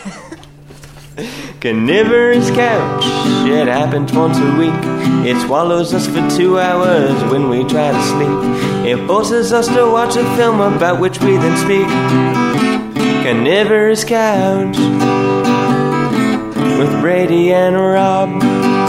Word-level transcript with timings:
Carnivorous 1.60 2.50
couch, 2.50 3.04
it 3.46 3.68
happens 3.68 4.12
once 4.12 4.38
a 4.38 4.56
week. 4.56 4.72
It 5.26 5.38
swallows 5.46 5.92
us 5.92 6.06
for 6.06 6.26
two 6.36 6.58
hours 6.58 7.22
when 7.30 7.50
we 7.50 7.64
try 7.64 7.92
to 7.92 8.02
sleep. 8.04 8.38
It 8.86 9.06
forces 9.06 9.52
us 9.52 9.68
to 9.68 9.90
watch 9.90 10.16
a 10.16 10.24
film 10.36 10.60
about 10.60 11.00
which 11.00 11.20
we 11.20 11.36
then 11.36 11.56
speak. 11.58 11.86
Carnivorous 13.22 14.04
couch 14.04 14.78
with 16.78 17.00
Brady 17.02 17.52
and 17.52 17.76
Rob. 17.76 18.79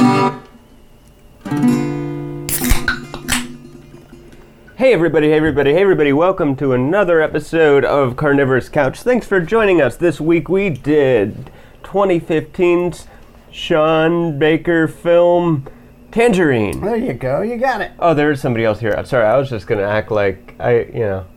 Hey 4.82 4.93
everybody, 4.93 5.27
hey 5.27 5.38
everybody, 5.38 5.73
hey 5.73 5.82
everybody, 5.84 6.11
welcome 6.11 6.55
to 6.55 6.73
another 6.73 7.21
episode 7.21 7.86
of 7.86 8.16
Carnivorous 8.16 8.68
Couch. 8.68 9.04
Thanks 9.04 9.27
for 9.27 9.39
joining 9.39 9.79
us. 9.79 9.96
This 9.96 10.20
week 10.20 10.50
we 10.50 10.71
did 10.71 11.52
2015's 11.84 13.06
Sean 13.51 14.39
Baker 14.39 14.87
film 14.87 15.68
Tangerine. 16.11 16.82
There 16.82 16.96
you 16.96 17.14
go. 17.14 17.43
You 17.43 17.57
got 17.57 17.82
it. 17.82 17.92
Oh, 18.00 18.15
there's 18.15 18.42
somebody 18.42 18.65
else 18.65 18.79
here. 18.79 18.96
I'm 18.97 19.06
sorry, 19.06 19.28
I 19.28 19.37
was 19.37 19.51
just 19.51 19.68
gonna 19.68 19.83
act 19.83 20.09
like 20.09 20.56
I, 20.59 20.79
you 20.86 21.01
know, 21.01 21.28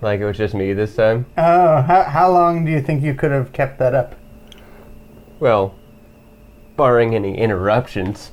like 0.00 0.20
it 0.20 0.24
was 0.24 0.36
just 0.38 0.54
me 0.54 0.72
this 0.72 0.94
time. 0.94 1.26
Oh, 1.36 1.82
how, 1.82 2.04
how 2.04 2.30
long 2.30 2.64
do 2.64 2.70
you 2.70 2.80
think 2.80 3.02
you 3.02 3.14
could 3.14 3.32
have 3.32 3.52
kept 3.52 3.80
that 3.80 3.96
up? 3.96 4.14
Well, 5.40 5.74
barring 6.76 7.16
any 7.16 7.36
interruptions. 7.36 8.30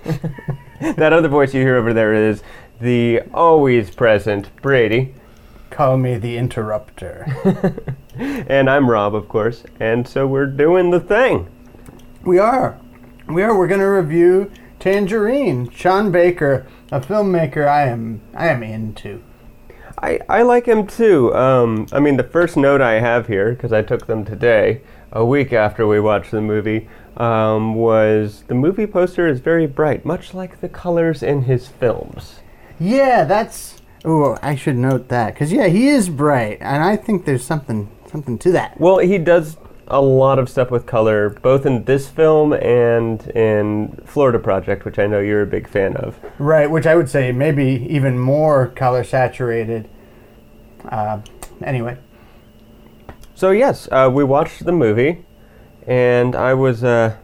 that 0.80 1.12
other 1.12 1.28
voice 1.28 1.52
you 1.52 1.60
hear 1.60 1.76
over 1.76 1.92
there 1.92 2.14
is 2.14 2.42
the 2.80 3.22
always 3.34 3.90
present 3.90 4.54
Brady. 4.62 5.14
Call 5.70 5.96
me 5.96 6.16
the 6.16 6.36
interrupter. 6.36 7.26
And 8.18 8.68
I'm 8.68 8.90
Rob, 8.90 9.14
of 9.14 9.28
course. 9.28 9.62
And 9.78 10.06
so 10.08 10.26
we're 10.26 10.46
doing 10.46 10.90
the 10.90 10.98
thing. 10.98 11.46
we 12.24 12.38
are. 12.38 12.80
We 13.28 13.42
are. 13.42 13.56
We're 13.56 13.68
going 13.68 13.80
to 13.80 13.86
review 13.86 14.50
Tangerine. 14.80 15.70
Sean 15.70 16.10
Baker, 16.10 16.66
a 16.90 17.00
filmmaker 17.00 17.68
I 17.68 17.84
am 17.86 18.20
I 18.34 18.48
am 18.48 18.64
into. 18.64 19.22
I, 20.02 20.18
I 20.28 20.42
like 20.42 20.66
him 20.66 20.86
too. 20.86 21.32
Um, 21.34 21.86
I 21.92 22.00
mean, 22.00 22.16
the 22.16 22.24
first 22.24 22.56
note 22.56 22.80
I 22.80 22.94
have 22.94 23.28
here, 23.28 23.52
because 23.52 23.72
I 23.72 23.82
took 23.82 24.06
them 24.06 24.24
today, 24.24 24.80
a 25.12 25.24
week 25.24 25.52
after 25.52 25.86
we 25.86 26.00
watched 26.00 26.30
the 26.32 26.40
movie, 26.40 26.88
um, 27.16 27.74
was 27.74 28.44
the 28.48 28.54
movie 28.54 28.86
poster 28.86 29.26
is 29.28 29.40
very 29.40 29.66
bright, 29.66 30.04
much 30.04 30.34
like 30.34 30.60
the 30.60 30.68
colors 30.68 31.22
in 31.22 31.42
his 31.42 31.68
films. 31.68 32.40
Yeah, 32.80 33.24
that's. 33.24 33.80
Oh, 34.04 34.38
I 34.42 34.54
should 34.54 34.76
note 34.76 35.08
that 35.08 35.34
because 35.34 35.52
yeah, 35.52 35.66
he 35.66 35.88
is 35.88 36.08
bright, 36.08 36.58
and 36.60 36.82
I 36.84 36.96
think 36.96 37.24
there's 37.24 37.44
something 37.44 37.88
something 38.10 38.38
to 38.38 38.52
that. 38.52 38.80
Well, 38.80 38.98
he 38.98 39.18
does 39.18 39.56
a 39.88 40.00
lot 40.00 40.38
of 40.38 40.48
stuff 40.48 40.70
with 40.70 40.86
color, 40.86 41.30
both 41.30 41.66
in 41.66 41.84
this 41.84 42.08
film 42.08 42.52
and 42.52 43.26
in 43.28 44.00
Florida 44.04 44.38
Project, 44.38 44.84
which 44.84 44.98
I 44.98 45.06
know 45.06 45.18
you're 45.18 45.42
a 45.42 45.46
big 45.46 45.66
fan 45.68 45.96
of. 45.96 46.18
Right, 46.38 46.70
which 46.70 46.86
I 46.86 46.94
would 46.94 47.08
say 47.08 47.32
maybe 47.32 47.86
even 47.88 48.18
more 48.18 48.68
color 48.68 49.02
saturated. 49.02 49.88
Uh, 50.84 51.20
anyway, 51.62 51.98
So 53.34 53.50
yes, 53.50 53.88
uh, 53.90 54.10
we 54.12 54.24
watched 54.24 54.64
the 54.64 54.72
movie, 54.72 55.24
and 55.86 56.36
I 56.36 56.54
was 56.54 56.84
uh, 56.84 57.16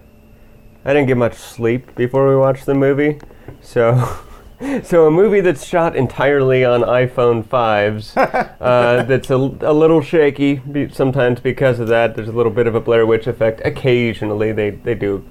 I 0.84 0.92
didn't 0.92 1.06
get 1.06 1.16
much 1.16 1.34
sleep 1.34 1.94
before 1.94 2.28
we 2.28 2.36
watched 2.36 2.66
the 2.66 2.74
movie, 2.74 3.20
so 3.60 4.18
so 4.84 5.06
a 5.06 5.10
movie 5.10 5.40
that's 5.40 5.64
shot 5.64 5.96
entirely 5.96 6.64
on 6.64 6.82
iPhone 6.82 7.44
fives, 7.46 8.16
uh, 8.16 9.04
that's 9.06 9.30
a, 9.30 9.34
a 9.34 9.72
little 9.72 10.00
shaky 10.00 10.56
be- 10.56 10.88
sometimes 10.88 11.40
because 11.40 11.80
of 11.80 11.88
that. 11.88 12.14
There's 12.14 12.28
a 12.28 12.32
little 12.32 12.52
bit 12.52 12.66
of 12.66 12.74
a 12.74 12.80
Blair 12.80 13.06
Witch 13.06 13.26
effect. 13.26 13.60
Occasionally, 13.64 14.52
they 14.52 14.70
they 14.70 14.94
do 14.94 15.24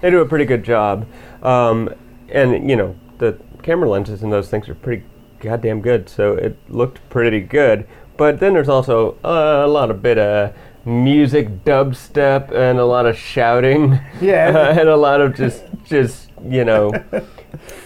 they 0.00 0.10
do 0.10 0.20
a 0.20 0.26
pretty 0.26 0.44
good 0.44 0.64
job, 0.64 1.06
um, 1.42 1.92
and 2.28 2.68
you 2.68 2.76
know 2.76 2.96
the 3.18 3.38
camera 3.62 3.88
lenses 3.88 4.22
and 4.22 4.32
those 4.32 4.48
things 4.48 4.68
are 4.68 4.74
pretty 4.74 5.04
goddamn 5.40 5.80
good. 5.80 6.08
So 6.08 6.34
it 6.34 6.56
looked 6.68 7.08
pretty 7.10 7.40
good. 7.40 7.86
But 8.16 8.40
then 8.40 8.52
there's 8.52 8.68
also 8.68 9.16
uh, 9.24 9.62
a 9.64 9.68
lot 9.68 9.90
of 9.90 10.02
bit 10.02 10.18
of 10.18 10.54
music, 10.84 11.64
dubstep, 11.64 12.52
and 12.52 12.78
a 12.78 12.84
lot 12.84 13.06
of 13.06 13.16
shouting. 13.16 14.00
Yeah. 14.20 14.70
and 14.78 14.88
a 14.88 14.96
lot 14.96 15.20
of 15.20 15.34
just 15.34 15.64
just 15.84 16.30
you 16.48 16.64
know. 16.64 16.92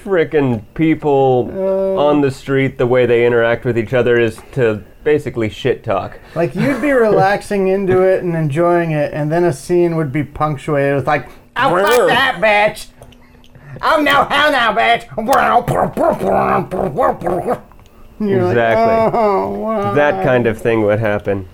Frickin' 0.07 0.63
people 0.75 1.51
Uh. 1.53 2.01
on 2.01 2.21
the 2.21 2.31
street, 2.31 2.79
the 2.79 2.87
way 2.87 3.07
they 3.07 3.27
interact 3.27 3.65
with 3.65 3.77
each 3.77 3.93
other 3.93 4.17
is 4.17 4.39
to 4.53 4.83
basically 5.03 5.49
shit 5.49 5.83
talk. 5.83 6.21
like 6.37 6.55
you'd 6.55 6.81
be 6.81 6.93
relaxing 6.93 7.67
into 7.67 8.03
it 8.03 8.23
and 8.23 8.37
enjoying 8.37 8.93
it, 8.93 9.13
and 9.13 9.33
then 9.33 9.43
a 9.43 9.53
scene 9.53 9.97
would 9.97 10.13
be 10.13 10.23
punctuated 10.23 10.95
with 10.95 11.09
like, 11.09 11.29
"Oh 11.57 11.77
fuck 11.77 12.07
that 12.09 12.37
bitch! 12.41 12.87
Oh 13.83 14.01
no, 14.01 14.25
hell 14.31 14.53
now, 14.53 14.73
bitch!" 14.73 15.07
You're 18.21 18.43
like, 18.45 18.53
Exactly. 18.53 19.21
"Oh, 19.21 19.93
that 19.97 20.23
kind 20.25 20.47
of 20.47 20.57
thing 20.59 20.83
would 20.83 21.01
happen. 21.01 21.49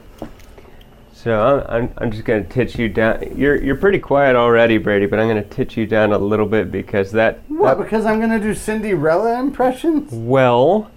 So 1.22 1.64
I'm, 1.68 1.92
I'm, 1.98 2.10
just 2.10 2.24
gonna 2.24 2.42
titch 2.42 2.76
you 2.76 2.88
down. 2.88 3.36
You're 3.36 3.62
you're 3.62 3.76
pretty 3.76 4.00
quiet 4.00 4.34
already, 4.34 4.76
Brady, 4.78 5.06
but 5.06 5.20
I'm 5.20 5.28
gonna 5.28 5.44
titch 5.44 5.76
you 5.76 5.86
down 5.86 6.12
a 6.12 6.18
little 6.18 6.46
bit 6.46 6.72
because 6.72 7.12
that, 7.12 7.38
What? 7.48 7.78
that- 7.78 7.84
Because 7.84 8.06
I'm 8.06 8.18
gonna 8.18 8.40
do 8.40 8.54
Cinderella 8.54 9.38
impressions? 9.38 10.10
well, 10.12 10.90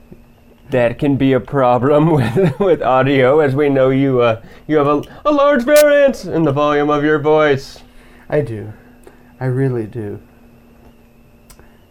that 0.70 1.00
can 1.00 1.16
be 1.16 1.32
a 1.32 1.40
problem 1.40 2.10
with 2.12 2.60
with 2.60 2.80
audio, 2.80 3.40
as 3.40 3.56
we 3.56 3.68
know 3.68 3.90
you 3.90 4.20
uh 4.20 4.40
you 4.68 4.76
have 4.76 4.86
a, 4.86 5.02
a 5.24 5.32
large 5.32 5.64
variance 5.64 6.24
in 6.24 6.44
the 6.44 6.52
volume 6.52 6.88
of 6.88 7.02
your 7.02 7.18
voice. 7.18 7.82
I 8.28 8.42
do. 8.42 8.72
I 9.40 9.46
really 9.46 9.86
do. 9.86 10.20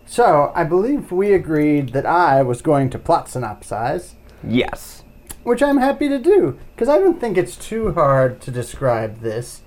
So, 0.05 0.51
I 0.55 0.63
believe 0.63 1.11
we 1.11 1.33
agreed 1.33 1.89
that 1.89 2.05
I 2.05 2.41
was 2.41 2.61
going 2.61 2.89
to 2.91 2.99
plot 2.99 3.25
synopsize, 3.27 4.13
Yes. 4.47 5.03
Which 5.45 5.61
I'm 5.61 5.77
happy 5.77 6.09
to 6.09 6.17
do, 6.17 6.57
because 6.73 6.89
I 6.89 6.97
don't 6.97 7.19
think 7.21 7.37
it's 7.37 7.55
too 7.55 7.93
hard 7.93 8.41
to 8.41 8.49
describe 8.51 9.21
this. 9.21 9.61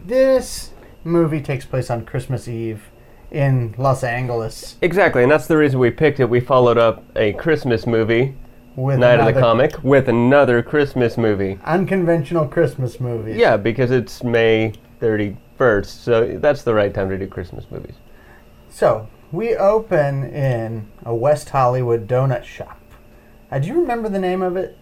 This 0.00 0.70
movie 1.02 1.40
takes 1.40 1.64
place 1.64 1.90
on 1.90 2.04
Christmas 2.04 2.46
Eve 2.46 2.84
in 3.32 3.74
Los 3.76 4.04
Angeles 4.04 4.76
Exactly, 4.82 5.24
and 5.24 5.32
that's 5.32 5.48
the 5.48 5.56
reason 5.56 5.80
we 5.80 5.90
picked 5.90 6.20
it. 6.20 6.30
We 6.30 6.38
followed 6.38 6.78
up 6.78 7.02
a 7.16 7.32
Christmas 7.32 7.88
movie, 7.88 8.36
with 8.76 9.00
Night 9.00 9.18
of 9.18 9.34
the 9.34 9.40
Comet, 9.40 9.82
with 9.82 10.08
another 10.08 10.62
Christmas 10.62 11.18
movie. 11.18 11.58
unconventional 11.64 12.46
Christmas 12.46 13.00
movie. 13.00 13.32
Yeah, 13.32 13.56
because 13.56 13.90
it's 13.90 14.22
May 14.22 14.74
31st, 15.00 15.86
so 15.86 16.38
that's 16.38 16.62
the 16.62 16.72
right 16.72 16.94
time 16.94 17.08
to 17.08 17.18
do 17.18 17.26
Christmas 17.26 17.66
movies. 17.68 17.96
So, 18.68 19.08
we 19.32 19.56
open 19.56 20.22
in 20.32 20.86
a 21.04 21.12
West 21.12 21.48
Hollywood 21.48 22.06
donut 22.06 22.44
shop. 22.44 22.80
Uh, 23.50 23.58
do 23.58 23.66
you 23.66 23.74
remember 23.80 24.08
the 24.08 24.20
name 24.20 24.40
of 24.40 24.56
it? 24.56 24.78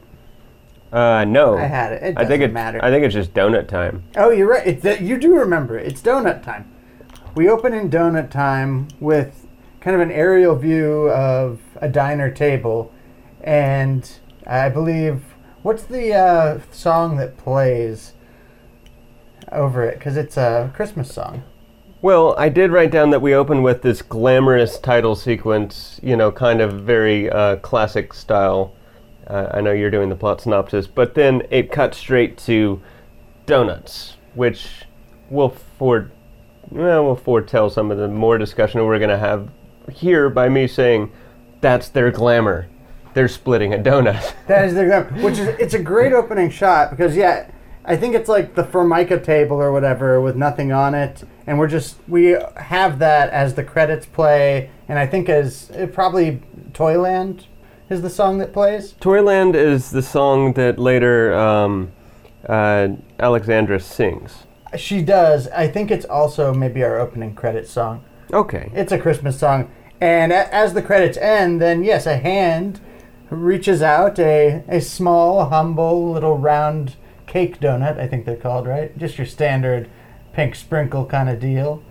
Uh, 0.95 1.25
no. 1.25 1.59
I 1.59 1.65
had 1.65 1.93
it. 1.93 2.03
It 2.05 2.15
I 2.17 2.25
think 2.25 2.41
it, 2.41 2.53
matter. 2.53 2.79
I 2.83 2.89
think 2.89 3.05
it's 3.05 3.15
just 3.15 3.35
donut 3.35 3.67
time. 3.67 4.05
Oh, 4.17 4.31
you're 4.31 4.49
right. 4.49 4.65
It's 4.65 4.83
that 4.85 5.01
you 5.01 5.19
do 5.19 5.35
remember. 5.35 5.77
it. 5.77 5.89
It's 5.89 6.01
donut 6.01 6.45
time. 6.45 6.71
We 7.35 7.49
open 7.49 7.75
in 7.75 7.91
donut 7.91 8.31
time 8.31 8.87
with 9.01 9.45
kind 9.81 9.97
of 9.97 10.01
an 10.01 10.13
aerial 10.13 10.55
view 10.55 11.11
of 11.11 11.61
a 11.81 11.89
diner 11.89 12.31
table, 12.31 12.93
and 13.43 14.09
I 14.47 14.69
believe 14.69 15.25
what's 15.63 15.83
the 15.83 16.15
uh, 16.15 16.61
song 16.71 17.17
that 17.17 17.37
plays 17.37 18.13
over 19.51 19.83
it? 19.83 19.99
Because 19.99 20.17
it's 20.17 20.37
a 20.37 20.71
Christmas 20.75 21.13
song. 21.13 21.43
Well, 22.03 22.37
I 22.39 22.51
did 22.51 22.71
write 22.71 22.93
down 22.93 23.11
that 23.11 23.21
we 23.23 23.35
open 23.35 23.63
with 23.63 23.83
this 23.83 24.01
glamorous 24.01 24.79
title 24.79 25.17
sequence, 25.17 25.99
you 26.05 26.17
know, 26.17 26.31
kind 26.31 26.61
of 26.61 26.83
very 26.83 27.29
uh, 27.31 27.57
classic 27.57 28.15
style. 28.15 28.75
Uh, 29.27 29.49
I 29.53 29.61
know 29.61 29.73
you're 29.73 29.91
doing 29.91 30.09
the 30.09 30.17
plot 30.17 30.41
synopsis, 30.41 30.87
but 30.87 31.15
then 31.15 31.43
it 31.51 31.71
cuts 31.71 31.99
straight 31.99 32.37
to 32.39 32.83
donuts, 33.47 34.17
which 34.35 34.85
will 35.31 35.51
fore, 35.51 36.11
well, 36.71 37.05
will 37.05 37.17
foretell 37.17 37.71
some 37.71 37.91
of 37.91 37.99
the 37.99 38.09
more 38.09 38.39
discussion 38.39 38.85
we're 38.85 38.99
going 38.99 39.11
to 39.11 39.19
have 39.19 39.51
here 39.91 40.29
by 40.31 40.49
me 40.49 40.67
saying 40.67 41.13
that's 41.61 41.89
their 41.89 42.11
glamour. 42.11 42.69
They're 43.15 43.29
splitting 43.29 43.73
a 43.73 43.79
donut. 43.79 44.35
That 44.47 44.65
is 44.67 44.75
the 44.75 45.03
which 45.23 45.39
is 45.39 45.49
it's 45.61 45.75
a 45.75 45.79
great 45.79 46.13
opening 46.13 46.51
shot 46.51 46.91
because 46.91 47.17
yeah, 47.17 47.51
I 47.85 47.97
think 47.97 48.15
it's 48.15 48.29
like 48.29 48.55
the 48.55 48.65
Formica 48.65 49.21
table 49.21 49.57
or 49.57 49.73
whatever 49.73 50.21
with 50.21 50.37
nothing 50.37 50.73
on 50.73 50.95
it, 50.95 51.23
and 51.47 51.59
we're 51.59 51.69
just 51.69 51.97
we 52.09 52.37
have 52.57 52.99
that 52.99 53.31
as 53.31 53.55
the 53.55 53.63
credits 53.63 54.05
play, 54.05 54.71
and 54.89 54.99
I 54.99 55.07
think 55.07 55.29
as 55.29 55.71
it 55.71 55.93
probably 55.93 56.43
Toyland 56.73 57.47
is 57.91 58.03
the 58.03 58.11
song 58.11 58.39
that 58.39 58.53
plays. 58.53 58.93
Toyland 59.01 59.55
is 59.55 59.91
the 59.91 60.03
song 60.03 60.55
that 60.55 60.79
later 60.79 61.35
um, 61.35 61.93
uh, 62.49 62.89
Alexandra 63.19 63.81
sings. 63.81 64.45
She 64.77 65.03
does. 65.03 65.49
I 65.49 65.69
think 65.69 65.91
it's 65.91 66.05
also 66.05 66.53
maybe 66.53 66.83
our 66.83 66.99
opening 66.99 67.35
credits 67.35 67.71
song. 67.71 68.05
Okay. 68.33 68.71
It's 68.75 68.91
a 68.93 68.99
Christmas 68.99 69.39
song, 69.39 69.71
and 70.01 70.33
a- 70.33 70.53
as 70.53 70.75
the 70.75 70.83
credits 70.83 71.17
end, 71.19 71.61
then 71.61 71.85
yes, 71.85 72.07
a 72.07 72.17
hand 72.17 72.81
reaches 73.31 73.83
out, 73.83 74.19
a 74.19 74.63
a 74.69 74.81
small, 74.81 75.45
humble, 75.47 76.13
little 76.13 76.37
round 76.39 76.97
cake 77.27 77.61
donut, 77.61 77.99
I 77.99 78.07
think 78.07 78.25
they're 78.27 78.37
called, 78.37 78.67
right? 78.67 78.97
Just 78.97 79.19
your 79.19 79.27
standard 79.27 79.89
pink 80.33 80.55
sprinkle 80.55 81.05
kind 81.07 81.29
of 81.29 81.41
deal. 81.41 81.83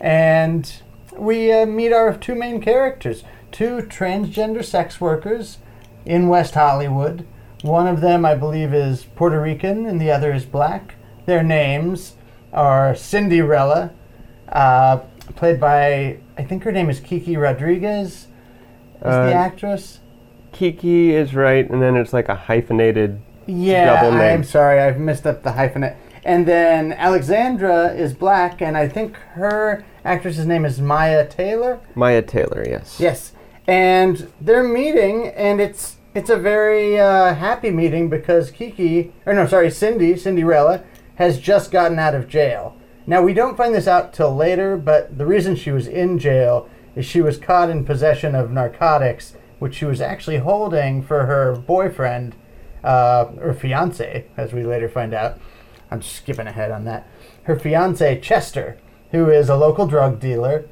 And 0.00 0.70
we 1.16 1.52
uh, 1.52 1.66
meet 1.66 1.92
our 1.92 2.14
two 2.16 2.34
main 2.34 2.60
characters 2.60 3.24
two 3.58 3.78
transgender 3.78 4.64
sex 4.64 5.00
workers 5.00 5.58
in 6.06 6.28
West 6.28 6.54
Hollywood. 6.54 7.26
One 7.62 7.88
of 7.88 8.00
them, 8.00 8.24
I 8.24 8.36
believe, 8.36 8.72
is 8.72 9.02
Puerto 9.16 9.40
Rican, 9.40 9.84
and 9.84 10.00
the 10.00 10.12
other 10.12 10.32
is 10.32 10.44
black. 10.44 10.94
Their 11.26 11.42
names 11.42 12.14
are 12.52 12.94
Cinderella, 12.94 13.90
uh, 14.48 14.98
played 15.34 15.58
by, 15.58 16.18
I 16.38 16.44
think 16.44 16.62
her 16.62 16.70
name 16.70 16.88
is 16.88 17.00
Kiki 17.00 17.36
Rodriguez, 17.36 18.10
is 18.12 18.26
Uh, 19.02 19.26
the 19.26 19.34
actress. 19.34 19.98
Kiki 20.52 21.12
is 21.12 21.34
right, 21.34 21.68
and 21.68 21.82
then 21.82 21.96
it's 21.96 22.12
like 22.12 22.28
a 22.28 22.36
hyphenated. 22.36 23.20
Yeah, 23.46 24.02
double 24.02 24.18
name. 24.18 24.34
I'm 24.34 24.44
sorry, 24.44 24.78
I've 24.78 25.00
messed 25.00 25.26
up 25.26 25.42
the 25.42 25.50
hyphenate. 25.50 25.96
And 26.24 26.46
then 26.46 26.92
Alexandra 26.92 27.88
is 27.88 28.12
black, 28.12 28.62
and 28.62 28.76
I 28.76 28.86
think 28.86 29.16
her 29.34 29.84
actress's 30.04 30.46
name 30.46 30.64
is 30.64 30.80
Mya 30.80 31.26
Taylor. 31.26 31.80
Mya 31.96 32.22
Taylor, 32.22 32.64
yes. 32.64 33.00
Yes, 33.00 33.32
and 33.68 34.32
they're 34.40 34.64
meeting, 34.64 35.28
and 35.28 35.60
it's 35.60 35.98
it's 36.14 36.30
a 36.30 36.36
very 36.36 36.98
uh, 36.98 37.34
happy 37.34 37.70
meeting 37.70 38.08
because 38.08 38.50
Kiki, 38.50 39.12
or 39.26 39.34
no, 39.34 39.46
sorry, 39.46 39.70
Cindy, 39.70 40.16
Cinderella, 40.16 40.82
has 41.16 41.38
just 41.38 41.70
gotten 41.70 41.98
out 41.98 42.14
of 42.14 42.28
jail. 42.28 42.76
Now 43.06 43.22
we 43.22 43.34
don't 43.34 43.56
find 43.56 43.74
this 43.74 43.86
out 43.86 44.14
till 44.14 44.34
later, 44.34 44.76
but 44.78 45.18
the 45.18 45.26
reason 45.26 45.54
she 45.54 45.70
was 45.70 45.86
in 45.86 46.18
jail 46.18 46.68
is 46.96 47.04
she 47.04 47.20
was 47.20 47.36
caught 47.36 47.68
in 47.68 47.84
possession 47.84 48.34
of 48.34 48.50
narcotics, 48.50 49.34
which 49.58 49.76
she 49.76 49.84
was 49.84 50.00
actually 50.00 50.38
holding 50.38 51.02
for 51.02 51.26
her 51.26 51.54
boyfriend, 51.54 52.34
uh, 52.82 53.26
or 53.38 53.52
fiance, 53.52 54.24
as 54.36 54.52
we 54.52 54.64
later 54.64 54.88
find 54.88 55.12
out. 55.12 55.38
I'm 55.90 56.02
skipping 56.02 56.46
ahead 56.46 56.70
on 56.70 56.84
that. 56.86 57.06
Her 57.44 57.58
fiance 57.58 58.20
Chester, 58.20 58.78
who 59.10 59.28
is 59.28 59.48
a 59.50 59.56
local 59.56 59.86
drug 59.86 60.20
dealer. 60.20 60.66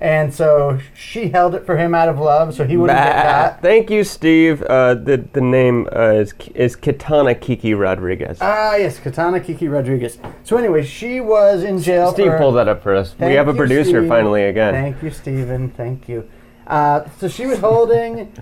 And 0.00 0.32
so 0.32 0.78
she 0.94 1.30
held 1.30 1.56
it 1.56 1.66
for 1.66 1.76
him 1.76 1.92
out 1.92 2.08
of 2.08 2.20
love, 2.20 2.54
so 2.54 2.64
he 2.64 2.76
wouldn't 2.76 2.96
get 2.96 3.04
that. 3.04 3.62
Thank 3.62 3.90
you, 3.90 4.04
Steve. 4.04 4.62
Uh, 4.62 4.94
the 4.94 5.16
the 5.32 5.40
name 5.40 5.88
uh, 5.92 6.10
is 6.12 6.34
is 6.54 6.76
Kitana 6.76 7.40
Kiki 7.40 7.74
Rodriguez. 7.74 8.38
Ah, 8.40 8.76
yes, 8.76 9.00
Katana 9.00 9.40
Kiki 9.40 9.66
Rodriguez. 9.66 10.18
So 10.44 10.56
anyway, 10.56 10.84
she 10.84 11.18
was 11.20 11.64
in 11.64 11.80
jail 11.80 12.12
Steve, 12.12 12.26
for. 12.30 12.38
pull 12.38 12.52
that 12.52 12.68
up 12.68 12.80
for 12.80 12.94
us. 12.94 13.16
we 13.18 13.32
have 13.32 13.48
a 13.48 13.52
you, 13.52 13.56
producer 13.56 14.00
Steve. 14.00 14.08
finally 14.08 14.44
again. 14.44 14.72
Thank 14.72 15.02
you, 15.02 15.10
Steven. 15.10 15.70
Thank 15.70 16.08
you. 16.08 16.30
Uh, 16.68 17.08
so 17.18 17.26
she 17.26 17.46
was 17.46 17.58
holding, 17.58 18.32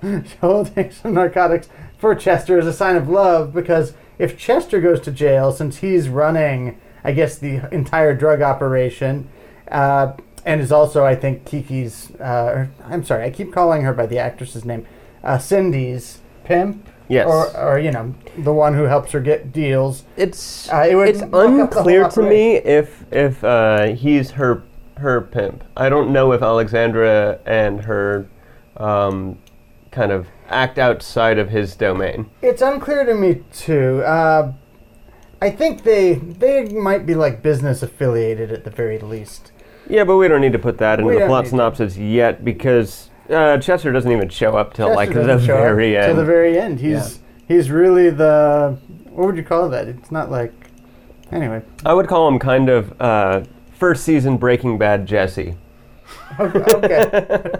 holding 0.40 0.90
some 0.92 1.12
narcotics 1.12 1.68
for 1.98 2.14
Chester 2.14 2.58
as 2.58 2.66
a 2.66 2.72
sign 2.72 2.96
of 2.96 3.08
love 3.10 3.52
because 3.52 3.92
if 4.18 4.38
Chester 4.38 4.80
goes 4.80 5.00
to 5.02 5.10
jail, 5.10 5.52
since 5.52 5.78
he's 5.78 6.08
running, 6.08 6.80
I 7.04 7.12
guess, 7.12 7.36
the 7.36 7.68
entire 7.74 8.14
drug 8.14 8.40
operation, 8.40 9.28
uh, 9.70 10.12
and 10.44 10.60
is 10.60 10.72
also, 10.72 11.04
I 11.04 11.14
think, 11.14 11.44
Kiki's, 11.44 12.14
uh, 12.16 12.66
I'm 12.84 13.04
sorry, 13.04 13.24
I 13.24 13.30
keep 13.30 13.52
calling 13.52 13.82
her 13.82 13.92
by 13.92 14.06
the 14.06 14.18
actress's 14.18 14.64
name, 14.64 14.86
uh, 15.22 15.38
Cindy's 15.38 16.20
pimp. 16.44 16.88
Yes. 17.08 17.26
Or, 17.26 17.54
or, 17.56 17.78
you 17.78 17.90
know, 17.90 18.14
the 18.38 18.52
one 18.54 18.74
who 18.74 18.84
helps 18.84 19.12
her 19.12 19.20
get 19.20 19.52
deals. 19.52 20.04
It's 20.16 20.72
Uh, 20.72 20.86
it 20.88 20.94
would 20.94 21.08
it's 21.08 21.20
muck 21.20 21.32
up 21.32 21.32
the 21.32 21.46
whole 21.50 21.60
unclear 21.60 22.08
to 22.08 22.22
me 22.22 22.56
if 22.56 23.04
if 23.10 23.44
uh, 23.44 23.88
he's 23.88 24.30
her 24.32 24.62
her 24.96 25.20
pimp. 25.20 25.62
I 25.76 25.90
don't 25.90 26.10
know 26.10 26.32
if 26.32 26.40
Alexandra 26.40 27.38
and 27.44 27.80
her 27.82 28.28
um, 28.78 29.38
kind 29.90 30.10
of 30.10 30.28
act 30.48 30.78
outside 30.78 31.38
of 31.38 31.50
his 31.50 31.76
domain. 31.76 32.30
It's 32.40 32.62
unclear 32.62 33.04
to 33.04 33.14
me 33.14 33.42
too. 33.52 34.02
Uh, 34.04 34.52
I 35.42 35.50
think 35.50 35.82
they 35.82 36.14
they 36.14 36.64
might 36.64 37.04
be 37.04 37.14
like 37.14 37.42
business 37.42 37.82
affiliated 37.82 38.50
at 38.52 38.64
the 38.64 38.70
very 38.70 38.98
least. 38.98 39.51
Yeah, 39.88 40.04
but 40.04 40.16
we 40.16 40.28
don't 40.28 40.40
need 40.40 40.52
to 40.52 40.58
put 40.58 40.78
that 40.78 40.98
into 41.00 41.08
We 41.08 41.14
the 41.14 41.20
don't 41.20 41.28
plot 41.28 41.44
need 41.44 41.50
to. 41.50 41.50
synopsis 41.50 41.96
yet 41.96 42.44
because 42.44 43.10
uh, 43.28 43.58
Chester 43.58 43.92
doesn't 43.92 44.10
even 44.10 44.28
show 44.28 44.56
up 44.56 44.74
till 44.74 44.94
like 44.94 45.08
Chester 45.10 45.20
the 45.22 45.26
doesn't 45.26 45.46
show 45.46 45.56
up 45.56 45.62
very 45.64 45.96
end. 45.96 46.10
To 46.10 46.16
the 46.20 46.24
very 46.24 46.58
end, 46.58 46.80
he's 46.80 47.18
he's 47.48 47.70
really 47.70 48.10
the 48.10 48.78
what 49.10 49.26
would 49.26 49.36
you 49.36 49.42
call 49.44 49.68
that? 49.70 49.88
It's 49.88 50.10
not 50.12 50.30
like 50.30 50.52
anyway. 51.30 51.62
I 51.84 51.94
would 51.94 52.08
call 52.08 52.28
him 52.28 52.38
kind 52.38 52.68
of 52.68 53.00
uh, 53.00 53.42
first 53.78 54.04
season 54.04 54.36
Breaking 54.38 54.78
Bad 54.78 55.06
Jesse. 55.06 55.56
okay. 56.40 57.58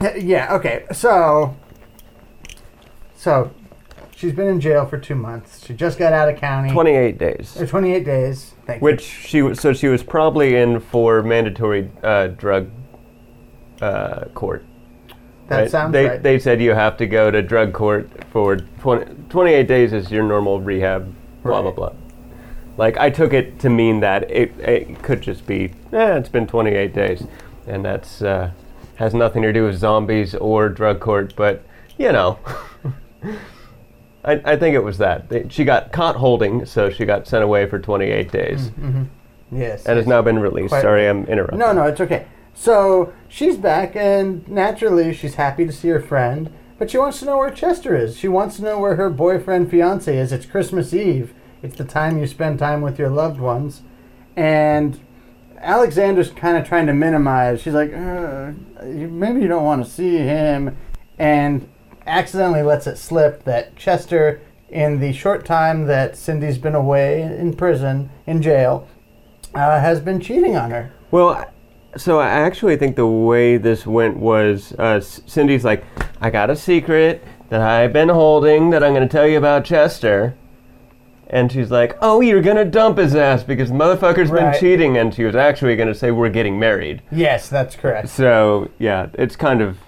yeah. 0.18 0.54
Okay. 0.54 0.84
So. 0.92 1.56
So, 3.16 3.52
she's 4.16 4.32
been 4.32 4.48
in 4.48 4.60
jail 4.60 4.84
for 4.84 4.98
two 4.98 5.14
months. 5.14 5.64
She 5.64 5.74
just 5.74 5.96
got 5.96 6.12
out 6.12 6.28
of 6.28 6.36
county. 6.38 6.72
28 6.72 7.18
days. 7.18 7.56
Or 7.60 7.66
Twenty-eight 7.68 8.04
days. 8.04 8.51
Thank 8.66 8.80
you. 8.80 8.84
Which 8.84 9.02
she 9.02 9.42
was, 9.42 9.60
so 9.60 9.72
she 9.72 9.88
was 9.88 10.02
probably 10.02 10.56
in 10.56 10.80
for 10.80 11.22
mandatory 11.22 11.90
uh, 12.02 12.28
drug 12.28 12.70
uh, 13.80 14.26
court. 14.34 14.64
that 15.48 15.60
right? 15.62 15.70
sounds 15.70 15.92
they, 15.92 16.06
right. 16.06 16.22
They 16.22 16.38
said 16.38 16.62
you 16.62 16.72
have 16.72 16.96
to 16.98 17.06
go 17.06 17.30
to 17.30 17.42
drug 17.42 17.72
court 17.72 18.08
for 18.30 18.56
20, 18.56 19.14
28 19.28 19.66
days 19.66 19.92
is 19.92 20.10
your 20.10 20.22
normal 20.22 20.60
rehab, 20.60 21.12
blah, 21.42 21.62
blah, 21.62 21.72
blah. 21.72 21.92
Like, 22.76 22.96
I 22.96 23.10
took 23.10 23.32
it 23.32 23.58
to 23.60 23.68
mean 23.68 24.00
that 24.00 24.30
it, 24.30 24.58
it 24.60 25.02
could 25.02 25.20
just 25.20 25.46
be, 25.46 25.72
eh, 25.92 26.16
it's 26.16 26.28
been 26.28 26.46
28 26.46 26.94
days. 26.94 27.26
And 27.66 27.84
that's, 27.84 28.22
uh, 28.22 28.52
has 28.96 29.14
nothing 29.14 29.42
to 29.42 29.52
do 29.52 29.64
with 29.64 29.76
zombies 29.76 30.34
or 30.34 30.68
drug 30.68 31.00
court, 31.00 31.34
but, 31.36 31.64
you 31.98 32.12
know. 32.12 32.38
I, 34.24 34.40
I 34.44 34.56
think 34.56 34.74
it 34.74 34.84
was 34.84 34.98
that. 34.98 35.28
They, 35.28 35.48
she 35.48 35.64
got 35.64 35.92
caught 35.92 36.16
holding, 36.16 36.64
so 36.66 36.90
she 36.90 37.04
got 37.04 37.26
sent 37.26 37.42
away 37.42 37.66
for 37.66 37.78
28 37.78 38.30
days. 38.30 38.70
yes. 39.50 39.84
And 39.86 39.96
has 39.96 40.06
now 40.06 40.22
been 40.22 40.38
released. 40.38 40.70
Sorry. 40.70 41.08
I'm 41.08 41.24
interrupting. 41.26 41.58
No, 41.58 41.72
no, 41.72 41.84
it's 41.84 42.00
okay. 42.00 42.26
So 42.54 43.12
she's 43.28 43.56
back, 43.56 43.96
and 43.96 44.46
naturally, 44.46 45.12
she's 45.14 45.34
happy 45.36 45.66
to 45.66 45.72
see 45.72 45.88
her 45.88 46.00
friend, 46.00 46.52
but 46.78 46.90
she 46.90 46.98
wants 46.98 47.18
to 47.20 47.24
know 47.24 47.38
where 47.38 47.50
Chester 47.50 47.96
is. 47.96 48.16
She 48.16 48.28
wants 48.28 48.56
to 48.56 48.62
know 48.62 48.78
where 48.78 48.96
her 48.96 49.10
boyfriend, 49.10 49.70
fiance 49.70 50.16
is. 50.16 50.32
It's 50.32 50.46
Christmas 50.46 50.92
Eve. 50.92 51.32
It's 51.62 51.76
the 51.76 51.84
time 51.84 52.18
you 52.18 52.26
spend 52.26 52.58
time 52.58 52.82
with 52.82 52.98
your 52.98 53.08
loved 53.08 53.40
ones. 53.40 53.82
And 54.36 55.00
Alexander's 55.58 56.30
kind 56.30 56.56
of 56.56 56.66
trying 56.66 56.86
to 56.86 56.92
minimize. 56.92 57.60
She's 57.62 57.74
like, 57.74 57.92
uh, 57.94 58.52
maybe 58.82 59.40
you 59.40 59.48
don't 59.48 59.64
want 59.64 59.84
to 59.84 59.90
see 59.90 60.18
him. 60.18 60.76
And 61.18 61.68
accidentally 62.06 62.62
lets 62.62 62.86
it 62.86 62.96
slip 62.96 63.44
that 63.44 63.76
Chester, 63.76 64.40
in 64.70 65.00
the 65.00 65.12
short 65.12 65.44
time 65.44 65.86
that 65.86 66.16
Cindy's 66.16 66.58
been 66.58 66.74
away 66.74 67.22
in 67.22 67.54
prison, 67.54 68.10
in 68.26 68.40
jail, 68.40 68.88
uh, 69.54 69.80
has 69.80 70.00
been 70.00 70.18
cheating 70.20 70.56
on 70.56 70.70
her. 70.70 70.92
Well, 71.10 71.44
so 71.96 72.18
I 72.20 72.28
actually 72.28 72.76
think 72.76 72.96
the 72.96 73.06
way 73.06 73.58
this 73.58 73.86
went 73.86 74.16
was 74.16 74.72
uh, 74.78 75.00
Cindy's 75.00 75.64
like, 75.64 75.84
I 76.22 76.30
got 76.30 76.48
a 76.48 76.56
secret 76.56 77.22
that 77.50 77.60
I've 77.60 77.92
been 77.92 78.08
holding 78.08 78.70
that 78.70 78.82
I'm 78.82 78.94
going 78.94 79.06
to 79.06 79.12
tell 79.12 79.26
you 79.26 79.36
about 79.36 79.64
Chester. 79.66 80.34
And 81.28 81.50
she's 81.52 81.70
like, 81.70 81.96
Oh, 82.00 82.20
you're 82.22 82.40
going 82.42 82.56
to 82.56 82.64
dump 82.64 82.96
his 82.98 83.14
ass 83.14 83.42
because 83.42 83.68
the 83.70 83.74
motherfucker's 83.74 84.30
Right. 84.30 84.52
been 84.52 84.60
cheating. 84.60 84.96
And 84.96 85.14
she 85.14 85.24
was 85.24 85.34
actually 85.34 85.76
going 85.76 85.88
to 85.88 85.94
say, 85.94 86.10
We're 86.10 86.28
getting 86.30 86.58
married. 86.58 87.02
Yes, 87.10 87.48
that's 87.48 87.74
correct. 87.76 88.08
So, 88.08 88.70
yeah, 88.78 89.08
it's 89.14 89.36
kind 89.36 89.60
of. 89.60 89.78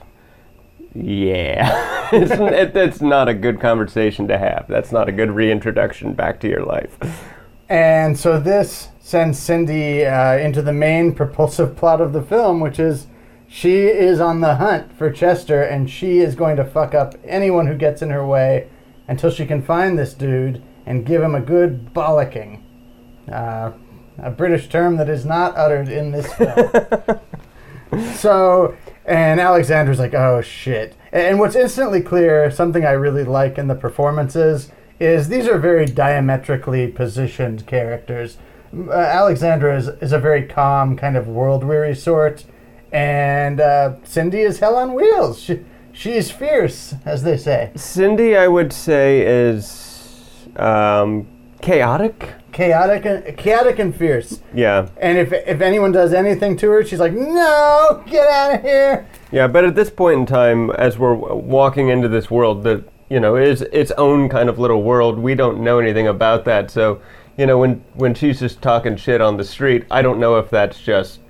Yeah. 0.95 2.11
it, 2.13 2.77
it's 2.77 3.01
not 3.01 3.29
a 3.29 3.35
good 3.35 3.61
conversation 3.61 4.29
to 4.29 4.39
have. 4.39 4.67
That's 4.69 4.93
not 4.93 5.09
a 5.09 5.13
good 5.13 5.31
reintroduction 5.31 6.15
back 6.15 6.41
to 6.41 6.49
your 6.49 6.65
life. 6.65 6.97
And 7.69 8.19
so 8.19 8.39
this 8.39 8.89
sends 9.01 9.39
Cindy 9.39 10.05
uh, 10.05 10.37
into 10.37 10.63
the 10.63 10.73
main 10.73 11.15
propulsive 11.15 11.77
plot 11.77 12.01
of 12.01 12.13
the 12.13 12.23
film, 12.23 12.61
which 12.61 12.79
is 12.79 13.09
she 13.47 13.87
is 13.87 14.21
on 14.21 14.41
the 14.41 14.57
hunt 14.57 14.97
for 14.97 15.11
Chester 15.11 15.63
and 15.63 15.89
she 15.89 16.19
is 16.19 16.35
going 16.35 16.57
to 16.57 16.65
fuck 16.65 16.95
up 16.95 17.15
anyone 17.25 17.67
who 17.67 17.77
gets 17.77 18.03
in 18.03 18.11
her 18.11 18.27
way 18.27 18.69
until 19.07 19.31
she 19.31 19.47
can 19.47 19.63
find 19.63 19.99
this 19.99 20.15
dude 20.15 20.63
and 20.87 21.07
give 21.07 21.23
him 21.23 21.35
a 21.35 21.41
good 21.41 21.93
bollocking. 21.95 22.63
Uh, 23.31 23.73
a 24.19 24.31
British 24.31 24.69
term 24.69 24.97
that 24.97 25.09
is 25.09 25.25
not 25.25 25.57
uttered 25.57 25.89
in 25.89 26.13
this 26.13 26.33
film. 26.35 26.71
so, 28.15 28.77
and 29.05 29.41
Alexander's 29.41 29.99
like, 29.99 30.15
oh 30.15 30.41
shit. 30.41 30.95
And 31.13 31.39
what's 31.39 31.57
instantly 31.57 32.01
clear, 32.01 32.51
something 32.51 32.85
I 32.85 32.93
really 32.93 33.25
like 33.25 33.59
in 33.59 33.69
the 33.69 33.75
performances, 33.75 34.71
is 34.99 35.29
these 35.29 35.47
are 35.47 35.59
very 35.59 35.87
diametrically 35.87 36.89
positioned 36.89 37.67
characters. 37.67 38.39
Uh, 38.77 38.93
Alexandra 38.93 39.77
is, 39.77 39.89
is 39.89 40.13
a 40.13 40.19
very 40.19 40.45
calm, 40.47 40.97
kind 40.97 41.17
of 41.17 41.29
world 41.29 41.63
weary 41.65 41.95
sort, 41.95 42.45
and 42.93 43.61
uh, 43.61 43.97
Cindy 44.05 44.41
is 44.41 44.59
hell 44.61 44.77
on 44.77 44.95
wheels. 44.95 45.41
She, 45.41 45.65
she's 45.93 46.31
fierce, 46.31 46.95
as 47.05 47.23
they 47.23 47.37
say. 47.37 47.71
Cindy, 47.77 48.37
I 48.37 48.49
would 48.49 48.73
say, 48.73 49.21
is 49.21 50.49
um, 50.57 51.27
chaotic. 51.61 52.35
Chaotic 52.55 53.05
and, 53.05 53.37
chaotic 53.37 53.79
and 53.79 53.95
fierce. 53.95 54.41
Yeah. 54.55 54.89
And 54.99 55.19
if, 55.19 55.33
if 55.33 55.61
anyone 55.61 55.93
does 55.93 56.15
anything 56.15 56.57
to 56.59 56.71
her, 56.71 56.85
she's 56.85 57.01
like, 57.01 57.13
no, 57.13 58.03
get 58.07 58.27
out 58.29 58.55
of 58.55 58.63
here. 58.63 59.07
Yeah, 59.31 59.49
but 59.49 59.65
at 59.65 59.75
this 59.75 59.91
point 59.91 60.21
in 60.21 60.25
time, 60.27 60.71
as 60.71 60.97
we're 60.97 61.15
walking 61.15 61.89
into 61.89 62.09
this 62.09 62.31
world, 62.31 62.63
the 62.63 62.85
you 63.11 63.21
know, 63.21 63.37
is 63.37 63.63
its 63.63 63.91
own 63.93 64.29
kind 64.29 64.49
of 64.49 64.59
little 64.59 64.83
world. 64.83 65.19
We 65.19 65.35
don't 65.35 65.63
know 65.63 65.79
anything 65.79 66.09
about 66.09 66.45
that. 66.47 66.71
So, 66.71 67.01
you 67.37 67.47
know, 67.47 67.59
when 67.59 67.85
when 67.95 68.15
she's 68.15 68.41
just 68.41 68.63
talking 68.63 68.97
shit 68.97 69.21
on 69.21 69.37
the 69.37 69.45
street, 69.45 69.85
I 69.91 70.03
don't 70.03 70.19
know 70.19 70.37
if 70.39 70.51
that's 70.51 70.81
just 70.81 71.21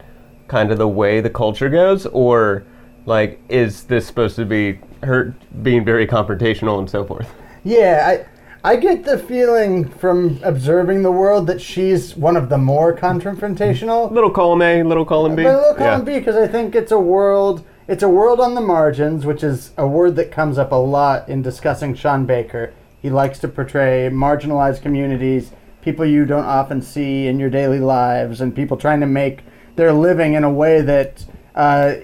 kind 0.48 0.70
of 0.70 0.78
the 0.78 0.88
way 0.88 1.20
the 1.20 1.30
culture 1.30 1.68
goes, 1.68 2.06
or 2.06 2.64
like, 3.06 3.40
is 3.48 3.84
this 3.84 4.06
supposed 4.06 4.36
to 4.36 4.44
be 4.44 4.78
her 5.02 5.34
being 5.62 5.84
very 5.84 6.06
confrontational 6.06 6.78
and 6.78 6.88
so 6.88 7.04
forth? 7.04 7.28
Yeah, 7.64 8.06
I 8.06 8.33
I 8.64 8.76
get 8.76 9.04
the 9.04 9.18
feeling 9.18 9.90
from 9.90 10.40
observing 10.42 11.02
the 11.02 11.12
world 11.12 11.46
that 11.48 11.60
she's 11.60 12.16
one 12.16 12.34
of 12.34 12.48
the 12.48 12.56
more 12.56 12.96
confrontational. 12.96 14.10
Little 14.10 14.30
column 14.30 14.62
A, 14.62 14.82
little 14.82 15.04
column 15.04 15.36
B. 15.36 15.42
But 15.42 15.60
look 15.60 15.80
on 15.82 16.02
B 16.02 16.18
because 16.18 16.34
I 16.34 16.48
think 16.48 16.74
it's 16.74 16.90
a 16.90 16.98
world. 16.98 17.62
It's 17.88 18.02
a 18.02 18.08
world 18.08 18.40
on 18.40 18.54
the 18.54 18.62
margins, 18.62 19.26
which 19.26 19.44
is 19.44 19.72
a 19.76 19.86
word 19.86 20.16
that 20.16 20.32
comes 20.32 20.56
up 20.56 20.72
a 20.72 20.76
lot 20.76 21.28
in 21.28 21.42
discussing 21.42 21.94
Sean 21.94 22.24
Baker. 22.24 22.72
He 23.02 23.10
likes 23.10 23.38
to 23.40 23.48
portray 23.48 24.08
marginalized 24.10 24.80
communities, 24.80 25.50
people 25.82 26.06
you 26.06 26.24
don't 26.24 26.46
often 26.46 26.80
see 26.80 27.26
in 27.26 27.38
your 27.38 27.50
daily 27.50 27.80
lives, 27.80 28.40
and 28.40 28.56
people 28.56 28.78
trying 28.78 29.00
to 29.00 29.06
make 29.06 29.40
their 29.76 29.92
living 29.92 30.32
in 30.32 30.42
a 30.42 30.50
way 30.50 30.80
that 30.80 31.26
uh, 31.54 31.96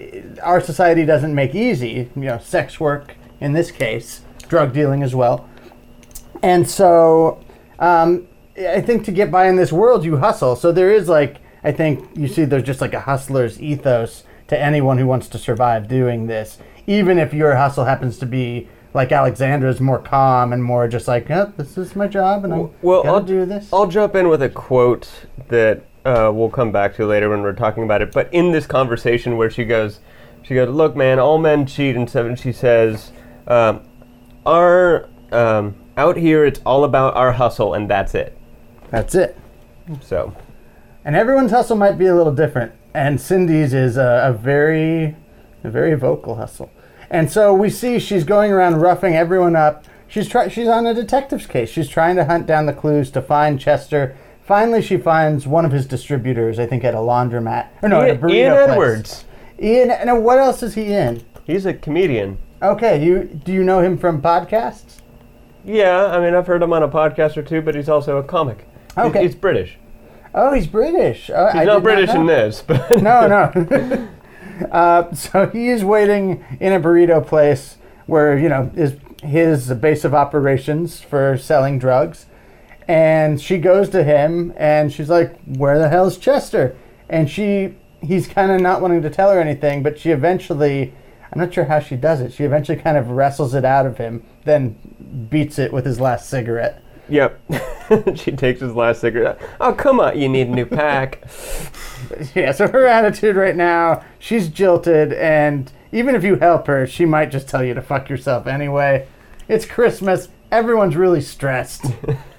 our 0.42 0.60
society 0.60 1.06
doesn't 1.06 1.34
make 1.34 1.54
easy. 1.54 2.10
You 2.14 2.22
know, 2.22 2.38
sex 2.38 2.78
work 2.78 3.14
in 3.40 3.54
this 3.54 3.70
case, 3.70 4.20
drug 4.46 4.74
dealing 4.74 5.02
as 5.02 5.14
well. 5.14 5.48
And 6.42 6.68
so, 6.68 7.42
um, 7.78 8.26
I 8.58 8.80
think 8.80 9.04
to 9.04 9.12
get 9.12 9.30
by 9.30 9.48
in 9.48 9.56
this 9.56 9.72
world, 9.72 10.04
you 10.04 10.18
hustle. 10.18 10.56
So 10.56 10.72
there 10.72 10.90
is 10.90 11.08
like, 11.08 11.38
I 11.62 11.72
think 11.72 12.08
you 12.16 12.28
see 12.28 12.44
there's 12.44 12.62
just 12.62 12.80
like 12.80 12.94
a 12.94 13.00
hustler's 13.00 13.60
ethos 13.60 14.24
to 14.48 14.58
anyone 14.58 14.98
who 14.98 15.06
wants 15.06 15.28
to 15.28 15.38
survive 15.38 15.88
doing 15.88 16.26
this. 16.26 16.58
Even 16.86 17.18
if 17.18 17.32
your 17.32 17.56
hustle 17.56 17.84
happens 17.84 18.18
to 18.18 18.26
be 18.26 18.68
like 18.92 19.12
Alexandra's 19.12 19.80
more 19.80 20.00
calm 20.00 20.52
and 20.52 20.62
more 20.62 20.88
just 20.88 21.06
like, 21.06 21.30
oh, 21.30 21.52
this 21.56 21.78
is 21.78 21.94
my 21.94 22.08
job 22.08 22.44
and 22.44 22.52
I'm 22.52 22.70
Well, 22.82 23.06
I'll 23.06 23.22
do 23.22 23.46
this. 23.46 23.72
I'll 23.72 23.86
jump 23.86 24.14
in 24.14 24.28
with 24.28 24.42
a 24.42 24.48
quote 24.48 25.08
that 25.48 25.84
uh, 26.04 26.30
we'll 26.34 26.50
come 26.50 26.72
back 26.72 26.96
to 26.96 27.06
later 27.06 27.28
when 27.28 27.42
we're 27.42 27.52
talking 27.52 27.84
about 27.84 28.02
it. 28.02 28.12
But 28.12 28.32
in 28.32 28.50
this 28.52 28.66
conversation 28.66 29.36
where 29.36 29.50
she 29.50 29.64
goes, 29.64 30.00
she 30.42 30.54
goes, 30.54 30.68
"Look, 30.70 30.96
man, 30.96 31.18
all 31.18 31.38
men 31.38 31.66
cheat," 31.66 31.94
and 31.94 32.08
seven. 32.08 32.34
She 32.34 32.52
says, 32.52 33.12
um, 33.46 33.82
"Our 34.46 35.08
um, 35.30 35.74
out 35.96 36.16
here, 36.16 36.44
it's 36.44 36.60
all 36.64 36.84
about 36.84 37.16
our 37.16 37.32
hustle, 37.32 37.74
and 37.74 37.88
that's 37.88 38.14
it." 38.14 38.36
That's 38.90 39.14
it. 39.14 39.36
So, 40.00 40.34
And 41.04 41.16
everyone's 41.16 41.50
hustle 41.52 41.76
might 41.76 41.98
be 41.98 42.06
a 42.06 42.14
little 42.14 42.34
different. 42.34 42.72
And 42.92 43.20
Cindy's 43.20 43.72
is 43.72 43.96
a, 43.96 44.22
a 44.24 44.32
very, 44.32 45.16
a 45.64 45.70
very 45.70 45.94
vocal 45.94 46.36
hustle. 46.36 46.70
And 47.08 47.30
so 47.30 47.54
we 47.54 47.70
see 47.70 47.98
she's 47.98 48.24
going 48.24 48.52
around 48.52 48.76
roughing 48.80 49.14
everyone 49.16 49.56
up. 49.56 49.84
She's 50.08 50.28
try, 50.28 50.48
she's 50.48 50.68
on 50.68 50.86
a 50.86 50.94
detective's 50.94 51.46
case. 51.46 51.70
She's 51.70 51.88
trying 51.88 52.16
to 52.16 52.24
hunt 52.24 52.46
down 52.46 52.66
the 52.66 52.72
clues 52.72 53.10
to 53.12 53.22
find 53.22 53.60
Chester. 53.60 54.16
Finally, 54.42 54.82
she 54.82 54.96
finds 54.96 55.46
one 55.46 55.64
of 55.64 55.70
his 55.70 55.86
distributors. 55.86 56.58
I 56.58 56.66
think 56.66 56.82
at 56.84 56.94
a 56.94 56.98
laundromat. 56.98 57.68
Or 57.82 57.88
no, 57.88 58.00
at 58.00 58.08
a 58.08 58.12
Ian, 58.12 58.20
burrito 58.20 58.32
Ian 58.32 58.52
place. 58.52 58.68
Edwards, 58.70 59.24
Ian. 59.60 59.90
And 59.92 60.24
what 60.24 60.38
else 60.38 60.62
is 60.62 60.74
he 60.74 60.92
in? 60.92 61.24
he's 61.44 61.66
a 61.66 61.74
comedian. 61.74 62.38
Okay, 62.62 63.02
you 63.02 63.24
do 63.24 63.52
you 63.52 63.64
know 63.64 63.80
him 63.80 63.96
from 63.96 64.20
podcasts? 64.20 64.99
Yeah, 65.64 66.06
I 66.06 66.20
mean, 66.20 66.34
I've 66.34 66.46
heard 66.46 66.62
him 66.62 66.72
on 66.72 66.82
a 66.82 66.88
podcast 66.88 67.36
or 67.36 67.42
two, 67.42 67.60
but 67.60 67.74
he's 67.74 67.88
also 67.88 68.16
a 68.18 68.22
comic. 68.22 68.66
Okay. 68.96 69.22
he's, 69.22 69.34
British. 69.34 69.76
Oh, 70.34 70.52
he's 70.52 70.66
British. 70.66 71.28
Uh, 71.30 71.52
He's 71.52 71.62
I 71.62 71.64
not 71.64 71.82
British 71.82 72.10
know. 72.14 72.20
in 72.20 72.26
this, 72.26 72.62
but 72.66 72.90
no, 73.02 73.26
no. 73.26 74.08
uh, 74.72 75.12
so 75.14 75.48
he 75.48 75.68
is 75.68 75.84
waiting 75.84 76.44
in 76.60 76.72
a 76.72 76.80
burrito 76.80 77.24
place 77.26 77.76
where 78.06 78.38
you 78.38 78.48
know 78.48 78.70
is 78.74 78.94
his 79.22 79.72
base 79.74 80.04
of 80.04 80.14
operations 80.14 81.00
for 81.00 81.36
selling 81.36 81.78
drugs, 81.78 82.26
and 82.88 83.40
she 83.40 83.58
goes 83.58 83.88
to 83.90 84.02
him 84.02 84.52
and 84.56 84.92
she's 84.92 85.08
like, 85.10 85.36
"Where 85.44 85.78
the 85.78 85.88
hell's 85.88 86.16
Chester?" 86.16 86.76
And 87.08 87.28
she, 87.28 87.74
he's 88.00 88.28
kind 88.28 88.52
of 88.52 88.60
not 88.60 88.80
wanting 88.80 89.02
to 89.02 89.10
tell 89.10 89.32
her 89.32 89.40
anything, 89.40 89.82
but 89.82 89.98
she 89.98 90.10
eventually, 90.12 90.94
I'm 91.32 91.40
not 91.40 91.52
sure 91.52 91.64
how 91.64 91.80
she 91.80 91.96
does 91.96 92.20
it. 92.20 92.32
She 92.32 92.44
eventually 92.44 92.78
kind 92.78 92.96
of 92.96 93.10
wrestles 93.10 93.52
it 93.52 93.64
out 93.64 93.84
of 93.84 93.98
him, 93.98 94.22
then 94.44 95.26
beats 95.30 95.58
it 95.58 95.72
with 95.72 95.84
his 95.84 96.00
last 96.00 96.28
cigarette. 96.28 96.82
Yep. 97.08 97.40
she 98.14 98.30
takes 98.32 98.60
his 98.60 98.72
last 98.74 99.00
cigarette. 99.00 99.40
Oh, 99.60 99.72
come 99.72 99.98
on, 100.00 100.18
you 100.18 100.28
need 100.28 100.48
a 100.48 100.50
new 100.50 100.66
pack. 100.66 101.24
Yeah, 102.34 102.50
so 102.52 102.66
her 102.66 102.86
attitude 102.86 103.36
right 103.36 103.54
now, 103.54 104.02
she's 104.18 104.48
jilted, 104.48 105.12
and 105.12 105.70
even 105.92 106.14
if 106.14 106.24
you 106.24 106.36
help 106.36 106.66
her, 106.66 106.86
she 106.86 107.04
might 107.04 107.30
just 107.30 107.46
tell 107.46 107.62
you 107.62 107.74
to 107.74 107.82
fuck 107.82 108.08
yourself 108.08 108.46
anyway. 108.46 109.06
It's 109.48 109.64
Christmas. 109.66 110.28
Everyone's 110.50 110.96
really 110.96 111.20
stressed, 111.20 111.84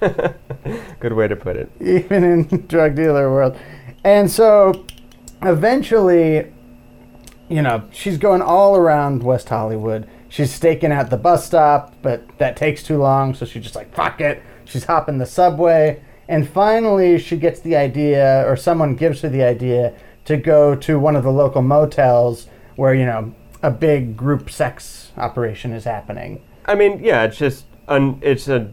Good 1.00 1.12
way 1.12 1.28
to 1.28 1.36
put 1.36 1.56
it. 1.56 1.70
even 1.80 2.24
in 2.24 2.66
drug 2.66 2.96
dealer 2.96 3.30
world. 3.30 3.56
And 4.04 4.30
so 4.30 4.84
eventually, 5.42 6.52
you 7.48 7.62
know, 7.62 7.84
she's 7.92 8.18
going 8.18 8.42
all 8.42 8.76
around 8.76 9.22
West 9.22 9.48
Hollywood. 9.48 10.08
She's 10.32 10.50
staking 10.50 10.92
out 10.92 11.10
the 11.10 11.18
bus 11.18 11.44
stop, 11.44 11.94
but 12.00 12.26
that 12.38 12.56
takes 12.56 12.82
too 12.82 12.96
long, 12.96 13.34
so 13.34 13.44
she's 13.44 13.62
just 13.62 13.74
like, 13.76 13.94
fuck 13.94 14.18
it. 14.22 14.42
She's 14.64 14.84
hopping 14.84 15.18
the 15.18 15.26
subway. 15.26 16.02
And 16.26 16.48
finally, 16.48 17.18
she 17.18 17.36
gets 17.36 17.60
the 17.60 17.76
idea, 17.76 18.42
or 18.48 18.56
someone 18.56 18.96
gives 18.96 19.20
her 19.20 19.28
the 19.28 19.42
idea, 19.42 19.92
to 20.24 20.38
go 20.38 20.74
to 20.74 20.98
one 20.98 21.16
of 21.16 21.22
the 21.22 21.30
local 21.30 21.60
motels 21.60 22.46
where, 22.76 22.94
you 22.94 23.04
know, 23.04 23.34
a 23.62 23.70
big 23.70 24.16
group 24.16 24.48
sex 24.48 25.12
operation 25.18 25.74
is 25.74 25.84
happening. 25.84 26.40
I 26.64 26.76
mean, 26.76 27.04
yeah, 27.04 27.24
it's 27.24 27.36
just 27.36 27.66
un, 27.86 28.18
it's 28.22 28.48
a 28.48 28.72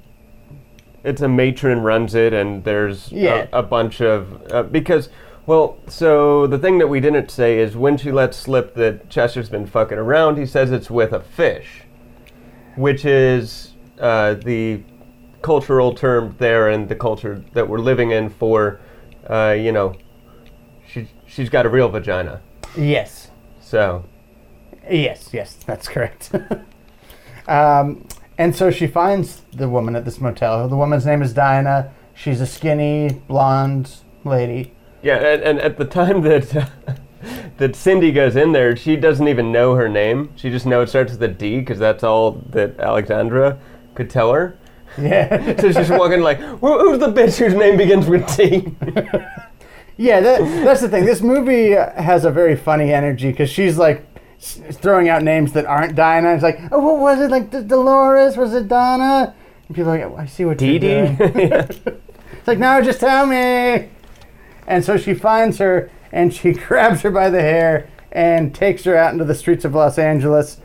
it's 1.04 1.20
a 1.20 1.28
matron 1.28 1.82
runs 1.82 2.16
it, 2.16 2.32
and 2.32 2.64
there's 2.64 3.12
Yeah. 3.12 3.48
a, 3.52 3.60
a 3.60 3.64
bunch 3.64 4.00
of 4.00 4.42
uh, 4.50 4.64
because 4.64 5.10
well, 5.50 5.80
so 5.88 6.46
the 6.46 6.60
thing 6.60 6.78
that 6.78 6.86
we 6.86 7.00
didn't 7.00 7.32
say 7.32 7.58
is 7.58 7.76
when 7.76 7.98
she 7.98 8.12
lets 8.12 8.38
slip 8.38 8.76
that 8.76 9.10
Chester's 9.10 9.50
been 9.50 9.66
fucking 9.66 9.98
around, 9.98 10.38
he 10.38 10.46
says 10.46 10.72
it's 10.72 10.92
with 10.92 11.12
a 11.12 11.22
fish, 11.22 11.82
which 12.76 13.04
is 13.04 13.74
uh, 14.00 14.36
the 14.36 14.84
cultural 15.42 15.96
term 15.96 16.36
there 16.38 16.70
and 16.70 16.88
the 16.88 16.94
culture 16.94 17.44
that 17.54 17.68
we're 17.68 17.80
living 17.80 18.12
in 18.12 18.30
for, 18.30 18.80
uh, 19.28 19.56
you 19.58 19.72
know, 19.72 19.96
she 20.88 21.08
she's 21.26 21.50
got 21.50 21.66
a 21.66 21.70
real 21.70 21.90
vagina, 21.90 22.42
Yes. 22.78 23.32
so. 23.60 24.06
Yes, 24.88 25.30
yes, 25.34 25.56
that's 25.66 25.88
correct. 25.88 26.30
um, 27.48 28.08
and 28.38 28.56
so 28.56 28.70
she 28.70 28.86
finds 28.86 29.42
the 29.52 29.68
woman 29.68 29.96
at 29.96 30.06
this 30.06 30.22
motel. 30.22 30.70
The 30.70 30.78
woman's 30.78 31.08
name 31.08 31.24
is 31.24 31.34
Diana. 31.34 31.92
She's 32.14 32.40
a 32.40 32.46
skinny, 32.46 33.24
blonde 33.28 33.96
lady. 34.24 34.76
Yeah, 35.02 35.16
and, 35.18 35.42
and 35.44 35.60
at 35.60 35.78
the 35.78 35.86
time 35.86 36.22
that 36.24 36.70
that 37.58 37.76
Cindy 37.76 38.12
goes 38.12 38.36
in 38.36 38.52
there, 38.54 38.76
she 38.76 38.96
doesn't 38.96 39.28
even 39.28 39.52
know 39.52 39.76
her 39.76 39.90
name. 39.90 40.32
She 40.36 40.50
just 40.50 40.66
knows 40.66 40.88
it 40.88 40.90
starts 40.90 41.12
with 41.14 41.24
a 41.24 41.28
D 41.28 41.60
because 41.60 41.80
that's 41.80 42.04
all 42.04 42.32
that 42.52 42.80
Alexandra 42.80 43.60
could 43.96 44.10
tell 44.10 44.32
her. 44.34 44.58
Yeah. 44.98 45.54
So 45.62 45.72
she's 45.72 45.90
walking 45.90 46.22
like, 46.22 46.40
"Who- 46.40 46.80
"Who's 46.80 47.00
the 47.00 47.08
bitch 47.12 47.38
whose 47.38 47.54
name 47.54 47.78
begins 47.78 48.08
with 48.08 48.28
T?" 48.36 48.74
yeah, 49.98 50.20
that, 50.22 50.40
that's 50.64 50.82
the 50.82 50.90
thing. 50.90 51.06
This 51.06 51.22
movie 51.22 51.72
has 51.72 52.26
a 52.26 52.32
very 52.32 52.56
funny 52.56 52.94
energy 52.94 53.30
because 53.32 53.50
she's 53.50 53.78
like 53.78 54.06
s- 54.40 54.62
throwing 54.74 55.10
out 55.10 55.24
names 55.24 55.54
that 55.54 55.66
aren't 55.66 55.96
Dinah. 55.96 56.34
It's 56.34 56.44
like, 56.44 56.60
oh, 56.72 56.80
what 56.80 57.00
was 57.00 57.20
it? 57.20 57.30
Like 57.32 57.52
D- 57.52 57.64
Dolores? 57.64 58.38
Was 58.38 58.54
it 58.54 58.68
Donna? 58.68 59.34
And 59.68 59.76
people 59.76 59.92
are 59.92 60.10
like, 60.10 60.20
I 60.20 60.26
see 60.26 60.46
what 60.46 60.58
Dee 60.58 60.72
you're 60.78 60.80
doing. 60.80 61.18
It's 61.20 62.48
like, 62.48 62.58
no, 62.58 62.82
just 62.82 63.00
tell 63.02 63.26
me. 63.28 63.90
And 64.70 64.86
so 64.86 64.96
she 64.96 65.14
finds 65.14 65.58
her 65.58 65.92
and 66.14 66.34
she 66.34 66.54
grabs 66.68 67.02
her 67.02 67.12
by 67.12 67.30
the 67.30 67.42
hair 67.42 67.90
and 68.12 68.56
takes 68.56 68.86
her 68.86 68.96
out 68.96 69.12
into 69.12 69.26
the 69.26 69.36
streets 69.36 69.66
of 69.66 69.76
Los 69.76 69.98
Angeles. 69.98 70.62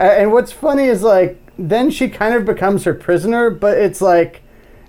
Uh, 0.00 0.04
and 0.04 0.32
what's 0.32 0.52
funny 0.52 0.84
is 0.84 1.02
like, 1.02 1.38
then 1.58 1.90
she 1.90 2.08
kind 2.08 2.34
of 2.34 2.44
becomes 2.44 2.84
her 2.84 2.94
prisoner, 2.94 3.50
but 3.50 3.76
it's 3.76 4.00
like 4.00 4.42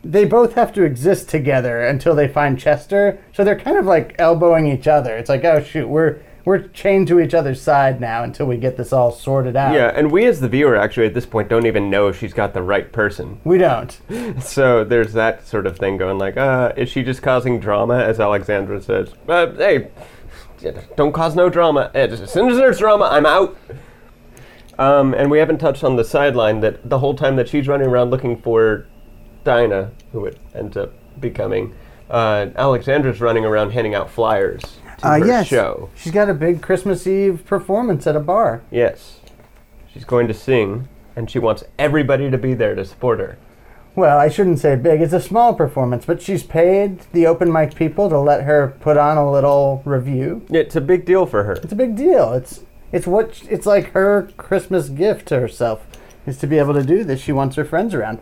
they 0.04 0.24
both 0.24 0.54
have 0.54 0.72
to 0.74 0.84
exist 0.84 1.28
together 1.28 1.86
until 1.86 2.16
they 2.16 2.28
find 2.28 2.60
Chester. 2.60 3.20
So 3.34 3.44
they're 3.44 3.60
kind 3.60 3.78
of 3.78 3.86
like 3.86 4.16
elbowing 4.20 4.68
each 4.68 4.88
other. 4.88 5.18
It's 5.18 5.30
like, 5.30 5.44
oh 5.44 5.64
shoot, 5.64 5.88
we're 5.88 6.20
we're 6.50 6.68
chained 6.70 7.08
to 7.08 7.20
each 7.20 7.36
other's 7.36 7.62
side 7.62 8.02
now 8.02 8.24
until 8.24 8.48
we 8.48 8.58
get 8.58 8.76
this 8.76 8.92
all 8.92 9.12
sorted 9.12 9.56
out. 9.56 9.72
yeah, 9.72 9.92
and 9.94 10.12
we 10.12 10.26
as 10.26 10.40
the 10.40 10.50
viewer 10.50 10.76
actually 10.76 11.06
at 11.06 11.14
this 11.14 11.28
point 11.28 11.48
don't 11.48 11.68
even 11.68 11.92
know 11.92 12.08
if 12.08 12.18
she's 12.18 12.34
got 12.34 12.56
the 12.56 12.64
right 12.64 12.92
person. 12.92 13.40
We 13.44 13.60
don't. 13.60 13.96
So 14.42 14.84
there's 14.84 15.14
that 15.14 15.46
sort 15.46 15.68
of 15.68 15.78
thing 15.78 15.98
going 15.98 16.18
like, 16.18 16.38
uh, 16.38 16.74
is 16.76 16.90
she 16.90 17.04
just 17.04 17.22
causing 17.22 17.60
drama, 17.60 18.00
as 18.00 18.20
Alexandra 18.20 18.82
says? 18.82 19.14
Uh, 19.28 19.52
hey, 19.54 19.90
don't 20.96 21.12
cause 21.14 21.36
no 21.36 21.52
drama. 21.52 21.92
Eh, 21.94 22.08
As 22.08 22.32
soon 22.34 22.50
as 22.50 22.58
there's 22.58 22.80
drama, 22.80 23.10
I'm 23.12 23.28
out. 23.28 23.56
Um, 24.80 25.14
and 25.14 25.30
we 25.30 25.38
haven't 25.38 25.60
touched 25.60 25.84
on 25.84 25.98
the 25.98 26.04
sideline 26.04 26.62
that 26.62 26.90
the 26.90 26.98
whole 26.98 27.14
time 27.14 27.36
that 27.36 27.48
she's 27.48 27.68
running 27.68 27.88
around 27.88 28.10
looking 28.10 28.42
for 28.42 28.88
Dinah, 29.44 29.92
who 30.14 30.26
it 30.26 30.40
ends 30.56 30.76
up 30.78 30.94
becoming, 31.20 31.76
uh, 32.10 32.48
Alexandra's 32.56 33.22
running 33.22 33.46
around 33.46 33.70
handing 33.72 33.94
out 33.94 34.10
flyers 34.10 34.79
to 35.00 35.08
Uh, 35.08 35.20
her 35.20 35.26
yes. 35.26 35.48
show. 35.48 35.90
She's 35.96 36.12
got 36.12 36.30
a 36.30 36.34
big 36.34 36.62
Christmas 36.62 37.06
Eve 37.08 37.44
performance 37.46 38.06
at 38.08 38.16
a 38.16 38.20
bar. 38.20 38.62
Yes. 38.72 39.20
She's 39.94 40.04
going 40.06 40.28
to 40.28 40.34
sing 40.34 40.88
and 41.16 41.30
she 41.30 41.40
wants 41.40 41.64
everybody 41.78 42.30
to 42.32 42.38
be 42.38 42.54
there 42.54 42.76
to 42.76 42.86
support 42.86 43.20
her. 43.20 43.38
Well, 43.96 44.18
I 44.18 44.30
shouldn't 44.30 44.60
say 44.60 44.76
big. 44.76 45.02
It's 45.02 45.12
a 45.14 45.20
small 45.20 45.54
performance, 45.54 46.06
but 46.06 46.22
she's 46.22 46.44
paid 46.44 47.00
the 47.12 47.26
open 47.28 47.52
mic 47.52 47.76
people 47.76 48.08
to 48.10 48.18
let 48.20 48.44
her 48.44 48.76
put 48.80 48.96
on 48.98 49.18
a 49.18 49.30
little 49.30 49.82
review. 49.84 50.46
It's 50.50 50.76
a 50.76 50.82
big 50.82 51.04
deal 51.06 51.26
for 51.26 51.44
her. 51.44 51.54
It's 51.54 51.74
a 51.74 51.76
big 51.76 51.96
deal. 51.96 52.32
It's 52.34 52.62
it's 52.92 53.06
what 53.08 53.42
it's 53.50 53.66
like 53.66 53.92
her 53.92 54.30
Christmas 54.38 54.90
gift 54.90 55.28
to 55.30 55.40
herself 55.40 55.86
is 56.26 56.38
to 56.38 56.48
be 56.48 56.58
able 56.60 56.74
to 56.76 56.84
do 56.84 57.04
this. 57.04 57.20
She 57.20 57.32
wants 57.34 57.56
her 57.58 57.66
friends 57.66 57.94
around. 57.94 58.20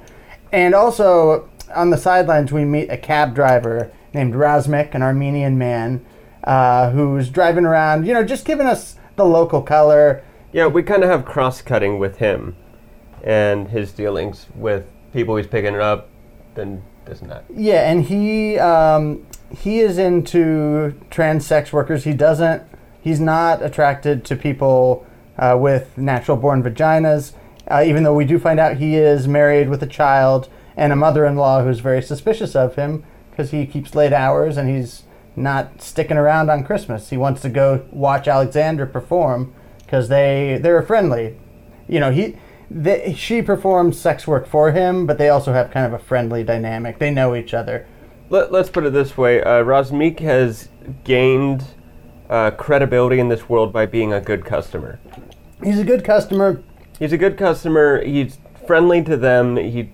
And 0.52 0.74
also 0.74 1.48
on 1.76 1.90
the 1.92 1.98
sidelines 1.98 2.52
we 2.52 2.66
meet 2.66 2.90
a 2.90 2.98
cab 2.98 3.36
driver 3.36 3.92
named 4.14 4.34
Razmik, 4.34 4.96
an 4.96 5.04
Armenian 5.04 5.58
man, 5.58 6.04
uh, 6.48 6.92
who's 6.92 7.30
driving 7.30 7.66
around, 7.66 8.08
you 8.08 8.14
know, 8.14 8.24
just 8.24 8.46
giving 8.46 8.68
us 8.68 8.96
the 9.18 9.26
local 9.26 9.62
color. 9.62 10.24
Yeah, 10.54 10.68
we 10.68 10.82
kind 10.82 11.04
of 11.04 11.10
have 11.10 11.26
cross 11.26 11.62
cutting 11.62 12.00
with 12.00 12.20
him 12.20 12.56
and 13.22 13.68
his 13.68 13.92
dealings 13.92 14.46
with 14.56 14.88
people 15.12 15.36
he's 15.36 15.46
picking 15.46 15.76
up 15.76 16.08
and 16.56 16.82
this 17.04 17.22
and 17.22 17.30
that. 17.30 17.44
Yeah, 17.54 17.92
and 17.92 18.06
he 18.06 18.58
um, 18.60 19.28
he 19.56 19.80
is 19.80 19.98
into 19.98 20.98
trans 21.10 21.46
sex 21.46 21.74
workers. 21.74 22.06
He 22.06 22.14
doesn't. 22.14 22.64
He's 23.02 23.20
not 23.20 23.62
attracted 23.62 24.24
to 24.26 24.38
people 24.38 25.06
uh, 25.38 25.58
with 25.60 25.98
natural 25.98 26.38
born 26.38 26.64
vaginas. 26.64 27.34
Uh, 27.70 27.84
even 27.86 28.04
though 28.04 28.16
we 28.16 28.24
do 28.24 28.40
find 28.40 28.58
out 28.58 28.78
he 28.78 28.96
is 28.96 29.28
married 29.28 29.68
with 29.68 29.84
a 29.84 29.88
child 29.88 30.48
and 30.78 30.94
a 30.94 30.96
mother-in-law 30.96 31.64
who's 31.64 31.80
very 31.80 32.02
suspicious 32.02 32.56
of 32.56 32.76
him 32.76 33.04
because 33.30 33.52
he 33.52 33.66
keeps 33.66 33.94
late 33.94 34.14
hours 34.14 34.56
and 34.56 34.70
he's 34.70 35.04
not 35.38 35.82
sticking 35.82 36.18
around 36.18 36.50
on 36.50 36.64
Christmas. 36.64 37.10
He 37.10 37.16
wants 37.16 37.42
to 37.44 37.50
go 37.50 37.86
watch 37.92 38.28
Alexander 38.28 38.86
perform 38.86 39.54
because 39.78 40.10
they 40.10 40.60
they're 40.62 40.82
friendly. 40.82 41.38
You 41.88 42.00
know 42.00 42.12
he. 42.12 42.36
They, 42.70 43.14
she 43.14 43.42
performs 43.42 43.98
sex 43.98 44.28
work 44.28 44.46
for 44.46 44.72
him, 44.72 45.06
but 45.06 45.18
they 45.18 45.30
also 45.30 45.54
have 45.54 45.72
kind 45.72 45.86
of 45.86 45.94
a 45.94 46.04
friendly 46.04 46.44
dynamic. 46.44 47.00
They 47.00 47.12
know 47.12 47.34
each 47.34 47.54
other. 47.54 47.88
Let, 48.30 48.54
us 48.54 48.70
put 48.70 48.84
it 48.84 48.92
this 48.92 49.18
way 49.18 49.42
uh, 49.42 49.64
Razmik 49.64 50.20
has 50.20 50.68
gained 51.06 51.64
uh, 52.30 52.52
credibility 52.52 53.20
in 53.20 53.30
this 53.30 53.48
world 53.48 53.72
by 53.72 53.86
being 53.86 54.12
a 54.12 54.20
good 54.20 54.44
customer. 54.44 55.00
He's 55.64 55.80
a 55.80 55.86
good 55.86 56.04
customer. 56.04 56.62
He's 57.00 57.14
a 57.14 57.18
good 57.18 57.38
customer. 57.38 58.04
He's 58.04 58.38
friendly 58.66 59.02
to 59.04 59.16
them. 59.16 59.56
He, 59.56 59.92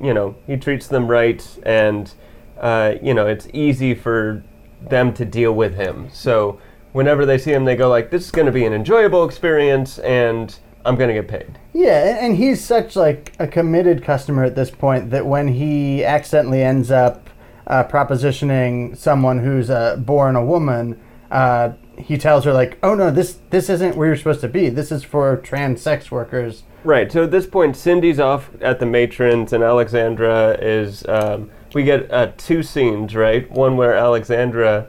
you 0.00 0.14
know, 0.14 0.36
he 0.46 0.56
treats 0.56 0.86
them 0.86 1.08
right, 1.08 1.44
and 1.64 2.12
uh, 2.60 2.94
you 3.02 3.12
know, 3.12 3.26
it's 3.26 3.48
easy 3.52 3.92
for 3.92 4.44
them 4.88 5.12
to 5.14 5.24
deal 5.24 5.52
with 5.52 5.74
him. 5.74 6.08
So 6.12 6.60
whenever 6.92 7.26
they 7.26 7.38
see 7.38 7.52
him, 7.52 7.64
they 7.64 7.76
go 7.76 7.88
like, 7.88 8.10
"This 8.10 8.24
is 8.24 8.30
going 8.30 8.46
to 8.46 8.52
be 8.52 8.64
an 8.64 8.72
enjoyable 8.72 9.24
experience, 9.24 9.98
and 9.98 10.56
I'm 10.84 10.96
going 10.96 11.08
to 11.08 11.14
get 11.14 11.28
paid." 11.28 11.58
Yeah, 11.72 12.24
and 12.24 12.36
he's 12.36 12.64
such 12.64 12.96
like 12.96 13.34
a 13.38 13.46
committed 13.46 14.02
customer 14.02 14.44
at 14.44 14.54
this 14.54 14.70
point 14.70 15.10
that 15.10 15.26
when 15.26 15.48
he 15.48 16.04
accidentally 16.04 16.62
ends 16.62 16.90
up 16.90 17.28
uh, 17.66 17.84
propositioning 17.84 18.96
someone 18.96 19.40
who's 19.40 19.70
uh, 19.70 19.96
born 19.96 20.36
a 20.36 20.44
woman, 20.44 21.00
uh, 21.30 21.72
he 21.98 22.16
tells 22.16 22.44
her 22.44 22.52
like, 22.52 22.78
"Oh 22.82 22.94
no, 22.94 23.10
this 23.10 23.38
this 23.50 23.68
isn't 23.68 23.96
where 23.96 24.08
you're 24.08 24.16
supposed 24.16 24.40
to 24.42 24.48
be. 24.48 24.68
This 24.68 24.90
is 24.90 25.04
for 25.04 25.36
trans 25.38 25.82
sex 25.82 26.10
workers." 26.10 26.62
Right. 26.84 27.10
So 27.10 27.24
at 27.24 27.30
this 27.30 27.46
point, 27.46 27.76
Cindy's 27.76 28.20
off 28.20 28.50
at 28.60 28.78
the 28.78 28.86
matrons, 28.86 29.52
and 29.52 29.62
Alexandra 29.62 30.58
is. 30.60 31.04
Um, 31.08 31.50
we 31.74 31.82
get 31.84 32.10
uh, 32.12 32.32
two 32.36 32.62
scenes, 32.62 33.14
right? 33.14 33.50
One 33.50 33.76
where 33.76 33.94
Alexandra 33.94 34.88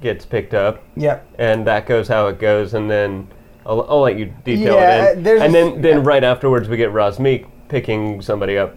gets 0.00 0.24
picked 0.24 0.54
up, 0.54 0.82
Yep. 0.96 1.26
and 1.38 1.66
that 1.66 1.86
goes 1.86 2.08
how 2.08 2.26
it 2.28 2.38
goes, 2.38 2.74
and 2.74 2.90
then 2.90 3.28
I'll, 3.66 3.82
I'll 3.88 4.00
let 4.00 4.16
you 4.18 4.32
detail 4.44 4.74
Yeah, 4.74 5.04
it. 5.10 5.18
In. 5.18 5.22
there's 5.24 5.42
And 5.42 5.54
then, 5.54 5.80
then 5.82 5.98
yeah. 5.98 6.04
right 6.04 6.24
afterwards, 6.24 6.68
we 6.68 6.76
get 6.76 6.90
Razmik 6.92 7.46
picking 7.68 8.22
somebody 8.22 8.56
up. 8.56 8.76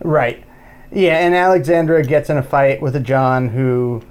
Right. 0.00 0.44
Yeah, 0.92 1.18
and 1.18 1.34
Alexandra 1.34 2.02
gets 2.04 2.30
in 2.30 2.36
a 2.36 2.42
fight 2.42 2.80
with 2.82 2.94
a 2.96 3.00
John 3.00 3.48
who, 3.48 4.02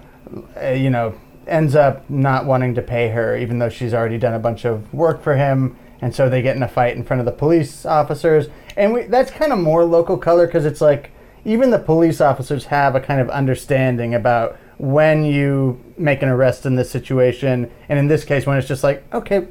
uh, 0.62 0.70
you 0.70 0.90
know, 0.90 1.14
ends 1.48 1.76
up 1.76 2.10
not 2.10 2.46
wanting 2.46 2.74
to 2.76 2.82
pay 2.82 3.10
her, 3.10 3.38
even 3.38 3.60
though 3.60 3.70
she's 3.70 3.94
already 3.94 4.18
done 4.18 4.34
a 4.34 4.40
bunch 4.40 4.66
of 4.66 4.92
work 4.94 5.22
for 5.22 5.36
him. 5.36 5.78
And 6.02 6.14
so 6.14 6.30
they 6.30 6.42
get 6.42 6.56
in 6.56 6.64
a 6.64 6.68
fight 6.68 6.96
in 6.96 7.04
front 7.04 7.20
of 7.20 7.26
the 7.26 7.32
police 7.32 7.86
officers. 7.86 8.48
And 8.76 8.94
we, 8.94 9.04
that's 9.04 9.32
kind 9.32 9.54
of 9.54 9.60
more 9.60 9.86
local 9.86 10.18
color 10.18 10.46
because 10.48 10.66
it's 10.66 10.82
like 10.82 11.12
even 11.46 11.72
the 11.72 11.80
police 11.80 12.22
officers 12.22 12.66
have 12.66 12.96
a 12.96 13.00
kind 13.00 13.20
of 13.22 13.30
understanding 13.30 14.14
about 14.16 14.58
when 14.78 15.24
you 15.24 15.80
make 15.98 16.22
an 16.22 16.30
arrest 16.30 16.66
in 16.66 16.76
this 16.76 16.90
situation. 16.90 17.70
And 17.90 18.00
in 18.00 18.08
this 18.08 18.24
case, 18.26 18.46
when 18.46 18.58
it's 18.58 18.68
just 18.68 18.84
like, 18.84 19.04
okay, 19.14 19.48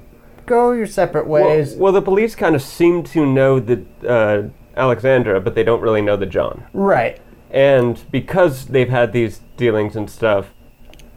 go 0.46 0.72
your 0.72 0.86
separate 0.86 1.26
Well, 1.26 1.44
ways. 1.46 1.74
well, 1.76 1.92
the 1.92 2.02
police 2.02 2.34
kind 2.34 2.54
of 2.54 2.62
seem 2.62 3.02
to 3.04 3.24
know 3.26 3.60
the 3.60 3.84
uh, 4.06 4.48
Alexandra, 4.76 5.40
but 5.40 5.54
they 5.54 5.62
don't 5.62 5.80
really 5.80 6.02
know 6.02 6.16
the 6.16 6.26
John. 6.26 6.64
right. 6.72 7.20
And 7.50 8.02
because 8.10 8.68
they've 8.68 8.88
had 8.88 9.12
these 9.12 9.42
dealings 9.58 9.94
and 9.94 10.08
stuff, 10.08 10.54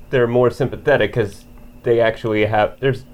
they're 0.09 0.27
more 0.27 0.49
sympathetic 0.51 1.11
because 1.11 1.45
they 1.83 2.01
actually 2.01 2.45
have. 2.45 2.77
There's, 2.81 3.05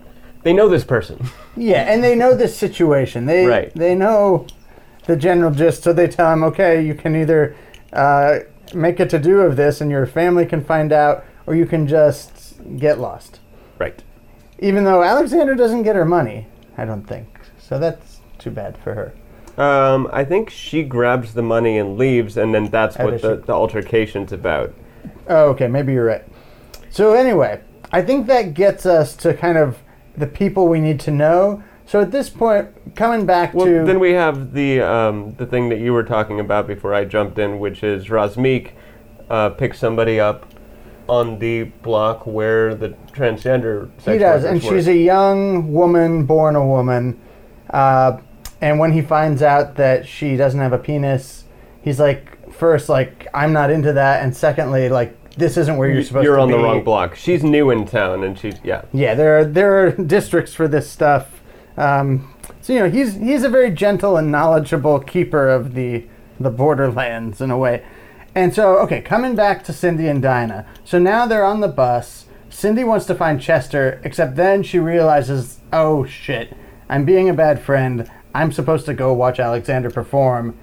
they 0.42 0.54
know 0.54 0.68
this 0.68 0.84
person. 0.84 1.30
Yeah, 1.56 1.84
and 1.84 2.04
they 2.04 2.16
know 2.16 2.36
this 2.36 2.58
situation. 2.58 3.28
They 3.28 3.46
Right. 3.58 3.72
they 3.76 3.94
know 3.94 4.48
the 5.06 5.16
general 5.16 5.52
gist, 5.52 5.84
so 5.84 5.94
they 5.94 6.08
tell 6.08 6.32
him, 6.32 6.44
okay, 6.44 6.86
you 6.86 6.94
can 6.94 7.16
either 7.16 7.56
uh, 7.94 8.40
make 8.74 9.00
a 9.00 9.06
to 9.08 9.20
do 9.20 9.42
of 9.42 9.56
this, 9.56 9.82
and 9.82 9.90
your 9.92 10.06
family 10.06 10.46
can 10.46 10.64
find 10.64 10.92
out, 10.94 11.26
or 11.48 11.56
you 11.56 11.66
can 11.66 11.88
just 11.88 12.56
get 12.78 13.00
lost. 13.00 13.40
right. 13.80 14.04
Even 14.60 14.84
though 14.84 15.02
Alexander 15.02 15.56
doesn't 15.56 15.82
get 15.82 15.96
her 15.96 16.06
money, 16.06 16.46
I 16.78 16.86
don't 16.86 17.04
think. 17.04 17.28
So 17.58 17.80
that's 17.80 18.20
too 18.38 18.52
bad 18.52 18.78
for 18.78 18.94
her. 18.94 19.14
Um, 19.62 20.08
I 20.14 20.24
think 20.24 20.52
she 20.52 20.84
grabs 20.84 21.34
the 21.34 21.42
money 21.42 21.80
and 21.80 21.98
leaves, 21.98 22.38
and 22.38 22.54
then 22.54 22.66
that's 22.66 22.96
what 22.98 23.22
the, 23.22 23.38
the 23.38 23.54
altercation's 23.54 24.32
about. 24.32 24.74
Oh, 25.28 25.50
okay, 25.50 25.68
maybe 25.68 25.94
you're 25.94 26.06
right. 26.06 26.24
So 26.92 27.14
anyway, 27.14 27.62
I 27.92 28.04
think 28.04 28.28
that 28.28 28.54
gets 28.54 28.86
us 28.86 29.16
to 29.18 29.34
kind 29.34 29.58
of 29.58 29.80
the 30.16 30.28
people 30.28 30.68
we 30.68 30.80
need 30.80 31.00
to 31.02 31.12
know. 31.12 31.64
So 31.92 32.00
at 32.00 32.10
this 32.10 32.30
point, 32.30 32.70
coming 32.96 33.26
back 33.26 33.54
Well, 33.54 33.66
to 33.66 33.84
then 33.84 34.00
we 34.00 34.14
have 34.14 34.54
the 34.54 34.80
um, 34.80 35.36
the 35.36 35.46
thing 35.46 35.68
that 35.68 35.80
you 35.80 35.92
were 35.92 36.06
talking 36.06 36.40
about 36.40 36.66
before 36.66 36.94
I 36.94 37.04
jumped 37.04 37.38
in, 37.38 37.60
which 37.60 37.84
is 37.84 38.08
Razmik 38.08 38.72
uh, 39.30 39.50
picks 39.50 39.78
somebody 39.78 40.18
up 40.18 40.46
on 41.10 41.38
the 41.40 41.64
block 41.64 42.26
where 42.26 42.76
the 42.76 42.92
transgender 43.12 43.90
sex 43.98 44.14
He 44.14 44.20
does, 44.20 44.46
and 44.46 44.64
work. 44.64 44.74
she's 44.74 44.88
a 44.88 44.96
young 44.96 45.74
woman, 45.74 46.26
born 46.26 46.56
a 46.56 46.66
woman. 46.66 47.20
Uh, 47.70 48.22
and 48.62 48.80
when 48.80 48.94
he 48.94 49.02
finds 49.02 49.42
out 49.42 49.76
that 49.76 50.08
she 50.08 50.38
doesn't 50.38 50.62
have 50.62 50.72
a 50.72 50.80
penis, 50.80 51.44
he's 51.82 52.00
like, 52.00 52.54
first, 52.54 52.88
like, 52.88 53.28
I'm 53.34 53.52
not 53.52 53.70
into 53.70 53.92
that, 53.92 54.24
and 54.24 54.34
secondly, 54.34 54.88
like, 54.88 55.18
this 55.36 55.58
isn't 55.58 55.76
where 55.76 55.90
you're 55.90 56.04
supposed 56.04 56.24
You're 56.24 56.38
to 56.38 56.42
on 56.44 56.52
the 56.52 56.58
wrong 56.58 56.86
block. 56.86 57.16
She's 57.16 57.44
new 57.44 57.70
in 57.70 57.86
town, 57.86 58.24
and 58.24 58.40
she's 58.40 58.56
yeah. 58.64 58.84
Yeah, 58.94 59.14
there 59.14 59.40
are 59.40 59.44
there 59.44 59.86
are 59.86 59.92
districts 60.16 60.54
for 60.54 60.70
this 60.70 60.90
stuff. 60.90 61.41
Um, 61.78 62.34
so 62.62 62.74
you 62.74 62.80
know, 62.80 62.90
he's 62.90 63.16
he's 63.16 63.44
a 63.44 63.50
very 63.50 63.72
gentle 63.72 64.18
and 64.18 64.32
knowledgeable 64.32 65.00
keeper 65.00 65.50
of 65.50 65.74
the 65.74 66.06
the 66.40 66.50
borderlands 66.50 67.42
in 67.42 67.52
a 67.52 67.58
way. 67.58 67.84
And 68.34 68.54
so, 68.54 68.78
okay, 68.80 69.02
coming 69.02 69.36
back 69.36 69.64
to 69.66 69.74
Cindy 69.74 70.08
and 70.08 70.22
Dinah. 70.22 70.66
So 70.86 71.00
now 71.00 71.26
they're 71.26 71.44
on 71.44 71.60
the 71.60 71.68
bus. 71.68 72.26
Cindy 72.50 72.84
wants 72.84 73.06
to 73.08 73.16
find 73.16 73.42
Chester, 73.42 74.00
except 74.04 74.36
then 74.36 74.64
she 74.64 74.80
realizes, 74.80 75.60
oh 75.74 76.06
shit, 76.06 76.56
I'm 76.90 77.06
being 77.06 77.30
a 77.30 77.34
bad 77.34 77.62
friend. 77.62 78.10
I'm 78.34 78.52
supposed 78.52 78.86
to 78.86 78.94
go 78.94 79.14
watch 79.14 79.40
Alexander 79.40 79.90
perform. 79.90 80.58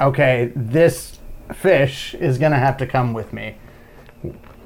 Okay, 0.00 0.52
this 0.56 1.18
fish 1.54 2.14
is 2.14 2.38
gonna 2.38 2.58
have 2.58 2.78
to 2.78 2.86
come 2.86 3.12
with 3.12 3.32
me. 3.32 3.56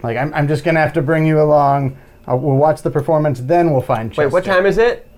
Like, 0.02 0.16
I'm, 0.16 0.32
I'm 0.34 0.46
just 0.46 0.64
gonna 0.64 0.80
have 0.80 0.92
to 0.92 1.02
bring 1.02 1.26
you 1.26 1.40
along. 1.40 1.96
Uh, 2.28 2.36
we'll 2.36 2.56
watch 2.56 2.82
the 2.82 2.90
performance, 2.90 3.40
then 3.40 3.72
we'll 3.72 3.82
find 3.82 4.10
Chester. 4.10 4.26
Wait, 4.26 4.32
what 4.32 4.44
time 4.44 4.64
is 4.64 4.78
it? 4.78 5.08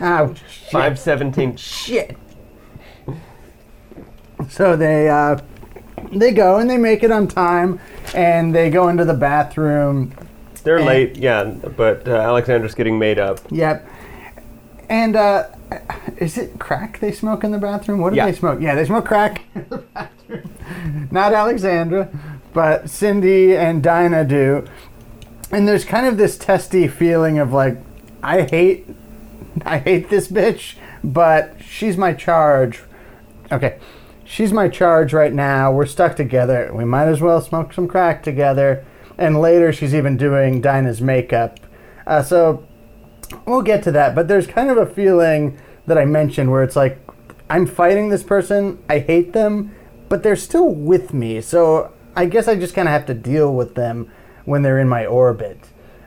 Oh, 0.00 0.34
shit. 0.48 0.70
Five 0.70 0.98
seventeen. 0.98 1.56
Shit. 1.56 2.16
So 4.48 4.76
they 4.76 5.08
uh, 5.08 5.38
they 6.12 6.32
go 6.32 6.58
and 6.58 6.68
they 6.68 6.76
make 6.76 7.02
it 7.02 7.10
on 7.10 7.28
time, 7.28 7.80
and 8.14 8.54
they 8.54 8.68
go 8.70 8.88
into 8.88 9.04
the 9.04 9.14
bathroom. 9.14 10.12
They're 10.64 10.76
And- 10.78 10.86
late, 10.86 11.16
yeah, 11.16 11.44
but 11.44 12.06
uh, 12.08 12.12
Alexander's 12.12 12.74
getting 12.74 12.98
made 12.98 13.18
up. 13.18 13.40
Yep. 13.50 13.88
And 14.90 15.16
uh, 15.16 15.46
is 16.18 16.36
it 16.36 16.58
crack 16.58 17.00
they 17.00 17.10
smoke 17.12 17.42
in 17.44 17.52
the 17.52 17.58
bathroom? 17.58 18.00
What 18.00 18.10
do 18.10 18.16
Yeah. 18.16 18.26
they 18.26 18.32
smoke? 18.32 18.60
Yeah, 18.60 18.74
they 18.74 18.84
smoke 18.84 19.06
crack 19.06 19.42
in 19.54 19.66
the 19.70 19.78
bathroom. 19.78 21.08
Not 21.10 21.32
Alexandra, 21.32 22.08
but 22.52 22.90
Cindy 22.90 23.56
and 23.56 23.82
Dinah 23.82 24.24
do. 24.26 24.66
And 25.50 25.66
there's 25.66 25.84
kind 25.84 26.06
of 26.06 26.16
this 26.18 26.36
testy 26.36 26.86
feeling 26.88 27.38
of 27.38 27.52
like, 27.52 27.78
I 28.22 28.42
hate, 28.42 28.86
I 29.64 29.78
hate 29.78 30.10
this 30.10 30.28
bitch, 30.28 30.76
but 31.02 31.56
she's 31.62 31.96
my 31.96 32.12
charge. 32.12 32.82
Okay, 33.52 33.78
she's 34.24 34.52
my 34.52 34.68
charge 34.68 35.12
right 35.12 35.32
now. 35.32 35.72
We're 35.72 35.86
stuck 35.86 36.16
together. 36.16 36.72
We 36.74 36.84
might 36.84 37.08
as 37.08 37.20
well 37.20 37.40
smoke 37.40 37.72
some 37.72 37.88
crack 37.88 38.22
together. 38.22 38.84
And 39.16 39.40
later, 39.40 39.72
she's 39.72 39.94
even 39.94 40.16
doing 40.16 40.60
Dinah's 40.60 41.00
makeup. 41.00 41.60
Uh, 42.06 42.22
so 42.22 42.66
we'll 43.46 43.62
get 43.62 43.82
to 43.84 43.92
that. 43.92 44.14
But 44.14 44.28
there's 44.28 44.46
kind 44.46 44.70
of 44.70 44.76
a 44.76 44.86
feeling 44.86 45.58
that 45.86 45.98
I 45.98 46.04
mentioned 46.04 46.50
where 46.50 46.62
it's 46.62 46.76
like 46.76 46.98
I'm 47.48 47.66
fighting 47.66 48.08
this 48.08 48.22
person, 48.22 48.82
I 48.88 48.98
hate 49.00 49.32
them, 49.32 49.74
but 50.08 50.22
they're 50.22 50.36
still 50.36 50.68
with 50.68 51.12
me. 51.12 51.40
So 51.40 51.92
I 52.16 52.26
guess 52.26 52.48
I 52.48 52.56
just 52.56 52.74
kind 52.74 52.88
of 52.88 52.92
have 52.92 53.06
to 53.06 53.14
deal 53.14 53.54
with 53.54 53.74
them 53.74 54.10
when 54.44 54.62
they're 54.62 54.78
in 54.78 54.88
my 54.88 55.06
orbit. 55.06 55.58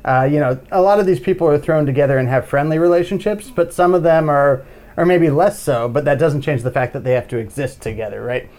Uh, 0.08 0.24
you 0.24 0.40
know, 0.40 0.58
a 0.72 0.82
lot 0.82 1.02
of 1.02 1.06
these 1.06 1.20
people 1.20 1.46
are 1.48 1.60
thrown 1.60 1.86
together 1.86 2.18
and 2.18 2.30
have 2.30 2.48
friendly 2.48 2.80
relationships, 2.80 3.52
but 3.54 3.74
some 3.74 3.94
of 3.94 4.04
them 4.04 4.30
are, 4.30 4.66
are 4.96 5.06
maybe 5.06 5.30
less 5.30 5.62
so. 5.62 5.90
But 5.90 6.06
that 6.06 6.18
doesn't 6.18 6.42
change 6.44 6.64
the 6.64 6.72
fact 6.72 6.94
that 6.94 7.04
they 7.04 7.12
have 7.12 7.28
to 7.28 7.38
exist 7.38 7.82
together, 7.82 8.24
right? 8.24 8.50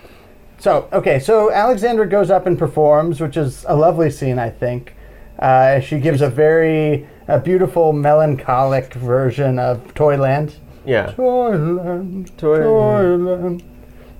So 0.59 0.89
okay, 0.93 1.19
so 1.19 1.51
Alexandra 1.51 2.07
goes 2.07 2.31
up 2.31 2.45
and 2.47 2.59
performs, 2.59 3.21
which 3.21 3.37
is 3.37 3.65
a 3.67 3.75
lovely 3.75 4.11
scene, 4.11 4.39
I 4.39 4.51
think. 4.51 4.95
Uh, 5.39 5.81
she 5.81 6.01
gives 6.01 6.21
a 6.21 6.29
very 6.29 7.09
a 7.29 7.39
beautiful 7.39 7.93
melancholic 7.93 8.93
version 8.95 9.59
of 9.59 9.95
Toyland. 9.95 10.57
Yeah. 10.85 11.13
Toyland, 11.13 12.37
Toy- 12.37 12.63
Toyland. 12.63 13.63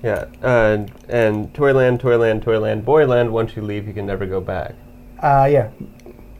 Yeah. 0.01 0.25
Uh, 0.41 0.85
and 1.09 1.53
Toyland, 1.53 1.99
Toyland, 1.99 2.41
Toyland, 2.41 2.85
Boyland. 2.85 3.33
Once 3.33 3.55
you 3.55 3.61
leave, 3.61 3.85
you 3.87 3.93
can 3.93 4.05
never 4.05 4.25
go 4.25 4.39
back. 4.39 4.75
Uh, 5.21 5.47
yeah. 5.51 5.69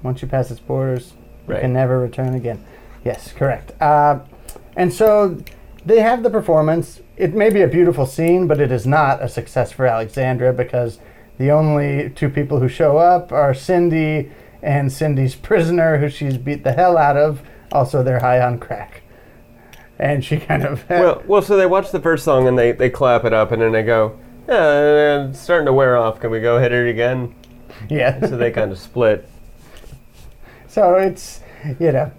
Once 0.03 0.21
you 0.21 0.27
pass 0.27 0.49
its 0.51 0.59
borders, 0.59 1.13
you 1.47 1.53
Right. 1.53 1.61
can 1.61 1.73
never 1.73 1.99
return 1.99 2.33
again. 2.35 2.63
Yes, 3.03 3.31
correct. 3.31 3.71
Uh, 3.81 4.19
and 4.75 4.93
so 4.93 5.37
they 5.85 5.99
have 6.01 6.23
the 6.23 6.29
performance. 6.29 7.01
It 7.17 7.33
may 7.33 7.49
be 7.49 7.61
a 7.61 7.67
beautiful 7.67 8.05
scene, 8.05 8.47
but 8.47 8.59
it 8.61 8.71
is 8.71 8.85
not 8.87 9.21
a 9.21 9.27
success 9.27 9.71
for 9.71 9.85
Alexandra 9.85 10.53
because 10.53 10.99
the 11.37 11.51
only 11.51 12.09
two 12.11 12.29
people 12.29 12.59
who 12.59 12.67
show 12.67 12.97
up 12.97 13.31
are 13.31 13.53
Cindy 13.53 14.31
and 14.61 14.91
Cindy's 14.91 15.35
prisoner, 15.35 15.97
who 15.97 16.09
she's 16.09 16.37
beat 16.37 16.63
the 16.63 16.73
hell 16.73 16.97
out 16.97 17.17
of. 17.17 17.41
Also, 17.71 18.03
they're 18.03 18.19
high 18.19 18.39
on 18.41 18.57
crack. 18.59 19.01
And 19.97 20.23
she 20.23 20.37
kind 20.37 20.63
of. 20.65 20.83
Well, 20.89 21.23
well. 21.27 21.41
So 21.41 21.57
they 21.57 21.65
watch 21.65 21.91
the 21.91 21.99
first 21.99 22.23
song 22.23 22.47
and 22.47 22.57
they, 22.57 22.71
they 22.71 22.89
clap 22.89 23.25
it 23.25 23.33
up 23.33 23.51
and 23.51 23.61
then 23.61 23.71
they 23.73 23.83
go, 23.83 24.17
yeah, 24.47 25.27
it's 25.27 25.39
starting 25.39 25.65
to 25.65 25.73
wear 25.73 25.97
off. 25.97 26.19
Can 26.19 26.31
we 26.31 26.39
go 26.39 26.59
hit 26.59 26.71
it 26.71 26.87
again? 26.89 27.35
yeah. 27.89 28.19
So 28.25 28.37
they 28.37 28.51
kind 28.51 28.71
of 28.71 28.79
split. 28.89 29.27
So 30.69 30.93
it's, 30.95 31.41
you 31.79 31.91
know, 31.91 32.11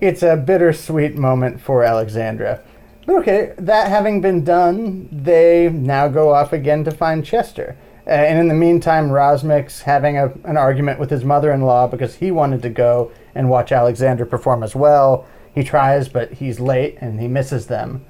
it's 0.00 0.22
a 0.22 0.36
bittersweet 0.36 1.16
moment 1.16 1.60
for 1.60 1.82
Alexandra. 1.82 2.62
But 3.04 3.16
okay, 3.16 3.54
that 3.58 3.88
having 3.88 4.20
been 4.20 4.44
done, 4.44 5.08
they 5.10 5.68
now 5.68 6.06
go 6.06 6.32
off 6.32 6.52
again 6.52 6.84
to 6.84 6.92
find 6.92 7.24
Chester. 7.24 7.76
Uh, 8.06 8.10
and 8.10 8.38
in 8.38 8.46
the 8.46 8.54
meantime, 8.54 9.10
Razmik's 9.10 9.82
having 9.82 10.16
a, 10.16 10.32
an 10.44 10.56
argument 10.56 11.00
with 11.00 11.10
his 11.10 11.24
mother 11.24 11.50
in 11.52 11.62
law 11.62 11.88
because 11.88 12.14
he 12.14 12.30
wanted 12.30 12.62
to 12.62 12.70
go 12.70 13.10
and 13.34 13.50
watch 13.50 13.72
Alexandra 13.72 14.26
perform 14.26 14.62
as 14.62 14.76
well. 14.76 15.26
He 15.52 15.64
tries, 15.64 16.08
but 16.08 16.34
he's 16.34 16.60
late 16.60 16.98
and 17.00 17.20
he 17.20 17.26
misses 17.26 17.66
them. 17.66 18.06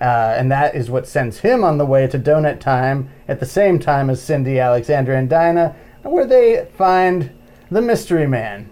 Uh, 0.00 0.34
and 0.38 0.50
that 0.52 0.76
is 0.76 0.90
what 0.90 1.08
sends 1.08 1.40
him 1.40 1.64
on 1.64 1.78
the 1.78 1.86
way 1.86 2.06
to 2.06 2.18
Donut 2.20 2.60
Time 2.60 3.10
at 3.26 3.40
the 3.40 3.46
same 3.46 3.80
time 3.80 4.10
as 4.10 4.22
Cindy, 4.22 4.60
Alexandra, 4.60 5.18
and 5.18 5.28
Dinah, 5.28 5.74
where 6.02 6.26
they 6.26 6.68
find 6.76 7.32
the 7.70 7.82
mystery 7.82 8.28
man, 8.28 8.70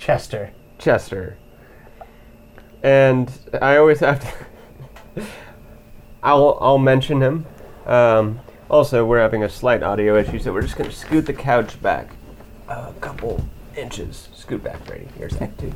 Chester. 0.00 0.50
Chester. 0.78 1.36
And 2.82 3.30
I 3.60 3.76
always 3.76 4.00
have 4.00 4.20
to. 5.14 5.24
I'll 6.22 6.58
I'll 6.60 6.78
mention 6.78 7.20
him. 7.20 7.46
Um, 7.86 8.40
also, 8.70 9.04
we're 9.04 9.20
having 9.20 9.42
a 9.44 9.48
slight 9.48 9.82
audio 9.82 10.16
issue, 10.18 10.38
so 10.38 10.52
we're 10.52 10.62
just 10.62 10.76
gonna 10.76 10.90
scoot 10.90 11.26
the 11.26 11.32
couch 11.34 11.80
back 11.82 12.08
a 12.68 12.92
couple 13.00 13.44
inches. 13.76 14.28
Scoot 14.34 14.64
back, 14.64 14.84
Brady. 14.86 15.08
Here's 15.18 15.36
Act 15.40 15.60
two. 15.60 15.72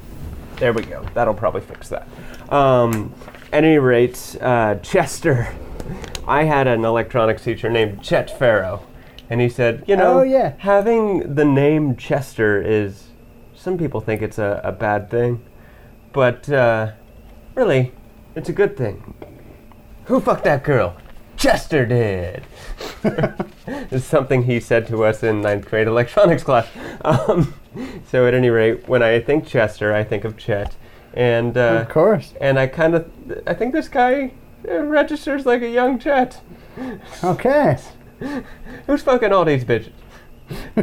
There 0.57 0.73
we 0.73 0.83
go. 0.83 1.05
That'll 1.15 1.35
probably 1.35 1.61
fix 1.61 1.89
that. 1.91 2.09
Um, 2.51 3.13
at 3.53 3.65
any 3.65 3.79
rate, 3.79 4.37
uh, 4.41 4.77
Chester. 4.77 5.55
I 6.27 6.45
had 6.45 6.67
an 6.67 6.85
electronics 6.85 7.45
teacher 7.45 7.69
named 7.69 8.03
Chet 8.03 8.39
Farrow, 8.39 8.87
and 9.29 9.41
he 9.43 9.51
said, 9.51 9.85
you 9.87 9.97
know, 9.97 10.21
Oh, 10.21 10.23
yeah. 10.23 10.55
having 10.59 11.35
the 11.35 11.45
name 11.45 11.97
Chester 11.97 12.63
is. 12.63 13.09
Some 13.65 13.79
people 13.79 14.03
think 14.03 14.21
it's 14.21 14.37
a, 14.39 14.61
a 14.63 14.73
bad 14.73 15.09
thing, 15.09 15.43
but 16.13 16.51
uh, 16.51 16.93
really, 17.55 17.93
it's 18.35 18.51
a 18.51 18.53
good 18.53 18.77
thing. 18.77 19.15
Who 20.05 20.21
fucked 20.21 20.45
that 20.45 20.65
girl? 20.65 20.99
Chester 21.39 21.87
did. 21.87 22.45
it's 23.65 24.05
something 24.05 24.43
he 24.43 24.61
said 24.61 24.87
to 24.89 25.03
us 25.05 25.23
in 25.23 25.41
ninth 25.41 25.65
grade 25.65 25.87
electronics 25.87 26.43
class. 26.43 26.69
Um, 27.07 27.55
so 28.11 28.27
at 28.27 28.35
any 28.35 28.51
rate, 28.51 28.87
when 28.87 29.03
I 29.03 29.19
think 29.19 29.47
Chester, 29.47 29.95
I 29.95 30.05
think 30.05 30.25
of 30.25 30.37
Chet, 30.37 30.77
and 31.15 31.57
uh, 31.57 31.85
of 31.87 31.89
course. 31.89 32.35
and 32.43 32.59
I 32.59 32.67
kind 32.67 32.95
of 32.95 33.11
I 33.47 33.55
think 33.55 33.73
this 33.73 33.89
guy 33.89 34.33
uh, 34.69 34.83
registers 34.83 35.45
like 35.47 35.63
a 35.63 35.69
young 35.69 35.99
Chet. 35.99 36.41
Okay. 37.23 37.79
Who's 38.87 39.03
fucking 39.03 39.33
all 39.33 39.47
these 39.47 39.65
bitches? 39.65 39.93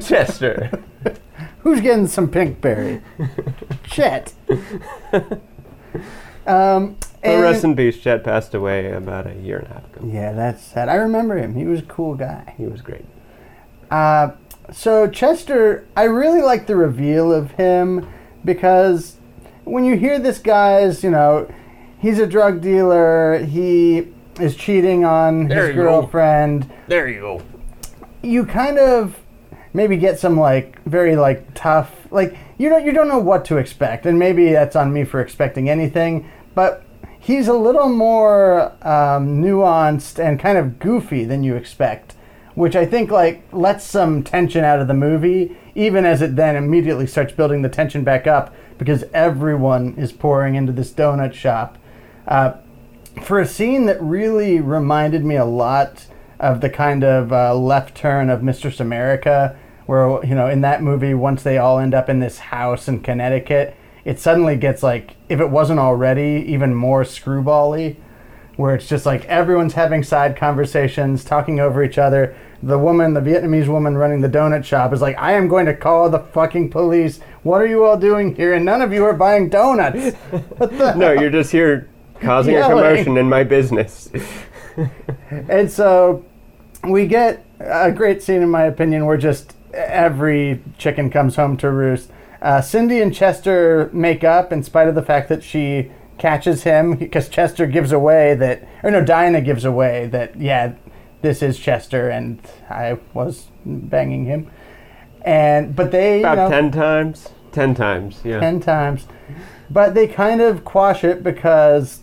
Chester. 0.04 0.84
Who's 1.62 1.82
getting 1.82 2.08
some 2.08 2.28
pinkberry? 2.30 3.02
Chet. 3.84 4.34
Um, 6.48 6.96
But 7.22 7.30
and- 7.30 7.42
rest 7.44 7.64
in 7.64 7.76
peace. 7.76 7.98
Chet 8.00 8.24
passed 8.24 8.56
away 8.56 8.92
about 8.92 9.28
a 9.28 9.36
year 9.36 9.60
and 9.60 9.68
a 9.68 9.74
half 9.76 9.96
ago. 9.96 10.08
yeah, 10.12 10.32
that's 10.32 10.64
sad. 10.64 10.90
I 10.90 10.96
remember 10.96 11.38
him. 11.38 11.54
He 11.54 11.66
was 11.66 11.82
a 11.82 11.84
cool 11.84 12.16
guy. 12.16 12.56
He 12.58 12.66
was 12.66 12.82
great. 12.82 13.06
Uh, 13.92 14.32
so 14.72 15.08
Chester, 15.08 15.86
I 15.96 16.04
really 16.06 16.42
like 16.42 16.66
the 16.66 16.76
reveal 16.76 17.32
of 17.32 17.52
him 17.52 18.08
because 18.44 19.18
when 19.66 19.86
you 19.86 19.98
hear 19.98 20.18
this 20.18 20.40
guy's, 20.40 21.04
you 21.04 21.12
know, 21.12 21.48
he's 22.00 22.18
a 22.18 22.26
drug 22.26 22.60
dealer, 22.62 23.38
he 23.46 24.08
is 24.40 24.56
cheating 24.56 25.06
on 25.06 25.48
There 25.48 25.68
his 25.68 25.76
you 25.76 25.76
go. 25.76 25.82
girlfriend. 25.84 26.72
There 26.88 27.08
you 27.08 27.20
go. 27.20 27.42
you 28.24 28.46
kind 28.46 28.80
of 28.80 29.16
maybe 29.74 29.98
get 29.98 30.20
some 30.20 30.40
like 30.40 30.82
very 30.84 31.16
like 31.16 31.54
tough 31.54 31.92
like 32.12 32.36
you 32.58 32.70
don't 32.70 32.86
you 32.86 32.92
don't 32.92 33.08
know 33.08 33.20
what 33.20 33.46
to 33.46 33.58
expect 33.58 34.06
and 34.06 34.18
maybe 34.20 34.52
that's 34.52 34.76
on 34.76 34.92
me 34.92 35.04
for 35.04 35.22
expecting 35.22 35.70
anything 35.70 36.30
but 36.54 36.84
he's 37.20 37.48
a 37.48 37.54
little 37.54 37.90
more 37.90 38.72
um, 38.86 39.42
nuanced 39.42 40.20
and 40.24 40.40
kind 40.40 40.58
of 40.58 40.80
goofy 40.80 41.24
than 41.24 41.44
you 41.44 41.56
expect 41.56 42.16
which 42.56 42.76
i 42.76 42.86
think 42.86 43.10
like 43.10 43.44
lets 43.54 43.84
some 43.86 44.24
tension 44.24 44.64
out 44.64 44.80
of 44.80 44.88
the 44.88 44.94
movie 44.94 45.56
even 45.76 46.06
as 46.06 46.22
it 46.22 46.36
then 46.36 46.56
immediately 46.56 47.08
starts 47.08 47.32
building 47.34 47.62
the 47.62 47.70
tension 47.70 48.04
back 48.04 48.28
up 48.28 48.54
because 48.78 49.04
everyone 49.14 49.96
is 49.98 50.12
pouring 50.12 50.56
into 50.56 50.72
this 50.72 50.92
donut 50.92 51.34
shop. 51.34 51.78
Uh, 52.28 52.54
for 53.22 53.40
a 53.40 53.46
scene 53.46 53.86
that 53.86 54.02
really 54.02 54.60
reminded 54.60 55.24
me 55.24 55.36
a 55.36 55.46
lot 55.46 56.08
of 56.40 56.62
the 56.62 56.70
kind 56.70 57.04
of 57.04 57.32
uh, 57.32 57.54
left 57.54 57.96
turn 57.96 58.30
of 58.30 58.42
Mistress 58.42 58.80
America, 58.80 59.58
where 59.92 60.24
you 60.24 60.34
know 60.34 60.48
in 60.48 60.62
that 60.62 60.82
movie 60.82 61.14
once 61.14 61.44
they 61.44 61.58
all 61.58 61.78
end 61.78 61.94
up 61.94 62.08
in 62.08 62.22
this 62.22 62.40
house 62.40 62.88
in 62.88 63.02
Connecticut, 63.02 63.76
it 64.06 64.22
suddenly 64.22 64.56
gets 64.56 64.82
like 64.82 65.18
if 65.28 65.42
it 65.42 65.50
wasn't 65.50 65.82
already 65.82 66.46
even 66.48 66.74
more 66.74 67.04
screwbally, 67.04 67.98
where 68.56 68.74
it's 68.74 68.88
just 68.88 69.06
like 69.06 69.26
everyone's 69.26 69.74
having 69.74 70.02
side 70.02 70.38
conversations, 70.38 71.26
talking 71.26 71.60
over 71.60 71.84
each 71.84 71.98
other. 71.98 72.34
The 72.64 72.80
woman, 72.80 73.14
the 73.14 73.20
Vietnamese 73.20 73.68
woman 73.68 73.98
running 73.98 74.22
the 74.22 74.30
donut 74.30 74.64
shop, 74.64 74.94
is 74.94 75.02
like, 75.02 75.20
"I 75.20 75.34
am 75.34 75.50
going 75.50 75.66
to 75.66 75.76
call 75.76 76.10
the 76.10 76.20
fucking 76.20 76.70
police. 76.70 77.20
What 77.44 77.60
are 77.60 77.68
you 77.68 77.84
all 77.84 77.98
doing 77.98 78.34
here? 78.34 78.54
And 78.54 78.64
none 78.64 78.82
of 78.82 78.94
you 78.94 79.04
are 79.04 79.14
buying 79.14 79.50
donuts." 79.50 80.16
What 80.58 80.78
the 80.78 80.94
No, 80.94 81.12
you're 81.12 81.30
just 81.30 81.52
here 81.52 81.90
causing 82.22 82.56
a 82.56 82.62
commotion 82.62 83.18
in 83.18 83.28
my 83.28 83.44
business. 83.44 84.10
And 85.50 85.70
so 85.70 86.24
we 86.82 87.08
get 87.08 87.46
a 87.60 87.92
great 87.92 88.24
scene, 88.24 88.42
in 88.42 88.50
my 88.50 88.64
opinion, 88.64 89.06
where 89.06 89.18
just 89.18 89.54
every 89.74 90.62
chicken 90.78 91.10
comes 91.10 91.36
home 91.36 91.58
to 91.58 91.72
roost. 91.72 92.12
Uh, 92.42 92.62
Cindy 92.62 93.02
and 93.02 93.14
Chester 93.14 93.90
make 93.94 94.24
up 94.24 94.52
in 94.52 94.64
spite 94.64 94.88
of 94.88 94.96
the 94.96 95.04
fact 95.04 95.30
that 95.30 95.44
she 95.44 95.92
catches 96.18 96.64
him 96.64 96.96
because 96.96 97.30
Chester 97.30 97.68
gives 97.68 97.92
away 97.92 98.36
that, 98.36 98.68
or 98.84 98.92
no, 98.92 99.04
Dinah 99.04 99.42
gives 99.42 99.66
away 99.66 100.08
that, 100.08 100.40
yeah, 100.40 100.74
this 101.22 101.42
is 101.42 101.60
Chester 101.60 102.10
and 102.10 102.40
I 102.70 102.98
was 103.14 103.48
banging 103.66 104.26
him. 104.26 104.50
And, 105.24 105.76
but 105.76 105.92
they, 105.92 106.20
you 106.20 106.26
About 106.26 106.50
know, 106.50 106.50
ten 106.50 106.72
times. 106.72 107.30
Ten 107.52 107.76
times. 107.76 108.22
Yeah. 108.24 108.40
10 108.40 108.62
times. 108.62 109.08
But 109.70 109.94
they 109.94 110.08
kind 110.08 110.42
of 110.42 110.64
quash 110.64 111.04
it 111.04 111.22
because 111.22 112.02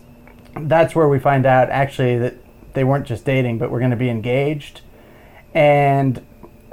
that's 0.61 0.95
where 0.95 1.07
we 1.07 1.19
find 1.19 1.45
out 1.45 1.69
actually 1.69 2.17
that 2.19 2.35
they 2.73 2.83
weren't 2.83 3.05
just 3.05 3.25
dating, 3.25 3.57
but 3.57 3.71
were 3.71 3.79
going 3.79 3.91
to 3.91 3.97
be 3.97 4.09
engaged. 4.09 4.81
And 5.53 6.25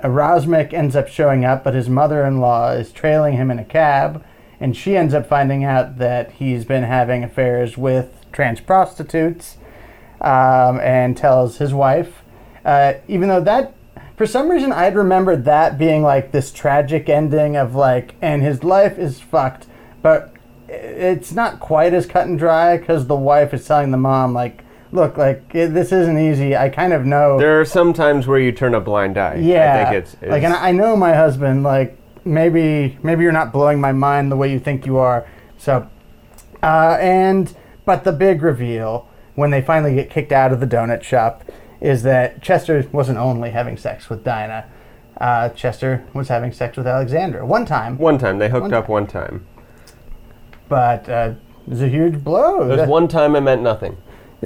Razmik 0.03 0.73
ends 0.73 0.95
up 0.97 1.09
showing 1.09 1.45
up, 1.45 1.65
but 1.65 1.75
his 1.75 1.89
mother 1.89 2.25
in 2.25 2.41
law 2.41 2.73
is 2.73 2.93
trailing 2.93 3.35
him 3.35 3.51
in 3.51 3.59
a 3.59 3.65
cab. 3.65 4.25
And 4.59 4.77
she 4.77 4.97
ends 4.97 5.13
up 5.13 5.29
finding 5.29 5.65
out 5.65 5.99
that 5.99 6.33
he's 6.33 6.65
been 6.65 6.85
having 6.85 7.23
affairs 7.23 7.77
with 7.77 8.25
trans 8.33 8.61
prostitutes 8.61 9.59
um, 10.21 10.81
and 10.81 11.17
tells 11.17 11.59
his 11.59 11.75
wife. 11.75 12.23
Uh, 12.65 12.95
even 13.07 13.29
though 13.29 13.43
that, 13.43 13.75
for 14.17 14.27
some 14.27 14.49
reason, 14.49 14.73
I'd 14.73 14.97
remembered 14.97 15.45
that 15.45 15.79
being 15.79 16.03
like 16.03 16.33
this 16.33 16.51
tragic 16.51 17.09
ending 17.09 17.57
of 17.57 17.75
like, 17.75 18.15
and 18.23 18.43
his 18.43 18.65
life 18.65 18.99
is 18.99 19.21
fucked. 19.21 19.67
But 20.01 20.33
it's 20.69 21.33
not 21.33 21.61
quite 21.61 21.93
as 21.93 22.07
cut 22.07 22.27
and 22.27 22.39
dry 22.39 22.79
because 22.79 23.07
the 23.07 23.15
wife 23.15 23.53
is 23.53 23.67
telling 23.67 23.91
the 23.91 23.99
mom, 23.99 24.33
like, 24.33 24.65
look, 24.93 25.17
like 25.17 25.55
it, 25.55 25.75
this 25.75 25.93
isn't 25.93 26.19
easy. 26.19 26.57
I 26.57 26.69
kind 26.69 26.93
of 26.93 27.05
know. 27.05 27.39
There 27.39 27.61
are 27.61 27.65
some 27.65 27.93
times 27.93 28.27
where 28.27 28.39
you 28.39 28.53
turn 28.53 28.75
a 28.75 28.81
blind 28.81 29.19
eye. 29.19 29.37
yeah, 29.37 29.87
I 29.87 29.91
think 29.91 30.05
it's, 30.05 30.15
it's 30.15 30.31
like, 30.31 30.43
and 30.43 30.53
I 30.55 30.73
know 30.73 30.97
my 30.97 31.15
husband. 31.15 31.63
Like, 31.63 31.99
maybe 32.25 32.99
maybe 33.03 33.23
you're 33.23 33.33
not 33.33 33.53
blowing 33.53 33.81
my 33.81 33.93
mind 33.93 34.31
the 34.33 34.37
way 34.37 34.51
you 34.51 34.59
think 34.59 34.87
you 34.87 34.99
are. 34.99 35.27
So, 35.59 35.89
uh, 36.63 36.99
and 37.01 37.55
but 37.85 38.05
the 38.05 38.13
big 38.13 38.43
reveal 38.43 39.09
when 39.35 39.51
they 39.51 39.61
finally 39.63 39.95
get 39.95 40.11
kicked 40.11 40.33
out 40.33 40.53
of 40.53 40.61
the 40.61 40.67
donut 40.67 41.03
shop 41.03 41.45
is 41.81 42.03
that 42.03 42.43
Chester 42.43 42.89
wasn't 42.93 43.19
only 43.19 43.51
having 43.51 43.77
sex 43.77 44.09
with 44.09 44.25
Dinah. 44.25 44.67
Uh, 45.21 45.49
Chester 45.51 46.07
was 46.13 46.29
having 46.29 46.53
sex 46.53 46.77
with 46.77 46.87
Alexandra 46.87 47.45
one 47.47 47.65
time, 47.65 47.97
one 47.97 48.19
time 48.19 48.39
they 48.39 48.49
hooked 48.51 48.63
One 48.63 48.75
up 48.75 48.89
one 48.89 49.07
time. 49.07 49.47
but 50.69 51.09
uh, 51.09 51.35
it 51.67 51.71
was 51.71 51.83
a 51.83 51.89
huge 51.89 52.23
blow. 52.23 52.69
There's 52.69 52.89
one 52.89 53.09
time 53.09 53.35
it 53.37 53.41
meant 53.41 53.63
nothing. 53.63 53.97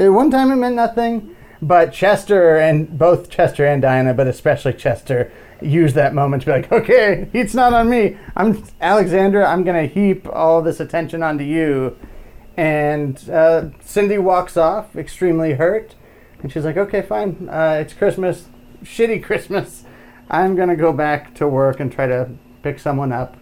Yeah, 0.00 0.08
one 0.08 0.30
time 0.30 0.50
it 0.50 0.56
meant 0.56 0.76
nothing, 0.76 1.36
but 1.60 1.92
Chester 1.92 2.56
and 2.56 2.98
both 2.98 3.28
Chester 3.28 3.66
and 3.66 3.82
Diana, 3.82 4.14
but 4.14 4.26
especially 4.26 4.72
Chester, 4.72 5.30
used 5.60 5.94
that 5.94 6.14
moment 6.14 6.40
to 6.42 6.46
be 6.46 6.52
like, 6.52 6.72
okay, 6.80 7.28
it's 7.34 7.52
not 7.52 7.74
on 7.74 7.90
me. 7.90 8.16
I'm 8.34 8.64
Alexandra. 8.80 9.46
I'm 9.46 9.62
gonna 9.62 9.84
heap 9.84 10.26
all 10.26 10.62
this 10.62 10.80
attention 10.80 11.22
onto 11.22 11.44
you. 11.44 11.98
And 12.56 13.28
uh, 13.28 13.72
Cindy 13.80 14.16
walks 14.16 14.56
off, 14.56 14.96
extremely 14.96 15.52
hurt, 15.52 15.96
and 16.40 16.50
she's 16.50 16.64
like, 16.64 16.78
okay, 16.78 17.02
fine. 17.02 17.50
Uh, 17.50 17.80
it's 17.82 17.92
Christmas, 17.92 18.48
shitty 18.82 19.22
Christmas. 19.22 19.84
I'm 20.30 20.56
gonna 20.56 20.76
go 20.76 20.94
back 20.94 21.34
to 21.34 21.46
work 21.46 21.78
and 21.78 21.92
try 21.92 22.06
to 22.06 22.30
pick 22.62 22.78
someone 22.78 23.12
up. 23.12 23.36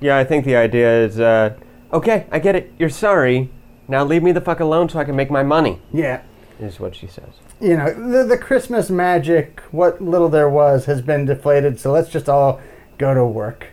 Yeah, 0.00 0.16
I 0.16 0.22
think 0.22 0.44
the 0.44 0.54
idea 0.54 1.06
is, 1.06 1.18
uh, 1.18 1.56
okay, 1.92 2.28
I 2.30 2.38
get 2.38 2.54
it. 2.54 2.72
You're 2.78 2.88
sorry. 2.88 3.50
Now 3.88 4.04
leave 4.04 4.22
me 4.22 4.32
the 4.32 4.40
fuck 4.40 4.60
alone 4.60 4.88
so 4.88 4.98
I 4.98 5.04
can 5.04 5.16
make 5.16 5.30
my 5.30 5.42
money. 5.42 5.80
Yeah. 5.92 6.22
Is 6.60 6.78
what 6.80 6.94
she 6.94 7.06
says. 7.06 7.34
you 7.60 7.76
know, 7.76 7.92
the, 7.92 8.24
the 8.24 8.36
Christmas 8.38 8.90
magic, 8.90 9.60
what 9.70 10.02
little 10.02 10.28
there 10.28 10.50
was, 10.50 10.86
has 10.86 11.00
been 11.00 11.24
deflated. 11.24 11.78
So 11.78 11.92
let's 11.92 12.10
just 12.10 12.28
all 12.28 12.60
go 12.98 13.14
to 13.14 13.24
work. 13.24 13.68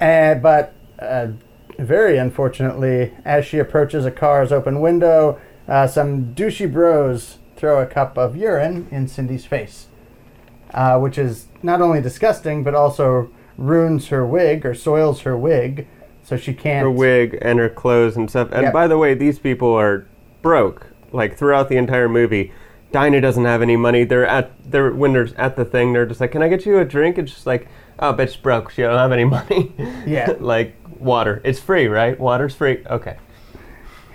And 0.00 0.42
but 0.42 0.74
uh, 0.98 1.28
very 1.78 2.16
unfortunately, 2.16 3.12
as 3.24 3.44
she 3.44 3.58
approaches 3.58 4.06
a 4.06 4.10
car's 4.10 4.52
open 4.52 4.80
window, 4.80 5.38
uh, 5.68 5.86
some 5.86 6.34
douchey 6.34 6.70
bros 6.72 7.38
throw 7.56 7.82
a 7.82 7.86
cup 7.86 8.16
of 8.16 8.36
urine 8.36 8.88
in 8.90 9.06
Cindy's 9.06 9.44
face, 9.44 9.88
uh, 10.72 10.98
which 10.98 11.18
is 11.18 11.48
not 11.62 11.82
only 11.82 12.00
disgusting 12.00 12.64
but 12.64 12.74
also 12.74 13.30
ruins 13.58 14.08
her 14.08 14.26
wig 14.26 14.64
or 14.64 14.74
soils 14.74 15.20
her 15.22 15.36
wig, 15.36 15.86
so 16.28 16.36
she 16.36 16.52
can't. 16.52 16.82
Her 16.82 16.90
wig 16.90 17.38
and 17.40 17.58
her 17.58 17.68
clothes 17.70 18.16
and 18.16 18.28
stuff. 18.28 18.48
And 18.52 18.64
Yep. 18.64 18.72
by 18.72 18.86
the 18.86 18.98
way, 18.98 19.14
these 19.14 19.38
people 19.38 19.72
are 19.72 20.06
broke. 20.42 20.86
Like 21.10 21.36
throughout 21.38 21.68
the 21.70 21.76
entire 21.78 22.08
movie, 22.08 22.52
Dinah 22.92 23.20
doesn't 23.22 23.44
have 23.46 23.62
any 23.62 23.76
money. 23.76 24.04
They're 24.04 24.26
at 24.26 24.50
they're 24.70 24.92
when 24.92 25.14
they're 25.14 25.28
at 25.38 25.56
the 25.56 25.64
thing. 25.64 25.92
They're 25.94 26.04
just 26.06 26.20
like, 26.20 26.32
"Can 26.32 26.42
I 26.42 26.48
get 26.48 26.66
you 26.66 26.78
a 26.78 26.84
drink?" 26.84 27.16
It's 27.18 27.32
just 27.32 27.46
like, 27.46 27.66
"Oh, 27.98 28.12
bitch, 28.12 28.42
broke. 28.42 28.70
She 28.70 28.82
don't 28.82 28.98
have 28.98 29.12
any 29.12 29.24
money." 29.38 29.72
Yeah. 30.06 30.34
like 30.40 30.74
water. 30.98 31.40
It's 31.44 31.58
free, 31.60 31.86
right? 31.88 32.18
Water's 32.20 32.54
free. 32.54 32.84
Okay. 32.90 33.16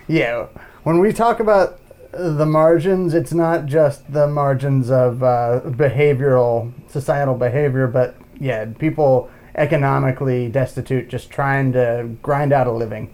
Yeah, 0.07 0.47
when 0.83 0.99
we 0.99 1.13
talk 1.13 1.39
about 1.39 1.79
the 2.11 2.45
margins, 2.45 3.13
it's 3.13 3.33
not 3.33 3.65
just 3.65 4.11
the 4.11 4.27
margins 4.27 4.91
of 4.91 5.23
uh, 5.23 5.61
behavioral, 5.65 6.71
societal 6.87 7.35
behavior, 7.35 7.87
but 7.87 8.15
yeah, 8.39 8.65
people 8.77 9.31
economically 9.55 10.49
destitute, 10.49 11.09
just 11.09 11.29
trying 11.29 11.73
to 11.73 12.09
grind 12.21 12.53
out 12.53 12.67
a 12.67 12.71
living. 12.71 13.13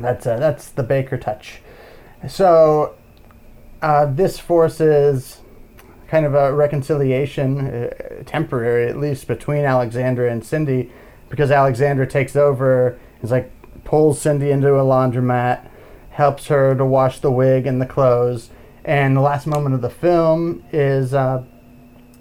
That's 0.00 0.26
uh, 0.26 0.38
that's 0.38 0.68
the 0.68 0.82
Baker 0.82 1.16
touch. 1.16 1.60
So 2.28 2.94
uh, 3.82 4.06
this 4.06 4.38
forces 4.38 5.40
kind 6.08 6.24
of 6.24 6.34
a 6.34 6.52
reconciliation, 6.52 7.66
uh, 7.66 8.22
temporary 8.24 8.88
at 8.88 8.96
least, 8.96 9.26
between 9.26 9.64
Alexandra 9.64 10.30
and 10.30 10.44
Cindy, 10.44 10.90
because 11.28 11.50
Alexandra 11.50 12.06
takes 12.06 12.34
over, 12.34 12.98
is 13.22 13.30
like 13.30 13.50
pulls 13.84 14.20
Cindy 14.20 14.50
into 14.50 14.74
a 14.74 14.82
laundromat, 14.82 15.68
helps 16.10 16.46
her 16.46 16.74
to 16.74 16.84
wash 16.84 17.20
the 17.20 17.30
wig 17.30 17.66
and 17.66 17.80
the 17.80 17.86
clothes, 17.86 18.50
and 18.84 19.16
the 19.16 19.20
last 19.20 19.46
moment 19.46 19.74
of 19.74 19.82
the 19.82 19.90
film 19.90 20.64
is 20.72 21.12
uh, 21.12 21.44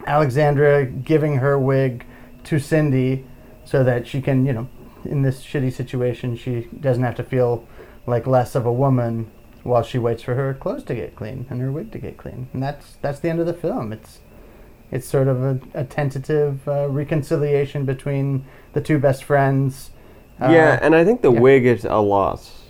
Alexandra 0.06 0.86
giving 0.86 1.38
her 1.38 1.58
wig 1.58 2.06
to 2.48 2.60
Cindy 2.60 3.26
so 3.66 3.84
that 3.84 4.08
she 4.08 4.22
can, 4.22 4.46
you 4.46 4.54
know, 4.54 4.70
in 5.04 5.22
this 5.22 5.44
shitty 5.44 5.72
situation, 5.72 6.36
she 6.36 6.68
doesn't 6.80 7.04
have 7.04 7.16
to 7.16 7.24
feel 7.24 7.68
like 8.06 8.26
less 8.26 8.56
of 8.56 8.66
a 8.66 8.72
woman 8.72 9.30
while 9.64 9.84
she 9.84 9.98
waits 9.98 10.24
for 10.24 10.36
her 10.36 10.54
clothes 10.54 10.84
to 10.86 10.96
get 10.96 11.16
clean 11.16 11.46
and 11.50 11.62
her 11.62 11.72
wig 11.72 11.92
to 11.92 12.00
get 12.00 12.18
clean. 12.18 12.48
And 12.54 12.64
that's 12.64 12.98
that's 13.02 13.20
the 13.20 13.30
end 13.30 13.40
of 13.40 13.46
the 13.46 13.54
film. 13.54 13.92
It's 13.92 14.20
it's 14.92 15.08
sort 15.08 15.28
of 15.28 15.44
a, 15.44 15.60
a 15.74 15.84
tentative 15.84 16.66
uh, 16.68 16.88
reconciliation 16.88 17.86
between 17.86 18.46
the 18.74 18.82
two 18.82 19.00
best 19.00 19.24
friends. 19.24 19.92
Uh, 20.42 20.50
yeah, 20.50 20.80
and 20.82 20.96
I 20.96 21.04
think 21.04 21.22
the 21.22 21.32
yeah. 21.32 21.40
wig 21.40 21.66
is 21.66 21.84
a 21.84 21.98
loss. 21.98 22.64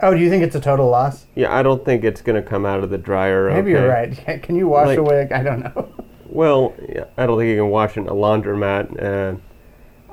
Oh, 0.00 0.14
do 0.14 0.20
you 0.20 0.30
think 0.30 0.42
it's 0.42 0.56
a 0.56 0.60
total 0.60 0.88
loss? 0.88 1.26
Yeah, 1.34 1.54
I 1.54 1.62
don't 1.62 1.84
think 1.84 2.02
it's 2.02 2.22
gonna 2.22 2.42
come 2.42 2.64
out 2.64 2.82
of 2.82 2.90
the 2.90 2.98
dryer. 2.98 3.50
Maybe 3.50 3.72
okay. 3.74 3.82
you're 3.82 3.88
right. 3.88 4.42
Can 4.42 4.56
you 4.56 4.68
wash 4.68 4.96
a 4.96 5.02
wig? 5.02 5.30
I 5.32 5.42
don't 5.42 5.60
know. 5.60 5.92
Well, 6.32 6.74
I 7.18 7.26
don't 7.26 7.38
think 7.38 7.50
you 7.50 7.56
can 7.56 7.68
wash 7.68 7.98
it 7.98 8.00
in 8.00 8.08
a 8.08 8.14
laundromat. 8.14 9.02
Uh, 9.02 9.36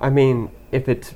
I 0.01 0.10
mean, 0.10 0.51
if 0.69 0.89
it's, 0.89 1.13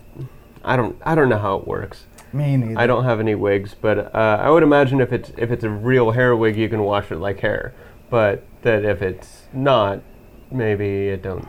I 0.63 0.77
don't, 0.77 0.95
I 1.05 1.13
don't 1.13 1.27
know 1.27 1.39
how 1.39 1.57
it 1.57 1.67
works. 1.67 2.05
Me 2.31 2.55
neither. 2.55 2.79
I 2.79 2.87
don't 2.87 3.03
have 3.03 3.19
any 3.19 3.35
wigs, 3.35 3.75
but 3.79 4.15
uh, 4.15 4.39
I 4.41 4.49
would 4.49 4.63
imagine 4.63 5.01
if 5.01 5.11
it's 5.11 5.31
if 5.37 5.51
it's 5.51 5.63
a 5.63 5.69
real 5.69 6.11
hair 6.11 6.35
wig, 6.35 6.55
you 6.55 6.67
can 6.67 6.81
wash 6.83 7.11
it 7.11 7.17
like 7.17 7.41
hair. 7.41 7.75
But 8.09 8.43
that 8.61 8.85
if 8.85 9.01
it's 9.01 9.43
not, 9.51 10.01
maybe 10.49 11.09
it 11.09 11.21
don't. 11.21 11.47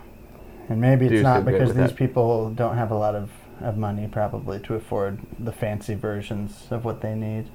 And 0.69 0.81
maybe 0.81 1.07
it's 1.07 1.23
not 1.23 1.45
so 1.45 1.53
because 1.53 1.75
these 1.75 1.91
that. 1.91 1.97
people 1.97 2.51
don't 2.51 2.77
have 2.77 2.91
a 2.91 2.97
lot 2.97 3.15
of, 3.15 3.31
of 3.61 3.77
money 3.77 4.09
probably 4.11 4.59
to 4.61 4.75
afford 4.75 5.21
the 5.39 5.53
fancy 5.53 5.95
versions 5.95 6.67
of 6.71 6.85
what 6.85 7.01
they 7.03 7.15
need. 7.15 7.49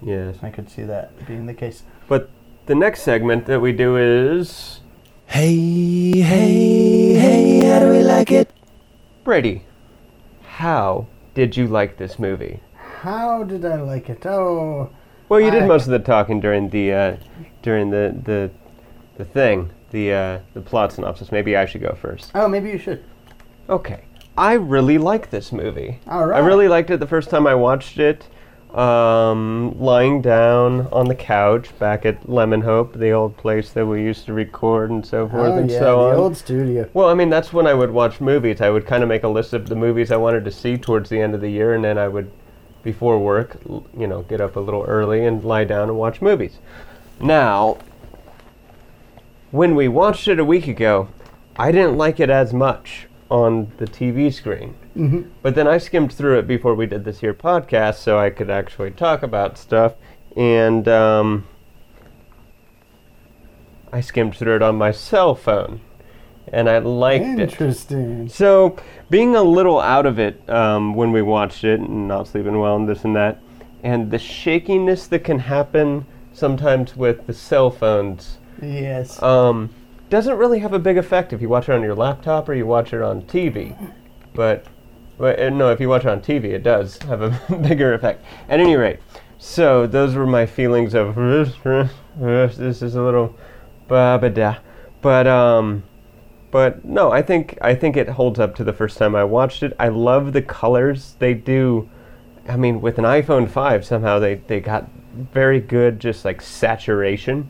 Yes. 0.00 0.36
I 0.42 0.50
could 0.50 0.70
see 0.70 0.82
that 0.84 1.26
being 1.26 1.46
the 1.46 1.54
case. 1.54 1.82
But 2.08 2.30
the 2.66 2.74
next 2.74 3.02
segment 3.02 3.46
that 3.46 3.60
we 3.60 3.72
do 3.72 3.96
is 3.96 4.80
Hey, 5.32 6.20
hey, 6.20 7.14
hey, 7.14 7.64
how 7.66 7.78
do 7.80 7.88
we 7.90 8.02
like 8.02 8.30
it? 8.30 8.50
Brady. 9.24 9.64
How 10.42 11.06
did 11.34 11.56
you 11.56 11.66
like 11.68 11.96
this 11.96 12.18
movie? 12.18 12.60
How 13.00 13.42
did 13.42 13.64
I 13.64 13.80
like 13.80 14.10
it? 14.10 14.26
Oh, 14.26 14.90
Well, 15.30 15.40
you 15.40 15.50
did 15.50 15.62
I- 15.62 15.66
most 15.66 15.86
of 15.86 15.90
the 15.92 16.00
talking 16.00 16.38
during 16.38 16.68
the 16.68 16.92
uh, 16.92 17.16
during 17.62 17.88
the 17.88 18.14
the 18.24 18.50
the 19.16 19.24
thing, 19.24 19.70
the 19.90 20.12
uh, 20.12 20.38
the 20.52 20.60
plot 20.60 20.92
synopsis. 20.92 21.32
Maybe 21.32 21.56
I 21.56 21.64
should 21.64 21.80
go 21.80 21.94
first. 21.94 22.30
oh, 22.34 22.46
maybe 22.46 22.68
you 22.68 22.78
should. 22.78 23.02
Okay. 23.70 24.04
I 24.36 24.52
really 24.54 24.98
like 24.98 25.30
this 25.30 25.50
movie. 25.50 25.98
All 26.08 26.26
right. 26.26 26.42
I 26.42 26.46
really 26.46 26.68
liked 26.68 26.90
it 26.90 27.00
the 27.00 27.06
first 27.06 27.30
time 27.30 27.46
I 27.46 27.54
watched 27.54 27.98
it. 27.98 28.28
Um, 28.74 29.78
lying 29.78 30.22
down 30.22 30.86
on 30.92 31.06
the 31.06 31.14
couch 31.14 31.78
back 31.78 32.06
at 32.06 32.26
Lemon 32.26 32.62
Hope, 32.62 32.94
the 32.94 33.10
old 33.10 33.36
place 33.36 33.70
that 33.72 33.84
we 33.84 34.02
used 34.02 34.24
to 34.26 34.32
record 34.32 34.90
and 34.90 35.04
so 35.04 35.28
forth 35.28 35.52
Oh 35.52 35.58
and 35.58 35.70
yeah, 35.70 35.78
so 35.78 36.04
the 36.04 36.10
on. 36.12 36.16
old 36.16 36.36
studio. 36.38 36.88
Well, 36.94 37.10
I 37.10 37.14
mean, 37.14 37.28
that's 37.28 37.52
when 37.52 37.66
I 37.66 37.74
would 37.74 37.90
watch 37.90 38.18
movies. 38.20 38.62
I 38.62 38.70
would 38.70 38.86
kind 38.86 39.02
of 39.02 39.10
make 39.10 39.24
a 39.24 39.28
list 39.28 39.52
of 39.52 39.68
the 39.68 39.76
movies 39.76 40.10
I 40.10 40.16
wanted 40.16 40.46
to 40.46 40.50
see 40.50 40.78
towards 40.78 41.10
the 41.10 41.20
end 41.20 41.34
of 41.34 41.42
the 41.42 41.50
year, 41.50 41.74
and 41.74 41.84
then 41.84 41.98
I 41.98 42.08
would, 42.08 42.30
before 42.82 43.18
work, 43.18 43.58
l- 43.68 43.84
you 43.94 44.06
know, 44.06 44.22
get 44.22 44.40
up 44.40 44.56
a 44.56 44.60
little 44.60 44.84
early 44.84 45.26
and 45.26 45.44
lie 45.44 45.64
down 45.64 45.90
and 45.90 45.98
watch 45.98 46.22
movies. 46.22 46.58
Now, 47.20 47.76
when 49.50 49.74
we 49.74 49.86
watched 49.86 50.28
it 50.28 50.38
a 50.38 50.44
week 50.46 50.66
ago, 50.66 51.08
I 51.56 51.72
didn't 51.72 51.98
like 51.98 52.20
it 52.20 52.30
as 52.30 52.54
much 52.54 53.06
on 53.30 53.70
the 53.76 53.84
TV 53.86 54.32
screen. 54.32 54.76
Hmm 54.94 55.22
But 55.42 55.54
then 55.54 55.66
I 55.66 55.78
skimmed 55.78 56.12
through 56.12 56.38
it 56.38 56.46
before 56.46 56.74
we 56.74 56.86
did 56.86 57.04
this 57.04 57.20
here 57.20 57.34
podcast 57.34 57.96
so 57.96 58.18
I 58.18 58.30
could 58.30 58.50
actually 58.50 58.90
talk 58.90 59.22
about 59.22 59.56
stuff. 59.58 59.94
And 60.36 60.86
um, 60.88 61.46
I 63.92 64.00
skimmed 64.00 64.36
through 64.36 64.56
it 64.56 64.62
on 64.62 64.76
my 64.76 64.90
cell 64.90 65.34
phone. 65.34 65.80
And 66.52 66.68
I 66.68 66.78
liked 66.78 67.24
it. 67.24 67.38
Interesting. 67.40 68.28
So, 68.28 68.76
being 69.08 69.36
a 69.36 69.42
little 69.42 69.80
out 69.80 70.06
of 70.06 70.18
it 70.18 70.46
um, 70.50 70.94
when 70.94 71.12
we 71.12 71.22
watched 71.22 71.64
it 71.64 71.80
and 71.80 72.08
not 72.08 72.26
sleeping 72.28 72.58
well 72.58 72.76
and 72.76 72.88
this 72.88 73.04
and 73.04 73.14
that, 73.16 73.40
and 73.82 74.10
the 74.10 74.18
shakiness 74.18 75.06
that 75.08 75.20
can 75.20 75.38
happen 75.38 76.04
sometimes 76.32 76.96
with 76.96 77.26
the 77.26 77.32
cell 77.32 77.70
phones 77.70 78.38
Yes. 78.60 79.22
um, 79.22 79.70
doesn't 80.10 80.36
really 80.36 80.58
have 80.58 80.72
a 80.72 80.78
big 80.78 80.98
effect 80.98 81.32
if 81.32 81.40
you 81.40 81.48
watch 81.48 81.68
it 81.68 81.72
on 81.72 81.82
your 81.82 81.94
laptop 81.94 82.48
or 82.48 82.54
you 82.54 82.66
watch 82.66 82.92
it 82.92 83.02
on 83.02 83.22
TV. 83.22 83.76
But, 84.34 84.66
but 85.18 85.38
uh, 85.40 85.50
no, 85.50 85.70
if 85.70 85.80
you 85.80 85.88
watch 85.88 86.04
it 86.04 86.08
on 86.08 86.20
TV, 86.20 86.44
it 86.46 86.62
does 86.62 86.98
have 87.02 87.22
a 87.22 87.30
bigger 87.68 87.94
effect. 87.94 88.24
At 88.48 88.60
any 88.60 88.76
rate, 88.76 88.98
so 89.38 89.86
those 89.86 90.14
were 90.14 90.26
my 90.26 90.46
feelings 90.46 90.94
of 90.94 91.14
this 92.16 92.82
is 92.82 92.94
a 92.94 93.02
little 93.02 93.34
ba-ba-da. 93.88 94.56
But 95.00 95.26
um, 95.26 95.82
but 96.50 96.84
no, 96.84 97.10
I 97.10 97.22
think 97.22 97.58
I 97.60 97.74
think 97.74 97.96
it 97.96 98.08
holds 98.08 98.38
up 98.38 98.54
to 98.56 98.64
the 98.64 98.72
first 98.72 98.98
time 98.98 99.14
I 99.16 99.24
watched 99.24 99.62
it. 99.62 99.74
I 99.78 99.88
love 99.88 100.32
the 100.32 100.42
colors 100.42 101.16
they 101.18 101.34
do. 101.34 101.88
I 102.48 102.56
mean, 102.56 102.80
with 102.80 102.98
an 102.98 103.04
iPhone 103.04 103.48
5, 103.48 103.84
somehow 103.84 104.18
they, 104.18 104.34
they 104.34 104.58
got 104.58 104.88
very 105.32 105.60
good, 105.60 106.00
just 106.00 106.24
like 106.24 106.42
saturation. 106.42 107.48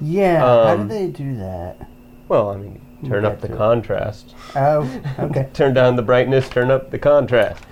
Yeah. 0.00 0.40
how 0.40 0.74
do 0.74 0.82
Um, 0.82 0.88
they 0.88 1.06
do 1.06 1.36
that? 1.36 1.88
Well, 2.26 2.50
I 2.50 2.56
mean, 2.56 2.80
turn 3.06 3.24
up 3.24 3.40
the 3.40 3.48
contrast. 3.48 4.34
Oh, 4.54 4.88
okay. 5.18 5.48
turn 5.54 5.74
down 5.74 5.96
the 5.96 6.02
brightness, 6.02 6.48
turn 6.48 6.70
up 6.70 6.90
the 6.90 6.98
contrast. 6.98 7.64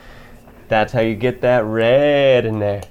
That's 0.68 0.92
how 0.92 1.00
you 1.00 1.14
get 1.14 1.40
that 1.40 1.64
red 1.64 2.46
in 2.46 2.58
there. 2.58 2.82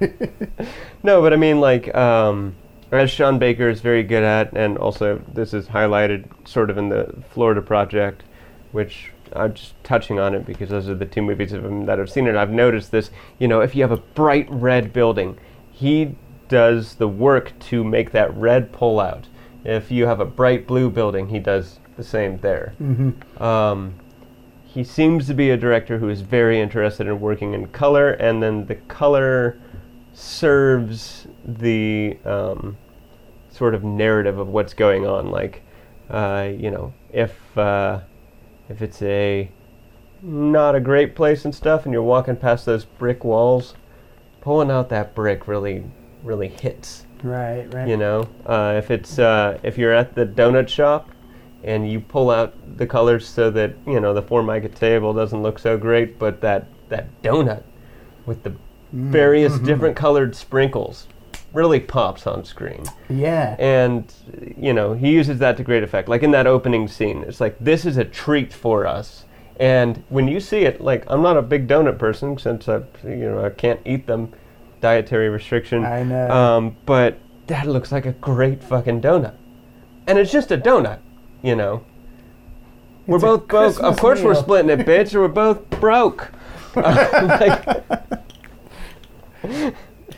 no, 1.02 1.20
but 1.20 1.32
I 1.32 1.36
mean, 1.36 1.60
like, 1.60 1.94
um, 1.94 2.54
as 2.90 3.10
Sean 3.10 3.38
Baker 3.38 3.68
is 3.68 3.80
very 3.80 4.02
good 4.02 4.22
at, 4.22 4.52
and 4.52 4.76
also 4.76 5.22
this 5.32 5.54
is 5.54 5.68
highlighted 5.68 6.26
sort 6.46 6.70
of 6.70 6.78
in 6.78 6.88
the 6.90 7.14
Florida 7.30 7.62
Project, 7.62 8.22
which 8.72 9.10
I'm 9.34 9.54
just 9.54 9.82
touching 9.82 10.18
on 10.18 10.34
it 10.34 10.44
because 10.44 10.68
those 10.68 10.88
are 10.88 10.94
the 10.94 11.06
two 11.06 11.22
movies 11.22 11.52
of 11.52 11.64
him 11.64 11.86
that 11.86 11.98
I've 11.98 12.10
seen 12.10 12.26
it. 12.26 12.36
I've 12.36 12.50
noticed 12.50 12.90
this. 12.90 13.10
You 13.38 13.48
know, 13.48 13.60
if 13.60 13.74
you 13.74 13.82
have 13.82 13.92
a 13.92 13.96
bright 13.96 14.46
red 14.50 14.92
building, 14.92 15.38
he 15.70 16.16
does 16.48 16.96
the 16.96 17.08
work 17.08 17.58
to 17.58 17.82
make 17.82 18.12
that 18.12 18.34
red 18.36 18.72
pull 18.72 19.00
out. 19.00 19.26
If 19.64 19.90
you 19.90 20.06
have 20.06 20.20
a 20.20 20.24
bright 20.24 20.66
blue 20.66 20.90
building, 20.90 21.28
he 21.28 21.38
does 21.38 21.78
the 21.96 22.02
same 22.02 22.38
there. 22.38 22.74
Mm-hmm. 22.80 23.42
Um, 23.42 23.94
he 24.64 24.84
seems 24.84 25.26
to 25.26 25.34
be 25.34 25.50
a 25.50 25.56
director 25.56 25.98
who 25.98 26.08
is 26.08 26.22
very 26.22 26.60
interested 26.60 27.06
in 27.06 27.20
working 27.20 27.52
in 27.54 27.68
color, 27.68 28.12
and 28.12 28.42
then 28.42 28.66
the 28.66 28.76
color 28.76 29.60
serves 30.14 31.26
the 31.44 32.16
um, 32.24 32.76
sort 33.50 33.74
of 33.74 33.84
narrative 33.84 34.38
of 34.38 34.48
what's 34.48 34.74
going 34.74 35.06
on. 35.06 35.30
Like, 35.30 35.62
uh, 36.08 36.50
you 36.56 36.70
know, 36.70 36.94
if 37.12 37.56
uh, 37.56 38.00
if 38.68 38.80
it's 38.80 39.02
a 39.02 39.50
not 40.22 40.74
a 40.74 40.80
great 40.80 41.14
place 41.14 41.44
and 41.44 41.54
stuff, 41.54 41.84
and 41.84 41.92
you're 41.92 42.02
walking 42.02 42.36
past 42.36 42.64
those 42.64 42.84
brick 42.84 43.24
walls, 43.24 43.74
pulling 44.40 44.70
out 44.70 44.88
that 44.88 45.14
brick 45.14 45.46
really 45.46 45.84
really 46.22 46.48
hits 46.48 47.04
Right, 47.22 47.72
right. 47.72 47.88
you 47.88 47.96
know 47.96 48.28
uh, 48.46 48.74
if 48.76 48.90
it's 48.90 49.18
uh, 49.18 49.58
if 49.62 49.78
you're 49.78 49.92
at 49.92 50.14
the 50.14 50.26
donut 50.26 50.68
shop 50.68 51.10
and 51.64 51.90
you 51.90 52.00
pull 52.00 52.30
out 52.30 52.54
the 52.78 52.86
colors 52.86 53.26
so 53.26 53.50
that 53.50 53.74
you 53.86 54.00
know 54.00 54.12
the 54.12 54.22
formica 54.22 54.68
table 54.68 55.12
doesn't 55.14 55.42
look 55.42 55.58
so 55.58 55.78
great 55.78 56.18
but 56.18 56.40
that 56.40 56.66
that 56.88 57.22
donut 57.22 57.62
with 58.26 58.42
the 58.42 58.54
various 58.92 59.58
different 59.60 59.96
colored 59.96 60.36
sprinkles 60.36 61.06
really 61.52 61.80
pops 61.80 62.26
on 62.26 62.44
screen. 62.44 62.84
Yeah. 63.08 63.56
and 63.58 64.12
you 64.56 64.72
know 64.72 64.94
he 64.94 65.12
uses 65.12 65.38
that 65.38 65.56
to 65.58 65.62
great 65.62 65.82
effect. 65.82 66.08
Like 66.08 66.22
in 66.22 66.30
that 66.32 66.46
opening 66.46 66.88
scene 66.88 67.24
it's 67.26 67.40
like 67.40 67.56
this 67.58 67.84
is 67.84 67.96
a 67.96 68.04
treat 68.04 68.52
for 68.52 68.86
us. 68.86 69.24
And 69.56 70.02
when 70.08 70.28
you 70.28 70.40
see 70.40 70.62
it 70.62 70.80
like 70.80 71.04
i'm 71.08 71.22
not 71.22 71.36
a 71.36 71.42
big 71.42 71.68
donut 71.68 71.98
person 71.98 72.36
since 72.38 72.68
i 72.68 72.82
you 73.04 73.30
know 73.30 73.44
i 73.44 73.50
can't 73.50 73.80
eat 73.84 74.06
them 74.06 74.32
dietary 74.82 75.30
restriction. 75.30 75.84
I 75.86 76.02
know. 76.02 76.30
um, 76.30 76.76
but 76.84 77.18
that 77.46 77.66
looks 77.66 77.90
like 77.90 78.04
a 78.04 78.12
great 78.12 78.62
fucking 78.62 79.00
donut. 79.00 79.34
And 80.06 80.18
it's 80.18 80.30
just 80.32 80.50
a 80.50 80.58
donut 80.58 80.98
you 81.42 81.56
know? 81.56 81.84
We're 83.06 83.18
both 83.18 83.48
broke. 83.48 83.80
Of 83.80 83.98
course 83.98 84.22
we're 84.22 84.36
splitting 84.36 84.70
it 84.70 84.86
bitch. 84.86 85.14
Or 85.14 85.22
we're 85.22 85.28
both 85.28 85.68
broke. 85.70 86.30
Like, 86.74 87.82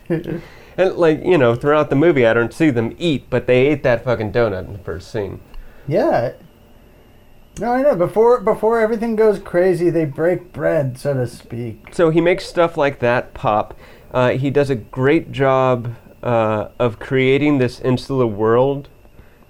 and 0.07 0.42
like 0.96 1.24
you 1.24 1.38
know 1.38 1.55
throughout 1.55 1.88
the 1.88 1.96
movie 1.96 2.27
i 2.27 2.35
don't 2.35 2.53
see 2.53 2.68
them 2.68 2.94
eat 2.98 3.31
but 3.31 3.46
they 3.46 3.68
ate 3.68 3.83
that 3.83 4.05
fucking 4.05 4.31
donut 4.31 4.66
in 4.66 4.72
the 4.72 4.79
first 4.79 5.11
scene. 5.11 5.40
Yeah. 5.88 6.35
No, 7.59 7.72
I 7.72 7.83
know. 7.83 7.94
Before 7.96 8.40
before 8.40 8.81
everything 8.81 9.16
goes 9.16 9.38
crazy, 9.38 9.88
they 9.88 10.05
break 10.05 10.53
bread, 10.53 10.98
so 10.98 11.14
to 11.14 11.27
speak. 11.27 11.88
so 11.92 12.11
he 12.11 12.20
makes 12.20 12.44
stuff 12.46 12.77
like 12.77 12.98
that 13.00 13.33
pop 13.35 13.79
uh, 14.14 14.31
he 14.31 14.48
does 14.48 14.70
a 14.70 14.77
great 14.77 15.33
job 15.33 15.96
uh, 16.22 16.68
of 16.79 17.00
creating 17.00 17.59
this 17.59 17.81
insular 17.81 18.27
world 18.27 18.88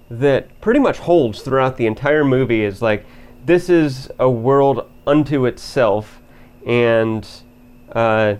that 0.09 0.59
pretty 0.59 0.79
much 0.79 0.97
holds 0.97 1.41
throughout 1.41 1.77
the 1.77 1.85
entire 1.85 2.25
movie 2.25 2.63
is 2.63 2.81
like 2.81 3.05
this 3.45 3.69
is 3.69 4.09
a 4.17 4.29
world 4.29 4.89
unto 5.05 5.45
itself 5.45 6.19
and 6.65 7.27
uh, 7.91 8.35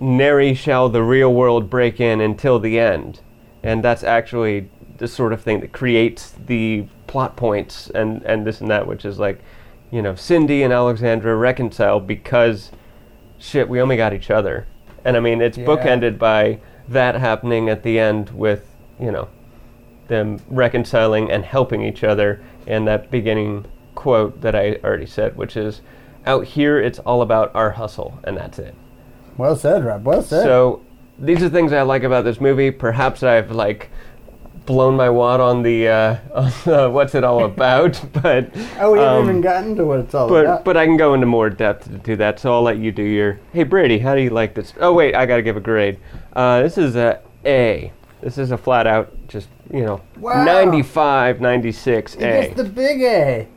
nary 0.00 0.52
shall 0.52 0.88
the 0.88 1.02
real 1.02 1.32
world 1.32 1.70
break 1.70 2.00
in 2.00 2.20
until 2.20 2.58
the 2.58 2.78
end. 2.78 3.20
And 3.62 3.84
that's 3.84 4.02
actually 4.02 4.68
the 4.98 5.06
sort 5.06 5.32
of 5.32 5.40
thing 5.40 5.60
that 5.60 5.70
creates 5.70 6.34
the 6.46 6.86
plot 7.06 7.36
points 7.36 7.88
and, 7.90 8.22
and 8.24 8.44
this 8.44 8.60
and 8.60 8.70
that 8.70 8.86
which 8.86 9.04
is 9.04 9.18
like 9.18 9.40
you 9.90 10.02
know 10.02 10.14
cindy 10.14 10.62
and 10.62 10.72
alexandra 10.72 11.34
reconcile 11.34 11.98
because 11.98 12.70
shit 13.38 13.68
we 13.68 13.80
only 13.80 13.96
got 13.96 14.12
each 14.12 14.30
other 14.30 14.66
and 15.04 15.16
i 15.16 15.20
mean 15.20 15.40
it's 15.40 15.58
Yeah. 15.58 15.66
bookended 15.66 16.18
by 16.18 16.58
that 16.88 17.14
happening 17.14 17.68
at 17.68 17.82
the 17.82 17.98
end 17.98 18.30
with 18.30 18.66
you 18.98 19.10
know 19.10 19.28
them 20.08 20.40
reconciling 20.48 21.30
and 21.30 21.44
helping 21.44 21.82
each 21.82 22.02
other 22.02 22.42
and 22.66 22.86
that 22.88 23.10
beginning 23.10 23.64
quote 23.94 24.40
that 24.40 24.54
i 24.54 24.76
already 24.84 25.06
said 25.06 25.36
which 25.36 25.56
is 25.56 25.80
out 26.26 26.44
here 26.44 26.80
it's 26.80 26.98
all 27.00 27.22
about 27.22 27.50
our 27.54 27.70
hustle 27.72 28.18
and 28.24 28.36
that's 28.36 28.58
it 28.58 28.74
Well 29.38 29.56
said, 29.56 29.84
Rob. 29.84 30.04
Well 30.04 30.22
said. 30.22 30.42
so 30.42 30.82
these 31.18 31.42
are 31.42 31.48
things 31.48 31.72
I 31.72 31.82
like 31.82 32.02
about 32.02 32.24
this 32.24 32.40
movie. 32.40 32.70
Perhaps 32.70 33.22
I've 33.22 33.50
like 33.50 33.90
blown 34.70 34.94
my 34.94 35.10
wad 35.10 35.40
on 35.40 35.62
the, 35.64 35.88
uh, 35.88 36.16
on 36.34 36.52
the 36.64 36.88
what's 36.88 37.16
it 37.16 37.24
all 37.24 37.44
about, 37.52 38.00
but 38.22 38.50
oh, 38.78 38.92
we 38.92 38.98
haven't 39.00 39.22
um, 39.22 39.28
even 39.28 39.40
gotten 39.40 39.74
to 39.74 39.84
what 39.84 39.98
it's 39.98 40.14
all 40.14 40.28
but 40.28 40.44
about. 40.44 40.64
but 40.64 40.76
I 40.76 40.86
can 40.86 40.96
go 40.96 41.14
into 41.14 41.26
more 41.26 41.50
depth 41.50 41.84
to 41.86 41.98
do 41.98 42.14
that. 42.16 42.38
So 42.38 42.52
I'll 42.52 42.62
let 42.62 42.78
you 42.78 42.92
do 42.92 43.02
your. 43.02 43.40
Hey 43.52 43.64
Brady, 43.64 43.98
how 43.98 44.14
do 44.14 44.20
you 44.22 44.30
like 44.30 44.54
this? 44.54 44.72
Oh 44.80 44.92
wait, 44.92 45.14
I 45.16 45.26
gotta 45.26 45.42
give 45.42 45.56
a 45.56 45.60
grade. 45.60 45.98
Uh, 46.34 46.62
this 46.62 46.78
is 46.78 46.94
a 46.94 47.20
A. 47.44 47.92
This 48.22 48.38
is 48.38 48.52
a 48.52 48.58
flat 48.58 48.86
out 48.86 49.12
just 49.26 49.48
you 49.72 49.82
know 49.84 50.00
Wow. 50.18 50.44
95, 50.44 51.40
96 51.40 52.14
It 52.14 52.22
A. 52.22 52.22
gets 52.42 52.56
the 52.56 52.64
big 52.64 53.02
A. 53.02 53.48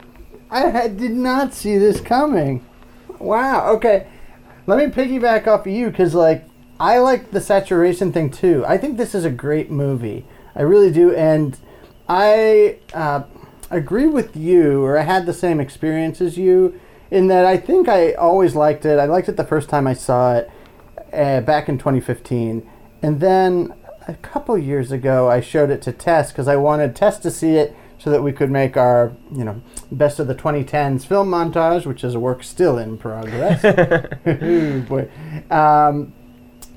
I 0.49 0.87
did 0.87 1.11
not 1.11 1.53
see 1.53 1.77
this 1.77 1.99
coming. 1.99 2.65
Wow. 3.19 3.71
Okay. 3.75 4.07
Let 4.65 4.77
me 4.77 4.85
piggyback 4.93 5.47
off 5.47 5.61
of 5.61 5.73
you 5.73 5.89
because, 5.89 6.13
like, 6.15 6.45
I 6.79 6.99
like 6.99 7.31
the 7.31 7.41
saturation 7.41 8.13
thing 8.13 8.29
too. 8.29 8.63
I 8.67 8.77
think 8.77 8.97
this 8.97 9.13
is 9.15 9.25
a 9.25 9.29
great 9.29 9.69
movie. 9.71 10.25
I 10.55 10.61
really 10.61 10.91
do. 10.91 11.13
And 11.13 11.57
I 12.07 12.77
uh, 12.93 13.23
agree 13.69 14.07
with 14.07 14.35
you, 14.35 14.83
or 14.83 14.97
I 14.97 15.03
had 15.03 15.25
the 15.25 15.33
same 15.33 15.59
experience 15.59 16.21
as 16.21 16.37
you, 16.37 16.79
in 17.11 17.27
that 17.27 17.45
I 17.45 17.57
think 17.57 17.87
I 17.87 18.13
always 18.13 18.55
liked 18.55 18.85
it. 18.85 18.99
I 18.99 19.05
liked 19.05 19.29
it 19.29 19.37
the 19.37 19.43
first 19.43 19.69
time 19.69 19.87
I 19.87 19.93
saw 19.93 20.35
it 20.35 20.51
uh, 21.13 21.41
back 21.41 21.69
in 21.69 21.77
2015. 21.77 22.69
And 23.01 23.19
then 23.19 23.73
a 24.07 24.15
couple 24.15 24.57
years 24.57 24.91
ago, 24.91 25.29
I 25.29 25.41
showed 25.41 25.69
it 25.69 25.81
to 25.83 25.91
Tess 25.91 26.31
because 26.31 26.47
I 26.47 26.55
wanted 26.55 26.95
Tess 26.95 27.19
to 27.19 27.31
see 27.31 27.55
it 27.55 27.75
so 27.99 28.09
that 28.09 28.21
we 28.21 28.33
could 28.33 28.51
make 28.51 28.75
our, 28.75 29.13
you 29.33 29.45
know, 29.45 29.61
best 29.91 30.19
of 30.19 30.27
the 30.27 30.35
2010s 30.35 31.05
film 31.05 31.29
montage, 31.29 31.85
which 31.85 32.03
is 32.03 32.15
a 32.15 32.19
work 32.19 32.43
still 32.43 32.77
in 32.77 32.97
progress. 32.97 33.61
Boy. 34.89 35.09
Um, 35.49 36.13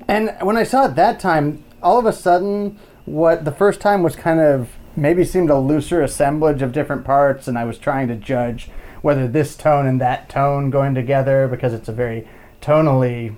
and 0.07 0.35
when 0.41 0.55
I 0.55 0.63
saw 0.63 0.85
it 0.85 0.95
that 0.95 1.19
time, 1.19 1.63
all 1.83 1.99
of 1.99 2.05
a 2.05 2.13
sudden, 2.13 2.79
what 3.07 3.45
the 3.45 3.53
first 3.53 3.79
time 3.79 4.03
was 4.03 4.17
kind 4.17 4.41
of 4.41 4.69
maybe 4.97 5.23
seemed 5.23 5.49
a 5.49 5.57
looser 5.57 6.01
assemblage 6.01 6.61
of 6.61 6.73
different 6.73 7.05
parts, 7.05 7.47
and 7.47 7.57
I 7.57 7.63
was 7.63 7.77
trying 7.77 8.09
to 8.09 8.15
judge 8.15 8.69
whether 9.01 9.29
this 9.29 9.55
tone 9.55 9.87
and 9.87 10.01
that 10.01 10.27
tone 10.27 10.69
going 10.69 10.93
together 10.93 11.47
because 11.47 11.73
it's 11.73 11.87
a 11.87 11.93
very 11.93 12.27
tonally 12.61 13.37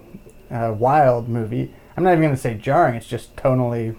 uh, 0.50 0.74
wild 0.76 1.30
movie. 1.30 1.72
I'm 1.96 2.04
not 2.04 2.14
even 2.14 2.24
going 2.24 2.36
to 2.36 2.42
say 2.42 2.56
jarring, 2.56 2.96
it's 2.96 3.06
just 3.06 3.36
tonally 3.36 3.96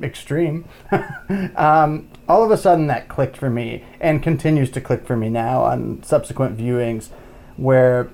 extreme. 0.00 0.66
um, 1.56 2.08
all 2.28 2.44
of 2.44 2.52
a 2.52 2.56
sudden, 2.56 2.86
that 2.86 3.08
clicked 3.08 3.36
for 3.36 3.50
me 3.50 3.84
and 4.00 4.22
continues 4.22 4.70
to 4.70 4.80
click 4.80 5.04
for 5.04 5.16
me 5.16 5.28
now 5.28 5.62
on 5.62 6.00
subsequent 6.04 6.56
viewings 6.56 7.08
where 7.56 8.08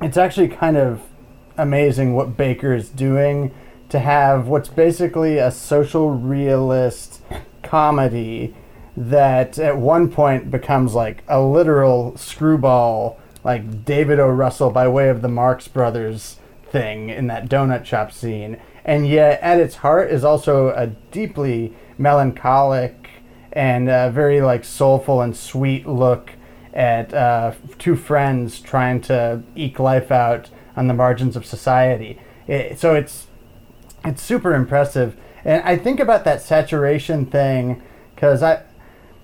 it's 0.00 0.16
actually 0.16 0.48
kind 0.48 0.76
of 0.76 1.02
amazing 1.56 2.14
what 2.14 2.36
Baker 2.36 2.72
is 2.72 2.88
doing 2.88 3.52
to 3.94 4.00
have 4.00 4.48
what's 4.48 4.68
basically 4.68 5.38
a 5.38 5.52
social 5.52 6.10
realist 6.10 7.22
comedy 7.62 8.52
that 8.96 9.56
at 9.56 9.78
one 9.78 10.10
point 10.10 10.50
becomes 10.50 10.94
like 10.94 11.22
a 11.28 11.40
literal 11.40 12.16
screwball, 12.16 13.20
like 13.44 13.84
David 13.84 14.18
O. 14.18 14.28
Russell 14.28 14.70
by 14.70 14.88
way 14.88 15.08
of 15.10 15.22
the 15.22 15.28
Marx 15.28 15.68
Brothers 15.68 16.40
thing 16.72 17.08
in 17.08 17.28
that 17.28 17.48
donut 17.48 17.84
shop 17.84 18.10
scene. 18.10 18.60
And 18.84 19.06
yet, 19.06 19.40
at 19.40 19.60
its 19.60 19.76
heart, 19.76 20.10
is 20.10 20.24
also 20.24 20.70
a 20.70 20.88
deeply 21.12 21.72
melancholic 21.96 23.10
and 23.52 23.88
uh, 23.88 24.10
very 24.10 24.40
like 24.40 24.64
soulful 24.64 25.20
and 25.20 25.36
sweet 25.36 25.86
look 25.86 26.32
at 26.72 27.14
uh, 27.14 27.52
two 27.78 27.94
friends 27.94 28.58
trying 28.58 29.00
to 29.02 29.44
eke 29.54 29.78
life 29.78 30.10
out 30.10 30.50
on 30.76 30.88
the 30.88 30.94
margins 30.94 31.36
of 31.36 31.46
society. 31.46 32.20
It, 32.48 32.80
so 32.80 32.96
it's 32.96 33.28
it's 34.04 34.22
super 34.22 34.54
impressive, 34.54 35.16
and 35.44 35.62
I 35.64 35.76
think 35.76 36.00
about 36.00 36.24
that 36.24 36.42
saturation 36.42 37.26
thing 37.26 37.82
because 38.14 38.42
I 38.42 38.62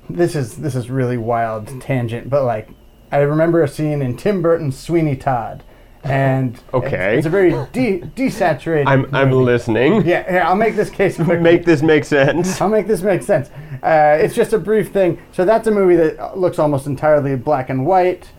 this 0.08 0.34
is 0.34 0.56
this 0.56 0.74
is 0.74 0.90
really 0.90 1.16
wild 1.16 1.80
tangent, 1.80 2.28
but 2.30 2.44
like 2.44 2.68
I 3.12 3.18
remember 3.18 3.62
a 3.62 3.68
scene 3.68 4.02
in 4.02 4.16
Tim 4.16 4.42
Burton's 4.42 4.78
Sweeney 4.78 5.16
Todd, 5.16 5.62
and 6.04 6.60
Okay. 6.74 7.16
it's, 7.16 7.18
it's 7.18 7.26
a 7.26 7.30
very 7.30 7.50
de- 7.72 8.00
desaturated. 8.16 8.86
I'm 8.86 9.12
I'm 9.14 9.30
listening. 9.32 10.04
Yeah, 10.06 10.28
here, 10.28 10.42
I'll 10.42 10.56
make 10.56 10.76
this 10.76 10.90
case 10.90 11.16
quick. 11.16 11.40
Make 11.40 11.64
this 11.64 11.82
make 11.82 12.04
sense. 12.04 12.60
I'll 12.60 12.68
make 12.68 12.86
this 12.86 13.02
make 13.02 13.22
sense. 13.22 13.50
Uh, 13.82 14.18
it's 14.20 14.34
just 14.34 14.52
a 14.52 14.58
brief 14.58 14.92
thing. 14.92 15.20
So 15.32 15.44
that's 15.44 15.66
a 15.66 15.70
movie 15.70 15.96
that 15.96 16.36
looks 16.38 16.58
almost 16.58 16.86
entirely 16.86 17.34
black 17.36 17.70
and 17.70 17.86
white, 17.86 18.30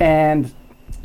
and 0.00 0.52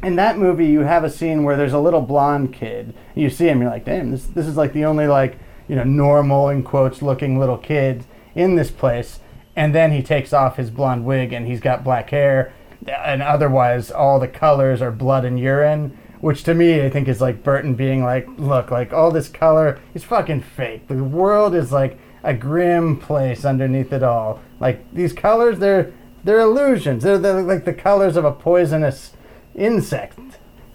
in 0.03 0.15
that 0.15 0.37
movie 0.37 0.67
you 0.67 0.81
have 0.81 1.03
a 1.03 1.09
scene 1.09 1.43
where 1.43 1.55
there's 1.55 1.73
a 1.73 1.79
little 1.79 2.01
blonde 2.01 2.53
kid. 2.53 2.93
You 3.15 3.29
see 3.29 3.47
him, 3.47 3.61
you're 3.61 3.69
like, 3.69 3.85
damn, 3.85 4.11
this 4.11 4.25
this 4.25 4.47
is 4.47 4.57
like 4.57 4.73
the 4.73 4.85
only 4.85 5.07
like 5.07 5.37
you 5.67 5.75
know 5.75 5.83
normal 5.83 6.49
in 6.49 6.63
quotes 6.63 7.01
looking 7.01 7.39
little 7.39 7.57
kid 7.57 8.03
in 8.35 8.55
this 8.55 8.71
place. 8.71 9.19
And 9.55 9.75
then 9.75 9.91
he 9.91 10.01
takes 10.01 10.33
off 10.33 10.57
his 10.57 10.69
blonde 10.69 11.05
wig 11.05 11.33
and 11.33 11.45
he's 11.45 11.59
got 11.59 11.83
black 11.83 12.09
hair, 12.09 12.53
and 12.87 13.21
otherwise 13.21 13.91
all 13.91 14.19
the 14.19 14.27
colors 14.27 14.81
are 14.81 14.91
blood 14.91 15.25
and 15.25 15.39
urine. 15.39 15.97
Which 16.19 16.43
to 16.43 16.53
me, 16.53 16.83
I 16.83 16.89
think 16.89 17.07
is 17.07 17.19
like 17.19 17.43
Burton 17.43 17.73
being 17.73 18.03
like, 18.03 18.27
look, 18.37 18.69
like 18.69 18.93
all 18.93 19.09
this 19.09 19.27
color 19.27 19.79
is 19.95 20.03
fucking 20.03 20.41
fake. 20.41 20.87
The 20.87 21.03
world 21.03 21.55
is 21.55 21.71
like 21.71 21.97
a 22.23 22.33
grim 22.33 22.97
place 22.97 23.43
underneath 23.43 23.91
it 23.91 24.03
all. 24.03 24.39
Like 24.59 24.93
these 24.93 25.13
colors, 25.13 25.57
they're 25.59 25.91
they're 26.23 26.41
illusions. 26.41 27.03
They're, 27.03 27.17
they're 27.17 27.41
like 27.41 27.65
the 27.65 27.73
colors 27.73 28.15
of 28.15 28.25
a 28.25 28.31
poisonous 28.31 29.13
insect. 29.55 30.19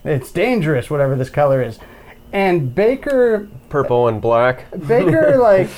It's 0.05 0.31
dangerous, 0.31 0.89
whatever 0.91 1.16
this 1.16 1.31
color 1.31 1.62
is. 1.62 1.79
And 2.33 2.74
Baker 2.74 3.49
Purple 3.68 4.09
and 4.09 4.20
black. 4.20 4.66
Baker 4.87 5.37
like 5.41 5.70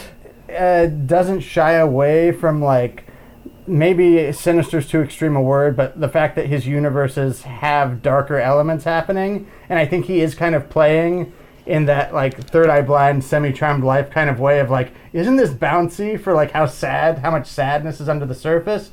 uh, 0.57 0.86
doesn't 0.86 1.40
shy 1.40 1.72
away 1.72 2.32
from 2.32 2.62
like 2.62 3.05
maybe 3.66 4.32
sinister's 4.32 4.88
too 4.88 5.01
extreme 5.01 5.36
a 5.36 5.42
word, 5.42 5.76
but 5.76 6.01
the 6.01 6.09
fact 6.09 6.36
that 6.36 6.46
his 6.46 6.66
universes 6.66 7.42
have 7.42 8.03
darker 8.03 8.38
elements 8.38 8.84
happening, 8.84 9.46
and 9.68 9.78
I 9.78 9.86
think 9.86 10.07
he 10.07 10.20
is 10.20 10.34
kind 10.34 10.55
of 10.55 10.70
playing 10.70 11.32
in 11.66 11.84
that 11.84 12.14
like 12.14 12.42
third 12.44 12.70
eye 12.70 12.80
blind, 12.80 13.22
semi 13.22 13.53
charmed 13.53 13.84
life 13.84 14.11
kind 14.11 14.30
of 14.30 14.40
way 14.40 14.59
of 14.59 14.70
like, 14.70 14.92
isn't 15.12 15.36
this 15.36 15.51
bouncy 15.51 16.20
for 16.20 16.32
like 16.32 16.53
how 16.53 16.66
sad, 16.66 17.18
how 17.18 17.30
much 17.30 17.46
sadness 17.46 18.01
is 18.01 18.09
under 18.09 18.24
the 18.24 18.34
surface? 18.34 18.90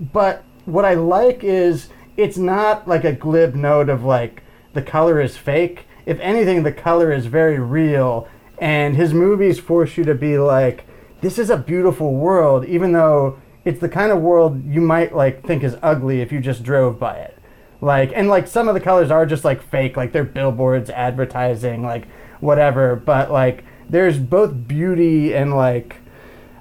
But 0.00 0.42
what 0.64 0.84
I 0.84 0.94
like 0.94 1.44
is 1.44 1.88
it's 2.16 2.36
not 2.38 2.88
like 2.88 3.04
a 3.04 3.12
glib 3.12 3.54
note 3.54 3.88
of 3.88 4.04
like 4.04 4.42
the 4.72 4.82
color 4.82 5.20
is 5.20 5.36
fake. 5.36 5.86
If 6.04 6.20
anything, 6.20 6.62
the 6.62 6.72
color 6.72 7.12
is 7.12 7.26
very 7.26 7.58
real, 7.58 8.28
and 8.58 8.96
his 8.96 9.12
movies 9.12 9.58
force 9.58 9.96
you 9.96 10.04
to 10.04 10.14
be 10.14 10.38
like, 10.38 10.84
this 11.20 11.38
is 11.38 11.50
a 11.50 11.56
beautiful 11.56 12.14
world, 12.14 12.64
even 12.66 12.92
though 12.92 13.40
it's 13.64 13.80
the 13.80 13.88
kind 13.88 14.12
of 14.12 14.20
world 14.20 14.64
you 14.64 14.80
might 14.80 15.14
like 15.14 15.44
think 15.44 15.64
is 15.64 15.76
ugly 15.82 16.20
if 16.20 16.30
you 16.30 16.40
just 16.40 16.62
drove 16.62 16.98
by 16.98 17.16
it. 17.16 17.36
Like 17.80 18.12
and 18.14 18.28
like 18.28 18.46
some 18.46 18.68
of 18.68 18.74
the 18.74 18.80
colors 18.80 19.10
are 19.10 19.26
just 19.26 19.44
like 19.44 19.62
fake, 19.62 19.96
like 19.96 20.12
they're 20.12 20.24
billboards 20.24 20.88
advertising, 20.90 21.82
like 21.82 22.06
whatever. 22.40 22.96
But 22.96 23.30
like 23.30 23.64
there's 23.88 24.18
both 24.18 24.68
beauty 24.68 25.34
and 25.34 25.54
like 25.54 25.96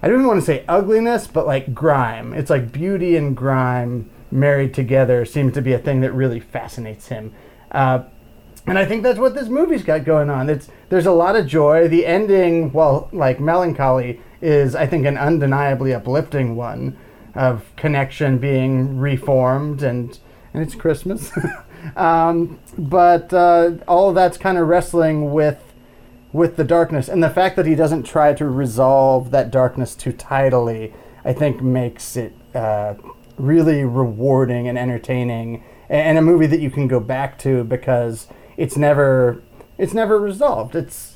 I 0.02 0.08
don't 0.08 0.18
even 0.18 0.28
want 0.28 0.40
to 0.40 0.46
say 0.46 0.66
ugliness, 0.68 1.28
but 1.28 1.46
like 1.46 1.74
grime. 1.74 2.34
It's 2.34 2.50
like 2.50 2.72
beauty 2.72 3.16
and 3.16 3.36
grime 3.36 4.10
married 4.36 4.74
together 4.74 5.26
seems 5.26 5.54
to 5.54 5.62
be 5.62 5.74
a 5.74 5.80
thing 5.80 6.02
that 6.02 6.12
really 6.12 6.40
fascinates 6.40 7.08
him. 7.08 7.34
Uh, 7.72 8.04
and 8.68 8.80
I 8.80 8.86
think 8.86 9.04
that's 9.04 9.20
what 9.20 9.36
this 9.36 9.48
movie's 9.48 9.84
got 9.84 10.06
going 10.06 10.30
on. 10.30 10.50
It's 10.50 10.70
there's 10.90 11.06
a 11.06 11.12
lot 11.12 11.36
of 11.36 11.46
joy. 11.46 11.88
The 11.88 12.06
ending, 12.06 12.72
well, 12.72 13.10
like 13.12 13.40
melancholy, 13.40 14.22
is 14.42 14.76
I 14.76 14.88
think 14.88 15.06
an 15.06 15.18
undeniably 15.18 15.94
uplifting 15.94 16.56
one 16.56 16.98
of 17.36 17.76
connection 17.76 18.38
being 18.38 18.98
reformed 18.98 19.84
and 19.84 20.18
and 20.54 20.64
it's 20.64 20.74
Christmas. 20.74 21.32
um, 21.96 22.60
but 22.78 23.34
uh, 23.34 23.72
all 23.88 24.14
that's 24.14 24.38
kind 24.38 24.58
of 24.58 24.68
wrestling 24.68 25.32
with 25.32 25.62
with 26.34 26.58
the 26.58 26.64
darkness 26.64 27.08
and 27.08 27.24
the 27.24 27.30
fact 27.30 27.56
that 27.56 27.66
he 27.66 27.76
doesn't 27.76 28.04
try 28.04 28.34
to 28.34 28.46
resolve 28.46 29.32
that 29.32 29.52
darkness 29.52 29.96
too 29.96 30.12
tidily, 30.12 30.94
I 31.24 31.34
think 31.34 31.62
makes 31.62 32.18
it 32.18 32.34
uh, 32.54 32.96
really 33.38 33.84
rewarding 33.84 34.68
and 34.68 34.78
entertaining, 34.78 35.64
and 35.90 36.18
a 36.18 36.22
movie 36.22 36.48
that 36.48 36.60
you 36.60 36.70
can 36.70 36.88
go 36.88 37.00
back 37.00 37.38
to 37.40 37.64
because 37.64 38.28
it's 38.58 38.78
never 38.78 39.42
it's 39.78 39.94
never 39.94 40.20
resolved. 40.20 40.76
It's 40.76 41.16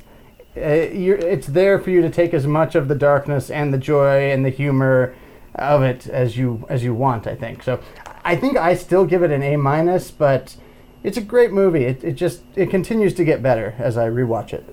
uh, 0.57 0.61
it's 0.61 1.47
there 1.47 1.79
for 1.79 1.89
you 1.89 2.01
to 2.01 2.09
take 2.09 2.33
as 2.33 2.45
much 2.45 2.75
of 2.75 2.87
the 2.87 2.95
darkness 2.95 3.49
and 3.49 3.73
the 3.73 3.77
joy 3.77 4.31
and 4.31 4.45
the 4.45 4.49
humor 4.49 5.15
of 5.55 5.81
it 5.83 6.07
as 6.07 6.37
you 6.37 6.65
as 6.69 6.83
you 6.83 6.93
want. 6.93 7.27
I 7.27 7.35
think 7.35 7.63
so. 7.63 7.79
I 8.23 8.35
think 8.35 8.57
I 8.57 8.75
still 8.75 9.05
give 9.05 9.23
it 9.23 9.31
an 9.31 9.43
A 9.43 9.55
minus, 9.55 10.11
but 10.11 10.55
it's 11.03 11.17
a 11.17 11.21
great 11.21 11.51
movie. 11.51 11.85
It, 11.85 12.03
it 12.03 12.13
just 12.13 12.41
it 12.55 12.69
continues 12.69 13.13
to 13.15 13.23
get 13.23 13.41
better 13.41 13.75
as 13.77 13.97
I 13.97 14.09
rewatch 14.09 14.53
it. 14.53 14.65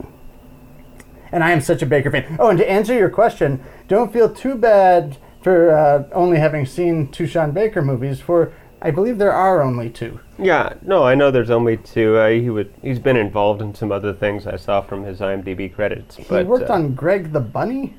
And 1.32 1.42
I 1.44 1.50
am 1.50 1.60
such 1.60 1.82
a 1.82 1.86
Baker 1.86 2.10
fan. 2.10 2.36
Oh, 2.38 2.48
and 2.48 2.58
to 2.58 2.70
answer 2.70 2.94
your 2.94 3.10
question, 3.10 3.62
don't 3.88 4.12
feel 4.12 4.32
too 4.32 4.54
bad 4.54 5.18
for 5.46 5.70
uh, 5.70 6.02
only 6.10 6.40
having 6.40 6.66
seen 6.66 7.06
two 7.06 7.24
Sean 7.24 7.52
Baker 7.52 7.80
movies. 7.80 8.18
For 8.18 8.52
I 8.82 8.90
believe 8.90 9.18
there 9.18 9.32
are 9.32 9.62
only 9.62 9.88
two. 9.88 10.18
Yeah, 10.40 10.72
no, 10.82 11.04
I 11.04 11.14
know 11.14 11.30
there's 11.30 11.50
only 11.50 11.76
two. 11.76 12.16
Uh, 12.16 12.30
he 12.30 12.50
would 12.50 12.74
he's 12.82 12.98
been 12.98 13.16
involved 13.16 13.62
in 13.62 13.72
some 13.72 13.92
other 13.92 14.12
things 14.12 14.44
I 14.44 14.56
saw 14.56 14.80
from 14.80 15.04
his 15.04 15.20
IMDb 15.20 15.72
credits. 15.72 16.16
He 16.16 16.42
worked 16.42 16.68
uh, 16.68 16.72
on 16.72 16.96
Greg 16.96 17.30
the 17.32 17.38
Bunny 17.38 17.94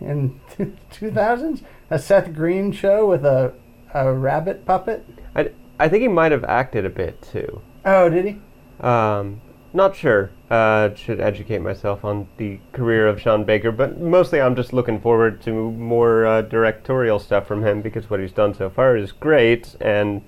in 0.00 0.40
two 0.92 1.10
thousands, 1.10 1.62
a 1.90 1.98
Seth 1.98 2.32
Green 2.32 2.70
show 2.70 3.08
with 3.08 3.24
a 3.24 3.52
a 3.92 4.12
rabbit 4.12 4.64
puppet. 4.64 5.04
I, 5.34 5.50
I 5.80 5.88
think 5.88 6.02
he 6.02 6.08
might 6.08 6.30
have 6.30 6.44
acted 6.44 6.84
a 6.84 6.90
bit 6.90 7.20
too. 7.20 7.62
Oh, 7.84 8.08
did 8.08 8.26
he? 8.26 8.40
Um, 8.78 9.40
not 9.72 9.96
sure. 9.96 10.30
Uh, 10.48 10.94
should 10.94 11.18
educate 11.18 11.58
myself 11.58 12.04
on 12.04 12.28
the 12.36 12.60
career 12.72 13.08
of 13.08 13.20
Sean 13.20 13.42
Baker, 13.42 13.72
but 13.72 13.98
mostly 14.00 14.40
I'm 14.40 14.54
just 14.54 14.72
looking 14.72 15.00
forward 15.00 15.42
to 15.42 15.72
more 15.72 16.24
uh, 16.24 16.42
directorial 16.42 17.18
stuff 17.18 17.48
from 17.48 17.64
him 17.64 17.82
because 17.82 18.08
what 18.08 18.20
he's 18.20 18.30
done 18.30 18.54
so 18.54 18.70
far 18.70 18.96
is 18.96 19.10
great, 19.10 19.74
and 19.80 20.22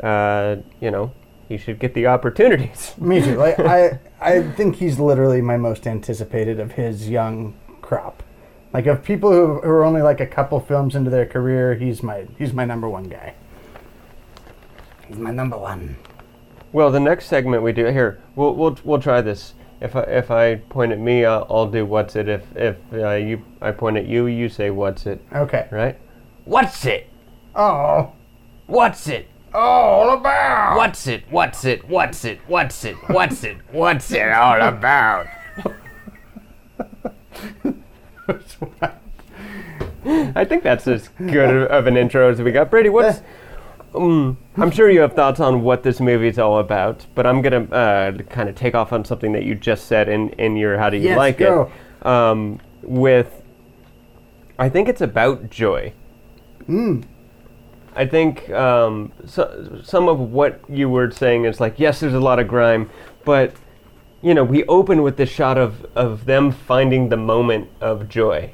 uh, 0.00 0.56
you 0.80 0.92
know 0.92 1.12
he 1.48 1.56
should 1.56 1.80
get 1.80 1.94
the 1.94 2.06
opportunities. 2.06 2.94
Me 3.00 3.20
too. 3.20 3.34
Like 3.36 3.58
I, 3.58 3.98
I 4.20 4.42
think 4.42 4.76
he's 4.76 5.00
literally 5.00 5.40
my 5.40 5.56
most 5.56 5.88
anticipated 5.88 6.60
of 6.60 6.72
his 6.72 7.08
young 7.08 7.54
crop. 7.82 8.22
Like 8.72 8.86
of 8.86 9.02
people 9.02 9.32
who, 9.32 9.60
who 9.60 9.68
are 9.70 9.84
only 9.84 10.02
like 10.02 10.20
a 10.20 10.26
couple 10.26 10.60
films 10.60 10.94
into 10.94 11.10
their 11.10 11.26
career, 11.26 11.74
he's 11.74 12.02
my 12.02 12.26
he's 12.38 12.52
my 12.52 12.64
number 12.64 12.88
one 12.88 13.04
guy. 13.04 13.34
He's 15.08 15.16
my 15.16 15.30
number 15.30 15.56
one. 15.56 15.96
Well, 16.72 16.90
the 16.90 17.00
next 17.00 17.26
segment 17.26 17.62
we 17.62 17.72
do 17.72 17.86
here, 17.86 18.20
we'll 18.36 18.54
we'll, 18.54 18.78
we'll 18.84 19.00
try 19.00 19.20
this. 19.20 19.54
If 19.80 19.94
I, 19.94 20.00
if 20.02 20.30
I 20.30 20.56
point 20.56 20.90
at 20.92 20.98
me, 20.98 21.24
I'll, 21.24 21.46
I'll 21.48 21.70
do 21.70 21.86
what's 21.86 22.16
it. 22.16 22.28
If 22.28 22.44
if 22.56 22.76
uh, 22.92 23.12
you 23.14 23.44
I 23.60 23.70
point 23.70 23.96
at 23.96 24.06
you, 24.06 24.26
you 24.26 24.48
say 24.48 24.70
what's 24.70 25.06
it. 25.06 25.20
Okay. 25.32 25.68
Right? 25.70 25.98
What's 26.44 26.84
it? 26.84 27.06
Oh, 27.54 28.12
What's 28.66 29.08
it? 29.08 29.28
all 29.54 30.10
about. 30.12 30.76
What's 30.76 31.06
it? 31.06 31.24
What's 31.30 31.64
it? 31.64 31.88
What's 31.88 32.24
it? 32.24 32.38
What's 32.46 32.84
it? 32.84 32.96
What's 33.08 33.44
it? 33.44 33.56
What's 33.72 34.10
it 34.12 34.30
all 34.30 34.60
about? 34.60 35.26
I 40.04 40.44
think 40.44 40.62
that's 40.62 40.86
as 40.86 41.08
good 41.08 41.70
of 41.70 41.86
an 41.86 41.96
intro 41.96 42.30
as 42.30 42.40
we 42.40 42.52
got. 42.52 42.70
Brady, 42.70 42.88
what's. 42.90 43.22
Um, 43.94 44.38
I'm 44.56 44.70
sure 44.70 44.90
you 44.90 45.00
have 45.00 45.14
thoughts 45.14 45.40
on 45.40 45.62
what 45.62 45.82
this 45.82 46.00
movie 46.00 46.28
is 46.28 46.38
all 46.38 46.58
about, 46.58 47.06
but 47.14 47.26
I'm 47.26 47.42
going 47.42 47.68
to 47.68 47.74
uh, 47.74 48.12
kind 48.24 48.48
of 48.48 48.54
take 48.54 48.74
off 48.74 48.92
on 48.92 49.04
something 49.04 49.32
that 49.32 49.44
you 49.44 49.54
just 49.54 49.86
said 49.86 50.08
in, 50.08 50.30
in 50.30 50.56
your 50.56 50.78
How 50.78 50.90
Do 50.90 50.96
You 50.96 51.04
Yes, 51.04 51.18
Like 51.18 51.38
go. 51.38 51.70
It? 52.00 52.06
Um, 52.06 52.60
with. 52.82 53.42
I 54.58 54.68
think 54.68 54.88
it's 54.88 55.00
about 55.00 55.50
joy. 55.50 55.92
I 57.94 58.06
think 58.06 58.48
um, 58.50 59.12
so, 59.26 59.80
some 59.82 60.08
of 60.08 60.20
what 60.20 60.60
you 60.68 60.88
were 60.88 61.10
saying 61.10 61.46
is 61.46 61.60
like, 61.60 61.78
yes, 61.78 62.00
there's 62.00 62.14
a 62.14 62.20
lot 62.20 62.38
of 62.38 62.46
grime, 62.46 62.90
but 63.24 63.54
you 64.22 64.34
know, 64.34 64.44
we 64.44 64.64
open 64.64 65.02
with 65.02 65.16
this 65.16 65.30
shot 65.30 65.56
of, 65.58 65.84
of 65.94 66.24
them 66.24 66.50
finding 66.52 67.08
the 67.08 67.16
moment 67.16 67.68
of 67.80 68.08
joy, 68.08 68.52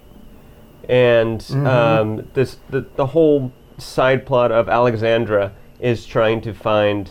and 0.88 1.44
um, 1.66 2.28
this 2.34 2.58
the, 2.70 2.86
the 2.96 3.06
whole 3.06 3.52
side 3.78 4.26
plot 4.26 4.52
of 4.52 4.68
Alexandra 4.68 5.52
is 5.80 6.06
trying 6.06 6.40
to 6.42 6.54
find 6.54 7.10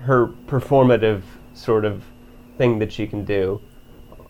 her 0.00 0.26
performative 0.26 1.22
sort 1.54 1.84
of 1.84 2.04
thing 2.56 2.78
that 2.78 2.92
she 2.92 3.06
can 3.06 3.24
do 3.24 3.60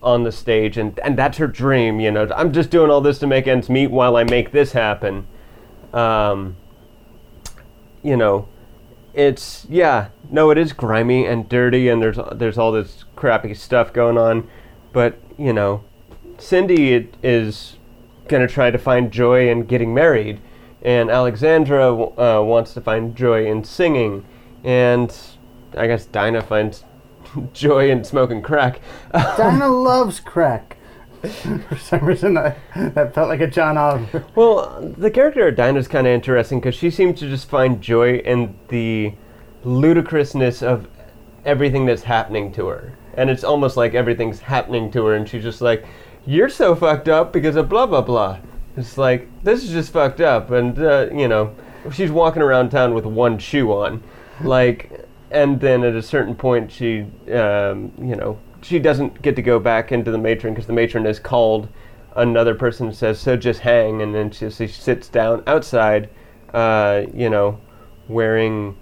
on 0.02 0.24
the 0.24 0.32
stage, 0.32 0.76
and 0.76 0.98
and 1.00 1.16
that's 1.16 1.38
her 1.38 1.46
dream. 1.46 2.00
You 2.00 2.10
know, 2.10 2.28
I'm 2.34 2.52
just 2.52 2.70
doing 2.70 2.90
all 2.90 3.00
this 3.00 3.18
to 3.20 3.26
make 3.26 3.46
ends 3.46 3.68
meet 3.68 3.88
while 3.88 4.16
I 4.16 4.24
make 4.24 4.50
this 4.50 4.72
happen. 4.72 5.26
Um, 5.92 6.56
you 8.02 8.16
know, 8.16 8.48
it's 9.12 9.66
yeah, 9.68 10.08
no, 10.30 10.50
it 10.50 10.58
is 10.58 10.72
grimy 10.72 11.26
and 11.26 11.48
dirty, 11.48 11.88
and 11.88 12.00
there's 12.00 12.18
there's 12.32 12.58
all 12.58 12.72
this 12.72 13.04
crappy 13.16 13.54
stuff 13.54 13.92
going 13.92 14.16
on, 14.16 14.48
but 14.92 15.18
you 15.36 15.52
know, 15.52 15.84
Cindy 16.38 17.08
is 17.22 17.76
gonna 18.28 18.48
try 18.48 18.70
to 18.70 18.78
find 18.78 19.10
joy 19.10 19.50
in 19.50 19.64
getting 19.64 19.92
married, 19.92 20.40
and 20.82 21.10
Alexandra 21.10 21.92
uh, 21.92 22.42
wants 22.42 22.74
to 22.74 22.80
find 22.80 23.14
joy 23.14 23.46
in 23.46 23.64
singing, 23.64 24.24
and 24.64 25.14
I 25.76 25.86
guess 25.86 26.06
Dinah 26.06 26.42
finds 26.42 26.84
joy 27.52 27.90
in 27.90 28.04
smoking 28.04 28.42
crack. 28.42 28.80
Dinah 29.12 29.68
loves 29.68 30.20
crack. 30.20 30.76
For 31.68 31.76
some 31.76 32.06
reason, 32.06 32.38
I, 32.38 32.56
that 32.74 33.14
felt 33.14 33.28
like 33.28 33.42
a 33.42 33.46
John 33.46 33.76
Oliver. 33.76 34.24
Well, 34.34 34.94
the 34.96 35.10
character 35.10 35.46
of 35.48 35.54
Dinah 35.54 35.72
Dinah's 35.74 35.86
kind 35.86 36.06
of 36.06 36.14
interesting 36.14 36.60
because 36.60 36.74
she 36.74 36.90
seems 36.90 37.20
to 37.20 37.28
just 37.28 37.46
find 37.46 37.82
joy 37.82 38.16
in 38.18 38.58
the 38.68 39.12
ludicrousness 39.62 40.62
of 40.62 40.88
everything 41.44 41.84
that's 41.84 42.02
happening 42.02 42.52
to 42.52 42.68
her. 42.68 42.94
And 43.14 43.28
it's 43.28 43.44
almost 43.44 43.76
like 43.76 43.92
everything's 43.92 44.40
happening 44.40 44.90
to 44.92 45.04
her, 45.04 45.14
and 45.14 45.28
she's 45.28 45.42
just 45.42 45.60
like, 45.60 45.84
You're 46.24 46.48
so 46.48 46.74
fucked 46.74 47.08
up 47.08 47.34
because 47.34 47.56
of 47.56 47.68
blah, 47.68 47.84
blah, 47.84 48.00
blah. 48.00 48.38
It's 48.76 48.98
like, 48.98 49.28
This 49.42 49.64
is 49.64 49.70
just 49.70 49.92
fucked 49.92 50.20
up. 50.20 50.50
And, 50.50 50.78
uh, 50.78 51.08
you 51.12 51.28
know, 51.28 51.54
she's 51.92 52.10
walking 52.10 52.42
around 52.42 52.70
town 52.70 52.94
with 52.94 53.04
one 53.04 53.38
shoe 53.38 53.72
on. 53.72 54.02
Like, 54.42 55.06
and 55.30 55.60
then 55.60 55.84
at 55.84 55.94
a 55.94 56.02
certain 56.02 56.34
point, 56.34 56.72
she, 56.72 57.06
um, 57.32 57.92
you 58.00 58.16
know, 58.16 58.38
she 58.62 58.78
doesn't 58.78 59.22
get 59.22 59.36
to 59.36 59.42
go 59.42 59.58
back 59.58 59.92
into 59.92 60.10
the 60.10 60.18
matron 60.18 60.54
because 60.54 60.66
the 60.66 60.72
matron 60.72 61.06
is 61.06 61.18
called 61.18 61.68
another 62.16 62.54
person 62.54 62.92
says, 62.92 63.18
"So 63.18 63.36
just 63.36 63.60
hang," 63.60 64.02
and 64.02 64.14
then 64.14 64.30
she, 64.30 64.50
she 64.50 64.66
sits 64.66 65.08
down 65.08 65.42
outside, 65.46 66.08
uh, 66.52 67.02
you 67.14 67.30
know, 67.30 67.58
wearing 68.08 68.76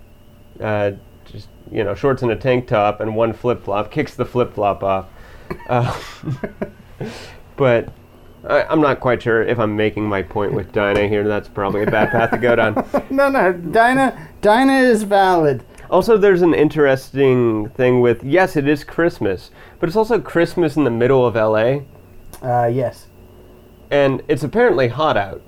uh, 0.61 0.93
just 1.25 1.49
you 1.71 1.85
know 1.85 1.95
shorts 1.95 2.23
and 2.23 2.33
a 2.33 2.37
tank 2.37 2.67
top 2.67 3.01
and 3.01 3.15
one 3.15 3.33
flip 3.33 3.63
flop, 3.65 3.91
kicks 3.91 4.15
the 4.15 4.25
flip 4.25 4.55
flop 4.55 4.83
off. 4.83 5.07
Uh, 5.69 5.99
but 7.57 7.93
I, 8.49 8.65
I'm 8.65 8.81
not 8.81 8.99
quite 9.01 9.23
sure 9.23 9.43
if 9.43 9.59
I'm 9.59 9.77
making 9.77 10.05
my 10.09 10.23
point 10.23 10.55
with 10.55 10.73
Dinah 10.73 11.07
here. 11.07 11.27
That's 11.29 11.49
probably 11.49 11.83
a 11.83 11.91
bad 11.91 12.11
path 12.11 12.31
to 12.31 12.39
go 12.39 12.57
down. 12.57 12.75
No, 13.11 13.29
no, 13.29 13.53
Dinah, 13.53 14.29
Dinah 14.41 14.79
is 14.79 15.03
valid. 15.03 15.63
Also, 15.91 16.17
there's 16.19 16.43
an 16.43 16.55
interesting 16.55 17.69
thing 17.71 18.01
with 18.01 18.23
yes, 18.25 18.57
it 18.57 18.67
is 18.69 18.85
Christmas, 18.85 19.51
but 19.81 19.89
it's 19.89 19.97
also 19.97 20.21
Christmas 20.21 20.77
in 20.77 20.85
the 20.85 20.91
middle 20.91 21.25
of 21.27 21.35
LA, 21.35 21.81
Uh, 22.43 22.67
yes. 22.67 23.07
and 23.91 24.23
it's 24.29 24.43
apparently 24.45 24.89
hot 24.89 25.17
out. 25.17 25.43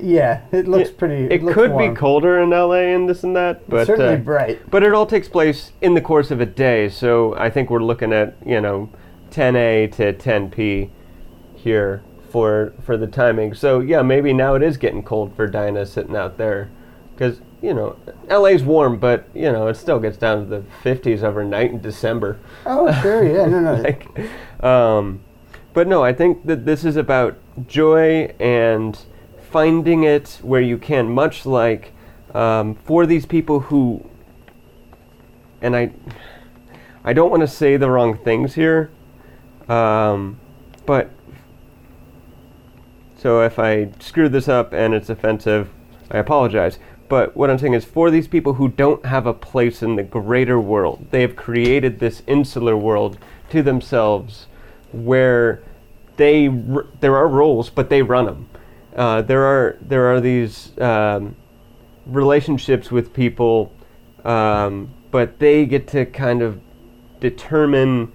Yeah, 0.00 0.42
it 0.52 0.68
looks 0.68 0.90
pretty. 0.90 1.24
It 1.34 1.42
looks 1.42 1.54
could 1.54 1.72
warm. 1.72 1.92
be 1.94 1.98
colder 1.98 2.38
in 2.40 2.50
LA 2.50 2.94
and 2.94 3.08
this 3.08 3.24
and 3.24 3.34
that, 3.34 3.68
but 3.68 3.86
Certainly 3.86 4.14
uh, 4.14 4.18
bright. 4.18 4.70
but 4.70 4.84
it 4.84 4.92
all 4.92 5.06
takes 5.06 5.28
place 5.28 5.72
in 5.80 5.94
the 5.94 6.00
course 6.00 6.30
of 6.30 6.40
a 6.40 6.46
day. 6.46 6.88
So 6.88 7.34
I 7.36 7.50
think 7.50 7.68
we're 7.68 7.82
looking 7.82 8.12
at 8.12 8.36
you 8.46 8.60
know 8.60 8.90
10 9.30 9.56
a 9.56 9.86
to 9.88 10.12
10 10.12 10.50
p 10.50 10.90
here 11.68 12.02
for 12.30 12.72
for 12.82 12.96
the 12.96 13.06
timing. 13.06 13.52
So 13.54 13.80
yeah, 13.80 14.00
maybe 14.00 14.32
now 14.32 14.54
it 14.54 14.62
is 14.62 14.78
getting 14.78 15.02
cold 15.02 15.36
for 15.36 15.46
Dinah 15.46 15.84
sitting 15.84 16.16
out 16.16 16.38
there, 16.38 16.70
because 17.12 17.40
you 17.60 17.74
know 17.74 17.96
LA's 18.30 18.62
warm, 18.62 18.98
but 18.98 19.28
you 19.34 19.52
know 19.52 19.66
it 19.68 19.76
still 19.76 20.00
gets 20.00 20.16
down 20.16 20.40
to 20.40 20.46
the 20.46 20.64
50s 20.82 21.22
overnight 21.22 21.70
in 21.70 21.80
December. 21.80 22.38
Oh, 22.64 22.90
sure. 23.02 23.22
Yeah, 23.22 23.46
no, 23.46 23.60
no. 23.60 23.74
like, 23.88 24.64
um, 24.64 25.20
but 25.74 25.86
no, 25.86 26.02
I 26.02 26.14
think 26.14 26.46
that 26.46 26.64
this 26.64 26.84
is 26.84 26.96
about 26.96 27.36
joy 27.66 28.32
and 28.40 28.98
finding 29.50 30.04
it 30.04 30.38
where 30.42 30.62
you 30.62 30.78
can, 30.78 31.10
much 31.10 31.44
like 31.44 31.92
um, 32.34 32.76
for 32.76 33.04
these 33.04 33.26
people 33.26 33.60
who, 33.60 34.08
and 35.60 35.76
I, 35.76 35.92
I 37.04 37.12
don't 37.12 37.30
want 37.30 37.42
to 37.42 37.48
say 37.48 37.76
the 37.76 37.90
wrong 37.90 38.18
things 38.18 38.54
here, 38.54 38.90
um, 39.68 40.38
but 40.86 41.10
so 43.18 43.42
if 43.42 43.58
I 43.58 43.90
screw 43.98 44.28
this 44.28 44.48
up 44.48 44.72
and 44.72 44.94
it's 44.94 45.10
offensive, 45.10 45.70
I 46.10 46.18
apologize. 46.18 46.78
But 47.08 47.36
what 47.36 47.50
I'm 47.50 47.58
saying 47.58 47.74
is, 47.74 47.84
for 47.84 48.10
these 48.10 48.28
people 48.28 48.54
who 48.54 48.68
don't 48.68 49.04
have 49.04 49.26
a 49.26 49.34
place 49.34 49.82
in 49.82 49.96
the 49.96 50.02
greater 50.02 50.60
world, 50.60 51.06
they 51.10 51.22
have 51.22 51.36
created 51.36 51.98
this 51.98 52.22
insular 52.26 52.76
world 52.76 53.18
to 53.50 53.62
themselves, 53.62 54.46
where 54.92 55.62
they 56.16 56.48
r- 56.48 56.86
there 57.00 57.16
are 57.16 57.26
rules, 57.26 57.70
but 57.70 57.88
they 57.88 58.02
run 58.02 58.26
them. 58.26 58.48
Uh, 58.94 59.22
there 59.22 59.42
are 59.42 59.78
there 59.80 60.06
are 60.12 60.20
these 60.20 60.78
um, 60.78 61.34
relationships 62.06 62.90
with 62.90 63.14
people, 63.14 63.72
um, 64.24 64.92
but 65.10 65.38
they 65.38 65.64
get 65.64 65.88
to 65.88 66.04
kind 66.04 66.42
of 66.42 66.60
determine 67.20 68.12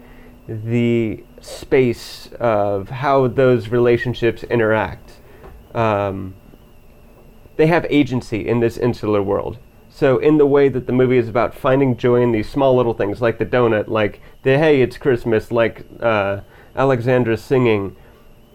the 0.47 1.23
space 1.45 2.29
of 2.39 2.89
how 2.89 3.27
those 3.27 3.69
relationships 3.69 4.43
interact. 4.43 5.19
Um, 5.73 6.35
they 7.55 7.67
have 7.67 7.85
agency 7.89 8.47
in 8.47 8.59
this 8.59 8.77
insular 8.77 9.21
world. 9.21 9.57
So, 9.89 10.17
in 10.17 10.37
the 10.37 10.45
way 10.47 10.69
that 10.69 10.87
the 10.87 10.93
movie 10.93 11.17
is 11.17 11.29
about 11.29 11.53
finding 11.53 11.97
joy 11.97 12.21
in 12.21 12.31
these 12.31 12.49
small 12.49 12.75
little 12.75 12.95
things, 12.95 13.21
like 13.21 13.37
the 13.37 13.45
donut, 13.45 13.87
like 13.87 14.21
the 14.41 14.57
hey, 14.57 14.81
it's 14.81 14.97
Christmas, 14.97 15.51
like 15.51 15.85
uh, 15.99 16.41
Alexandra 16.75 17.37
singing, 17.37 17.95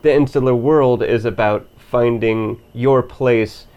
the 0.01 0.13
insular 0.13 0.53
world 0.53 1.01
is 1.01 1.23
about 1.23 1.65
finding 1.77 2.59
your 2.73 3.01
place 3.01 3.67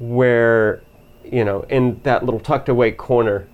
where, 0.00 0.82
you 1.24 1.44
know, 1.44 1.62
in 1.68 2.00
that 2.02 2.24
little 2.24 2.40
tucked 2.40 2.68
away 2.68 2.90
corner 2.90 3.46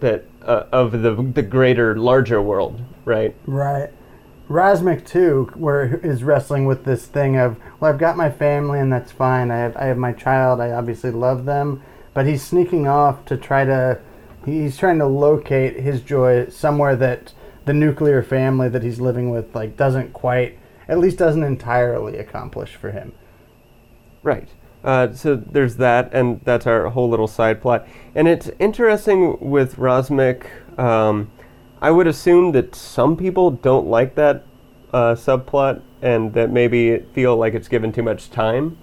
that 0.00 0.24
uh, 0.48 0.66
of 0.72 0.90
the 0.90 1.14
the 1.34 1.42
greater, 1.42 1.96
larger 1.96 2.42
world, 2.42 2.82
right? 3.04 3.36
Right. 3.46 3.90
Razmik 4.48 5.06
too, 5.06 5.50
where 5.54 5.96
is 5.98 6.24
wrestling 6.24 6.64
with 6.64 6.84
this 6.84 7.04
thing 7.04 7.36
of, 7.36 7.58
well, 7.78 7.92
I've 7.92 7.98
got 7.98 8.16
my 8.16 8.30
family 8.30 8.80
and 8.80 8.90
that's 8.90 9.12
fine. 9.12 9.50
I 9.50 9.58
have 9.58 9.76
I 9.76 9.84
have 9.84 9.98
my 9.98 10.12
child. 10.12 10.58
I 10.60 10.70
obviously 10.70 11.10
love 11.10 11.44
them, 11.44 11.82
but 12.14 12.26
he's 12.26 12.42
sneaking 12.42 12.88
off 12.88 13.26
to 13.26 13.36
try 13.36 13.66
to, 13.66 14.00
he's 14.46 14.78
trying 14.78 14.98
to 15.00 15.06
locate 15.06 15.80
his 15.80 16.00
joy 16.00 16.48
somewhere 16.48 16.96
that 16.96 17.34
the 17.66 17.74
nuclear 17.74 18.22
family 18.22 18.70
that 18.70 18.82
he's 18.82 19.00
living 19.00 19.28
with 19.28 19.54
like 19.54 19.76
doesn't 19.76 20.14
quite, 20.14 20.58
at 20.88 20.98
least 20.98 21.18
doesn't 21.18 21.44
entirely 21.44 22.16
accomplish 22.16 22.74
for 22.74 22.90
him. 22.90 23.12
Right. 24.22 24.48
Uh, 24.84 25.12
so 25.12 25.34
there's 25.36 25.76
that, 25.76 26.08
and 26.14 26.40
that's 26.44 26.66
our 26.66 26.88
whole 26.90 27.08
little 27.08 27.26
side 27.26 27.60
plot. 27.60 27.86
And 28.14 28.28
it's 28.28 28.50
interesting 28.58 29.36
with 29.40 29.76
Razmik. 29.76 30.46
Um, 30.78 31.30
I 31.80 31.90
would 31.90 32.06
assume 32.06 32.52
that 32.52 32.74
some 32.74 33.16
people 33.16 33.50
don't 33.50 33.86
like 33.88 34.14
that 34.14 34.44
uh, 34.92 35.14
subplot, 35.14 35.82
and 36.00 36.32
that 36.34 36.50
maybe 36.50 36.98
feel 37.12 37.36
like 37.36 37.54
it's 37.54 37.68
given 37.68 37.92
too 37.92 38.02
much 38.02 38.30
time. 38.30 38.78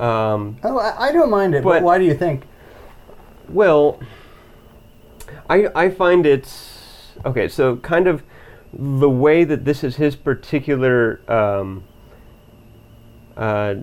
Um, 0.00 0.56
Oh, 0.64 0.78
I, 0.78 1.08
I 1.08 1.12
don't 1.12 1.30
mind 1.30 1.54
it, 1.54 1.62
but, 1.62 1.70
But- 1.70 1.82
why 1.82 1.98
do 1.98 2.04
you 2.04 2.14
think? 2.14 2.44
well, 3.48 4.00
I 5.50 5.68
I 5.74 5.90
find 5.90 6.24
it's 6.26 7.12
okay. 7.24 7.48
So 7.48 7.76
kind 7.76 8.06
of 8.06 8.22
the 8.72 9.08
way 9.10 9.44
that 9.44 9.64
this 9.64 9.82
is 9.84 9.96
his 9.96 10.16
particular. 10.16 11.20
Um, 11.30 11.84
uh, 13.36 13.76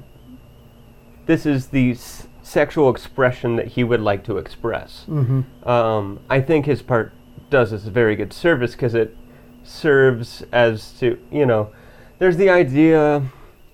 this 1.25 1.45
is 1.45 1.67
the 1.67 1.91
s- 1.91 2.27
sexual 2.41 2.89
expression 2.89 3.55
that 3.55 3.67
he 3.67 3.83
would 3.83 4.01
like 4.01 4.23
to 4.25 4.37
express. 4.37 5.05
Mm-hmm. 5.09 5.67
Um, 5.67 6.19
I 6.29 6.41
think 6.41 6.65
his 6.65 6.81
part 6.81 7.11
does 7.49 7.73
us 7.73 7.85
a 7.85 7.91
very 7.91 8.15
good 8.15 8.33
service 8.33 8.71
because 8.71 8.93
it 8.93 9.15
serves 9.63 10.43
as 10.51 10.91
to 10.99 11.19
you 11.31 11.45
know, 11.45 11.71
there's 12.19 12.37
the 12.37 12.49
idea, 12.49 13.23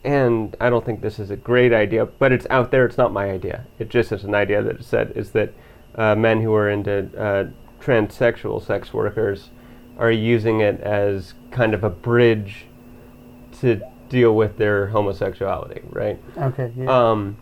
and 0.03 0.55
I 0.59 0.69
don't 0.69 0.85
think 0.85 1.01
this 1.01 1.19
is 1.19 1.29
a 1.29 1.35
great 1.35 1.73
idea, 1.73 2.05
but 2.05 2.31
it's 2.31 2.47
out 2.49 2.71
there. 2.71 2.85
It's 2.85 2.97
not 2.97 3.11
my 3.11 3.29
idea. 3.29 3.65
It 3.79 3.89
just 3.89 4.11
is 4.11 4.23
an 4.23 4.33
idea 4.35 4.63
that 4.63 4.79
is 4.79 4.85
said 4.85 5.11
is 5.15 5.31
that 5.31 5.53
uh, 5.95 6.15
men 6.15 6.41
who 6.41 6.53
are 6.53 6.69
into 6.69 7.09
uh, 7.19 7.49
transsexual 7.81 8.65
sex 8.65 8.93
workers 8.93 9.49
are 9.97 10.11
using 10.11 10.61
it 10.61 10.79
as 10.81 11.33
kind 11.51 11.73
of 11.73 11.83
a 11.83 11.89
bridge 11.89 12.65
to 13.59 13.81
deal 14.11 14.35
with 14.35 14.57
their 14.57 14.87
homosexuality, 14.87 15.81
right? 15.89 16.19
Okay. 16.37 16.71
Yeah. 16.75 17.09
Um, 17.09 17.37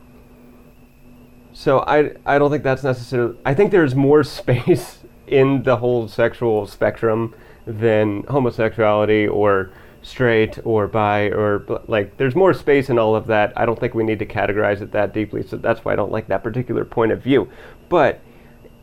so 1.52 1.80
I 1.80 2.12
I 2.26 2.38
don't 2.38 2.52
think 2.52 2.64
that's 2.64 2.84
necessarily. 2.84 3.36
I 3.44 3.54
think 3.54 3.72
there's 3.72 3.96
more 3.96 4.24
space 4.40 5.00
in 5.28 5.64
the 5.64 5.78
whole 5.78 6.08
sexual 6.08 6.68
spectrum 6.68 7.36
than 7.66 8.24
homosexuality 8.24 9.28
or 9.28 9.72
straight 10.02 10.58
or 10.64 10.88
bi 10.88 11.30
or 11.30 11.66
like 11.88 12.16
there's 12.18 12.36
more 12.36 12.54
space 12.54 12.90
in 12.90 12.98
all 12.98 13.16
of 13.16 13.28
that. 13.28 13.52
I 13.58 13.66
don't 13.66 13.80
think 13.80 13.94
we 13.94 14.04
need 14.04 14.20
to 14.20 14.26
categorize 14.26 14.82
it 14.82 14.92
that 14.92 15.14
deeply. 15.14 15.44
So 15.44 15.58
that's 15.58 15.84
why 15.84 15.94
I 15.94 15.96
don't 15.96 16.12
like 16.12 16.28
that 16.28 16.44
particular 16.44 16.86
point 16.86 17.12
of 17.12 17.22
view. 17.22 17.50
But 17.90 18.22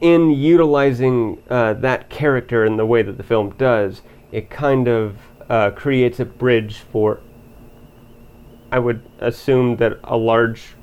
in 0.01 0.31
utilizing 0.31 1.43
uh, 1.49 1.75
that 1.75 2.11
character 2.11 2.65
in 2.65 2.77
the 2.77 2.85
way 2.85 3.03
that 3.03 3.17
the 3.17 3.23
film 3.23 3.55
does, 3.57 4.03
it 4.31 4.51
kind 4.51 4.89
of 4.89 5.17
uh, 5.49 5.71
creates 5.71 6.21
a 6.21 6.25
bridge 6.25 6.79
for 6.93 7.21
I 8.77 8.79
would 8.79 9.01
assume 9.21 9.77
that 9.77 9.99
a 10.05 10.19
large 10.19 10.75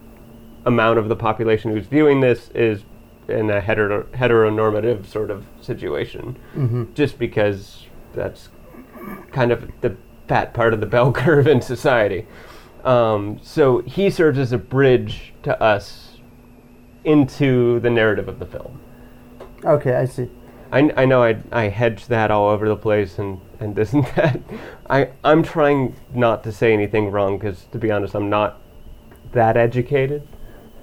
amount 0.66 0.98
of 0.98 1.10
the 1.10 1.16
population 1.16 1.70
who's 1.70 1.86
viewing 1.86 2.22
this 2.22 2.50
is 2.56 2.86
in 3.28 3.52
a 3.52 3.62
hetero- 3.62 4.06
heteronormative 4.16 5.06
sort 5.06 5.30
of 5.30 5.46
situation, 5.62 6.36
mm-hmm. 6.56 6.92
just 6.96 7.20
because 7.20 7.86
that's 8.16 8.50
kind 9.32 9.52
of 9.52 9.70
the 9.82 9.96
fat 10.28 10.56
part 10.56 10.74
of 10.74 10.80
the 10.80 10.88
bell 10.88 11.12
curve 11.24 11.46
in 11.46 11.62
society. 11.62 12.26
Um, 12.84 13.40
so 13.44 13.82
he 13.82 14.10
serves 14.10 14.40
as 14.40 14.52
a 14.52 14.58
bridge 14.58 15.32
to 15.44 15.62
us 15.62 16.18
into 17.04 17.80
the 17.82 17.92
narrative 17.92 18.28
of 18.28 18.40
the 18.40 18.48
film. 18.48 18.82
Okay, 19.64 19.94
I 19.94 20.06
see. 20.06 20.32
I, 20.74 20.92
I 20.98 21.06
know 21.06 21.24
I, 21.24 21.38
I 21.52 21.64
hedge 21.66 22.08
that 22.08 22.32
all 22.32 22.50
over 22.50 22.68
the 22.68 22.76
place 22.76 23.20
and, 23.20 23.40
and 23.60 23.76
this 23.76 23.94
and 23.94 24.06
that. 24.16 24.40
I, 24.90 25.10
I'm 25.24 25.44
trying 25.44 25.96
not 26.14 26.44
to 26.46 26.52
say 26.52 26.74
anything 26.74 27.12
wrong 27.12 27.38
because, 27.38 27.66
to 27.72 27.78
be 27.78 27.92
honest, 27.92 28.16
I'm 28.16 28.30
not 28.30 28.60
that 29.34 29.56
educated 29.56 30.28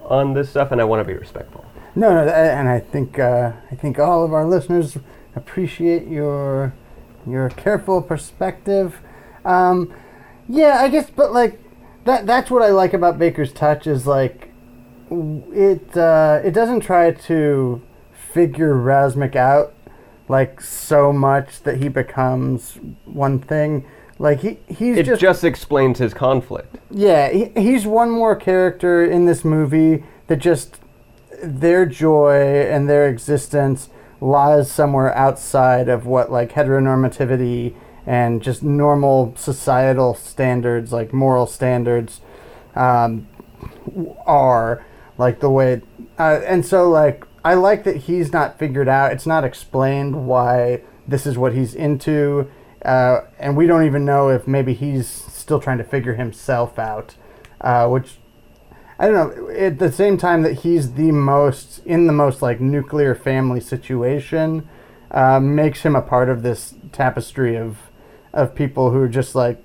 on 0.04 0.34
this 0.34 0.50
stuff 0.50 0.70
and 0.70 0.80
I 0.80 0.84
want 0.84 1.00
to 1.00 1.04
be 1.04 1.18
respectful. 1.18 1.64
No, 1.96 2.14
no, 2.14 2.30
and 2.30 2.68
I 2.68 2.78
think 2.78 3.18
uh, 3.18 3.52
I 3.68 3.74
think 3.74 3.98
all 3.98 4.24
of 4.24 4.32
our 4.32 4.46
listeners 4.46 4.96
appreciate 5.34 6.06
your 6.06 6.72
your 7.26 7.48
careful 7.50 8.00
perspective. 8.00 9.00
Um, 9.44 9.92
yeah, 10.48 10.78
I 10.80 10.88
guess, 10.88 11.10
but 11.10 11.32
like 11.32 11.60
that 12.04 12.26
that's 12.26 12.48
what 12.48 12.62
I 12.62 12.68
like 12.68 12.94
about 12.94 13.18
Baker's 13.18 13.52
Touch 13.52 13.88
is 13.88 14.06
like 14.06 14.52
it 15.10 15.96
uh, 15.96 16.40
it 16.44 16.52
doesn't 16.52 16.80
try 16.80 17.10
to 17.10 17.82
figure 18.32 18.74
Razmik 18.74 19.34
out 19.34 19.74
like 20.30 20.60
so 20.60 21.12
much 21.12 21.60
that 21.64 21.78
he 21.78 21.88
becomes 21.88 22.78
one 23.04 23.40
thing. 23.40 23.84
Like 24.18 24.40
he 24.40 24.58
he's 24.68 24.98
It 24.98 25.06
just 25.06 25.20
just 25.20 25.44
explains 25.44 25.98
his 25.98 26.14
conflict. 26.14 26.76
yeah, 26.90 27.30
he, 27.30 27.46
he's 27.56 27.84
one 27.84 28.10
more 28.10 28.36
character 28.36 29.04
in 29.04 29.24
this 29.26 29.44
movie 29.44 30.04
that 30.28 30.36
just 30.36 30.78
their 31.42 31.84
joy 31.84 32.66
and 32.70 32.88
their 32.88 33.08
existence 33.08 33.88
lies 34.20 34.70
somewhere 34.70 35.12
outside 35.16 35.88
of 35.88 36.06
what 36.06 36.30
like 36.30 36.52
heteronormativity 36.52 37.74
and 38.06 38.40
just 38.42 38.62
normal 38.62 39.34
societal 39.36 40.14
standards, 40.14 40.92
like 40.92 41.12
moral 41.12 41.46
standards, 41.46 42.20
um, 42.76 43.26
are 44.26 44.84
like 45.18 45.40
the 45.40 45.50
way. 45.50 45.80
Uh, 46.18 46.40
and 46.46 46.64
so 46.64 46.88
like 46.88 47.24
I 47.44 47.54
like 47.54 47.84
that 47.84 47.96
he's 47.96 48.32
not 48.32 48.58
figured 48.58 48.88
out. 48.88 49.12
It's 49.12 49.26
not 49.26 49.44
explained 49.44 50.26
why 50.26 50.82
this 51.08 51.26
is 51.26 51.38
what 51.38 51.54
he's 51.54 51.74
into, 51.74 52.50
uh, 52.84 53.22
and 53.38 53.56
we 53.56 53.66
don't 53.66 53.84
even 53.84 54.04
know 54.04 54.28
if 54.28 54.46
maybe 54.46 54.74
he's 54.74 55.08
still 55.08 55.60
trying 55.60 55.78
to 55.78 55.84
figure 55.84 56.14
himself 56.14 56.78
out, 56.78 57.16
uh, 57.60 57.88
which 57.88 58.18
I 58.98 59.08
don't 59.08 59.14
know. 59.14 59.48
At 59.50 59.78
the 59.78 59.90
same 59.90 60.18
time 60.18 60.42
that 60.42 60.60
he's 60.60 60.92
the 60.92 61.10
most 61.12 61.80
in 61.86 62.06
the 62.06 62.12
most 62.12 62.42
like 62.42 62.60
nuclear 62.60 63.14
family 63.14 63.60
situation, 63.60 64.68
uh, 65.10 65.40
makes 65.40 65.82
him 65.82 65.96
a 65.96 66.02
part 66.02 66.28
of 66.28 66.42
this 66.42 66.74
tapestry 66.92 67.56
of 67.56 67.78
of 68.32 68.54
people 68.54 68.90
who 68.90 68.98
are 68.98 69.08
just 69.08 69.34
like 69.34 69.62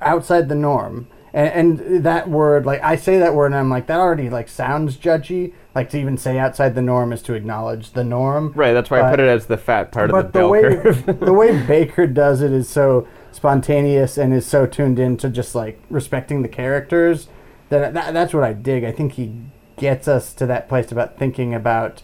outside 0.00 0.48
the 0.48 0.54
norm. 0.54 1.08
And, 1.34 1.80
and 1.80 2.04
that 2.04 2.28
word, 2.28 2.66
like 2.66 2.82
I 2.82 2.96
say 2.96 3.18
that 3.18 3.34
word, 3.34 3.46
and 3.46 3.54
I'm 3.54 3.70
like 3.70 3.86
that 3.86 3.98
already 3.98 4.28
like 4.28 4.48
sounds 4.48 4.96
judgy. 4.96 5.52
Like 5.74 5.88
to 5.90 5.98
even 5.98 6.18
say 6.18 6.38
outside 6.38 6.74
the 6.74 6.82
norm 6.82 7.12
is 7.12 7.22
to 7.22 7.34
acknowledge 7.34 7.92
the 7.92 8.04
norm. 8.04 8.52
Right, 8.54 8.72
that's 8.72 8.90
why 8.90 9.00
I 9.00 9.10
put 9.10 9.20
it 9.20 9.28
as 9.28 9.46
the 9.46 9.56
fat 9.56 9.90
part 9.90 10.10
of 10.10 10.16
the 10.16 10.22
But 10.22 10.32
the 10.32 10.48
way 10.48 10.62
curve. 10.62 11.06
the 11.20 11.32
way 11.32 11.64
Baker 11.66 12.06
does 12.06 12.42
it 12.42 12.52
is 12.52 12.68
so 12.68 13.08
spontaneous 13.30 14.18
and 14.18 14.34
is 14.34 14.44
so 14.44 14.66
tuned 14.66 14.98
into 14.98 15.30
just 15.30 15.54
like 15.54 15.82
respecting 15.88 16.42
the 16.42 16.48
characters 16.48 17.28
that, 17.72 17.94
that 17.94 18.12
that's 18.12 18.34
what 18.34 18.44
I 18.44 18.52
dig. 18.52 18.84
I 18.84 18.92
think 18.92 19.12
he 19.12 19.34
gets 19.76 20.06
us 20.06 20.34
to 20.34 20.46
that 20.46 20.68
place 20.68 20.92
about 20.92 21.18
thinking 21.18 21.54
about 21.54 22.02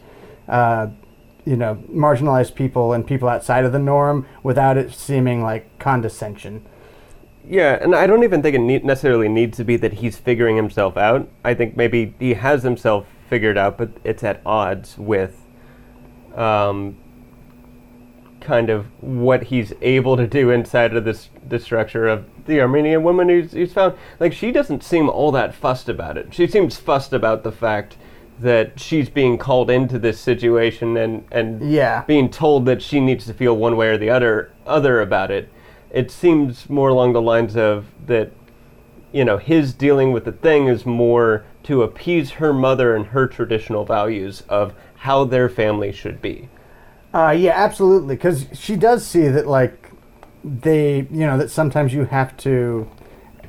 uh, 0.49 0.89
you 1.45 1.57
know 1.57 1.77
marginalized 1.91 2.55
people 2.55 2.93
and 2.93 3.07
people 3.07 3.29
outside 3.29 3.64
of 3.64 3.73
the 3.73 3.79
norm 3.79 4.27
without 4.43 4.79
it 4.79 4.93
seeming 4.93 5.43
like 5.43 5.79
condescension. 5.79 6.64
Yeah, 7.47 7.79
and 7.81 7.95
I 7.95 8.07
don't 8.07 8.25
even 8.25 8.43
think 8.43 8.57
it 8.57 8.61
need, 8.61 8.85
necessarily 8.85 9.29
needs 9.29 9.57
to 9.59 9.64
be 9.64 9.77
that 9.77 9.95
he's 9.95 10.16
figuring 10.16 10.57
himself 10.57 10.97
out. 10.97 11.29
I 11.45 11.55
think 11.55 11.77
maybe 11.77 12.14
he 12.19 12.35
has 12.35 12.62
himself 12.62 13.07
figured 13.29 13.59
out, 13.59 13.79
but 13.79 13.91
it's 14.05 14.22
at 14.24 14.41
odds 14.45 14.97
with 14.99 15.43
um, 16.35 16.97
kind 18.41 18.70
of 18.70 18.87
what 19.03 19.45
he's 19.45 19.72
able 19.83 20.16
to 20.16 20.26
do 20.26 20.51
inside 20.51 20.95
of 20.95 21.05
this 21.05 21.29
the 21.49 21.59
structure 21.59 22.07
of 22.07 22.24
the 22.47 22.61
Armenian 22.61 23.03
woman 23.03 23.29
who's, 23.29 23.53
who's 23.53 23.72
found. 23.72 23.95
Like, 24.20 24.33
she 24.33 24.53
doesn't 24.53 24.83
seem 24.83 25.09
all 25.09 25.33
that 25.33 25.55
fussed 25.55 25.89
about 25.89 26.16
it. 26.16 26.33
She 26.33 26.47
seems 26.47 26.76
fussed 26.76 27.12
about 27.12 27.43
the 27.43 27.53
fact 27.53 27.97
that 28.41 28.79
she's 28.79 29.09
being 29.09 29.37
called 29.37 29.68
into 29.70 29.99
this 29.99 30.20
situation 30.20 30.97
and, 30.97 31.24
and 31.33 31.70
Yeah. 31.72 32.05
being 32.07 32.31
told 32.31 32.66
that 32.66 32.81
she 32.83 33.01
needs 33.01 33.26
to 33.26 33.35
feel 33.35 33.57
one 33.57 33.76
way 33.76 33.89
or 33.89 33.99
the 33.99 34.11
other 34.11 34.53
other 34.66 35.01
about 35.01 35.31
it. 35.31 35.49
It 35.91 36.11
seems 36.11 36.68
more 36.70 36.89
along 36.91 37.14
the 37.14 37.22
lines 37.22 37.57
of 37.57 37.87
that 38.07 38.31
you 39.13 39.25
know, 39.25 39.39
his 39.39 39.73
dealing 39.73 40.13
with 40.13 40.25
the 40.25 40.33
thing 40.33 40.67
is 40.67 40.85
more 40.85 41.45
to 41.65 41.83
appease 41.83 42.33
her 42.33 42.53
mother 42.53 42.95
and 42.95 43.07
her 43.07 43.27
traditional 43.27 43.85
values 43.85 44.43
of 44.49 44.75
how 44.97 45.25
their 45.25 45.49
family 45.49 45.93
should 45.93 46.21
be. 46.21 46.49
Uh, 47.13 47.31
yeah, 47.31 47.53
absolutely. 47.55 48.17
Because 48.17 48.47
she 48.53 48.77
does 48.77 49.07
see 49.07 49.29
that, 49.29 49.47
like, 49.47 49.91
they, 50.45 51.07
you 51.11 51.27
know, 51.27 51.39
that 51.39 51.51
sometimes 51.51 51.93
you 51.93 52.05
have 52.05 52.37
to 52.39 52.89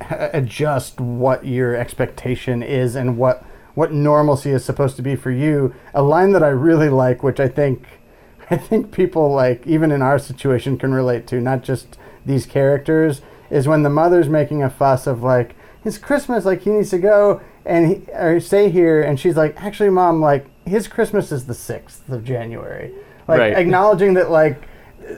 adjust 0.09 0.99
what 0.99 1.45
your 1.45 1.75
expectation 1.75 2.63
is 2.63 2.95
and 2.95 3.17
what 3.17 3.45
what 3.75 3.93
normalcy 3.93 4.49
is 4.49 4.65
supposed 4.65 4.97
to 4.97 5.01
be 5.01 5.15
for 5.15 5.31
you. 5.31 5.73
A 5.93 6.01
line 6.01 6.31
that 6.31 6.43
I 6.43 6.49
really 6.49 6.89
like, 6.89 7.23
which 7.23 7.39
I 7.39 7.47
think, 7.47 7.85
I 8.49 8.57
think 8.57 8.91
people 8.91 9.31
like 9.31 9.65
even 9.65 9.91
in 9.91 10.01
our 10.01 10.19
situation 10.19 10.77
can 10.77 10.93
relate 10.93 11.27
to, 11.27 11.39
not 11.39 11.63
just 11.63 11.97
these 12.25 12.45
characters, 12.45 13.21
is 13.49 13.67
when 13.67 13.83
the 13.83 13.89
mother's 13.89 14.29
making 14.29 14.63
a 14.63 14.69
fuss 14.69 15.07
of 15.07 15.23
like, 15.23 15.55
it's 15.85 15.97
Christmas, 15.97 16.45
like 16.45 16.61
he 16.61 16.69
needs 16.71 16.89
to 16.89 16.99
go 16.99 17.41
and 17.65 17.87
he, 17.87 18.11
or 18.11 18.39
stay 18.39 18.69
here, 18.69 19.01
and 19.01 19.19
she's 19.19 19.37
like, 19.37 19.61
actually, 19.61 19.89
mom, 19.89 20.21
like 20.21 20.45
his 20.67 20.87
Christmas 20.87 21.31
is 21.31 21.45
the 21.45 21.53
sixth 21.53 22.09
of 22.09 22.23
January, 22.23 22.91
like 23.27 23.39
Right. 23.39 23.53
acknowledging 23.57 24.13
that 24.15 24.29
like 24.29 24.61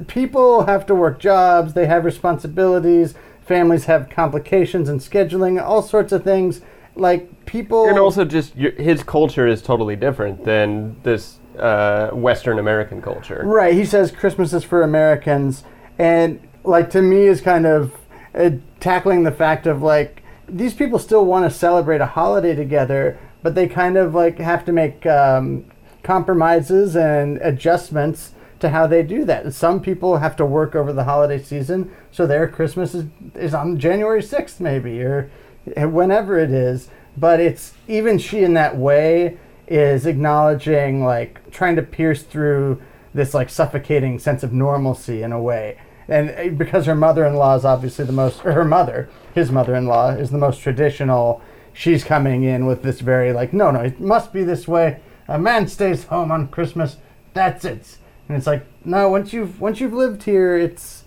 people 0.08 0.66
have 0.66 0.86
to 0.88 0.96
work 0.96 1.20
jobs, 1.20 1.74
they 1.74 1.86
have 1.86 2.06
responsibilities, 2.06 3.16
families 3.42 3.86
have 3.86 4.10
complications 4.10 4.90
and 4.90 5.00
scheduling, 5.00 5.62
all 5.62 5.82
sorts 5.82 6.12
of 6.12 6.24
things. 6.24 6.62
Like 6.96 7.46
people, 7.46 7.88
And 7.88 7.98
also, 7.98 8.26
just 8.26 8.56
your, 8.56 8.72
his 8.72 9.02
culture 9.02 9.48
is 9.48 9.62
totally 9.62 9.96
different 9.96 10.44
than 10.44 10.98
this 11.04 11.40
uh, 11.58 12.10
Western 12.10 12.60
American 12.60 13.02
culture. 13.02 13.42
Right. 13.46 13.74
He 13.74 13.86
says 13.86 14.12
Christmas 14.12 14.52
is 14.52 14.66
for 14.66 14.82
Americans, 14.82 15.64
and 15.98 16.46
like 16.64 16.90
to 16.92 17.02
me 17.02 17.28
is 17.28 17.40
kind 17.40 17.66
of 17.66 17.94
uh, 18.34 18.52
tackling 18.80 19.24
the 19.24 19.32
fact 19.32 19.68
of 19.68 19.82
like 19.82 20.24
these 20.48 20.74
people 20.74 21.00
still 21.00 21.26
want 21.26 21.50
to 21.50 21.58
celebrate 21.58 22.02
a 22.02 22.06
holiday 22.06 22.56
together, 22.56 23.20
but 23.42 23.56
they 23.56 23.68
kind 23.68 23.98
of 23.98 24.14
like 24.14 24.38
have 24.40 24.66
to 24.66 24.72
make 24.72 25.06
um, 25.06 25.66
compromises 26.04 26.96
and 26.96 27.38
adjustments 27.38 28.34
to 28.60 28.70
how 28.70 28.86
they 28.86 29.02
do 29.02 29.26
that. 29.26 29.54
Some 29.54 29.82
people 29.82 30.18
have 30.18 30.36
to 30.36 30.46
work 30.46 30.76
over 30.76 30.94
the 30.94 31.06
holiday 31.06 31.42
season, 31.42 31.92
so 32.12 32.28
their 32.28 32.48
Christmas 32.48 32.94
is, 32.94 33.06
is 33.36 33.54
on 33.54 33.80
January 33.80 34.22
sixth, 34.22 34.60
maybe 34.60 35.02
or 35.02 35.32
whenever 35.78 36.38
it 36.38 36.52
is. 36.52 36.90
But 37.18 37.40
it's 37.40 37.74
even 37.88 38.18
she 38.18 38.44
in 38.44 38.54
that 38.54 38.78
way 38.78 39.38
is 39.68 40.06
acknowledging 40.06 41.04
like 41.04 41.50
trying 41.52 41.76
to 41.78 41.82
pierce 41.82 42.24
through 42.24 42.82
this 43.14 43.34
like 43.34 43.50
suffocating 43.50 44.20
sense 44.20 44.44
of 44.44 44.54
normalcy 44.54 45.22
in 45.24 45.32
a 45.32 45.42
way 45.42 45.78
and 46.08 46.30
uh, 46.32 46.50
because 46.58 46.86
her 46.86 46.96
mother-in-law 46.96 47.56
is 47.56 47.66
obviously 47.66 48.06
the 48.06 48.12
most 48.12 48.40
her 48.40 48.66
mother 48.66 49.10
his 49.36 49.52
mother-in-law 49.52 50.10
is 50.12 50.30
the 50.32 50.38
most 50.38 50.62
traditional 50.62 51.42
she's 51.74 52.04
coming 52.04 52.44
in 52.44 52.66
with 52.66 52.84
this 52.84 53.00
very 53.00 53.32
like 53.34 53.54
no 53.54 53.72
no 53.72 53.80
it 53.82 54.00
must 54.00 54.34
be 54.34 54.44
this 54.44 54.68
way 54.68 55.00
a 55.28 55.40
man 55.40 55.68
stays 55.68 56.06
home 56.06 56.32
on 56.32 56.48
christmas 56.48 56.98
that's 57.34 57.64
it 57.64 57.98
and 58.28 58.38
it's 58.38 58.48
like 58.48 58.66
no 58.84 59.08
once 59.10 59.32
you've 59.34 59.62
once 59.62 59.80
you've 59.80 59.94
lived 59.94 60.24
here 60.24 60.58
it's 60.58 61.04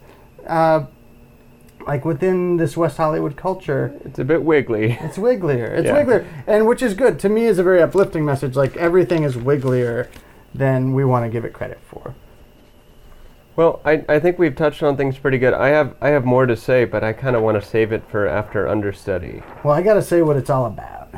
uh 0.46 0.84
like 1.86 2.04
within 2.06 2.56
this 2.56 2.76
west 2.78 2.96
hollywood 2.96 3.36
culture 3.36 3.92
It's 4.06 4.18
a 4.18 4.24
bit 4.24 4.42
wiggly. 4.42 4.92
it's 5.02 5.18
wigglier. 5.18 5.68
It's 5.76 5.86
Yeah. 5.86 6.02
wigglier, 6.02 6.24
and 6.46 6.66
which 6.66 6.82
is 6.82 6.94
good 6.94 7.18
to 7.20 7.28
me. 7.28 7.44
is 7.44 7.58
a 7.58 7.62
very 7.62 7.82
uplifting 7.82 8.24
message. 8.24 8.56
Like 8.56 8.74
everything 8.78 9.22
is 9.22 9.36
wigglier 9.36 10.08
than 10.54 10.94
we 10.94 11.04
want 11.04 11.26
to 11.26 11.30
give 11.30 11.44
it 11.44 11.52
credit 11.52 11.78
for. 11.86 12.14
Well, 13.56 13.80
I, 13.84 14.04
I 14.08 14.18
think 14.18 14.38
we've 14.38 14.56
touched 14.56 14.82
on 14.82 14.96
things 14.96 15.16
pretty 15.16 15.38
good. 15.38 15.54
I 15.54 15.68
have 15.68 15.94
I 16.00 16.08
have 16.08 16.24
more 16.24 16.44
to 16.46 16.56
say, 16.56 16.84
but 16.84 17.04
I 17.04 17.12
kind 17.12 17.36
of 17.36 17.42
want 17.42 17.60
to 17.62 17.66
save 17.66 17.92
it 17.92 18.02
for 18.10 18.26
after 18.26 18.66
understudy. 18.68 19.42
Well, 19.62 19.74
I 19.74 19.82
got 19.82 19.94
to 19.94 20.02
say 20.02 20.22
what 20.22 20.36
it's 20.36 20.50
all 20.50 20.66
about. 20.66 21.08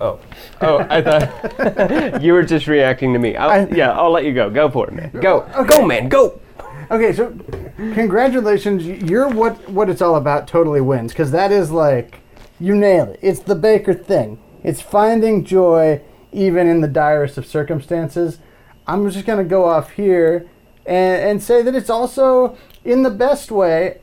Oh, 0.00 0.18
oh, 0.62 0.78
I 0.88 1.02
thought 1.02 2.22
you 2.22 2.32
were 2.32 2.42
just 2.42 2.66
reacting 2.66 3.12
to 3.12 3.18
me. 3.18 3.36
I'll, 3.36 3.50
I- 3.50 3.68
yeah, 3.70 3.92
I'll 3.92 4.10
let 4.10 4.24
you 4.24 4.32
go. 4.34 4.48
Go 4.50 4.68
for 4.70 4.88
it, 4.88 4.94
man. 4.94 5.10
Go, 5.12 5.40
go, 5.68 5.86
man, 5.86 6.08
go. 6.08 6.40
Okay, 6.90 7.12
so 7.12 7.30
congratulations. 7.94 8.84
You're 8.84 9.28
what 9.28 9.68
what 9.68 9.88
it's 9.88 10.02
all 10.02 10.16
about. 10.16 10.48
Totally 10.48 10.80
wins 10.80 11.12
because 11.12 11.30
that 11.30 11.52
is 11.52 11.70
like 11.70 12.18
you 12.58 12.74
nailed 12.74 13.10
it. 13.10 13.20
It's 13.22 13.40
the 13.40 13.54
Baker 13.54 13.94
thing. 13.94 14.38
It's 14.64 14.80
finding 14.80 15.44
joy 15.44 16.00
even 16.32 16.66
in 16.66 16.80
the 16.80 16.88
direst 16.88 17.38
of 17.38 17.46
circumstances. 17.46 18.38
I'm 18.86 19.08
just 19.08 19.24
gonna 19.24 19.44
go 19.44 19.66
off 19.66 19.90
here 19.92 20.48
and, 20.86 21.22
and 21.22 21.42
say 21.42 21.62
that 21.62 21.74
it's 21.74 21.90
also 21.90 22.56
in 22.84 23.02
the 23.02 23.10
best 23.10 23.50
way 23.50 24.00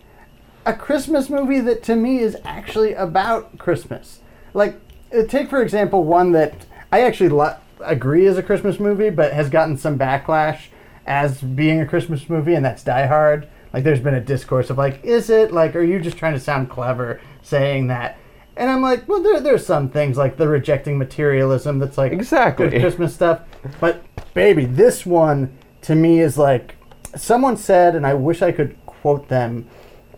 a 0.65 0.73
Christmas 0.73 1.30
movie 1.30 1.61
that 1.61 1.82
to 1.84 1.95
me 1.95 2.19
is 2.19 2.36
actually 2.43 2.93
about 2.93 3.57
Christmas. 3.57 4.19
Like, 4.53 4.80
uh, 5.17 5.23
take 5.23 5.49
for 5.49 5.61
example 5.61 6.03
one 6.03 6.34
that 6.34 6.65
I 6.91 7.01
actually 7.01 7.30
lo- 7.30 7.55
agree 7.80 8.25
is 8.25 8.38
a 8.38 8.43
Christmas 8.43 8.80
movie, 8.80 9.09
but 9.09 9.32
has 9.32 9.49
gotten 9.49 9.78
some 9.78 9.97
backlash 9.97 10.67
as 11.05 11.41
being 11.41 11.80
a 11.80 11.86
Christmas 11.88 12.30
movie, 12.30 12.53
and 12.53 12.65
that's 12.65 12.84
Die 12.84 13.05
Hard. 13.05 13.47
Like, 13.71 13.86
there's 13.86 13.99
been 14.01 14.13
a 14.15 14.21
discourse 14.21 14.69
of 14.69 14.78
like, 14.78 15.03
is 15.05 15.30
it 15.30 15.53
like, 15.53 15.75
are 15.75 15.84
you 15.84 15.99
just 15.99 16.17
trying 16.17 16.34
to 16.34 16.39
sound 16.39 16.69
clever 16.69 17.21
saying 17.41 17.88
that? 17.88 18.17
And 18.57 18.69
I'm 18.69 18.82
like, 18.82 19.07
well, 19.07 19.21
there, 19.21 19.39
there's 19.39 19.65
some 19.65 19.89
things 19.89 20.17
like 20.17 20.36
the 20.36 20.47
rejecting 20.47 20.97
materialism 20.97 21.80
that's 21.80 21.97
like 21.97 22.11
Exactly. 22.11 22.69
Christmas 22.71 23.13
stuff. 23.13 23.41
But 23.80 24.03
baby, 24.34 24.65
this 24.65 25.05
one 25.05 25.56
to 25.88 25.95
me 25.95 26.19
is 26.19 26.38
like 26.38 26.75
someone 27.15 27.55
said, 27.55 27.95
and 27.95 28.05
I 28.05 28.13
wish 28.13 28.41
I 28.41 28.51
could 28.51 28.77
quote 28.85 29.29
them. 29.29 29.67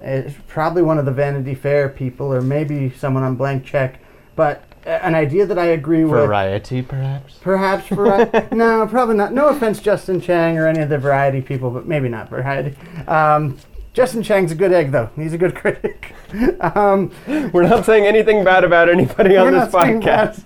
It's 0.01 0.35
probably 0.47 0.81
one 0.81 0.97
of 0.97 1.05
the 1.05 1.11
Vanity 1.11 1.53
Fair 1.53 1.89
people, 1.89 2.33
or 2.33 2.41
maybe 2.41 2.89
someone 2.89 3.21
on 3.23 3.35
Blank 3.35 3.65
Check. 3.65 3.99
But 4.35 4.63
an 4.83 5.13
idea 5.13 5.45
that 5.45 5.59
I 5.59 5.65
agree 5.65 6.05
with. 6.05 6.21
Variety, 6.25 6.81
perhaps. 6.81 7.37
Perhaps 7.41 7.87
variety. 7.89 8.47
no, 8.55 8.87
probably 8.87 9.15
not. 9.15 9.31
No 9.31 9.49
offense, 9.49 9.79
Justin 9.79 10.19
Chang 10.19 10.57
or 10.57 10.67
any 10.67 10.79
of 10.79 10.89
the 10.89 10.97
variety 10.97 11.41
people, 11.41 11.69
but 11.69 11.85
maybe 11.85 12.09
not 12.09 12.29
variety. 12.29 12.75
Um, 13.07 13.57
Justin 13.93 14.23
Chang's 14.23 14.51
a 14.51 14.55
good 14.55 14.71
egg, 14.71 14.91
though. 14.91 15.11
He's 15.15 15.33
a 15.33 15.37
good 15.37 15.53
critic. 15.61 16.15
um, 16.61 17.11
We're 17.27 17.67
not 17.67 17.85
saying 17.85 18.05
anything 18.05 18.43
bad 18.43 18.63
about 18.63 18.89
anybody 18.89 19.37
on 19.37 19.51
this 19.53 19.71
podcast. 19.71 20.45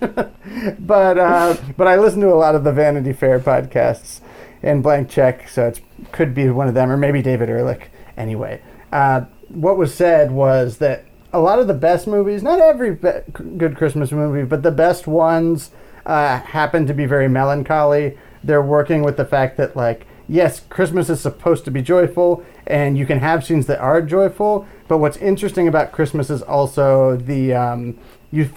but 0.86 1.18
uh, 1.18 1.56
but 1.78 1.86
I 1.86 1.96
listen 1.96 2.20
to 2.20 2.28
a 2.28 2.36
lot 2.36 2.54
of 2.54 2.64
the 2.64 2.72
Vanity 2.72 3.14
Fair 3.14 3.40
podcasts 3.40 4.20
and 4.64 4.82
Blank 4.82 5.08
Check, 5.08 5.48
so 5.48 5.68
it 5.68 5.80
could 6.10 6.34
be 6.34 6.48
one 6.50 6.68
of 6.68 6.74
them 6.74 6.90
or 6.90 6.96
maybe 6.96 7.22
David 7.22 7.48
Ehrlich. 7.48 7.90
Anyway, 8.16 8.60
uh, 8.92 9.22
what 9.48 9.76
was 9.76 9.94
said 9.94 10.32
was 10.32 10.78
that 10.78 11.04
a 11.32 11.38
lot 11.38 11.58
of 11.58 11.66
the 11.66 11.74
best 11.74 12.06
movies, 12.06 12.42
not 12.42 12.60
every 12.60 12.94
be- 12.94 13.10
good 13.56 13.76
Christmas 13.76 14.12
movie, 14.12 14.44
but 14.44 14.62
the 14.62 14.70
best 14.70 15.06
ones 15.06 15.70
uh, 16.06 16.40
happen 16.40 16.86
to 16.86 16.94
be 16.94 17.06
very 17.06 17.28
melancholy. 17.28 18.16
They're 18.42 18.62
working 18.62 19.02
with 19.02 19.16
the 19.16 19.24
fact 19.24 19.56
that 19.58 19.76
like 19.76 20.06
yes, 20.28 20.60
Christmas 20.60 21.10
is 21.10 21.20
supposed 21.20 21.64
to 21.64 21.70
be 21.70 21.82
joyful, 21.82 22.44
and 22.66 22.96
you 22.96 23.06
can 23.06 23.20
have 23.20 23.44
scenes 23.44 23.66
that 23.66 23.78
are 23.80 24.00
joyful. 24.00 24.66
But 24.88 24.98
what's 24.98 25.16
interesting 25.18 25.68
about 25.68 25.92
Christmas 25.92 26.30
is 26.30 26.42
also 26.42 27.16
the 27.16 27.54
um, 27.54 27.98
you 28.30 28.50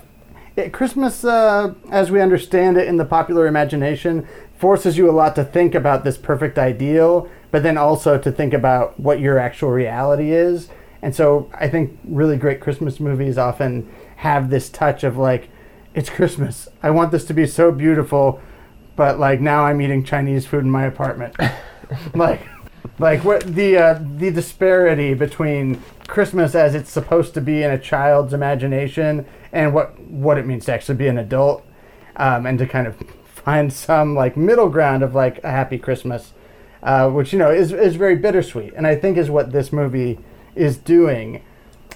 Christmas, 0.71 1.23
uh, 1.23 1.75
as 1.91 2.09
we 2.09 2.19
understand 2.19 2.77
it 2.77 2.87
in 2.87 2.97
the 2.97 3.05
popular 3.05 3.45
imagination, 3.45 4.27
forces 4.57 4.97
you 4.97 5.09
a 5.09 5.11
lot 5.11 5.35
to 5.35 5.43
think 5.43 5.75
about 5.75 6.03
this 6.03 6.17
perfect 6.17 6.57
ideal, 6.57 7.29
but 7.51 7.63
then 7.63 7.77
also 7.77 8.17
to 8.17 8.31
think 8.31 8.53
about 8.53 8.99
what 8.99 9.19
your 9.19 9.37
actual 9.37 9.69
reality 9.69 10.31
is. 10.31 10.69
And 11.01 11.15
so 11.15 11.49
I 11.53 11.69
think 11.69 11.97
really 12.03 12.37
great 12.37 12.59
Christmas 12.59 12.99
movies 12.99 13.37
often 13.37 13.89
have 14.17 14.49
this 14.49 14.69
touch 14.69 15.03
of 15.03 15.17
like, 15.17 15.49
it's 15.93 16.09
Christmas. 16.09 16.67
I 16.81 16.89
want 16.89 17.11
this 17.11 17.25
to 17.25 17.33
be 17.33 17.45
so 17.45 17.71
beautiful, 17.71 18.41
but 18.95 19.19
like 19.19 19.39
now 19.39 19.65
I'm 19.65 19.81
eating 19.81 20.03
Chinese 20.03 20.45
food 20.45 20.63
in 20.63 20.71
my 20.71 20.85
apartment. 20.85 21.35
like, 22.15 22.41
like 22.99 23.23
what 23.23 23.43
the 23.43 23.77
uh, 23.77 23.99
the 24.15 24.31
disparity 24.31 25.13
between 25.13 25.81
Christmas 26.07 26.55
as 26.55 26.73
it's 26.73 26.91
supposed 26.91 27.33
to 27.35 27.41
be 27.41 27.63
in 27.63 27.71
a 27.71 27.77
child's 27.77 28.33
imagination 28.33 29.25
and 29.51 29.73
what 29.73 29.99
what 29.99 30.37
it 30.37 30.45
means 30.45 30.65
to 30.65 30.73
actually 30.73 30.95
be 30.95 31.07
an 31.07 31.17
adult, 31.17 31.65
um, 32.15 32.45
and 32.45 32.57
to 32.59 32.65
kind 32.65 32.87
of 32.87 32.97
find 33.47 33.71
some 33.71 34.13
like 34.13 34.35
middle 34.35 34.67
ground 34.67 35.01
of 35.01 35.15
like 35.15 35.41
a 35.41 35.49
happy 35.49 35.77
Christmas, 35.77 36.33
uh, 36.83 37.09
which 37.09 37.31
you 37.31 37.39
know 37.39 37.49
is 37.49 37.71
is 37.71 37.95
very 37.95 38.17
bittersweet, 38.17 38.73
and 38.75 38.85
I 38.85 38.93
think 38.93 39.17
is 39.17 39.29
what 39.29 39.53
this 39.53 39.71
movie 39.71 40.19
is 40.53 40.75
doing, 40.75 41.41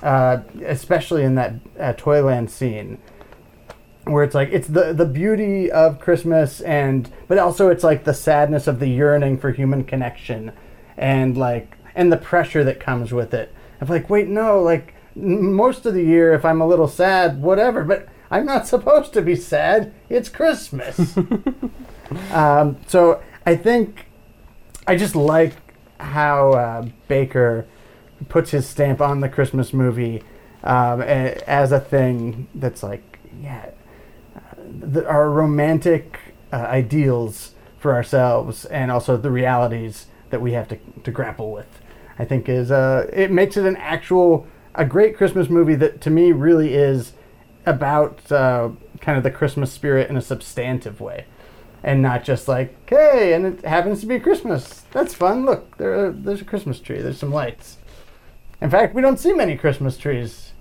uh, 0.02 0.44
especially 0.66 1.24
in 1.24 1.36
that 1.36 1.56
uh, 1.78 1.92
Toyland 1.92 2.50
scene 2.50 3.00
where 4.06 4.24
it's 4.24 4.34
like 4.34 4.48
it's 4.54 4.70
the 4.70 4.94
the 4.94 5.06
beauty 5.06 5.70
of 5.70 6.00
Christmas 6.00 6.62
and 6.62 7.12
but 7.28 7.38
also 7.38 7.68
it's 7.68 7.84
like 7.84 8.06
the 8.06 8.14
sadness 8.14 8.66
of 8.66 8.80
the 8.80 8.88
yearning 8.88 9.38
for 9.38 9.52
human 9.52 9.84
connection 9.84 10.54
and 10.98 11.38
like 11.38 11.78
and 11.96 12.14
the 12.14 12.18
pressure 12.18 12.64
that 12.64 12.80
comes 12.80 13.12
with 13.12 13.34
it. 13.34 13.54
Of 13.82 13.90
like, 13.90 14.10
wait, 14.10 14.30
no, 14.30 14.62
like 14.62 14.94
most 15.16 15.86
of 15.86 15.94
the 15.96 16.04
year 16.04 16.34
if 16.34 16.46
I'm 16.46 16.62
a 16.62 16.68
little 16.68 16.88
sad, 16.88 17.42
whatever, 17.42 17.84
but 17.84 18.08
I'm 18.32 18.46
not 18.46 18.66
supposed 18.66 19.14
to 19.14 19.22
be 19.22 19.36
sad. 19.36 19.94
It's 20.10 20.30
Christmas. 20.30 21.18
um, 22.32 22.78
so 22.88 23.22
I 23.46 23.56
think 23.56 24.06
I 24.88 24.96
just 24.96 25.16
like 25.16 25.54
how 26.00 26.52
uh, 26.54 26.86
Baker 27.10 27.68
puts 28.30 28.52
his 28.52 28.68
stamp 28.68 29.02
on 29.02 29.20
the 29.20 29.28
Christmas 29.28 29.74
movie 29.74 30.24
um, 30.64 31.02
as 31.02 31.74
a 31.74 31.80
thing 31.80 32.48
that's 32.56 32.84
like, 32.84 33.20
yeah, 33.42 33.72
the, 34.58 35.06
our 35.08 35.30
romantic 35.30 36.20
uh, 36.54 36.56
ideals 36.56 37.54
for 37.78 37.94
ourselves 37.94 38.64
and 38.66 38.92
also 38.92 39.18
the 39.18 39.32
realities 39.32 40.08
that 40.30 40.40
we 40.40 40.54
have 40.54 40.70
to, 40.70 40.78
to 41.04 41.12
grapple 41.12 41.52
with. 41.52 41.82
I 42.18 42.26
think 42.26 42.48
is 42.48 42.72
uh, 42.72 43.10
it 43.12 43.32
makes 43.32 43.58
it 43.58 43.66
an 43.66 43.76
actual 43.78 44.48
a 44.76 44.86
great 44.86 45.18
Christmas 45.18 45.50
movie 45.50 45.76
that 45.76 46.00
to 46.02 46.10
me 46.10 46.32
really 46.32 46.76
is 46.76 47.14
about 47.66 48.32
uh, 48.32 48.70
kind 49.00 49.18
of 49.18 49.24
the 49.24 49.32
Christmas 49.32 49.72
spirit 49.72 50.10
in 50.10 50.18
a 50.18 50.22
substantive 50.22 51.00
way, 51.02 51.26
and 51.84 52.02
not 52.02 52.24
just 52.24 52.48
like 52.48 52.76
hey, 52.90 53.34
and 53.34 53.46
it 53.46 53.66
happens 53.66 54.02
to 54.02 54.06
be 54.06 54.20
Christmas. 54.20 54.82
That's 54.92 55.14
fun. 55.14 55.46
Look, 55.46 55.78
there 55.78 56.12
there's 56.12 56.42
a 56.42 56.46
Christmas 56.46 56.80
tree. 56.80 57.02
There's 57.02 57.20
some 57.20 57.32
lights. 57.32 57.78
In 58.62 58.70
fact, 58.70 58.94
we 58.94 59.02
don't 59.02 59.18
see 59.20 59.34
many 59.34 59.58
Christmas 59.58 59.98
trees 59.98 60.52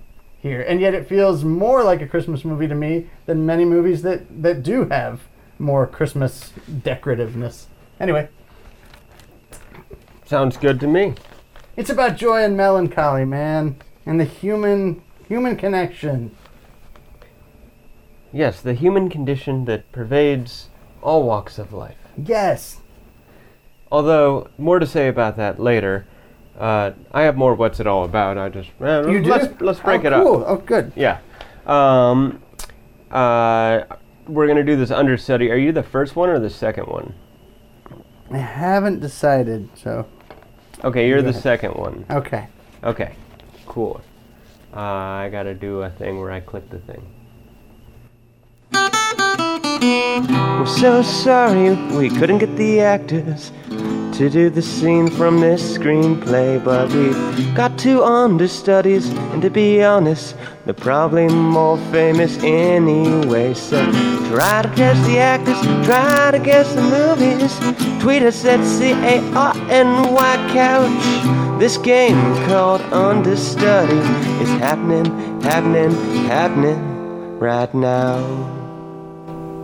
here, 0.41 0.61
and 0.61 0.81
yet 0.81 0.93
it 0.95 1.07
feels 1.07 1.43
more 1.43 1.83
like 1.83 2.01
a 2.01 2.07
Christmas 2.07 2.43
movie 2.43 2.67
to 2.67 2.73
me 2.75 3.07
than 3.27 3.45
many 3.45 3.65
movies 3.65 4.01
that 4.01 4.41
that 4.43 4.63
do 4.63 4.85
have 4.85 5.21
more 5.59 5.85
Christmas 5.85 6.51
decorativeness. 6.69 7.65
Anyway, 7.99 8.27
Sounds 10.25 10.57
good 10.57 10.79
to 10.79 10.87
me. 10.87 11.13
it's 11.75 11.89
about 11.89 12.15
joy 12.17 12.43
and 12.43 12.55
melancholy, 12.57 13.25
man, 13.25 13.75
and 14.05 14.19
the 14.19 14.23
human 14.25 15.01
human 15.27 15.55
connection. 15.55 16.35
Yes, 18.33 18.61
the 18.61 18.73
human 18.73 19.09
condition 19.09 19.65
that 19.65 19.91
pervades 19.91 20.69
all 21.01 21.23
walks 21.23 21.57
of 21.59 21.73
life. 21.73 21.97
Yes, 22.17 22.81
Although, 23.91 24.47
more 24.57 24.79
to 24.79 24.87
say 24.87 25.09
about 25.09 25.35
that 25.37 25.59
later. 25.59 26.05
Uh, 26.57 26.91
I 27.11 27.23
have 27.23 27.35
more 27.35 27.55
what's 27.55 27.79
it 27.79 27.87
all 27.87 28.05
about. 28.05 28.37
I 28.37 28.47
just 28.49 28.69
eh, 28.79 29.01
you 29.09 29.21
do. 29.21 29.29
let's 29.29 29.61
let's 29.61 29.79
break 29.79 30.03
oh, 30.03 30.07
it 30.07 30.13
up. 30.13 30.23
cool. 30.23 30.43
Oh, 30.47 30.57
good. 30.57 30.93
Yeah. 30.95 31.19
Um, 31.65 32.41
uh, 33.09 33.83
we're 34.27 34.47
gonna 34.47 34.63
do 34.63 34.75
this 34.77 34.91
understudy. 34.91 35.51
Are 35.51 35.57
you 35.57 35.71
the 35.71 35.83
first 35.83 36.15
one 36.15 36.29
or 36.29 36.39
the 36.39 36.49
second 36.49 36.87
one? 36.87 37.13
I 38.31 38.37
haven't 38.37 39.01
decided, 39.01 39.69
so 39.75 40.07
Okay, 40.83 41.07
you're 41.09 41.21
the 41.21 41.33
second 41.33 41.71
one. 41.75 42.05
okay. 42.09 42.47
Okay, 42.83 43.15
cool. 43.65 44.01
Uh, 44.73 44.79
I 44.79 45.29
gotta 45.29 45.53
do 45.53 45.81
a 45.81 45.89
thing 45.89 46.19
where 46.19 46.31
I 46.31 46.39
click 46.39 46.69
the 46.69 46.79
thing. 46.79 47.05
We're 48.73 50.65
so 50.65 51.01
sorry 51.01 51.75
we 51.97 52.09
couldn't 52.09 52.39
get 52.39 52.55
the 52.55 52.81
actors 52.81 53.51
to 54.13 54.29
do 54.29 54.49
the 54.49 54.61
scene 54.61 55.09
from 55.09 55.39
this 55.39 55.77
screenplay, 55.77 56.63
but 56.63 56.91
we've 56.93 57.55
got 57.55 57.79
two 57.79 58.03
understudies, 58.03 59.09
and 59.09 59.41
to 59.41 59.49
be 59.49 59.83
honest, 59.83 60.35
they're 60.65 60.75
probably 60.75 61.27
more 61.27 61.77
famous 61.91 62.37
anyway. 62.43 63.53
So 63.55 63.83
try 64.29 64.61
to 64.61 64.71
guess 64.75 65.07
the 65.07 65.17
actors, 65.17 65.59
try 65.87 66.29
to 66.31 66.39
guess 66.39 66.71
the 66.75 66.83
movies. 66.83 68.01
Tweet 68.01 68.21
us 68.21 68.45
at 68.45 68.63
C 68.63 68.91
A 68.91 69.19
R 69.33 69.55
N 69.71 70.13
Y 70.13 70.49
Couch. 70.53 71.59
This 71.59 71.77
game 71.77 72.19
called 72.45 72.81
Understudy 72.93 73.97
is 74.43 74.49
happening, 74.59 75.05
happening, 75.41 75.91
happening 76.27 76.90
right 77.41 77.73
now. 77.73 78.21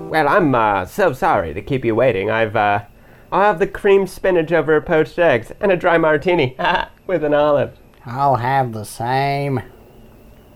Well, 0.10 0.28
I'm 0.28 0.54
uh, 0.56 0.86
so 0.86 1.14
sorry 1.14 1.54
to 1.54 1.62
keep 1.62 1.86
you 1.86 1.94
waiting. 1.94 2.30
I've 2.32 2.56
uh, 2.56 2.86
I'll 3.32 3.44
have 3.44 3.60
the 3.60 3.68
cream 3.68 4.08
spinach 4.08 4.52
over 4.52 4.82
poached 4.82 5.20
eggs 5.20 5.52
and 5.60 5.72
a 5.72 5.78
dry 5.78 5.98
martini 5.98 6.58
with 7.08 7.24
an 7.24 7.34
olive. 7.34 7.78
I'll 8.06 8.38
have 8.38 8.74
the 8.74 8.84
same. 8.84 9.62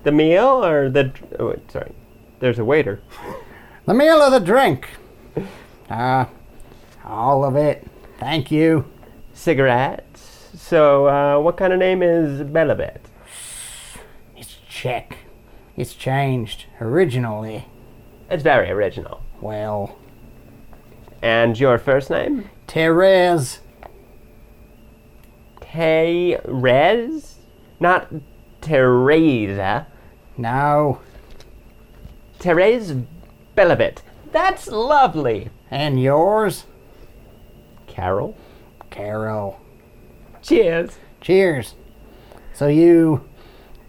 The 0.03 0.11
meal 0.11 0.65
or 0.65 0.89
the? 0.89 1.13
Oh, 1.37 1.49
wait, 1.49 1.71
sorry. 1.71 1.91
There's 2.39 2.59
a 2.59 2.65
waiter. 2.65 3.01
The 3.83 3.95
meal 3.95 4.21
or 4.21 4.29
the 4.29 4.39
drink? 4.39 4.89
Uh, 5.89 6.25
all 7.03 7.43
of 7.43 7.57
it. 7.57 7.85
Thank 8.17 8.49
you. 8.49 8.85
Cigarettes. 9.33 10.47
So, 10.55 11.07
uh, 11.07 11.37
what 11.41 11.57
kind 11.57 11.73
of 11.73 11.79
name 11.79 12.01
is 12.01 12.43
Belivet? 12.43 13.01
It's 14.37 14.55
Czech. 14.69 15.17
It's 15.81 15.95
changed 15.95 16.67
originally. 16.79 17.65
It's 18.29 18.43
very 18.43 18.69
original. 18.69 19.23
Well, 19.41 19.97
And 21.23 21.59
your 21.59 21.79
first 21.79 22.11
name? 22.11 22.51
Therese. 22.67 23.61
Therese? 25.59 27.35
Not 27.79 28.13
Teresa. 28.61 29.87
No. 30.37 31.01
Therese 32.37 32.93
Belivet. 33.57 34.03
That's 34.31 34.67
lovely. 34.67 35.49
And 35.71 35.99
yours? 35.99 36.67
Carol? 37.87 38.37
Carol. 38.91 39.59
Cheers. 40.43 40.91
Cheers. 41.21 41.73
So 42.53 42.67
you. 42.67 43.27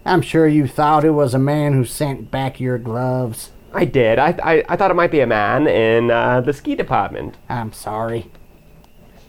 I'm 0.05 0.23
sure 0.23 0.49
you 0.49 0.67
thought 0.67 1.05
it 1.05 1.11
was 1.11 1.33
a 1.33 1.39
man 1.39 1.75
who 1.75 1.85
sent 1.85 2.31
back 2.31 2.59
your 2.59 2.79
gloves. 2.79 3.51
I 3.73 3.85
did. 3.85 4.19
I, 4.19 4.37
I, 4.43 4.65
I 4.69 4.77
thought 4.77 4.91
it 4.91 4.95
might 4.95 5.11
be 5.13 5.21
a 5.21 5.27
man 5.27 5.67
in 5.67 6.11
uh, 6.11 6.41
the 6.41 6.53
ski 6.53 6.75
department. 6.75 7.37
I'm 7.49 7.73
sorry. 7.73 8.31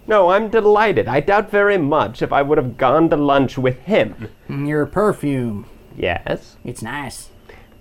No, 0.06 0.32
I'm 0.32 0.50
delighted. 0.50 1.08
I 1.08 1.22
doubt 1.22 1.50
very 1.50 1.78
much 1.78 2.22
if 2.22 2.34
I 2.34 2.42
would 2.42 2.58
have 2.58 2.78
gone 2.78 3.10
to 3.10 3.16
lunch 3.16 3.58
with 3.58 3.80
him. 3.84 4.30
Your 4.50 4.86
perfume. 4.86 5.66
Yes. 5.96 6.58
It's 6.66 6.82
nice. 6.82 7.30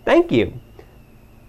Thank 0.05 0.31
you. 0.31 0.61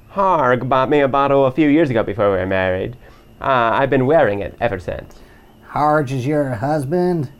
Harge 0.09 0.67
bought 0.67 0.89
me 0.89 0.99
a 1.01 1.07
bottle 1.07 1.45
a 1.45 1.51
few 1.51 1.69
years 1.69 1.89
ago 1.91 2.01
before 2.01 2.31
we 2.31 2.37
were 2.37 2.45
married. 2.47 2.95
Uh, 3.39 3.71
I've 3.73 3.89
been 3.89 4.07
wearing 4.07 4.39
it 4.39 4.55
ever 4.59 4.79
since. 4.79 5.19
Harge 5.67 6.11
is 6.11 6.25
your 6.25 6.55
husband? 6.55 7.31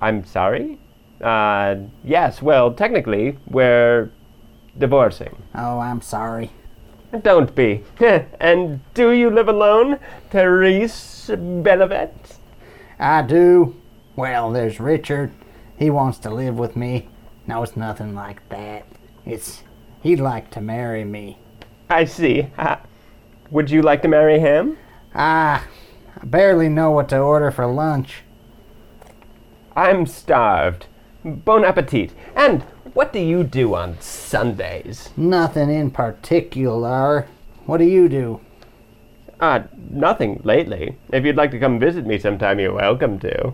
I'm 0.00 0.24
sorry? 0.24 0.78
Uh, 1.20 1.76
yes, 2.02 2.40
well, 2.40 2.72
technically, 2.72 3.36
we're 3.46 4.10
divorcing. 4.78 5.42
Oh, 5.54 5.78
I'm 5.78 6.00
sorry. 6.00 6.50
Don't 7.22 7.54
be. 7.54 7.82
and 8.40 8.80
do 8.94 9.10
you 9.10 9.30
live 9.30 9.48
alone, 9.48 9.98
Therese 10.30 11.28
Belivet? 11.28 12.38
I 12.98 13.22
do. 13.22 13.76
Well, 14.16 14.52
there's 14.52 14.78
Richard. 14.80 15.32
He 15.76 15.90
wants 15.90 16.18
to 16.18 16.30
live 16.30 16.58
with 16.58 16.76
me. 16.76 17.08
No, 17.46 17.62
it's 17.62 17.76
nothing 17.76 18.14
like 18.14 18.46
that. 18.50 18.86
It's 19.26 19.62
he'd 20.02 20.20
like 20.20 20.50
to 20.52 20.60
marry 20.60 21.04
me. 21.04 21.38
I 21.88 22.04
see. 22.04 22.48
Uh, 22.56 22.76
would 23.50 23.70
you 23.70 23.82
like 23.82 24.02
to 24.02 24.08
marry 24.08 24.38
him? 24.38 24.78
Ah, 25.14 25.66
I 26.20 26.24
barely 26.24 26.68
know 26.68 26.90
what 26.90 27.08
to 27.08 27.18
order 27.18 27.50
for 27.50 27.66
lunch. 27.66 28.22
I'm 29.74 30.06
starved. 30.06 30.86
Bon 31.24 31.64
appetit. 31.64 32.12
And 32.34 32.62
what 32.94 33.12
do 33.12 33.18
you 33.18 33.44
do 33.44 33.74
on 33.74 34.00
Sundays? 34.00 35.10
Nothing 35.16 35.70
in 35.70 35.90
particular. 35.90 37.26
What 37.66 37.78
do 37.78 37.84
you 37.84 38.08
do? 38.08 38.40
Uh, 39.38 39.62
nothing 39.90 40.40
lately. 40.44 40.96
If 41.12 41.24
you'd 41.24 41.36
like 41.36 41.50
to 41.50 41.58
come 41.58 41.78
visit 41.78 42.06
me 42.06 42.18
sometime, 42.18 42.58
you're 42.58 42.72
welcome 42.72 43.18
to. 43.20 43.48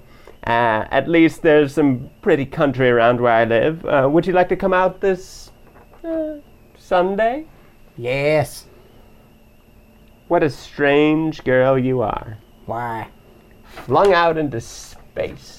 Uh, 0.47 0.87
at 0.91 1.09
least 1.09 1.43
there's 1.43 1.75
some 1.75 2.09
pretty 2.23 2.47
country 2.47 2.89
around 2.89 3.21
where 3.21 3.33
I 3.33 3.45
live. 3.45 3.85
Uh, 3.85 4.09
would 4.11 4.27
you 4.27 4.33
like 4.33 4.49
to 4.51 4.57
come 4.57 4.73
out 4.73 5.01
this 5.01 5.51
uh, 6.05 6.37
Sunday? 6.79 7.47
Yes. 7.97 8.67
What 10.29 10.45
a 10.45 10.51
strange 10.51 11.43
girl 11.43 11.77
you 11.77 12.01
are. 12.01 12.39
Why? 12.67 13.09
Flung 13.64 14.12
out 14.12 14.39
into 14.39 14.61
space. 14.61 15.56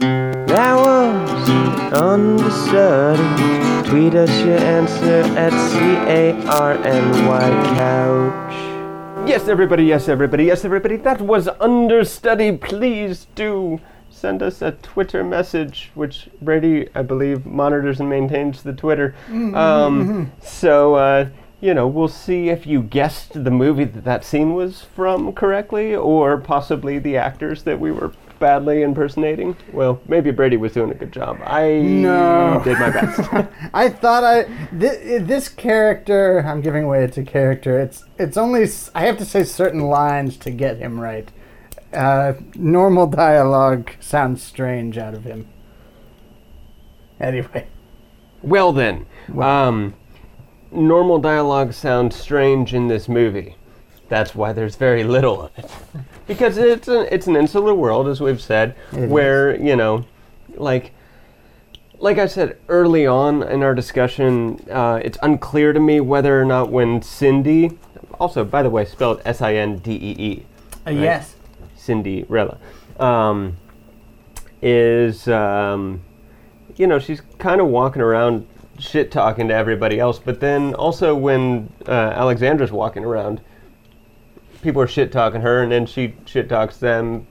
That 0.00 0.76
was 0.76 1.48
understudy. 1.92 3.88
Tweet 3.88 4.14
us 4.14 4.30
your 4.44 4.58
answer 4.58 5.22
at 5.36 5.52
C-A-R-N-Y 5.70 7.50
couch. 7.76 9.28
Yes, 9.28 9.48
everybody, 9.48 9.84
yes, 9.84 10.08
everybody, 10.08 10.44
yes, 10.44 10.64
everybody. 10.64 10.96
That 10.96 11.20
was 11.20 11.48
understudy. 11.60 12.56
Please 12.56 13.26
do 13.34 13.80
send 14.08 14.42
us 14.42 14.62
a 14.62 14.72
Twitter 14.72 15.24
message, 15.24 15.90
which 15.94 16.28
Brady, 16.40 16.88
I 16.94 17.02
believe, 17.02 17.44
monitors 17.44 17.98
and 18.00 18.08
maintains 18.08 18.62
the 18.62 18.72
Twitter. 18.72 19.14
Um, 19.30 20.32
so, 20.40 20.94
uh, 20.94 21.28
you 21.60 21.74
know, 21.74 21.88
we'll 21.88 22.08
see 22.08 22.50
if 22.50 22.66
you 22.66 22.82
guessed 22.82 23.44
the 23.44 23.50
movie 23.50 23.84
that 23.84 24.04
that 24.04 24.24
scene 24.24 24.54
was 24.54 24.82
from 24.94 25.32
correctly, 25.32 25.94
or 25.94 26.38
possibly 26.38 26.98
the 27.00 27.16
actors 27.16 27.64
that 27.64 27.80
we 27.80 27.90
were 27.90 28.12
badly 28.38 28.82
impersonating. 28.82 29.56
Well, 29.72 30.00
maybe 30.08 30.30
Brady 30.30 30.56
was 30.56 30.72
doing 30.72 30.90
a 30.90 30.94
good 30.94 31.12
job. 31.12 31.38
I 31.44 31.72
No. 31.80 32.60
did 32.64 32.78
my 32.78 32.90
best. 32.90 33.20
I 33.74 33.88
thought 33.88 34.24
I 34.24 34.44
thi- 34.78 35.18
this 35.18 35.48
character. 35.48 36.40
I'm 36.46 36.60
giving 36.60 36.84
away 36.84 37.04
it's 37.04 37.18
a 37.18 37.24
character. 37.24 37.78
It's 37.80 38.04
it's 38.18 38.36
only 38.36 38.66
I 38.94 39.02
have 39.06 39.18
to 39.18 39.24
say 39.24 39.44
certain 39.44 39.80
lines 39.82 40.36
to 40.38 40.50
get 40.50 40.78
him 40.78 41.00
right. 41.00 41.30
Uh, 41.92 42.34
normal 42.54 43.06
dialogue 43.06 43.90
sounds 44.00 44.42
strange 44.42 44.98
out 44.98 45.14
of 45.14 45.24
him. 45.24 45.48
Anyway, 47.20 47.66
Well 48.42 48.72
then, 48.72 49.06
um, 49.40 49.94
normal 50.70 51.18
dialogue 51.18 51.72
sounds 51.72 52.14
strange 52.14 52.74
in 52.74 52.86
this 52.88 53.08
movie. 53.08 53.56
That's 54.08 54.34
why 54.34 54.52
there's 54.52 54.76
very 54.76 55.02
little 55.02 55.42
of 55.42 55.50
it, 55.58 55.70
because 56.28 56.56
it's 56.58 56.86
an 56.86 57.08
it's 57.10 57.26
an 57.26 57.34
insular 57.34 57.74
world, 57.74 58.06
as 58.06 58.20
we've 58.20 58.40
said, 58.40 58.76
It 58.92 59.08
where 59.08 59.60
you 59.60 59.74
know, 59.74 60.04
like. 60.54 60.92
Like 62.00 62.18
I 62.18 62.26
said 62.26 62.58
early 62.68 63.08
on 63.08 63.42
in 63.42 63.64
our 63.64 63.74
discussion, 63.74 64.64
uh, 64.70 65.00
it's 65.02 65.18
unclear 65.20 65.72
to 65.72 65.80
me 65.80 65.98
whether 65.98 66.40
or 66.40 66.44
not 66.44 66.70
when 66.70 67.02
Cindy, 67.02 67.76
also 68.20 68.44
by 68.44 68.62
the 68.62 68.70
way 68.70 68.84
spelled 68.84 69.20
S 69.24 69.42
I 69.42 69.54
N 69.54 69.78
D 69.78 69.94
E 69.94 70.14
E, 70.16 70.46
uh, 70.86 70.90
yes. 70.90 71.34
Cinderella, 71.74 72.58
um, 73.00 73.56
is 74.62 75.26
um, 75.26 76.00
you 76.76 76.86
know 76.86 77.00
she's 77.00 77.20
kind 77.38 77.60
of 77.60 77.66
walking 77.66 78.00
around 78.00 78.46
shit 78.78 79.10
talking 79.10 79.48
to 79.48 79.54
everybody 79.54 79.98
else, 79.98 80.20
but 80.20 80.38
then 80.38 80.74
also 80.74 81.16
when 81.16 81.72
uh, 81.88 82.12
Alexandra's 82.14 82.70
walking 82.70 83.04
around, 83.04 83.40
people 84.62 84.82
are 84.82 84.88
shit 84.88 85.12
talking 85.12 85.40
her, 85.40 85.62
and 85.62 85.70
then 85.70 85.86
she 85.86 86.14
shit 86.24 86.48
talks 86.48 86.78
them. 86.78 87.26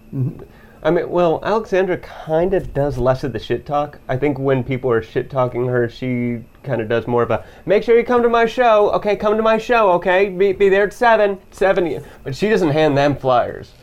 I 0.84 0.92
mean, 0.92 1.10
well, 1.10 1.40
Alexandra 1.44 1.98
kind 1.98 2.54
of 2.54 2.74
does 2.74 2.98
less 2.98 3.24
of 3.24 3.34
the 3.34 3.40
shit 3.40 3.66
talk. 3.66 4.00
I 4.08 4.16
think 4.16 4.38
when 4.38 4.64
people 4.64 4.92
are 4.92 5.02
shit 5.02 5.30
talking 5.30 5.68
her, 5.68 5.90
she 5.90 6.44
kind 6.64 6.82
of 6.82 6.88
does 6.88 7.08
more 7.08 7.24
of 7.24 7.32
a 7.32 7.46
make 7.66 7.84
sure 7.84 7.98
you 7.98 8.04
come 8.04 8.22
to 8.22 8.30
my 8.30 8.46
show. 8.46 8.92
Okay, 8.92 9.16
come 9.16 9.36
to 9.38 9.44
my 9.44 9.58
show. 9.58 9.92
Okay, 9.94 10.30
be, 10.30 10.54
be 10.54 10.70
there 10.70 10.86
at 10.86 10.94
seven. 10.94 11.40
Seven. 11.52 12.04
But 12.24 12.36
she 12.36 12.50
doesn't 12.50 12.70
hand 12.70 12.98
them 12.98 13.16
flyers. 13.16 13.74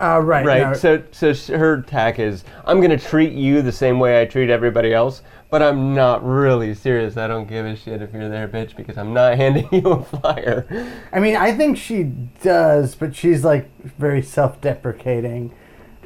Uh, 0.00 0.18
right. 0.18 0.46
Right. 0.46 0.62
no, 0.62 0.72
So, 0.72 1.02
so 1.12 1.34
her 1.58 1.82
tack 1.82 2.18
is, 2.18 2.44
I'm 2.64 2.80
gonna 2.80 2.98
treat 2.98 3.32
you 3.32 3.60
the 3.60 3.72
same 3.72 4.00
way 4.00 4.22
I 4.22 4.24
treat 4.24 4.48
everybody 4.48 4.94
else, 4.94 5.22
but 5.50 5.62
I'm 5.62 5.94
not 5.94 6.24
really 6.24 6.74
serious. 6.74 7.16
I 7.16 7.26
don't 7.26 7.48
give 7.48 7.66
a 7.66 7.74
shit 7.74 8.00
if 8.00 8.12
you're 8.12 8.28
there, 8.28 8.46
bitch, 8.48 8.76
because 8.76 8.96
I'm 8.96 9.12
not 9.12 9.36
handing 9.36 9.68
you 9.72 9.90
a 9.90 10.04
flyer. 10.04 10.66
I 11.12 11.18
mean, 11.18 11.36
I 11.36 11.52
think 11.52 11.76
she 11.76 12.04
does, 12.04 12.94
but 12.94 13.14
she's 13.14 13.44
like 13.44 13.68
very 13.82 14.22
self-deprecating. 14.22 15.52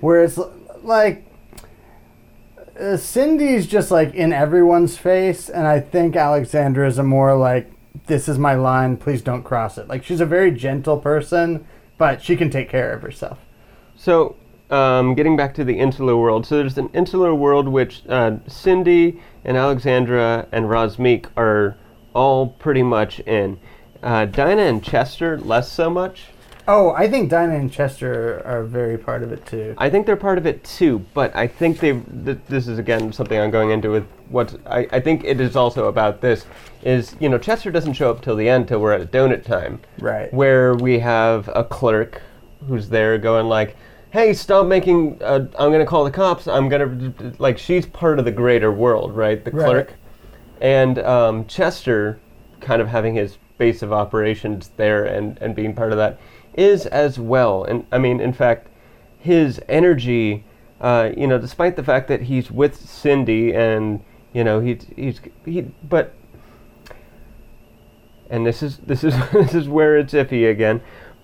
Whereas, 0.00 0.40
like, 0.82 1.26
uh, 2.80 2.96
Cindy's 2.96 3.66
just 3.66 3.90
like 3.90 4.14
in 4.14 4.32
everyone's 4.32 4.96
face, 4.96 5.48
and 5.48 5.66
I 5.66 5.80
think 5.80 6.16
Alexandra 6.16 6.88
is 6.88 6.98
a 6.98 7.04
more 7.04 7.36
like, 7.36 7.70
"This 8.06 8.28
is 8.28 8.38
my 8.38 8.54
line. 8.54 8.96
Please 8.96 9.22
don't 9.22 9.44
cross 9.44 9.78
it." 9.78 9.88
Like, 9.88 10.04
she's 10.04 10.20
a 10.20 10.26
very 10.26 10.50
gentle 10.50 10.98
person, 10.98 11.66
but 11.98 12.22
she 12.22 12.34
can 12.34 12.50
take 12.50 12.68
care 12.68 12.92
of 12.92 13.02
herself. 13.02 13.38
So, 13.96 14.36
um, 14.70 15.14
getting 15.14 15.36
back 15.36 15.54
to 15.54 15.64
the 15.64 15.78
insular 15.78 16.16
world. 16.16 16.46
So 16.46 16.56
there's 16.56 16.78
an 16.78 16.90
insular 16.92 17.34
world 17.34 17.68
which 17.68 18.02
uh, 18.08 18.38
Cindy 18.46 19.20
and 19.44 19.56
Alexandra 19.56 20.46
and 20.52 20.66
Razmik 20.66 21.26
are 21.36 21.76
all 22.14 22.48
pretty 22.48 22.82
much 22.82 23.20
in. 23.20 23.58
Uh, 24.02 24.24
Dinah 24.26 24.62
and 24.62 24.82
Chester 24.82 25.38
less 25.38 25.70
so 25.70 25.88
much. 25.90 26.26
Oh, 26.66 26.92
I 26.92 27.08
think 27.10 27.28
Dinah 27.28 27.56
and 27.56 27.70
Chester 27.70 28.42
are 28.46 28.62
very 28.64 28.96
part 28.96 29.22
of 29.22 29.32
it 29.32 29.44
too. 29.44 29.74
I 29.76 29.90
think 29.90 30.06
they're 30.06 30.16
part 30.16 30.38
of 30.38 30.46
it 30.46 30.64
too, 30.64 31.04
but 31.12 31.34
I 31.36 31.46
think 31.46 31.78
they. 31.78 31.92
Th- 32.24 32.38
this 32.48 32.68
is 32.68 32.78
again 32.78 33.12
something 33.12 33.38
I'm 33.38 33.50
going 33.50 33.70
into 33.70 33.90
with 33.90 34.06
what 34.30 34.54
I, 34.66 34.88
I 34.90 35.00
think 35.00 35.24
it 35.24 35.42
is 35.42 35.56
also 35.56 35.88
about. 35.88 36.22
This 36.22 36.46
is 36.82 37.16
you 37.20 37.28
know 37.28 37.36
Chester 37.36 37.70
doesn't 37.70 37.92
show 37.92 38.10
up 38.10 38.22
till 38.22 38.34
the 38.36 38.48
end 38.48 38.68
till 38.68 38.80
we're 38.80 38.92
at 38.94 39.10
donut 39.12 39.44
time, 39.44 39.80
Right. 39.98 40.32
where 40.32 40.74
we 40.74 40.98
have 41.00 41.50
a 41.54 41.64
clerk 41.64 42.22
who's 42.66 42.88
there 42.88 43.18
going 43.18 43.46
like, 43.46 43.76
"Hey, 44.14 44.32
stop 44.32 44.66
making! 44.66 45.20
Uh, 45.20 45.46
I'm 45.58 45.72
gonna 45.72 45.84
call 45.84 46.04
the 46.04 46.10
cops. 46.12 46.46
I'm 46.46 46.68
gonna 46.68 47.12
like." 47.40 47.58
She's 47.58 47.84
part 47.84 48.20
of 48.20 48.24
the 48.24 48.30
greater 48.30 48.70
world, 48.70 49.12
right? 49.16 49.44
The 49.44 49.50
Right. 49.50 49.64
clerk, 49.64 49.94
and 50.60 51.00
um, 51.00 51.46
Chester, 51.46 52.20
kind 52.60 52.80
of 52.80 52.86
having 52.86 53.16
his 53.16 53.38
base 53.58 53.82
of 53.82 53.92
operations 53.92 54.70
there 54.76 55.04
and 55.04 55.36
and 55.40 55.52
being 55.56 55.74
part 55.74 55.90
of 55.90 55.98
that, 55.98 56.20
is 56.54 56.86
as 56.86 57.18
well. 57.18 57.64
And 57.64 57.86
I 57.90 57.98
mean, 57.98 58.20
in 58.20 58.32
fact, 58.32 58.68
his 59.18 59.60
energy, 59.68 60.44
uh, 60.80 61.10
you 61.16 61.26
know, 61.26 61.38
despite 61.38 61.74
the 61.74 61.82
fact 61.82 62.06
that 62.06 62.22
he's 62.22 62.52
with 62.52 62.76
Cindy 62.76 63.52
and 63.52 64.00
you 64.32 64.44
know 64.44 64.60
he's 64.60 64.86
he's 64.94 65.20
he, 65.44 65.62
but 65.88 66.14
and 68.30 68.46
this 68.46 68.62
is 68.62 68.78
this 68.78 69.02
is 69.02 69.14
this 69.32 69.54
is 69.54 69.68
where 69.68 69.96
it's 69.96 70.14
iffy 70.14 70.48
again, 70.48 70.82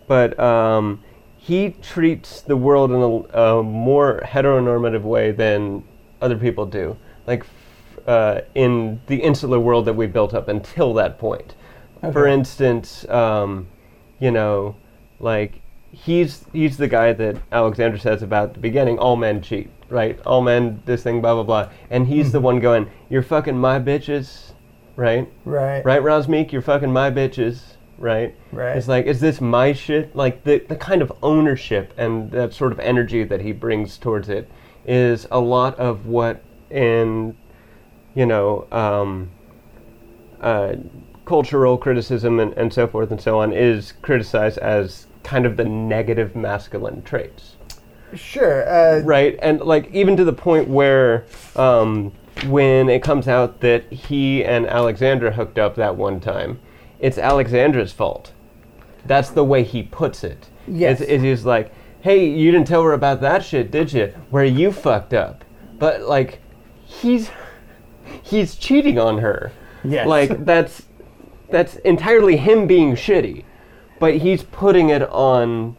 but 0.09 0.36
um, 0.41 1.05
he 1.51 1.70
treats 1.82 2.42
the 2.42 2.57
world 2.57 2.92
in 2.92 3.03
a, 3.03 3.59
a 3.59 3.62
more 3.64 4.22
heteronormative 4.24 5.03
way 5.03 5.32
than 5.32 5.82
other 6.20 6.36
people 6.36 6.64
do. 6.64 6.96
Like, 7.26 7.44
uh, 8.07 8.42
in 8.55 9.01
the 9.09 9.16
insular 9.16 9.59
world 9.59 9.84
that 9.86 9.94
we 9.94 10.07
built 10.07 10.32
up 10.32 10.46
until 10.46 10.94
that 10.94 11.18
point. 11.18 11.57
For 12.12 12.28
instance, 12.28 13.05
um, 13.09 13.66
you 14.20 14.30
know, 14.30 14.76
like 15.18 15.61
he's 15.90 16.44
he's 16.53 16.76
the 16.76 16.86
guy 16.86 17.12
that 17.14 17.36
Alexander 17.51 17.98
says 17.98 18.22
about 18.22 18.55
the 18.55 18.61
beginning. 18.61 19.01
All 19.01 19.16
men 19.16 19.42
cheat, 19.42 19.70
right? 19.88 20.20
All 20.24 20.42
men 20.42 20.80
this 20.86 21.03
thing, 21.03 21.20
blah 21.20 21.34
blah 21.34 21.42
blah. 21.42 21.68
And 21.90 22.07
he's 22.07 22.30
the 22.30 22.40
one 22.40 22.61
going, 22.61 22.88
"You're 23.09 23.24
fucking 23.24 23.59
my 23.59 23.80
bitches," 23.80 24.53
right? 24.94 25.28
Right. 25.44 25.84
Right, 25.84 26.01
Razmik, 26.01 26.53
you're 26.53 26.62
fucking 26.62 26.92
my 26.92 27.11
bitches, 27.11 27.76
right? 28.01 28.34
Right. 28.51 28.76
It's 28.76 28.88
like, 28.88 29.07
is 29.07 29.20
this 29.20 29.40
my 29.40 29.72
shit? 29.72 30.16
Like 30.16 30.42
the 30.42 30.59
the 30.59 30.74
kind 30.74 31.03
of 31.03 31.12
ownership 31.22 31.94
and 31.96 32.30
that 32.32 32.53
sort 32.53 32.72
of 32.72 32.80
energy 32.80 33.22
that 33.22 33.40
he 33.40 33.53
brings 33.53 33.96
towards 33.96 34.28
it 34.28 34.51
is 34.84 35.28
a 35.30 35.38
lot 35.38 35.78
of 35.78 36.07
what 36.07 36.42
in, 36.70 37.36
you 38.14 38.26
know, 38.26 38.66
um, 38.72 39.30
uh, 40.40 40.74
cultural 41.30 41.78
criticism 41.78 42.40
and, 42.40 42.53
and 42.55 42.72
so 42.72 42.88
forth 42.88 43.12
and 43.12 43.20
so 43.20 43.38
on 43.38 43.53
is 43.53 43.92
criticized 44.03 44.59
as 44.59 45.07
kind 45.22 45.46
of 45.46 45.57
the 45.57 45.64
negative 45.64 46.34
masculine 46.34 47.01
traits 47.03 47.57
Sure. 48.14 48.68
Uh, 48.68 49.01
right 49.05 49.38
and 49.40 49.61
like 49.61 49.88
even 49.92 50.16
to 50.16 50.24
the 50.24 50.32
point 50.32 50.66
where 50.66 51.26
um, 51.55 52.11
when 52.46 52.88
it 52.88 53.01
comes 53.01 53.28
out 53.28 53.61
that 53.61 53.84
he 53.92 54.44
and 54.44 54.66
alexandra 54.66 55.30
hooked 55.30 55.59
up 55.59 55.76
that 55.76 55.94
one 55.94 56.18
time 56.18 56.59
it's 57.01 57.18
alexandra's 57.18 57.92
fault 57.92 58.32
that's 59.07 59.30
the 59.30 59.44
way 59.44 59.62
he 59.62 59.82
puts 59.82 60.22
it 60.24 60.48
Yes. 60.68 61.01
it's, 61.01 61.11
it 61.11 61.24
is 61.24 61.44
like 61.44 61.72
hey 62.03 62.28
you 62.28 62.51
didn't 62.53 62.66
tell 62.68 62.82
her 62.82 62.92
about 62.92 63.20
that 63.22 63.44
shit 63.44 63.70
did 63.70 63.92
you 63.92 64.07
where 64.30 64.44
you 64.44 64.72
fucked 64.72 65.14
up 65.14 65.44
but 65.78 66.03
like 66.03 66.40
he's 66.84 67.30
he's 68.22 68.55
cheating 68.57 68.98
on 68.98 69.18
her 69.18 69.53
Yes. 69.82 70.07
like 70.07 70.44
that's 70.44 70.86
that's 71.51 71.76
entirely 71.76 72.36
him 72.36 72.66
being 72.66 72.94
shitty 72.94 73.44
but 73.98 74.16
he's 74.16 74.42
putting 74.42 74.88
it 74.90 75.03
on 75.11 75.76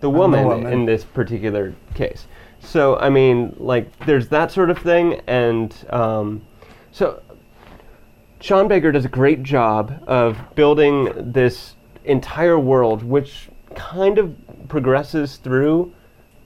the 0.00 0.10
woman, 0.10 0.44
woman. 0.46 0.70
in 0.70 0.84
this 0.84 1.02
particular 1.02 1.74
case. 1.94 2.26
So 2.60 2.96
I 2.96 3.08
mean, 3.08 3.54
like, 3.56 3.90
there's 4.04 4.28
that 4.28 4.50
sort 4.52 4.68
of 4.68 4.76
thing, 4.78 5.22
and 5.26 5.74
um, 5.88 6.42
so 6.92 7.22
Sean 8.44 8.68
Baker 8.68 8.92
does 8.92 9.06
a 9.06 9.08
great 9.08 9.42
job 9.42 10.04
of 10.06 10.36
building 10.54 11.32
this 11.32 11.76
entire 12.04 12.58
world, 12.58 13.02
which 13.02 13.48
kind 13.74 14.18
of 14.18 14.36
progresses 14.68 15.36
through 15.36 15.94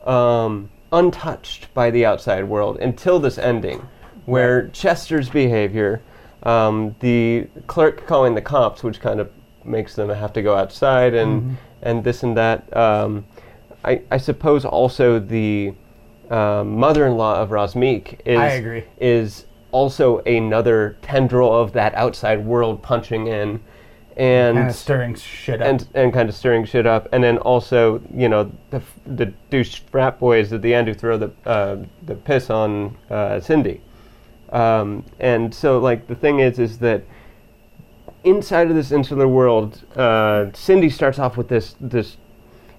um, 0.04 0.70
untouched 0.92 1.74
by 1.74 1.90
the 1.90 2.06
outside 2.06 2.44
world 2.44 2.78
until 2.78 3.18
this 3.18 3.36
ending, 3.36 3.88
where 4.26 4.68
Chester's 4.68 5.28
behavior, 5.28 6.00
um, 6.44 6.94
the 7.00 7.48
clerk 7.66 8.06
calling 8.06 8.36
the 8.36 8.42
cops, 8.42 8.84
which 8.84 9.00
kind 9.00 9.18
of 9.18 9.28
makes 9.64 9.96
them 9.96 10.08
have 10.08 10.32
to 10.34 10.40
go 10.40 10.54
outside 10.54 11.14
and 11.14 11.56
and 11.82 12.04
this 12.04 12.22
and 12.22 12.36
that. 12.36 12.76
Um, 12.76 13.26
I, 13.84 14.02
I 14.12 14.18
suppose 14.18 14.64
also 14.64 15.18
the 15.18 15.74
um, 16.30 16.76
mother-in-law 16.76 17.42
of 17.42 17.48
Razmik 17.48 18.20
is 18.24 18.38
I 18.38 18.46
agree. 18.50 18.84
is 19.00 19.46
also 19.72 20.18
another 20.20 20.96
tendril 21.02 21.52
of 21.52 21.72
that 21.72 21.94
outside 21.94 22.44
world 22.44 22.82
punching 22.82 23.26
in, 23.26 23.60
and 24.16 24.56
kind 24.56 24.68
of 24.70 24.74
stirring 24.74 25.14
shit 25.14 25.60
up. 25.60 25.66
and 25.68 25.88
and 25.94 26.12
kind 26.12 26.28
of 26.28 26.34
stirring 26.34 26.64
shit 26.64 26.86
up, 26.86 27.08
and 27.12 27.22
then 27.22 27.38
also 27.38 28.00
you 28.14 28.28
know 28.28 28.50
the 28.70 28.78
f- 28.78 29.00
the 29.06 29.26
douche 29.50 29.80
frat 29.90 30.18
boys 30.18 30.52
at 30.52 30.62
the 30.62 30.74
end 30.74 30.88
who 30.88 30.94
throw 30.94 31.16
the 31.16 31.30
uh, 31.46 31.76
the 32.04 32.14
piss 32.14 32.50
on 32.50 32.96
uh, 33.10 33.40
Cindy, 33.40 33.80
um, 34.50 35.04
and 35.20 35.54
so 35.54 35.78
like 35.78 36.06
the 36.06 36.14
thing 36.14 36.40
is 36.40 36.58
is 36.58 36.78
that 36.78 37.02
inside 38.24 38.68
of 38.68 38.74
this 38.74 38.90
insular 38.90 39.28
world, 39.28 39.84
uh, 39.96 40.46
Cindy 40.52 40.90
starts 40.90 41.18
off 41.18 41.36
with 41.36 41.48
this 41.48 41.76
this. 41.80 42.16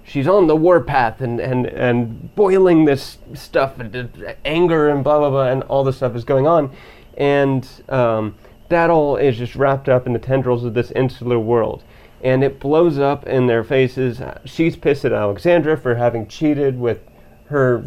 She's 0.09 0.27
on 0.27 0.47
the 0.47 0.55
warpath 0.55 1.21
and, 1.21 1.39
and, 1.39 1.67
and 1.67 2.33
boiling 2.33 2.85
this 2.85 3.19
stuff 3.35 3.79
and 3.79 4.35
anger 4.43 4.89
and 4.89 5.03
blah 5.03 5.19
blah 5.19 5.29
blah 5.29 5.49
and 5.49 5.61
all 5.63 5.83
this 5.83 5.97
stuff 5.97 6.15
is 6.15 6.23
going 6.23 6.47
on, 6.47 6.71
and 7.15 7.67
um, 7.89 8.35
that 8.69 8.89
all 8.89 9.17
is 9.17 9.37
just 9.37 9.55
wrapped 9.55 9.87
up 9.87 10.07
in 10.07 10.13
the 10.13 10.19
tendrils 10.19 10.65
of 10.65 10.73
this 10.73 10.89
insular 10.91 11.37
world, 11.37 11.83
and 12.23 12.43
it 12.43 12.59
blows 12.59 12.97
up 12.97 13.27
in 13.27 13.45
their 13.45 13.63
faces. 13.63 14.19
She's 14.45 14.75
pissed 14.75 15.05
at 15.05 15.13
Alexandra 15.13 15.77
for 15.77 15.93
having 15.93 16.27
cheated 16.27 16.79
with 16.79 17.01
her 17.45 17.85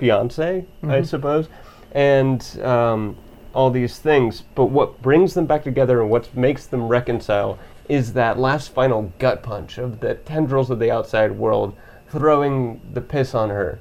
fiance, 0.00 0.64
I 0.82 1.02
suppose, 1.02 1.48
and 1.92 2.42
um, 2.62 3.16
all 3.54 3.70
these 3.70 4.00
things. 4.00 4.42
But 4.56 4.66
what 4.66 5.00
brings 5.02 5.34
them 5.34 5.46
back 5.46 5.62
together 5.62 6.00
and 6.00 6.10
what 6.10 6.34
makes 6.34 6.66
them 6.66 6.88
reconcile 6.88 7.60
is 7.88 8.12
that 8.14 8.38
last 8.38 8.72
final 8.72 9.12
gut 9.18 9.42
punch 9.42 9.78
of 9.78 10.00
the 10.00 10.14
tendrils 10.14 10.70
of 10.70 10.78
the 10.78 10.90
outside 10.90 11.32
world 11.32 11.76
throwing 12.08 12.80
the 12.92 13.00
piss 13.00 13.34
on 13.34 13.50
her, 13.50 13.78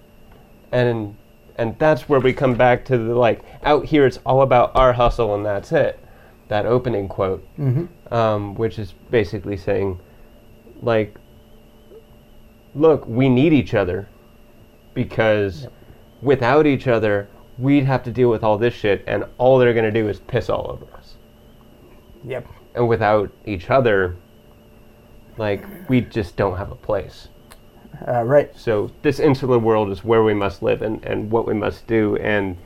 and 0.72 1.16
and 1.58 1.78
that's 1.78 2.10
where 2.10 2.20
we 2.20 2.34
come 2.34 2.56
back 2.56 2.84
to 2.86 2.98
the 2.98 3.16
like 3.16 3.42
out 3.64 3.86
here. 3.86 4.06
It's 4.06 4.20
all 4.26 4.42
about 4.42 4.76
our 4.76 4.94
hustle 4.94 5.36
and 5.36 5.46
that's 5.46 5.72
it. 5.72 6.00
That 6.50 6.66
opening 6.66 7.08
quote, 7.08 7.48
um, 8.12 8.56
which 8.56 8.78
is 8.78 8.94
basically 9.10 9.56
saying, 9.58 10.00
like, 10.82 11.16
look, 12.76 13.06
we 13.08 13.30
need 13.30 13.54
each 13.54 13.74
other 13.74 14.08
because 14.94 15.68
without 16.22 16.68
each 16.68 16.88
other, 16.88 17.28
we'd 17.58 17.86
have 17.86 18.04
to 18.04 18.12
deal 18.12 18.30
with 18.30 18.44
all 18.44 18.58
this 18.58 18.74
shit, 18.74 19.04
and 19.08 19.26
all 19.38 19.58
they're 19.58 19.74
going 19.74 19.92
to 19.92 20.02
do 20.02 20.08
is 20.10 20.20
piss 20.20 20.50
all 20.50 20.70
over 20.72 20.86
us. 20.98 21.16
yep. 22.26 22.46
And 22.76 22.88
without 22.88 23.32
each 23.46 23.70
other, 23.70 24.16
like, 25.38 25.66
we 25.90 26.02
just 26.02 26.36
don't 26.36 26.58
have 26.58 26.72
a 26.72 26.76
place. 26.76 27.28
Uh, 28.08 28.24
right. 28.24 28.56
So, 28.58 28.92
this 29.02 29.20
insular 29.20 29.60
world 29.60 29.90
is 29.92 30.04
where 30.04 30.24
we 30.24 30.34
must 30.34 30.62
live 30.64 30.82
and, 30.82 31.04
and 31.06 31.30
what 31.30 31.46
we 31.48 31.54
must 31.54 31.86
do. 31.88 32.16
And 32.18 32.58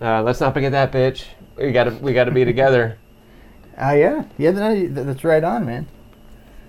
uh, 0.00 0.22
let's 0.22 0.40
not 0.40 0.54
forget 0.54 0.72
that, 0.72 0.92
bitch. 0.92 1.24
We 1.56 1.72
gotta, 1.72 1.90
we 1.90 2.12
gotta 2.12 2.30
be 2.30 2.44
together. 2.44 2.98
Uh, 3.80 3.92
yeah. 3.96 4.24
Yeah. 4.38 4.50
No, 4.52 4.70
you- 4.70 4.92
th- 4.94 5.06
that's 5.06 5.24
right 5.24 5.42
on, 5.42 5.66
man. 5.66 5.86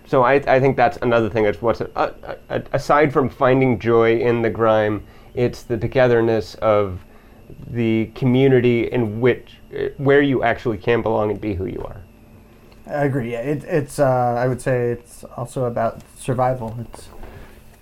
So 0.08 0.24
I, 0.24 0.34
I 0.34 0.60
think 0.60 0.76
that's 0.76 0.98
another 1.02 1.30
thing. 1.30 1.46
That's 1.46 1.62
what's 1.62 1.80
uh, 1.80 1.88
uh, 2.50 2.60
aside 2.74 3.14
from 3.14 3.30
finding 3.30 3.80
joy 3.80 4.18
in 4.20 4.42
the 4.42 4.50
grime, 4.50 5.06
it's 5.36 5.64
the 5.64 5.78
togetherness 5.78 6.56
of 6.56 7.00
the 7.70 8.08
community 8.16 8.92
in 8.92 9.22
which 9.22 9.54
uh, 9.74 9.86
where 9.98 10.22
you 10.22 10.44
actually 10.44 10.78
can 10.78 11.02
belong 11.02 11.32
and 11.32 11.40
be 11.40 11.54
who 11.54 11.66
you 11.66 11.82
are. 11.86 12.02
I 12.92 13.06
agree. 13.06 13.32
Yeah, 13.32 13.40
it, 13.40 13.64
it's. 13.64 14.00
Uh, 14.00 14.36
I 14.38 14.48
would 14.48 14.62
say 14.62 14.92
it's 14.92 15.24
also 15.24 15.66
about 15.66 16.02
survival. 16.18 16.76
It's 16.80 17.08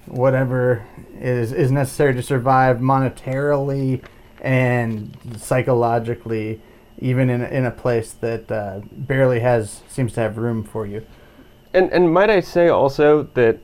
whatever 0.06 0.86
is 1.20 1.52
is 1.52 1.72
necessary 1.72 2.14
to 2.14 2.24
survive 2.24 2.78
monetarily 2.78 4.04
and 4.42 5.18
psychologically, 5.38 6.62
even 7.00 7.30
in 7.30 7.44
in 7.44 7.66
a 7.66 7.72
place 7.72 8.14
that 8.14 8.52
uh, 8.52 8.82
barely 8.92 9.40
has 9.40 9.82
seems 9.88 10.14
to 10.14 10.22
have 10.22 10.38
room 10.38 10.64
for 10.64 10.86
you. 10.86 11.06
And 11.74 11.92
and 11.92 12.14
might 12.14 12.30
I 12.30 12.40
say 12.42 12.70
also 12.70 13.24
that 13.34 13.60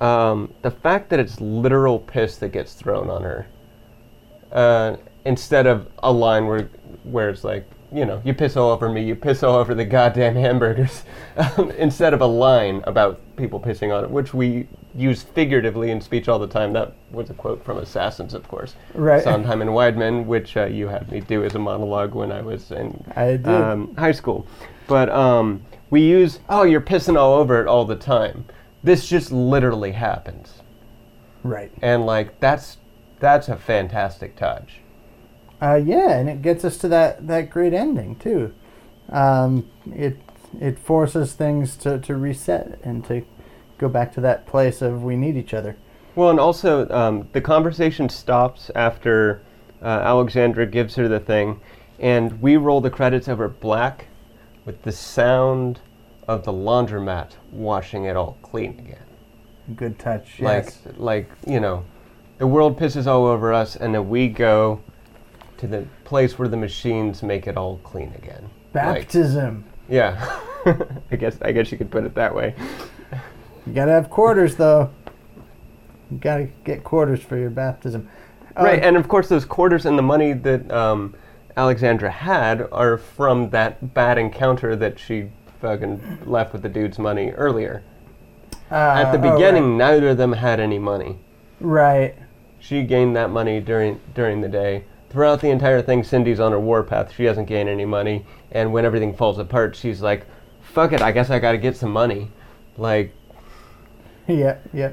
um, 0.00 0.52
the 0.62 0.70
fact 0.70 1.08
that 1.10 1.20
it's 1.20 1.40
literal 1.40 1.98
piss 1.98 2.36
that 2.38 2.50
gets 2.50 2.74
thrown 2.74 3.08
on 3.08 3.22
her, 3.22 3.46
uh, 4.52 4.96
instead 5.24 5.66
of 5.66 5.88
a 6.02 6.12
line 6.12 6.46
where 6.46 6.68
where 7.04 7.30
it's 7.30 7.44
like 7.44 7.66
you 7.92 8.04
know 8.04 8.20
you 8.24 8.34
piss 8.34 8.56
all 8.56 8.70
over 8.70 8.88
me, 8.88 9.02
you 9.02 9.14
piss 9.14 9.42
all 9.42 9.56
over 9.56 9.74
the 9.74 9.84
goddamn 9.84 10.34
hamburgers, 10.34 11.04
um, 11.36 11.70
instead 11.72 12.14
of 12.14 12.20
a 12.20 12.26
line 12.26 12.82
about 12.86 13.20
people 13.36 13.60
pissing 13.60 13.96
on 13.96 14.04
it, 14.04 14.10
which 14.10 14.34
we 14.34 14.66
use 14.94 15.22
figuratively 15.22 15.90
in 15.90 16.00
speech 16.00 16.28
all 16.28 16.38
the 16.38 16.46
time. 16.46 16.72
That 16.72 16.94
was 17.10 17.30
a 17.30 17.34
quote 17.34 17.64
from 17.64 17.78
Assassins, 17.78 18.34
of 18.34 18.48
course. 18.48 18.74
Right. 18.94 19.22
Sondheim 19.22 19.60
and 19.60 19.70
Weidman, 19.70 20.24
which 20.24 20.56
uh, 20.56 20.64
you 20.64 20.88
had 20.88 21.10
me 21.10 21.20
do 21.20 21.44
as 21.44 21.54
a 21.54 21.58
monologue 21.58 22.14
when 22.14 22.32
I 22.32 22.40
was 22.40 22.70
in 22.70 23.04
I 23.14 23.34
um, 23.44 23.94
high 23.96 24.12
school. 24.12 24.46
But 24.86 25.10
um, 25.10 25.62
we 25.90 26.02
use, 26.02 26.40
oh, 26.48 26.62
you're 26.62 26.80
pissing 26.80 27.18
all 27.18 27.34
over 27.34 27.60
it 27.60 27.68
all 27.68 27.84
the 27.84 27.96
time. 27.96 28.46
This 28.82 29.06
just 29.08 29.32
literally 29.32 29.92
happens. 29.92 30.62
Right. 31.42 31.72
And 31.82 32.06
like 32.06 32.40
that's 32.40 32.78
that's 33.20 33.48
a 33.48 33.56
fantastic 33.56 34.36
touch. 34.36 34.80
Uh, 35.60 35.80
yeah, 35.82 36.10
and 36.18 36.28
it 36.28 36.42
gets 36.42 36.64
us 36.64 36.76
to 36.78 36.88
that, 36.88 37.26
that 37.26 37.50
great 37.50 37.72
ending 37.72 38.16
too. 38.16 38.52
Um, 39.10 39.68
it 39.94 40.18
it 40.60 40.78
forces 40.78 41.32
things 41.34 41.76
to, 41.76 41.98
to 42.00 42.14
reset 42.16 42.78
and 42.82 43.04
to 43.06 43.24
go 43.78 43.88
back 43.88 44.12
to 44.14 44.20
that 44.22 44.46
place 44.46 44.80
of 44.80 45.02
we 45.02 45.16
need 45.16 45.36
each 45.36 45.52
other. 45.52 45.76
Well, 46.14 46.30
and 46.30 46.40
also 46.40 46.88
um, 46.90 47.28
the 47.32 47.40
conversation 47.40 48.08
stops 48.08 48.70
after 48.74 49.42
uh, 49.82 49.86
Alexandra 49.86 50.66
gives 50.66 50.94
her 50.96 51.08
the 51.08 51.20
thing, 51.20 51.60
and 51.98 52.40
we 52.40 52.56
roll 52.56 52.80
the 52.80 52.90
credits 52.90 53.28
over 53.28 53.48
black 53.48 54.06
with 54.64 54.82
the 54.82 54.92
sound 54.92 55.80
of 56.26 56.44
the 56.44 56.52
laundromat 56.52 57.32
washing 57.52 58.04
it 58.04 58.16
all 58.16 58.38
clean 58.42 58.78
again. 58.78 59.76
Good 59.76 59.98
touch. 59.98 60.40
Like, 60.40 60.64
Yes. 60.64 60.78
like 60.96 61.30
you 61.46 61.60
know, 61.60 61.84
the 62.38 62.46
world 62.46 62.78
pisses 62.78 63.06
all 63.06 63.26
over 63.26 63.52
us, 63.52 63.76
and 63.76 63.94
then 63.94 64.08
we 64.08 64.28
go 64.28 64.80
to 65.58 65.66
the 65.66 65.86
place 66.04 66.38
where 66.38 66.48
the 66.48 66.56
machines 66.56 67.22
make 67.22 67.46
it 67.46 67.56
all 67.56 67.78
clean 67.78 68.12
again. 68.16 68.50
Like, 68.74 69.02
Baptism. 69.02 69.64
yeah. 69.88 70.40
I 71.10 71.16
guess 71.16 71.38
I 71.42 71.52
guess 71.52 71.70
you 71.70 71.78
could 71.78 71.90
put 71.90 72.04
it 72.04 72.14
that 72.14 72.34
way. 72.34 72.54
You 73.66 73.72
gotta 73.72 73.92
have 73.92 74.10
quarters, 74.10 74.56
though. 74.56 74.90
You 76.10 76.18
gotta 76.18 76.48
get 76.64 76.84
quarters 76.84 77.20
for 77.22 77.36
your 77.36 77.50
baptism. 77.50 78.08
Uh, 78.56 78.64
Right, 78.64 78.82
and 78.82 78.96
of 78.96 79.08
course 79.08 79.28
those 79.28 79.44
quarters 79.44 79.86
and 79.86 79.98
the 79.98 80.02
money 80.02 80.32
that 80.32 80.70
um, 80.70 81.14
Alexandra 81.56 82.10
had 82.10 82.68
are 82.72 82.96
from 82.96 83.50
that 83.50 83.94
bad 83.94 84.18
encounter 84.18 84.76
that 84.76 84.98
she 84.98 85.30
fucking 85.60 86.20
left 86.26 86.52
with 86.52 86.62
the 86.62 86.68
dude's 86.68 86.98
money 86.98 87.30
earlier. 87.30 87.82
At 88.70 89.12
the 89.12 89.18
uh, 89.18 89.32
oh, 89.32 89.32
beginning, 89.32 89.76
neither 89.76 90.10
of 90.10 90.16
them 90.16 90.32
had 90.32 90.60
any 90.60 90.78
money. 90.78 91.18
right. 91.60 92.14
right. 92.14 92.14
She 92.58 92.82
gained 92.82 93.14
that 93.14 93.30
money 93.30 93.60
during 93.60 94.00
during 94.14 94.40
the 94.40 94.48
day. 94.48 94.84
Throughout 95.16 95.40
the 95.40 95.48
entire 95.48 95.80
thing, 95.80 96.04
Cindy's 96.04 96.40
on 96.40 96.52
her 96.52 96.60
warpath. 96.60 97.10
She 97.14 97.24
hasn't 97.24 97.48
gained 97.48 97.70
any 97.70 97.86
money, 97.86 98.26
and 98.52 98.70
when 98.70 98.84
everything 98.84 99.14
falls 99.14 99.38
apart, 99.38 99.74
she's 99.74 100.02
like, 100.02 100.26
"Fuck 100.60 100.92
it, 100.92 101.00
I 101.00 101.10
guess 101.10 101.30
I 101.30 101.38
got 101.38 101.52
to 101.52 101.58
get 101.58 101.74
some 101.74 101.90
money." 101.90 102.30
Like, 102.76 103.14
Yeah, 104.28 104.58
yeah. 104.74 104.92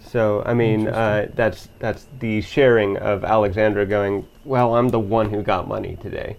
so 0.00 0.42
I 0.46 0.54
mean, 0.54 0.88
uh, 0.88 1.28
that's 1.34 1.68
that's 1.78 2.06
the 2.20 2.40
sharing 2.40 2.96
of 2.96 3.22
Alexandra 3.22 3.84
going. 3.84 4.26
Well, 4.46 4.74
I'm 4.74 4.88
the 4.88 4.98
one 4.98 5.28
who 5.28 5.42
got 5.42 5.68
money 5.68 5.98
today, 6.00 6.38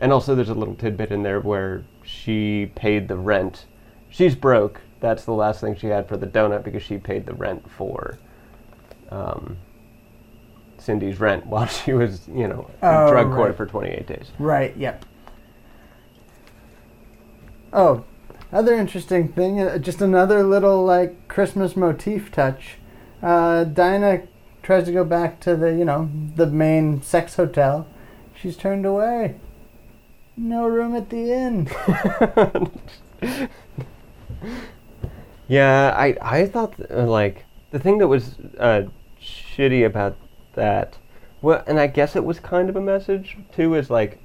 and 0.00 0.12
also 0.12 0.34
there's 0.34 0.48
a 0.48 0.54
little 0.54 0.74
tidbit 0.74 1.12
in 1.12 1.22
there 1.22 1.38
where 1.38 1.84
she 2.02 2.72
paid 2.74 3.06
the 3.06 3.16
rent. 3.16 3.66
She's 4.10 4.34
broke. 4.34 4.80
That's 4.98 5.24
the 5.24 5.30
last 5.30 5.60
thing 5.60 5.76
she 5.76 5.86
had 5.86 6.08
for 6.08 6.16
the 6.16 6.26
donut 6.26 6.64
because 6.64 6.82
she 6.82 6.98
paid 6.98 7.24
the 7.24 7.34
rent 7.34 7.70
for 7.70 8.18
um, 9.12 9.58
Cindy's 10.82 11.20
rent 11.20 11.46
while 11.52 11.66
she 11.66 11.92
was, 11.92 12.28
you 12.28 12.48
know, 12.48 12.70
in 12.82 12.88
Oh, 12.88 13.10
drug 13.10 13.32
court 13.32 13.56
for 13.56 13.66
28 13.66 14.06
days. 14.06 14.30
Right, 14.38 14.76
yep. 14.76 15.04
Oh, 17.72 18.04
other 18.52 18.74
interesting 18.74 19.28
thing, 19.28 19.60
uh, 19.60 19.78
just 19.78 20.02
another 20.02 20.42
little 20.42 20.84
like 20.84 21.28
Christmas 21.28 21.74
motif 21.74 22.30
touch. 22.30 22.76
Uh, 23.22 23.64
Dinah 23.64 24.22
tries 24.62 24.84
to 24.84 24.92
go 24.92 25.04
back 25.04 25.40
to 25.40 25.56
the, 25.56 25.72
you 25.74 25.84
know, 25.84 26.10
the 26.36 26.46
main 26.46 27.00
sex 27.02 27.36
hotel. 27.36 27.86
She's 28.34 28.56
turned 28.56 28.84
away. 28.84 29.36
No 30.36 30.66
room 30.66 30.94
at 30.94 31.10
the 31.10 31.32
inn. 31.32 31.68
Yeah, 35.48 35.94
I 35.96 36.16
I 36.22 36.46
thought 36.46 36.74
uh, 36.90 37.04
like 37.04 37.44
the 37.72 37.78
thing 37.78 37.98
that 37.98 38.08
was 38.08 38.36
uh, 38.58 38.84
shitty 39.20 39.84
about 39.84 40.16
that, 40.54 40.96
well, 41.40 41.62
and 41.66 41.78
I 41.80 41.86
guess 41.86 42.16
it 42.16 42.24
was 42.24 42.40
kind 42.40 42.68
of 42.68 42.76
a 42.76 42.80
message 42.80 43.36
too, 43.54 43.74
is 43.74 43.90
like, 43.90 44.18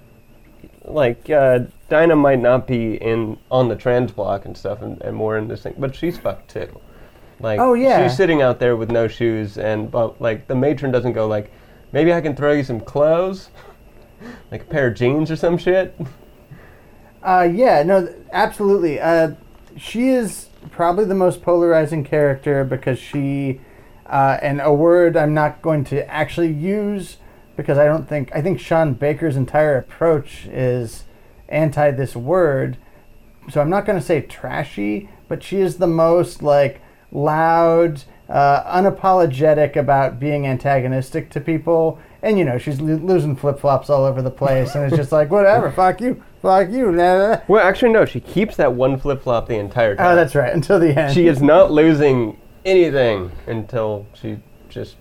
like 0.86 1.30
uh, 1.30 1.59
Dinah 1.89 2.15
might 2.15 2.39
not 2.39 2.65
be 2.67 2.95
in 2.95 3.38
on 3.51 3.67
the 3.69 3.75
trans 3.75 4.11
block 4.11 4.45
and 4.45 4.55
stuff, 4.57 4.82
and, 4.82 5.01
and 5.01 5.15
more 5.15 5.38
in 5.38 5.47
this 5.47 5.63
thing, 5.63 5.75
but 5.78 5.95
she's 5.95 6.17
fucked 6.17 6.49
too. 6.51 6.80
Like, 7.39 7.59
Oh, 7.59 7.73
yeah. 7.73 8.07
she's 8.07 8.17
sitting 8.17 8.41
out 8.41 8.59
there 8.59 8.75
with 8.75 8.89
no 8.89 9.07
shoes, 9.07 9.57
and 9.57 9.91
but 9.91 10.19
like 10.21 10.47
the 10.47 10.55
matron 10.55 10.91
doesn't 10.91 11.13
go 11.13 11.28
like, 11.28 11.51
maybe 11.91 12.13
I 12.13 12.21
can 12.21 12.36
throw 12.36 12.51
you 12.53 12.63
some 12.63 12.80
clothes, 12.80 13.49
like 14.51 14.61
a 14.61 14.65
pair 14.65 14.88
of 14.88 14.95
jeans 14.95 15.30
or 15.30 15.36
some 15.36 15.57
shit. 15.57 15.95
Uh, 17.23 17.47
yeah, 17.51 17.84
no, 17.84 18.05
th- 18.05 18.15
absolutely. 18.32 18.99
Uh, 18.99 19.32
she 19.75 20.09
is 20.09 20.49
probably 20.71 21.05
the 21.05 21.13
most 21.15 21.41
polarizing 21.41 22.03
character 22.03 22.63
because 22.63 22.97
she, 22.97 23.59
uh, 24.10 24.38
and 24.41 24.62
a 24.62 24.74
word 24.74 25.18
I'm 25.18 25.34
not 25.34 25.62
going 25.62 25.84
to 25.86 26.10
actually 26.10 26.51
use 26.51 27.18
because 27.55 27.78
I 27.78 27.86
don't 27.86 28.08
think, 28.08 28.30
I 28.34 28.41
think 28.41 28.60
Sean 28.60 28.93
Baker's 28.93 29.36
entire 29.36 29.78
approach 29.78 30.45
is 30.45 31.05
anti 31.49 31.91
this 31.91 32.16
word. 32.16 32.78
So 33.49 33.62
I'm 33.62 33.70
not 33.70 33.86
going 33.86 33.99
to 33.99 34.05
say 34.05 34.22
trashy, 34.22 35.10
but 35.28 35.43
she 35.43 35.58
is 35.58 35.78
the 35.78 35.88
most 35.88 36.41
like 36.43 36.82
loud, 37.12 38.03
uh, 38.30 38.64
unapologetic 38.82 39.76
about 39.76 40.20
being 40.20 40.45
antagonistic 40.45 41.30
to 41.32 41.41
people. 41.41 41.99
And 42.22 42.38
you 42.38 42.45
know, 42.45 42.58
she's 42.58 42.82
lo- 42.82 42.95
losing 42.95 43.36
flip 43.36 43.60
flops 43.60 43.89
all 43.89 44.03
over 44.03 44.22
the 44.22 44.32
place, 44.32 44.76
and 44.76 44.86
it's 44.86 44.95
just 44.95 45.12
like, 45.12 45.30
whatever, 45.32 45.72
fuck 45.76 46.01
you, 46.01 46.22
fuck 46.41 46.70
you. 46.70 46.91
nah. 46.91 47.39
Well, 47.47 47.66
actually, 47.66 47.91
no, 47.93 48.05
she 48.05 48.20
keeps 48.20 48.58
that 48.58 48.74
one 48.74 48.99
flip 48.99 49.24
flop 49.24 49.47
the 49.47 49.58
entire 49.58 49.95
time. 49.95 50.05
Oh, 50.12 50.16
that's 50.16 50.36
right, 50.36 50.53
until 50.53 50.80
the 50.80 50.97
end. 50.99 51.14
she 51.14 51.28
is 51.28 51.41
not 51.41 51.72
losing 51.72 52.38
anything 52.68 53.32
until 53.47 54.05
she 54.13 54.38
just 54.70 54.97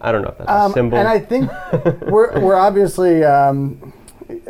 I 0.00 0.12
don't 0.12 0.22
know 0.22 0.28
if 0.28 0.38
that's 0.38 0.50
Um, 0.50 0.70
a 0.70 0.74
symbol. 0.74 0.98
and 0.98 1.06
I 1.08 1.18
think 1.18 1.50
we're 2.10 2.38
we're 2.40 2.56
obviously 2.56 3.22
um, 3.24 3.92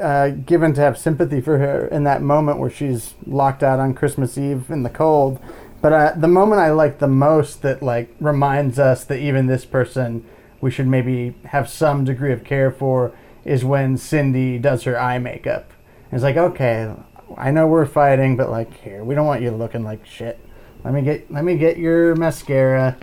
uh, 0.01 0.31
given 0.31 0.73
to 0.75 0.81
have 0.81 0.97
sympathy 0.99 1.41
for 1.41 1.59
her 1.59 1.87
in 1.89 2.05
that 2.05 2.23
moment 2.23 2.59
where 2.59 2.71
she's 2.71 3.15
locked 3.27 3.63
out 3.63 3.79
on 3.79 3.95
Christmas 3.95 4.39
Eve 4.39 4.71
in 4.71 4.83
the 4.83 4.91
cold. 4.91 5.39
But 5.83 5.93
uh, 5.93 6.13
the 6.17 6.29
moment 6.29 6.61
I 6.61 6.71
like 6.71 6.99
the 6.99 7.09
most 7.09 7.63
that 7.63 7.83
like 7.83 8.15
reminds 8.21 8.79
us 8.79 9.05
that 9.05 9.19
even 9.19 9.47
this 9.47 9.65
person 9.65 10.25
we 10.61 10.71
should 10.71 10.87
maybe 10.87 11.35
have 11.45 11.69
some 11.69 12.05
degree 12.05 12.33
of 12.33 12.43
care 12.45 12.71
for 12.71 13.13
is 13.45 13.65
when 13.65 13.97
Cindy 13.97 14.59
does 14.59 14.83
her 14.85 14.99
eye 14.99 15.19
makeup. 15.19 15.71
It's 16.11 16.23
like 16.23 16.37
okay, 16.37 16.93
I 17.37 17.51
know 17.51 17.67
we're 17.67 17.87
fighting, 17.87 18.37
but 18.37 18.51
like 18.51 18.73
here 18.83 19.05
we 19.05 19.15
don't 19.15 19.27
want 19.27 19.43
you 19.43 19.51
looking 19.51 19.85
like 19.85 20.05
shit. 20.07 20.41
Let 20.87 20.95
me 20.95 21.03
get 21.03 21.29
let 21.33 21.43
me 21.43 21.57
get 21.59 21.79
your 21.79 22.15
mascara. 22.15 22.97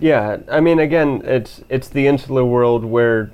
yeah, 0.00 0.38
I 0.50 0.58
mean 0.58 0.80
again, 0.80 1.22
it's 1.24 1.62
it's 1.68 1.88
the 1.88 2.08
insular 2.08 2.44
world 2.44 2.84
where 2.84 3.30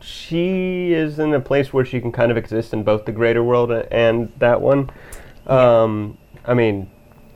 she 0.00 0.94
is 0.94 1.18
in 1.18 1.34
a 1.34 1.40
place 1.40 1.74
where 1.74 1.84
she 1.84 2.00
can 2.00 2.10
kind 2.10 2.30
of 2.30 2.38
exist 2.38 2.72
in 2.72 2.82
both 2.82 3.04
the 3.04 3.12
greater 3.12 3.44
world 3.44 3.70
and 3.70 4.32
that 4.38 4.62
one. 4.62 4.88
Um, 5.46 6.16
I 6.46 6.54
mean, 6.54 6.88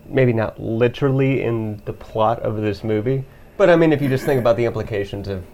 maybe 0.09 0.33
not 0.33 0.59
literally 0.59 1.43
in 1.43 1.83
the 1.85 1.93
plot 1.93 2.41
of 2.41 2.57
this 2.63 2.83
movie, 2.83 3.23
but 3.59 3.69
I 3.69 3.77
mean 3.77 3.93
if 3.93 4.01
you 4.01 4.09
just 4.09 4.25
think 4.25 4.41
about 4.41 4.57
the 4.57 4.65
implications 4.65 5.29
of 5.29 5.45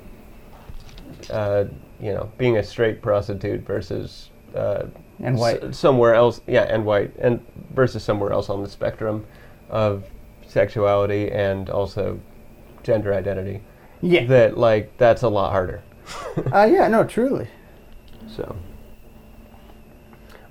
uh, 1.31 1.65
you 2.01 2.13
know, 2.15 2.31
being 2.39 2.59
a 2.59 2.63
straight 2.63 3.03
prostitute 3.03 3.63
versus 3.67 4.31
uh, 4.55 4.85
And 5.19 5.37
white. 5.37 5.65
s- 5.65 5.77
somewhere 5.79 6.15
else, 6.15 6.43
yeah, 6.47 6.63
and 6.63 6.85
white, 6.85 7.13
and 7.19 7.45
versus 7.75 8.05
somewhere 8.05 8.33
else 8.33 8.49
on 8.49 8.63
the 8.63 8.69
spectrum 8.69 9.27
of 9.71 10.05
sexuality 10.47 11.31
and 11.31 11.71
also 11.71 12.21
gender 12.83 13.15
identity. 13.15 13.63
Yeah. 14.03 14.25
That 14.27 14.59
like 14.59 14.97
that's 14.99 15.23
a 15.23 15.29
lot 15.29 15.53
harder. 15.53 15.83
Uh, 16.53 16.69
yeah. 16.71 16.89
No. 16.89 17.05
Truly. 17.05 17.49
So 18.29 18.57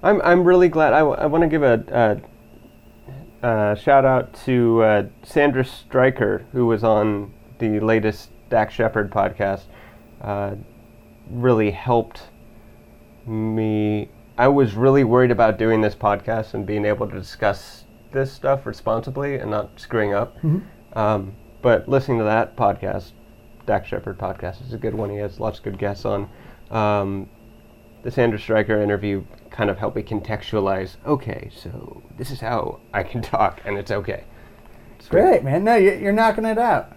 I'm 0.02 0.22
I'm 0.22 0.44
really 0.44 0.70
glad. 0.70 0.94
I, 0.94 1.02
want 1.04 1.42
to 1.42 1.48
give 1.48 1.64
a, 1.64 2.22
a, 3.44 3.48
a 3.48 3.76
shout 3.76 4.06
out 4.06 4.34
to 4.46 4.82
uh, 4.84 5.08
Sandra 5.24 5.66
Stryker, 5.66 6.46
who 6.54 6.66
was 6.66 6.84
on 6.84 7.34
the 7.60 7.80
latest 7.82 8.30
Dax 8.50 8.74
Shepard 8.74 9.12
podcast. 9.12 9.64
Uh, 10.22 10.56
really 11.30 11.72
helped 11.72 12.30
me. 13.26 14.10
I 14.38 14.48
was 14.48 14.74
really 14.76 15.04
worried 15.04 15.32
about 15.32 15.58
doing 15.58 15.82
this 15.82 15.96
podcast 15.96 16.54
and 16.54 16.66
being 16.66 16.86
able 16.86 17.08
to 17.10 17.20
discuss 17.20 17.84
this 18.12 18.32
stuff 18.32 18.66
responsibly 18.66 19.36
and 19.36 19.52
not 19.52 19.80
screwing 19.80 20.14
up. 20.14 20.38
Um, 20.94 21.36
but 21.62 21.88
listening 21.88 22.20
to 22.20 22.24
that 22.24 22.56
podcast, 22.56 23.12
Dax 23.66 23.88
Shepard 23.88 24.18
podcast, 24.18 24.66
is 24.66 24.74
a 24.74 24.78
good 24.78 24.96
one. 24.96 25.10
He 25.10 25.18
has 25.18 25.40
lots 25.40 25.60
of 25.60 25.64
good 25.64 25.78
guests 25.78 26.06
on. 26.06 26.30
Um, 26.72 27.30
the 28.04 28.12
Sandra 28.12 28.40
Stryker 28.40 28.82
interview 28.82 29.24
kind 29.52 29.70
of 29.70 29.78
helped 29.78 29.96
me 29.96 30.04
contextualize. 30.04 30.96
Okay, 31.06 31.50
so 31.54 32.02
this 32.18 32.32
is 32.32 32.40
how 32.40 32.80
I 32.94 33.04
can 33.04 33.22
talk, 33.36 33.62
and 33.66 33.78
it's 33.78 33.92
okay. 33.92 34.24
It's 34.98 35.08
Great, 35.08 35.44
man. 35.44 35.64
No, 35.64 35.76
you're, 35.76 35.96
you're 35.96 36.12
knocking 36.12 36.46
it 36.46 36.58
out. 36.58 36.96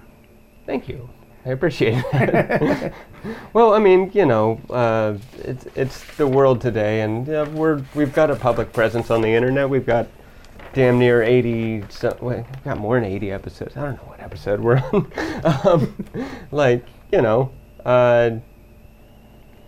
Thank 0.66 0.88
you. 0.88 1.08
I 1.44 1.50
appreciate 1.50 2.04
that. 2.12 2.92
well, 3.52 3.74
I 3.74 3.80
mean, 3.80 4.10
you 4.14 4.26
know, 4.26 4.60
uh, 4.70 5.18
it's 5.38 5.66
it's 5.74 6.16
the 6.16 6.26
world 6.26 6.60
today, 6.60 7.00
and 7.00 7.28
uh, 7.28 7.46
we're 7.52 7.82
we've 7.94 8.12
got 8.12 8.30
a 8.30 8.36
public 8.36 8.72
presence 8.72 9.10
on 9.10 9.22
the 9.22 9.28
internet. 9.28 9.68
We've 9.68 9.86
got 9.86 10.06
damn 10.72 10.98
near 10.98 11.22
eighty. 11.22 11.84
So, 11.88 12.16
wait, 12.20 12.38
we've 12.38 12.64
got 12.64 12.78
more 12.78 13.00
than 13.00 13.10
eighty 13.10 13.30
episodes. 13.30 13.76
I 13.76 13.82
don't 13.82 13.96
know 13.96 14.08
what 14.08 14.20
episode 14.20 14.60
we're 14.60 14.78
on. 14.78 15.12
um, 15.66 16.36
like, 16.50 16.84
you 17.10 17.22
know, 17.22 17.52
uh, 17.84 18.30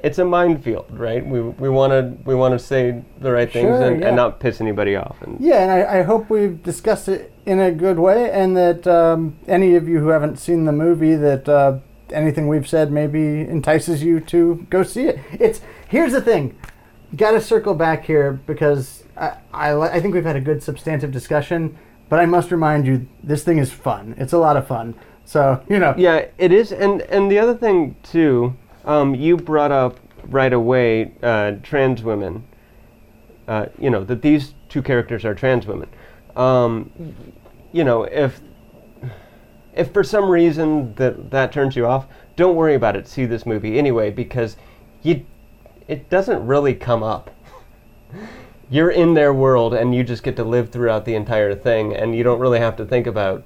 it's 0.03 0.19
a 0.19 0.25
minefield, 0.25 0.87
right? 0.91 1.27
We 1.27 1.41
we 1.41 1.69
want 1.69 1.93
to 1.93 2.17
we 2.27 2.35
want 2.35 2.53
to 2.53 2.59
say 2.59 3.03
the 3.21 3.33
right 3.33 3.51
things 3.51 3.69
Sure, 3.69 3.83
and, 3.83 4.01
yeah. 4.01 4.09
and 4.09 4.17
not 4.17 4.39
piss 4.39 4.61
anybody 4.61 4.97
off. 4.97 5.17
And 5.23 5.41
Yeah, 5.41 5.63
and 5.63 5.71
I, 5.71 6.01
I 6.01 6.03
hope 6.03 6.29
we've 6.29 6.63
discussed 6.63 7.09
it 7.09 7.33
in 7.47 7.59
a 7.59 7.73
good 7.73 7.99
way, 7.99 8.31
and 8.31 8.57
that 8.57 8.87
um, 8.87 9.39
any 9.47 9.75
of 9.75 9.89
you 9.89 10.01
who 10.01 10.09
haven't 10.09 10.39
seen 10.39 10.67
the 10.67 10.73
movie, 10.73 11.15
that 11.17 11.49
uh, 11.49 11.79
anything 12.11 12.49
we've 12.49 12.69
said 12.69 12.93
maybe 12.93 13.41
entices 13.41 14.03
you 14.03 14.21
to 14.21 14.67
go 14.69 14.83
see 14.83 15.05
it. 15.05 15.19
It's 15.33 15.63
here's 15.89 16.13
the 16.13 16.21
thing, 16.21 16.55
got 17.17 17.33
to 17.33 17.41
circle 17.41 17.75
back 17.75 18.05
here 18.05 18.33
because 18.47 19.04
I, 19.17 19.37
I 19.53 19.73
I 19.81 20.01
think 20.01 20.15
we've 20.15 20.25
had 20.25 20.37
a 20.37 20.41
good 20.41 20.63
substantive 20.63 21.11
discussion, 21.13 21.77
but 22.09 22.19
I 22.19 22.27
must 22.27 22.51
remind 22.51 22.87
you 22.87 23.07
this 23.23 23.45
thing 23.45 23.59
is 23.59 23.73
fun. 23.73 24.15
It's 24.19 24.33
a 24.33 24.39
lot 24.39 24.57
of 24.57 24.67
fun. 24.67 24.95
So 25.25 25.63
you 25.69 25.79
know, 25.79 25.95
Yeah, 25.97 26.27
it 26.39 26.53
is, 26.53 26.73
and 26.73 27.03
and 27.03 27.31
the 27.31 27.39
other 27.39 27.55
thing 27.55 27.97
too, 28.03 28.55
Um, 28.85 29.15
you 29.15 29.37
brought 29.37 29.73
up 29.73 29.99
right 30.29 30.53
away 30.53 31.13
uh, 31.23 31.53
trans 31.63 32.03
women. 32.03 32.45
Uh, 33.47 33.67
you 33.79 33.91
know 33.91 34.05
that 34.05 34.23
these 34.23 34.55
two 34.69 34.83
characters 34.83 35.25
are 35.25 35.35
trans 35.35 35.67
women. 35.67 35.89
Um, 36.37 36.91
you 37.73 37.85
know 37.85 38.05
if 38.05 38.41
if 39.75 39.93
for 39.93 40.05
some 40.05 40.29
reason 40.31 40.95
that 40.95 41.31
that 41.31 41.53
turns 41.53 41.77
you 41.77 41.87
off, 41.87 42.07
don't 42.37 42.57
worry 42.57 42.75
about 42.75 42.97
it. 42.97 43.09
See 43.09 43.27
this 43.27 43.47
movie 43.47 43.79
anyway 43.79 44.11
because 44.11 44.57
you 45.03 45.25
it 45.89 46.09
doesn't 46.11 46.47
really 46.47 46.75
come 46.75 47.03
up. 47.03 47.31
You're 48.71 48.91
in 48.91 49.15
their 49.15 49.33
world 49.33 49.75
and 49.75 49.95
you 49.95 50.03
just 50.05 50.23
get 50.23 50.37
to 50.37 50.45
live 50.45 50.71
throughout 50.71 51.05
the 51.05 51.15
entire 51.15 51.55
thing 51.55 51.95
and 51.95 52.15
you 52.15 52.23
don't 52.23 52.41
really 52.41 52.59
have 52.59 52.77
to 52.77 52.87
think 52.87 53.07
about 53.07 53.45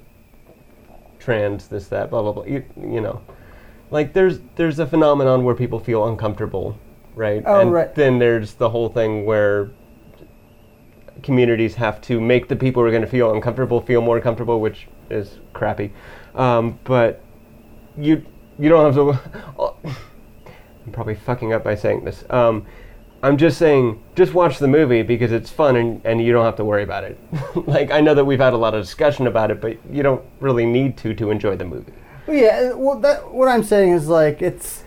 trans 1.19 1.67
this 1.67 1.87
that 1.89 2.09
blah 2.09 2.21
blah 2.21 2.31
blah. 2.31 2.45
You, 2.45 2.63
you 2.77 3.01
know. 3.01 3.21
Like 3.91 4.13
there's 4.13 4.39
there's 4.55 4.79
a 4.79 4.85
phenomenon 4.85 5.43
where 5.43 5.55
people 5.55 5.79
feel 5.79 6.07
uncomfortable, 6.07 6.77
right? 7.15 7.43
Oh, 7.45 7.59
and 7.59 7.71
right. 7.71 7.93
then 7.95 8.19
there's 8.19 8.53
the 8.53 8.69
whole 8.69 8.89
thing 8.89 9.25
where 9.25 9.71
communities 11.23 11.75
have 11.75 11.99
to 12.01 12.21
make 12.21 12.47
the 12.47 12.55
people 12.55 12.81
who 12.81 12.87
are 12.87 12.91
going 12.91 13.01
to 13.01 13.07
feel 13.07 13.33
uncomfortable 13.33 13.81
feel 13.81 14.01
more 14.01 14.21
comfortable, 14.21 14.61
which 14.61 14.87
is 15.09 15.39
crappy. 15.53 15.91
Um, 16.35 16.79
but 16.83 17.21
you 17.97 18.25
you 18.57 18.69
don't 18.69 18.85
have 18.85 18.95
to. 18.95 19.73
I'm 20.85 20.93
probably 20.93 21.15
fucking 21.15 21.53
up 21.53 21.63
by 21.63 21.75
saying 21.75 22.05
this. 22.05 22.23
Um, 22.29 22.65
I'm 23.21 23.37
just 23.37 23.57
saying, 23.57 24.01
just 24.15 24.33
watch 24.33 24.59
the 24.59 24.67
movie 24.67 25.01
because 25.01 25.31
it's 25.31 25.49
fun 25.49 25.75
and, 25.75 26.01
and 26.05 26.23
you 26.23 26.31
don't 26.31 26.45
have 26.45 26.55
to 26.57 26.65
worry 26.65 26.83
about 26.83 27.03
it. 27.03 27.19
like 27.67 27.91
I 27.91 27.99
know 27.99 28.13
that 28.13 28.25
we've 28.25 28.39
had 28.39 28.53
a 28.53 28.57
lot 28.57 28.73
of 28.73 28.81
discussion 28.81 29.27
about 29.27 29.51
it, 29.51 29.59
but 29.59 29.77
you 29.91 30.03
don't 30.03 30.23
really 30.39 30.65
need 30.65 30.97
to 30.99 31.13
to 31.15 31.29
enjoy 31.29 31.55
the 31.55 31.65
movie. 31.65 31.91
Well, 32.27 32.37
yeah. 32.37 32.73
Well, 32.73 32.99
that 32.99 33.31
what 33.31 33.47
I'm 33.49 33.63
saying 33.63 33.93
is 33.93 34.07
like 34.07 34.41
it's 34.41 34.83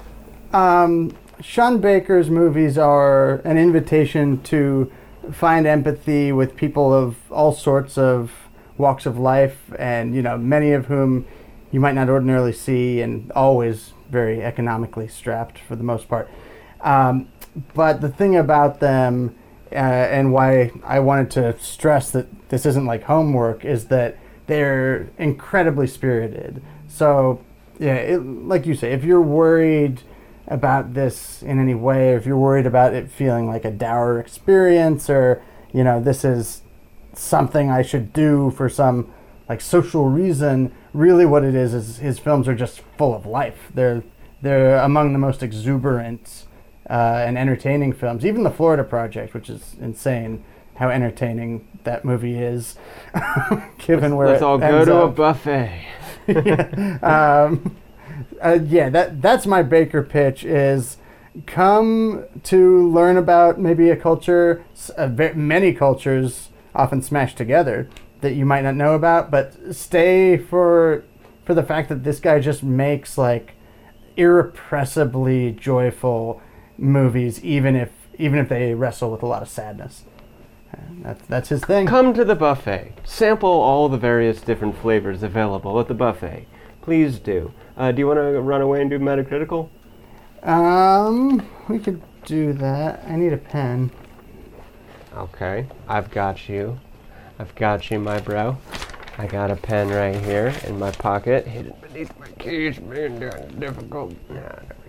um, 0.52 1.16
Sean 1.40 1.80
Baker's 1.80 2.30
movies 2.30 2.78
are 2.78 3.36
an 3.38 3.58
invitation 3.58 4.42
to 4.44 4.90
find 5.30 5.66
empathy 5.66 6.32
with 6.32 6.56
people 6.56 6.92
of 6.92 7.16
all 7.30 7.52
sorts 7.52 7.98
of 7.98 8.32
walks 8.78 9.04
of 9.06 9.18
life, 9.18 9.58
and 9.78 10.14
you 10.14 10.22
know, 10.22 10.38
many 10.38 10.72
of 10.72 10.86
whom 10.86 11.26
you 11.70 11.80
might 11.80 11.94
not 11.94 12.08
ordinarily 12.08 12.52
see, 12.52 13.00
and 13.02 13.30
always 13.32 13.92
very 14.10 14.42
economically 14.42 15.08
strapped 15.08 15.58
for 15.58 15.76
the 15.76 15.82
most 15.82 16.08
part. 16.08 16.30
Um, 16.80 17.28
but 17.74 18.00
the 18.00 18.08
thing 18.08 18.36
about 18.36 18.80
them, 18.80 19.34
uh, 19.70 19.74
and 19.74 20.32
why 20.32 20.70
I 20.84 21.00
wanted 21.00 21.30
to 21.32 21.58
stress 21.58 22.10
that 22.12 22.48
this 22.48 22.66
isn't 22.66 22.86
like 22.86 23.04
homework, 23.04 23.64
is 23.64 23.86
that 23.86 24.18
they're 24.46 25.10
incredibly 25.18 25.86
spirited. 25.86 26.62
So, 26.88 27.42
yeah, 27.78 27.94
it, 27.94 28.18
like 28.18 28.66
you 28.66 28.74
say, 28.74 28.92
if 28.92 29.04
you're 29.04 29.22
worried 29.22 30.02
about 30.46 30.94
this 30.94 31.42
in 31.42 31.58
any 31.58 31.74
way, 31.74 32.12
or 32.12 32.16
if 32.16 32.26
you're 32.26 32.36
worried 32.36 32.66
about 32.66 32.94
it 32.94 33.10
feeling 33.10 33.46
like 33.46 33.64
a 33.64 33.70
dour 33.70 34.18
experience, 34.18 35.08
or 35.08 35.42
you 35.72 35.84
know, 35.84 36.00
this 36.00 36.24
is 36.24 36.62
something 37.14 37.70
I 37.70 37.82
should 37.82 38.12
do 38.12 38.50
for 38.50 38.68
some 38.68 39.12
like 39.48 39.60
social 39.60 40.08
reason, 40.08 40.72
really 40.92 41.26
what 41.26 41.44
it 41.44 41.54
is 41.54 41.74
is 41.74 41.98
his 41.98 42.18
films 42.18 42.48
are 42.48 42.54
just 42.54 42.80
full 42.96 43.14
of 43.14 43.26
life. 43.26 43.70
They're 43.74 44.02
they're 44.40 44.76
among 44.78 45.12
the 45.12 45.18
most 45.18 45.42
exuberant 45.42 46.46
uh, 46.88 47.24
and 47.26 47.38
entertaining 47.38 47.92
films. 47.92 48.24
Even 48.24 48.42
the 48.42 48.50
Florida 48.50 48.84
Project, 48.84 49.34
which 49.34 49.48
is 49.48 49.76
insane, 49.80 50.44
how 50.76 50.88
entertaining 50.88 51.68
that 51.84 52.04
movie 52.04 52.38
is, 52.38 52.76
given 53.78 54.16
where 54.16 54.28
Let's 54.28 54.42
all 54.42 54.58
go 54.58 54.84
to 54.84 54.94
a 54.94 55.06
up. 55.06 55.16
buffet. 55.16 55.86
um, 57.02 57.76
uh, 58.40 58.58
yeah, 58.64 58.88
that 58.90 59.20
that's 59.20 59.46
my 59.46 59.62
Baker 59.62 60.02
pitch 60.02 60.44
is 60.44 60.98
come 61.46 62.24
to 62.42 62.90
learn 62.90 63.16
about 63.16 63.58
maybe 63.58 63.90
a 63.90 63.96
culture, 63.96 64.64
uh, 64.96 65.08
many 65.34 65.72
cultures 65.72 66.50
often 66.74 67.02
smashed 67.02 67.36
together 67.36 67.88
that 68.20 68.34
you 68.34 68.46
might 68.46 68.62
not 68.62 68.74
know 68.74 68.94
about, 68.94 69.30
but 69.30 69.74
stay 69.74 70.36
for 70.36 71.04
for 71.44 71.54
the 71.54 71.62
fact 71.62 71.88
that 71.88 72.04
this 72.04 72.20
guy 72.20 72.38
just 72.38 72.62
makes 72.62 73.18
like 73.18 73.54
irrepressibly 74.16 75.52
joyful 75.52 76.40
movies, 76.82 77.42
even 77.44 77.76
if 77.76 77.90
even 78.18 78.38
if 78.38 78.48
they 78.48 78.74
wrestle 78.74 79.10
with 79.10 79.22
a 79.22 79.26
lot 79.26 79.42
of 79.42 79.48
sadness. 79.48 80.04
That's 81.02 81.26
that's 81.26 81.48
his 81.48 81.64
thing. 81.64 81.86
Come 81.86 82.14
to 82.14 82.24
the 82.24 82.34
buffet. 82.34 82.92
Sample 83.04 83.48
all 83.48 83.88
the 83.88 83.98
various 83.98 84.40
different 84.40 84.76
flavors 84.78 85.22
available 85.22 85.78
at 85.80 85.88
the 85.88 85.94
buffet. 85.94 86.46
Please 86.80 87.18
do. 87.18 87.52
Uh, 87.76 87.92
do 87.92 88.00
you 88.00 88.06
want 88.06 88.18
to 88.18 88.40
run 88.40 88.60
away 88.60 88.80
and 88.80 88.90
do 88.90 88.98
Metacritical? 88.98 89.68
Um, 90.42 91.48
we 91.68 91.78
could 91.78 92.02
do 92.24 92.52
that. 92.54 93.04
I 93.06 93.16
need 93.16 93.32
a 93.32 93.38
pen. 93.38 93.90
Okay, 95.14 95.66
I've 95.88 96.10
got 96.10 96.48
you. 96.48 96.78
I've 97.38 97.54
got 97.54 97.90
you, 97.90 97.98
my 97.98 98.18
bro. 98.20 98.58
I 99.18 99.26
got 99.26 99.50
a 99.50 99.56
pen 99.56 99.88
right 99.88 100.16
here 100.16 100.54
in 100.66 100.78
my 100.78 100.90
pocket, 100.90 101.46
hidden 101.46 101.74
beneath 101.82 102.18
my 102.18 102.28
keys, 102.38 102.78
being 102.78 103.18
difficult. 103.58 104.14
Ah, 104.30 104.34
go. 104.34 104.81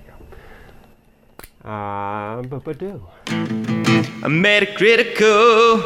Uh, 1.63 2.41
but 2.41 2.77
do. 2.77 3.01
I'm 3.27 4.43
Metacritical. 4.43 5.81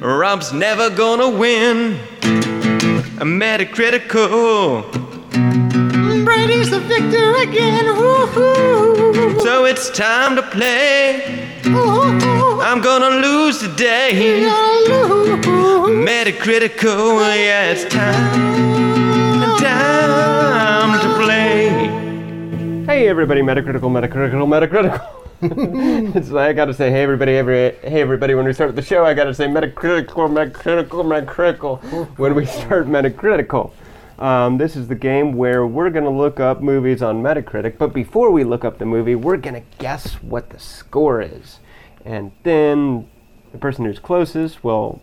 Rob's 0.00 0.54
never 0.54 0.88
gonna 0.88 1.28
win. 1.28 1.98
I'm 3.20 3.38
Metacritical. 3.38 4.90
Brady's 6.24 6.70
the 6.70 6.80
victor 6.80 7.36
again. 7.42 7.94
Woo-hoo. 7.94 9.38
So 9.40 9.66
it's 9.66 9.90
time 9.90 10.34
to 10.36 10.42
play. 10.42 11.52
I'm 11.64 12.80
gonna 12.80 13.10
lose 13.10 13.58
today. 13.58 14.48
Metacritical, 16.06 17.20
yeah, 17.36 17.70
it's 17.70 17.84
time. 17.84 18.32
Time 19.60 20.08
to 20.08 20.16
play. 20.16 20.31
Hey 22.92 23.08
everybody, 23.08 23.40
Metacritical, 23.40 23.90
Metacritical, 23.90 24.46
Metacritical. 24.46 26.14
it's 26.14 26.28
like 26.28 26.50
I 26.50 26.52
gotta 26.52 26.74
say, 26.74 26.90
hey 26.90 27.02
everybody, 27.02 27.38
every, 27.38 27.70
hey 27.76 28.02
everybody. 28.02 28.34
When 28.34 28.44
we 28.44 28.52
start 28.52 28.76
the 28.76 28.82
show, 28.82 29.02
I 29.06 29.14
gotta 29.14 29.32
say 29.32 29.46
Metacritical, 29.46 30.28
Metacritical, 30.28 31.02
Metacritical. 31.02 32.18
when 32.18 32.34
we 32.34 32.44
start 32.44 32.88
Metacritical, 32.88 33.72
um, 34.18 34.58
this 34.58 34.76
is 34.76 34.88
the 34.88 34.94
game 34.94 35.32
where 35.32 35.66
we're 35.66 35.88
gonna 35.88 36.10
look 36.10 36.38
up 36.38 36.60
movies 36.60 37.00
on 37.00 37.22
Metacritic. 37.22 37.78
But 37.78 37.94
before 37.94 38.30
we 38.30 38.44
look 38.44 38.62
up 38.62 38.76
the 38.76 38.84
movie, 38.84 39.14
we're 39.14 39.38
gonna 39.38 39.62
guess 39.78 40.22
what 40.22 40.50
the 40.50 40.58
score 40.58 41.22
is, 41.22 41.60
and 42.04 42.32
then 42.42 43.08
the 43.52 43.58
person 43.58 43.86
who's 43.86 43.98
closest 43.98 44.62
will 44.62 45.00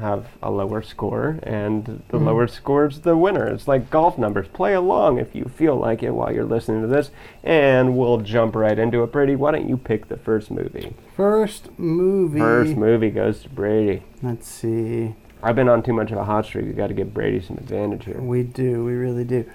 have 0.00 0.26
a 0.42 0.50
lower 0.50 0.82
score, 0.82 1.38
and 1.42 2.02
the 2.08 2.18
lower 2.18 2.46
score's 2.48 3.00
the 3.00 3.16
winner. 3.16 3.46
It's 3.46 3.68
like 3.68 3.90
golf 3.90 4.18
numbers. 4.18 4.48
Play 4.48 4.74
along 4.74 5.18
if 5.18 5.34
you 5.34 5.44
feel 5.44 5.76
like 5.76 6.02
it 6.02 6.10
while 6.10 6.32
you're 6.32 6.44
listening 6.44 6.82
to 6.82 6.86
this, 6.88 7.10
and 7.44 7.96
we'll 7.96 8.18
jump 8.18 8.56
right 8.56 8.78
into 8.78 9.02
it. 9.02 9.12
Brady, 9.12 9.36
why 9.36 9.52
don't 9.52 9.68
you 9.68 9.76
pick 9.76 10.08
the 10.08 10.16
first 10.16 10.50
movie? 10.50 10.94
First 11.16 11.70
movie. 11.78 12.40
First 12.40 12.76
movie 12.76 13.10
goes 13.10 13.42
to 13.42 13.48
Brady. 13.48 14.02
Let's 14.22 14.48
see. 14.48 15.14
I've 15.42 15.56
been 15.56 15.68
on 15.68 15.82
too 15.82 15.92
much 15.92 16.10
of 16.10 16.18
a 16.18 16.24
hot 16.24 16.44
streak. 16.44 16.66
You 16.66 16.72
got 16.72 16.88
to 16.88 16.94
give 16.94 17.14
Brady 17.14 17.40
some 17.40 17.56
advantage 17.56 18.04
here. 18.04 18.20
We 18.20 18.42
do. 18.42 18.84
We 18.84 18.92
really 18.92 19.24
do. 19.24 19.48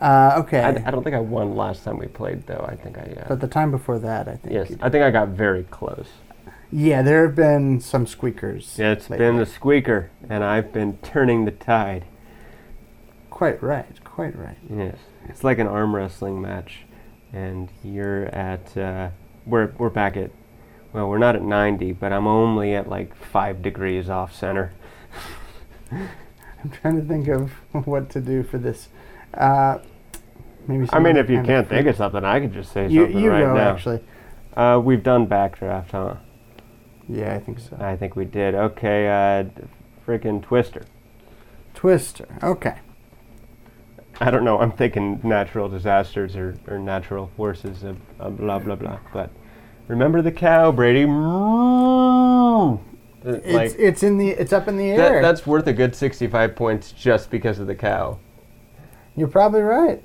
Uh, 0.00 0.34
okay. 0.38 0.60
I, 0.60 0.68
I 0.86 0.90
don't 0.90 1.02
think 1.02 1.16
I 1.16 1.20
won 1.20 1.56
last 1.56 1.84
time 1.84 1.98
we 1.98 2.06
played, 2.06 2.46
though. 2.46 2.64
I 2.66 2.74
think 2.74 2.98
I. 2.98 3.02
Uh, 3.22 3.28
but 3.28 3.40
the 3.40 3.48
time 3.48 3.70
before 3.70 3.98
that, 3.98 4.28
I 4.28 4.36
think. 4.36 4.54
yes. 4.54 4.72
I 4.80 4.88
think 4.88 5.04
I 5.04 5.10
got 5.10 5.28
very 5.28 5.64
close. 5.64 6.08
Yeah, 6.72 7.02
there 7.02 7.26
have 7.26 7.34
been 7.34 7.80
some 7.80 8.06
squeakers. 8.06 8.76
Yeah, 8.78 8.92
it's 8.92 9.10
lately. 9.10 9.26
been 9.26 9.36
the 9.36 9.46
squeaker, 9.46 10.10
and 10.28 10.44
I've 10.44 10.72
been 10.72 10.98
turning 10.98 11.44
the 11.44 11.50
tide. 11.50 12.04
Quite 13.30 13.62
right. 13.62 14.02
Quite 14.04 14.36
right. 14.36 14.58
Yes, 14.68 14.96
it's 15.28 15.42
like 15.44 15.58
an 15.58 15.66
arm 15.66 15.94
wrestling 15.96 16.40
match, 16.40 16.80
and 17.32 17.70
you're 17.82 18.26
at 18.26 18.76
uh, 18.76 19.10
we're 19.46 19.72
we're 19.78 19.90
back 19.90 20.16
at 20.16 20.30
well, 20.92 21.08
we're 21.08 21.18
not 21.18 21.36
at 21.36 21.42
90, 21.42 21.92
but 21.92 22.12
I'm 22.12 22.26
only 22.26 22.74
at 22.74 22.88
like 22.88 23.14
five 23.14 23.62
degrees 23.62 24.10
off 24.10 24.34
center. 24.34 24.72
I'm 25.92 26.70
trying 26.70 27.00
to 27.00 27.06
think 27.06 27.28
of 27.28 27.52
what 27.86 28.10
to 28.10 28.20
do 28.20 28.42
for 28.42 28.58
this. 28.58 28.88
Uh, 29.32 29.78
maybe. 30.66 30.88
I 30.92 30.98
mean, 30.98 31.16
if 31.16 31.30
you 31.30 31.42
can't 31.42 31.68
think 31.68 31.86
of 31.86 31.96
something, 31.96 32.24
I 32.24 32.40
could 32.40 32.52
just 32.52 32.72
say 32.72 32.88
You, 32.88 33.04
something 33.04 33.18
you 33.22 33.30
right 33.30 33.40
go 33.40 33.54
now. 33.54 33.70
actually. 33.72 34.00
Uh, 34.56 34.80
we've 34.82 35.02
done 35.02 35.26
backdraft, 35.26 35.92
huh? 35.92 36.16
Yeah, 37.10 37.34
I 37.34 37.38
think 37.40 37.58
so. 37.58 37.76
I 37.80 37.96
think 37.96 38.14
we 38.14 38.24
did. 38.24 38.54
Okay, 38.54 39.08
uh, 39.08 39.44
freaking 40.06 40.42
Twister. 40.42 40.84
Twister. 41.74 42.26
Okay. 42.42 42.76
I 44.20 44.30
don't 44.30 44.44
know. 44.44 44.60
I'm 44.60 44.72
thinking 44.72 45.18
natural 45.24 45.68
disasters 45.68 46.36
or, 46.36 46.56
or 46.68 46.78
natural 46.78 47.30
forces 47.36 47.82
of, 47.84 47.96
blah 48.36 48.58
blah 48.58 48.76
blah. 48.76 48.98
But 49.12 49.30
remember 49.88 50.20
the 50.22 50.30
cow, 50.32 50.70
Brady. 50.72 51.06
It's 53.22 53.46
Like 53.52 53.74
it's 53.78 54.02
in 54.02 54.18
the 54.18 54.28
it's 54.30 54.52
up 54.52 54.68
in 54.68 54.76
the 54.76 54.90
that, 54.96 55.12
air. 55.12 55.22
that's 55.22 55.46
worth 55.46 55.66
a 55.66 55.72
good 55.72 55.94
65 55.94 56.54
points 56.54 56.92
just 56.92 57.30
because 57.30 57.58
of 57.58 57.66
the 57.66 57.74
cow. 57.74 58.18
You're 59.16 59.28
probably 59.28 59.62
right. 59.62 60.02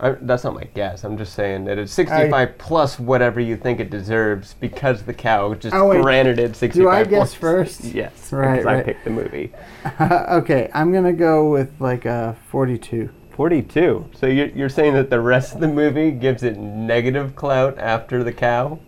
I, 0.00 0.10
that's 0.20 0.44
not 0.44 0.54
my 0.54 0.64
guess. 0.74 1.02
I'm 1.02 1.18
just 1.18 1.34
saying 1.34 1.64
that 1.64 1.76
it's 1.76 1.92
65 1.92 2.56
plus 2.58 3.00
whatever 3.00 3.40
you 3.40 3.56
think 3.56 3.80
it 3.80 3.90
deserves 3.90 4.54
because 4.54 5.02
the 5.02 5.12
cow 5.14 5.54
just 5.54 5.74
Oh, 5.74 5.88
wait. 5.88 6.02
granted 6.02 6.38
it 6.38 6.54
65 6.54 6.82
Do 6.82 6.88
I 6.88 7.04
guess 7.04 7.34
first? 7.34 7.82
Yes, 7.94 8.32
Right, 8.32 8.58
because 8.58 8.66
I 8.66 8.82
picked 8.84 9.04
the 9.04 9.10
movie. 9.10 9.52
okay, 10.00 10.70
I'm 10.72 10.92
gonna 10.92 11.12
go 11.12 11.50
with 11.50 11.72
like 11.80 12.04
a 12.04 12.36
42. 12.48 13.10
42. 13.32 14.10
So 14.14 14.26
you're, 14.26 14.48
you're 14.48 14.68
saying 14.68 14.94
that 14.94 15.10
the 15.10 15.20
rest 15.20 15.54
of 15.54 15.60
the 15.60 15.68
movie 15.68 16.10
gives 16.12 16.42
it 16.44 16.56
negative 16.58 17.34
clout 17.34 17.76
after 17.78 18.22
the 18.22 18.32
cow? 18.32 18.78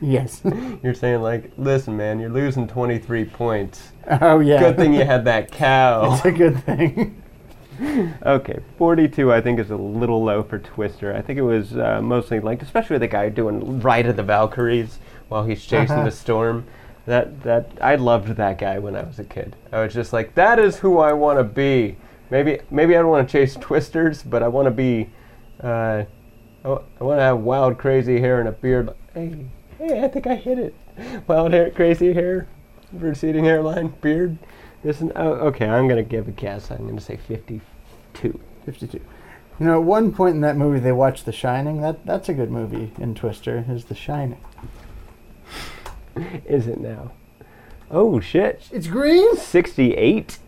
Yes. 0.00 0.42
You're 0.82 0.92
saying 0.94 1.22
like, 1.22 1.52
listen, 1.56 1.96
man, 1.96 2.18
you're 2.18 2.28
losing 2.28 2.66
23 2.66 3.26
points. 3.26 3.92
oh 4.20 4.40
yeah. 4.40 4.58
Good 4.58 4.76
thing 4.76 4.92
you 4.92 5.04
had 5.04 5.24
that 5.26 5.52
cow. 5.52 6.14
It's 6.16 6.24
a 6.24 6.32
good 6.32 6.64
thing. 6.64 7.22
Okay, 8.24 8.58
42 8.78 9.32
I 9.32 9.40
think 9.40 9.58
is 9.58 9.70
a 9.70 9.76
little 9.76 10.22
low 10.24 10.42
for 10.42 10.58
Twister. 10.58 11.14
I 11.14 11.20
think 11.22 11.38
it 11.38 11.42
was 11.42 11.76
uh, 11.76 12.00
mostly 12.02 12.40
like, 12.40 12.62
especially 12.62 12.98
the 12.98 13.08
guy 13.08 13.28
doing 13.28 13.80
Ride 13.80 14.06
of 14.06 14.16
the 14.16 14.22
Valkyries 14.22 14.98
while 15.28 15.44
he's 15.44 15.64
chasing 15.64 15.96
Uh-huh. 15.96 16.04
the 16.04 16.10
storm. 16.10 16.66
That 17.06 17.42
that 17.42 17.70
I 17.82 17.96
loved 17.96 18.28
that 18.36 18.56
guy 18.58 18.78
when 18.78 18.96
I 18.96 19.02
was 19.02 19.18
a 19.18 19.24
kid. 19.24 19.56
I 19.72 19.82
was 19.82 19.92
just 19.92 20.12
like, 20.14 20.34
that 20.36 20.58
is 20.58 20.78
who 20.78 20.98
I 20.98 21.12
want 21.12 21.38
to 21.38 21.44
be. 21.44 21.96
Maybe 22.30 22.60
maybe 22.70 22.96
I 22.96 23.00
don't 23.02 23.10
want 23.10 23.28
to 23.28 23.32
chase 23.32 23.56
twisters, 23.60 24.22
but 24.22 24.42
I 24.42 24.48
want 24.48 24.66
to 24.66 24.70
be. 24.70 25.10
Uh, 25.62 26.04
I 26.64 26.68
want 26.68 27.18
to 27.18 27.22
have 27.22 27.40
wild, 27.40 27.76
crazy 27.76 28.20
hair 28.20 28.40
and 28.40 28.48
a 28.48 28.52
beard. 28.52 28.88
Hey, 29.12 29.44
hey, 29.78 30.02
I 30.02 30.08
think 30.08 30.26
I 30.26 30.34
hit 30.34 30.58
it. 30.58 30.74
Wild 31.28 31.52
hair, 31.52 31.70
crazy 31.70 32.14
hair, 32.14 32.48
receding 32.92 33.44
hairline, 33.44 33.88
beard. 34.00 34.38
This 34.84 35.00
and 35.00 35.12
oh, 35.16 35.32
okay. 35.48 35.66
I'm 35.66 35.88
gonna 35.88 36.02
give 36.02 36.28
a 36.28 36.30
guess. 36.30 36.70
I'm 36.70 36.86
gonna 36.86 37.00
say 37.00 37.16
52. 37.16 38.38
52. 38.66 39.00
You 39.58 39.66
know, 39.66 39.80
at 39.80 39.84
one 39.84 40.12
point 40.12 40.34
in 40.34 40.42
that 40.42 40.56
movie, 40.56 40.78
they 40.78 40.92
watched 40.92 41.24
The 41.24 41.32
Shining. 41.32 41.80
That 41.80 42.04
that's 42.04 42.28
a 42.28 42.34
good 42.34 42.50
movie 42.50 42.92
in 42.98 43.14
Twister. 43.14 43.64
Is 43.66 43.86
The 43.86 43.94
Shining? 43.94 44.40
Is 46.44 46.66
it 46.66 46.78
now? 46.78 47.12
Oh 47.90 48.20
shit! 48.20 48.68
It's 48.70 48.86
green. 48.86 49.36
68. 49.36 50.38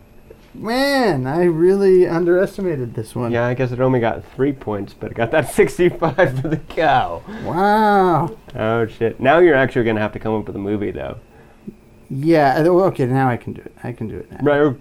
Man, 0.53 1.27
I 1.27 1.43
really 1.43 2.07
underestimated 2.07 2.93
this 2.93 3.15
one. 3.15 3.31
Yeah, 3.31 3.45
I 3.45 3.53
guess 3.53 3.71
it 3.71 3.79
only 3.79 3.99
got 3.99 4.23
three 4.33 4.53
points, 4.53 4.93
but 4.93 5.11
it 5.11 5.13
got 5.15 5.31
that 5.31 5.49
65 5.53 6.41
for 6.41 6.47
the 6.47 6.57
cow. 6.57 7.23
Wow. 7.43 8.37
Oh 8.55 8.85
shit! 8.85 9.19
Now 9.19 9.39
you're 9.39 9.55
actually 9.55 9.85
gonna 9.85 10.01
have 10.01 10.13
to 10.13 10.19
come 10.19 10.35
up 10.35 10.45
with 10.45 10.55
a 10.55 10.59
movie 10.59 10.91
though. 10.91 11.19
Yeah. 12.09 12.57
uh, 12.59 12.69
Okay, 12.87 13.05
now 13.05 13.29
I 13.29 13.37
can 13.37 13.53
do 13.53 13.61
it. 13.61 13.73
I 13.83 13.91
can 13.91 14.07
do 14.07 14.17
it 14.17 14.31
now. 14.31 14.39
Right. 14.41 14.75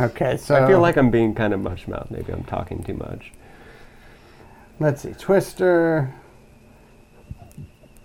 Okay, 0.00 0.36
so 0.36 0.54
I 0.56 0.66
feel 0.66 0.80
like 0.80 0.96
I'm 0.96 1.10
being 1.10 1.34
kind 1.34 1.54
of 1.54 1.60
mush 1.60 1.86
mouth. 1.86 2.10
Maybe 2.10 2.32
I'm 2.32 2.44
talking 2.44 2.82
too 2.82 2.94
much. 2.94 3.32
let's 4.80 5.02
see, 5.02 5.12
Twister, 5.12 6.12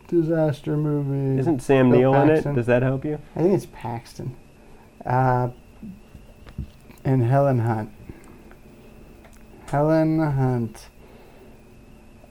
disaster 0.07 0.77
movie. 0.77 1.39
Isn't 1.39 1.61
Sam 1.63 1.89
Bill 1.89 2.11
Neill 2.13 2.21
in 2.21 2.29
it? 2.29 2.53
Does 2.53 2.67
that 2.67 2.83
help 2.83 3.03
you? 3.03 3.19
I 3.35 3.41
think 3.41 3.55
it's 3.55 3.65
Paxton. 3.65 4.35
Uh, 5.05 5.49
and 7.03 7.23
Helen 7.23 7.59
Hunt. 7.59 7.91
Helen 9.67 10.19
Hunt. 10.19 10.87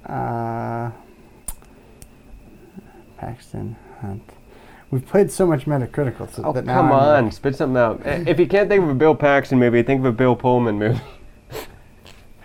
Uh, 0.06 0.90
Paxton 3.18 3.76
Hunt. 4.00 4.34
We've 4.94 5.04
played 5.04 5.32
so 5.32 5.44
much 5.44 5.64
Metacritical 5.64 6.32
so 6.32 6.44
Oh 6.44 6.52
that 6.52 6.66
now 6.66 6.74
come 6.74 6.92
I'm 6.92 7.24
on, 7.24 7.32
spit 7.32 7.56
something 7.56 7.76
out. 7.76 8.00
If 8.04 8.38
you 8.38 8.46
can't 8.46 8.68
think 8.68 8.84
of 8.84 8.90
a 8.90 8.94
Bill 8.94 9.16
Paxton 9.16 9.58
movie, 9.58 9.82
think 9.82 9.98
of 9.98 10.04
a 10.04 10.12
Bill 10.12 10.36
Pullman 10.36 10.78
movie. 10.78 11.00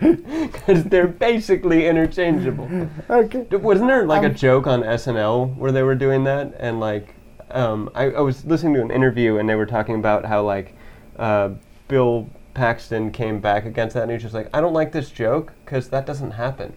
Because 0.00 0.82
they're 0.84 1.06
basically 1.06 1.86
interchangeable. 1.86 2.68
okay. 3.10 3.44
Wasn't 3.56 3.86
there 3.86 4.04
like 4.04 4.24
a 4.24 4.30
Um, 4.30 4.34
joke 4.34 4.66
on 4.66 4.82
SNL 4.82 5.54
where 5.58 5.70
they 5.70 5.84
were 5.84 5.94
doing 5.94 6.24
that? 6.24 6.54
And 6.58 6.80
like, 6.80 7.14
um, 7.52 7.88
I, 7.94 8.06
I 8.06 8.20
was 8.20 8.44
listening 8.44 8.74
to 8.74 8.80
an 8.80 8.90
interview 8.90 9.36
and 9.36 9.48
they 9.48 9.54
were 9.54 9.66
talking 9.66 9.94
about 9.94 10.24
how 10.24 10.42
like 10.42 10.74
uh, 11.20 11.50
Bill 11.86 12.28
Paxton 12.54 13.12
came 13.12 13.38
back 13.38 13.64
against 13.64 13.94
that 13.94 14.02
and 14.02 14.10
he 14.10 14.14
was 14.14 14.24
just 14.24 14.34
like, 14.34 14.48
I 14.52 14.60
don't 14.60 14.74
like 14.74 14.90
this 14.90 15.10
joke 15.10 15.52
because 15.64 15.88
that 15.90 16.04
doesn't 16.04 16.32
happen. 16.32 16.76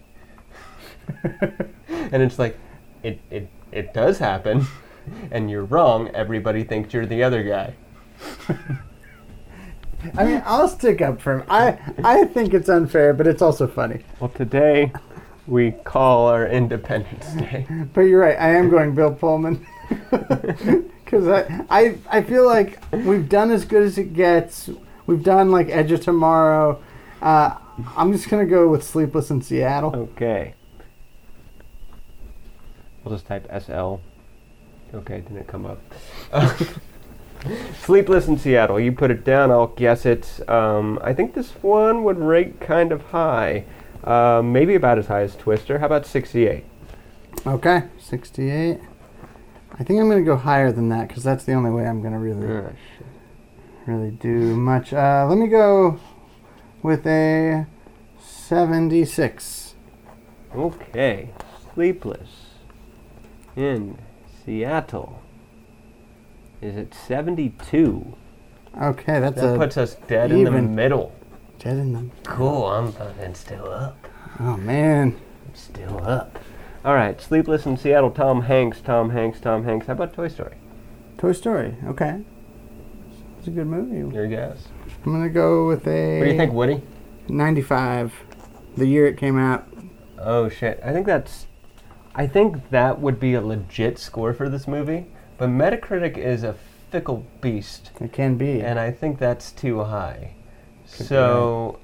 and 1.24 2.22
it's 2.22 2.38
like, 2.38 2.56
it, 3.02 3.20
it, 3.28 3.48
it 3.72 3.92
does 3.92 4.18
happen 4.18 4.68
and 5.30 5.50
you're 5.50 5.64
wrong. 5.64 6.08
Everybody 6.08 6.64
thinks 6.64 6.92
you're 6.94 7.06
the 7.06 7.22
other 7.22 7.42
guy. 7.42 7.74
I 10.16 10.24
mean, 10.24 10.42
I'll 10.44 10.68
stick 10.68 11.00
up 11.00 11.20
for 11.20 11.40
him. 11.40 11.44
I 11.48 11.78
I 12.02 12.24
think 12.26 12.52
it's 12.54 12.68
unfair, 12.68 13.14
but 13.14 13.26
it's 13.26 13.42
also 13.42 13.66
funny. 13.66 14.02
Well, 14.20 14.30
today 14.30 14.92
we 15.46 15.72
call 15.72 16.26
our 16.28 16.46
Independence 16.46 17.26
Day. 17.34 17.66
But 17.92 18.02
you're 18.02 18.20
right. 18.20 18.38
I 18.38 18.50
am 18.50 18.68
going 18.68 18.94
Bill 18.94 19.14
Pullman 19.14 19.66
because 20.10 21.28
I, 21.28 21.64
I 21.70 21.98
I 22.10 22.22
feel 22.22 22.46
like 22.46 22.82
we've 22.92 23.28
done 23.28 23.50
as 23.50 23.64
good 23.64 23.82
as 23.82 23.98
it 23.98 24.14
gets. 24.14 24.70
We've 25.06 25.22
done 25.22 25.50
like 25.50 25.68
Edge 25.68 25.92
of 25.92 26.00
Tomorrow. 26.00 26.82
Uh, 27.22 27.56
I'm 27.96 28.12
just 28.12 28.28
gonna 28.28 28.46
go 28.46 28.68
with 28.68 28.82
Sleepless 28.84 29.30
in 29.30 29.42
Seattle. 29.42 29.94
Okay. 29.94 30.54
We'll 33.02 33.14
just 33.14 33.26
type 33.26 33.46
SL. 33.62 33.96
Okay, 34.94 35.20
didn't 35.20 35.46
come 35.48 35.66
up. 35.66 35.80
Sleepless 37.82 38.26
in 38.26 38.38
Seattle. 38.38 38.80
You 38.80 38.92
put 38.92 39.10
it 39.10 39.24
down, 39.24 39.50
I'll 39.50 39.66
guess 39.66 40.06
it. 40.06 40.40
Um, 40.48 40.98
I 41.02 41.12
think 41.12 41.34
this 41.34 41.50
one 41.62 42.02
would 42.04 42.18
rate 42.18 42.60
kind 42.60 42.90
of 42.92 43.02
high. 43.06 43.64
Uh, 44.02 44.40
maybe 44.42 44.74
about 44.74 44.98
as 44.98 45.06
high 45.08 45.22
as 45.22 45.34
Twister. 45.36 45.78
How 45.78 45.86
about 45.86 46.06
68? 46.06 46.64
Okay, 47.46 47.82
68. 47.98 48.78
I 49.76 49.82
think 49.82 50.00
I'm 50.00 50.08
gonna 50.08 50.22
go 50.22 50.36
higher 50.36 50.70
than 50.72 50.88
that 50.90 51.08
because 51.08 51.24
that's 51.24 51.44
the 51.44 51.52
only 51.52 51.70
way 51.70 51.86
I'm 51.86 52.00
gonna 52.00 52.18
really 52.20 52.46
Ah, 52.46 52.68
shit. 52.96 53.06
really 53.86 54.10
do 54.12 54.56
much. 54.56 54.92
Uh, 54.92 55.26
let 55.28 55.36
me 55.36 55.48
go 55.48 55.98
with 56.82 57.06
a 57.06 57.66
76. 58.20 59.74
Okay. 60.54 61.30
Sleepless 61.74 62.28
in 63.56 63.98
Seattle. 64.44 65.20
Is 66.60 66.76
it 66.76 66.94
72? 66.94 68.16
Okay, 68.80 69.20
that's 69.20 69.40
That 69.40 69.58
puts 69.58 69.76
us 69.76 69.94
dead 70.08 70.30
in 70.32 70.44
the 70.44 70.50
even. 70.50 70.74
middle. 70.74 71.12
dead 71.58 71.76
in 71.76 71.92
them. 71.92 72.10
Cool, 72.24 72.66
I'm 72.66 72.92
fucking 72.92 73.34
still 73.34 73.70
up. 73.70 73.96
Oh 74.40 74.56
man. 74.56 75.16
I'm 75.46 75.54
still 75.54 76.04
up. 76.04 76.38
All 76.84 76.94
right, 76.94 77.20
Sleepless 77.20 77.66
in 77.66 77.76
Seattle. 77.76 78.10
Tom 78.10 78.42
Hanks. 78.42 78.80
Tom 78.80 79.10
Hanks. 79.10 79.40
Tom 79.40 79.64
Hanks. 79.64 79.86
How 79.86 79.92
about 79.94 80.12
Toy 80.12 80.28
Story? 80.28 80.56
Toy 81.18 81.32
Story. 81.32 81.76
Okay. 81.86 82.20
It's 83.38 83.46
a 83.48 83.50
good 83.50 83.66
movie. 83.66 84.14
Your 84.14 84.26
guess. 84.26 84.68
I'm 85.06 85.12
gonna 85.12 85.28
go 85.30 85.66
with 85.66 85.86
a. 85.86 86.18
What 86.18 86.24
do 86.26 86.30
you 86.32 86.36
think, 86.36 86.52
Woody? 86.52 86.82
95. 87.28 88.12
The 88.76 88.86
year 88.86 89.06
it 89.06 89.16
came 89.16 89.38
out. 89.38 89.66
Oh 90.18 90.48
shit! 90.48 90.80
I 90.84 90.92
think 90.92 91.06
that's. 91.06 91.46
I 92.14 92.26
think 92.26 92.70
that 92.70 93.00
would 93.00 93.18
be 93.18 93.34
a 93.34 93.40
legit 93.40 93.98
score 93.98 94.32
for 94.32 94.48
this 94.48 94.68
movie, 94.68 95.06
but 95.36 95.48
Metacritic 95.48 96.16
is 96.16 96.44
a 96.44 96.54
fickle 96.90 97.26
beast, 97.40 97.90
It 98.00 98.12
can 98.12 98.36
be. 98.36 98.60
and 98.60 98.78
I 98.78 98.92
think 98.92 99.18
that's 99.18 99.50
too 99.50 99.82
high. 99.82 100.30
Could 100.96 101.06
so, 101.06 101.78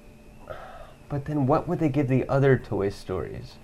but 1.09 1.25
then 1.25 1.47
what 1.47 1.67
would 1.67 1.81
they 1.81 1.89
give 1.89 2.07
the 2.07 2.29
other 2.29 2.57
Toy 2.57 2.91
Stories? 2.91 3.55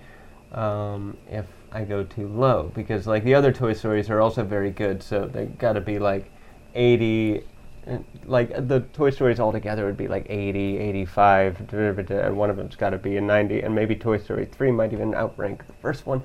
Um, 0.53 1.17
if 1.31 1.47
I 1.71 1.85
go 1.85 2.03
too 2.03 2.27
low, 2.27 2.73
because 2.75 3.07
like 3.07 3.23
the 3.23 3.35
other 3.35 3.53
Toy 3.53 3.73
Stories 3.73 4.11
are 4.11 4.21
also 4.21 4.43
very 4.43 4.71
good, 4.71 5.03
so 5.03 5.27
they 5.27 5.47
got 5.47 5.75
to 5.75 5.81
be 5.81 5.99
like 6.01 6.31
80. 6.75 7.43
and, 7.87 8.05
Like 8.25 8.67
the 8.67 8.81
Toy 8.93 9.11
Stories 9.11 9.39
altogether 9.39 9.85
would 9.87 9.97
be 9.97 10.09
like 10.09 10.27
80, 10.29 10.79
85, 10.79 11.73
and 12.11 12.37
one 12.37 12.51
of 12.51 12.57
them's 12.57 12.75
got 12.75 12.91
to 12.91 12.99
be 12.99 13.17
a 13.19 13.21
90, 13.21 13.61
and 13.61 13.73
maybe 13.73 13.95
Toy 13.95 14.19
Story 14.19 14.47
3 14.47 14.73
might 14.73 14.93
even 14.93 15.15
outrank 15.15 15.65
the 15.69 15.73
first 15.75 16.07
one. 16.07 16.23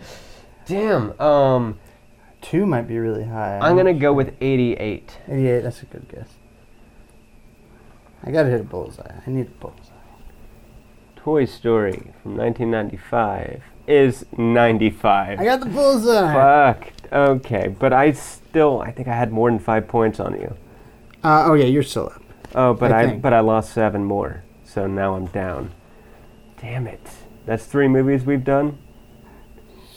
Damn. 0.66 1.20
Um, 1.20 1.80
Two 2.42 2.66
might 2.66 2.88
be 2.88 2.98
really 2.98 3.24
high. 3.24 3.60
I'm 3.60 3.78
gonna 3.78 3.94
go 3.94 4.14
with 4.14 4.34
88. 4.42 5.18
88. 5.28 5.62
That's 5.62 5.84
a 5.84 5.86
good 5.86 6.08
guess. 6.10 6.28
I 8.24 8.32
gotta 8.32 8.50
hit 8.50 8.62
a 8.62 8.64
bullseye. 8.64 9.14
I 9.26 9.30
need 9.30 9.48
a 9.48 9.50
bullseye. 9.50 9.92
Toy 11.16 11.46
Story 11.46 12.14
from 12.24 12.36
1995 12.36 13.62
is 13.88 14.26
95. 14.38 15.40
I 15.40 15.44
got 15.44 15.60
the 15.60 15.68
bullseye. 15.68 16.34
Fuck. 16.34 16.94
Okay, 17.12 17.68
but 17.68 17.94
I 17.94 18.12
still 18.12 18.82
I 18.82 18.92
think 18.92 19.08
I 19.08 19.16
had 19.16 19.32
more 19.32 19.50
than 19.50 19.60
five 19.60 19.88
points 19.88 20.20
on 20.20 20.34
you. 20.40 20.56
Uh, 21.24 21.46
oh 21.48 21.54
yeah, 21.54 21.66
you're 21.66 21.84
still 21.84 22.08
up. 22.08 22.24
Oh, 22.56 22.74
but 22.74 22.92
I 22.92 23.04
I, 23.04 23.16
but 23.18 23.34
I 23.34 23.40
lost 23.42 23.74
seven 23.74 24.04
more, 24.04 24.44
so 24.64 24.88
now 24.88 25.14
I'm 25.16 25.28
down. 25.28 25.72
Damn 26.60 26.88
it. 26.88 27.08
That's 27.46 27.66
three 27.66 27.88
movies 27.88 28.24
we've 28.24 28.44
done. 28.44 28.78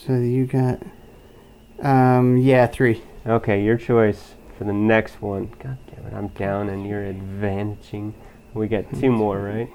So 0.06 0.14
you 0.14 0.47
got. 0.47 0.81
Um, 1.81 2.36
yeah, 2.36 2.66
three. 2.66 3.02
Okay, 3.26 3.62
your 3.62 3.76
choice 3.76 4.35
for 4.59 4.64
the 4.64 4.72
next 4.72 5.20
one. 5.22 5.51
God 5.62 5.78
damn 5.86 6.06
it, 6.06 6.14
I'm 6.14 6.28
down 6.28 6.68
and 6.68 6.86
you're 6.86 7.02
advantaging. 7.02 8.12
We 8.52 8.68
get 8.68 8.93
two 9.01 9.10
more, 9.10 9.40
right? 9.40 9.68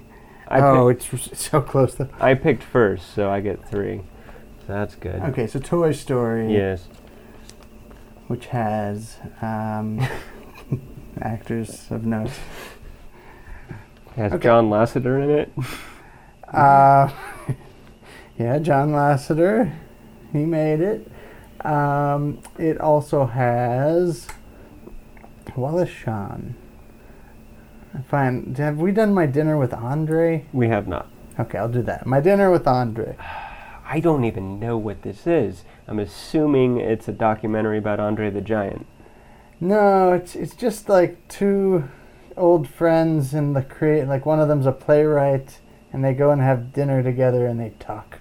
I 0.47 0.61
oh, 0.61 0.87
it's 0.87 1.07
so 1.37 1.61
close 1.61 1.95
though. 1.95 2.09
I 2.19 2.33
picked 2.33 2.63
first, 2.63 3.13
so 3.13 3.29
I 3.29 3.41
get 3.41 3.67
three. 3.67 4.01
So 4.65 4.73
that's 4.73 4.95
good. 4.95 5.15
Okay, 5.21 5.47
so 5.47 5.59
Toy 5.59 5.91
Story, 5.91 6.53
Yes. 6.53 6.87
which 8.27 8.47
has 8.47 9.17
um, 9.41 9.99
actors 11.21 11.87
of 11.91 12.05
note. 12.05 12.31
Has 14.15 14.33
Okay. 14.33 14.43
John 14.43 14.69
Lasseter 14.69 15.23
in 15.23 15.29
it? 15.29 15.51
Uh, 16.53 17.11
yeah, 18.39 18.57
John 18.59 18.89
Lasseter, 18.91 19.71
he 20.31 20.45
made 20.45 20.81
it. 20.81 21.09
Um, 21.65 22.39
it 22.57 22.79
also 22.79 23.25
has 23.25 24.27
Wallace 25.55 25.89
Shawn. 25.89 26.55
Fine. 28.07 28.55
Have 28.55 28.77
we 28.77 28.91
done 28.91 29.13
my 29.13 29.25
dinner 29.25 29.57
with 29.57 29.73
Andre? 29.73 30.45
We 30.53 30.69
have 30.69 30.87
not. 30.87 31.09
Okay, 31.39 31.57
I'll 31.57 31.69
do 31.69 31.81
that. 31.83 32.05
My 32.05 32.21
dinner 32.21 32.51
with 32.51 32.67
Andre. 32.67 33.15
I 33.91 33.99
don't 33.99 34.23
even 34.23 34.59
know 34.59 34.77
what 34.77 35.01
this 35.01 35.25
is. 35.25 35.63
I'm 35.87 35.97
assuming 35.97 36.77
it's 36.77 37.07
a 37.07 37.11
documentary 37.11 37.79
about 37.79 37.99
Andre 37.99 38.29
the 38.29 38.41
Giant. 38.41 38.85
No, 39.59 40.13
it's 40.13 40.35
it's 40.35 40.53
just 40.53 40.87
like 40.87 41.27
two 41.27 41.89
old 42.37 42.69
friends 42.69 43.33
and 43.33 43.55
the 43.55 43.63
create 43.63 44.07
like 44.07 44.25
one 44.25 44.39
of 44.39 44.47
them's 44.47 44.67
a 44.67 44.71
playwright 44.71 45.59
and 45.91 46.05
they 46.05 46.13
go 46.13 46.29
and 46.31 46.41
have 46.41 46.71
dinner 46.71 47.01
together 47.01 47.47
and 47.47 47.59
they 47.59 47.71
talk. 47.79 48.19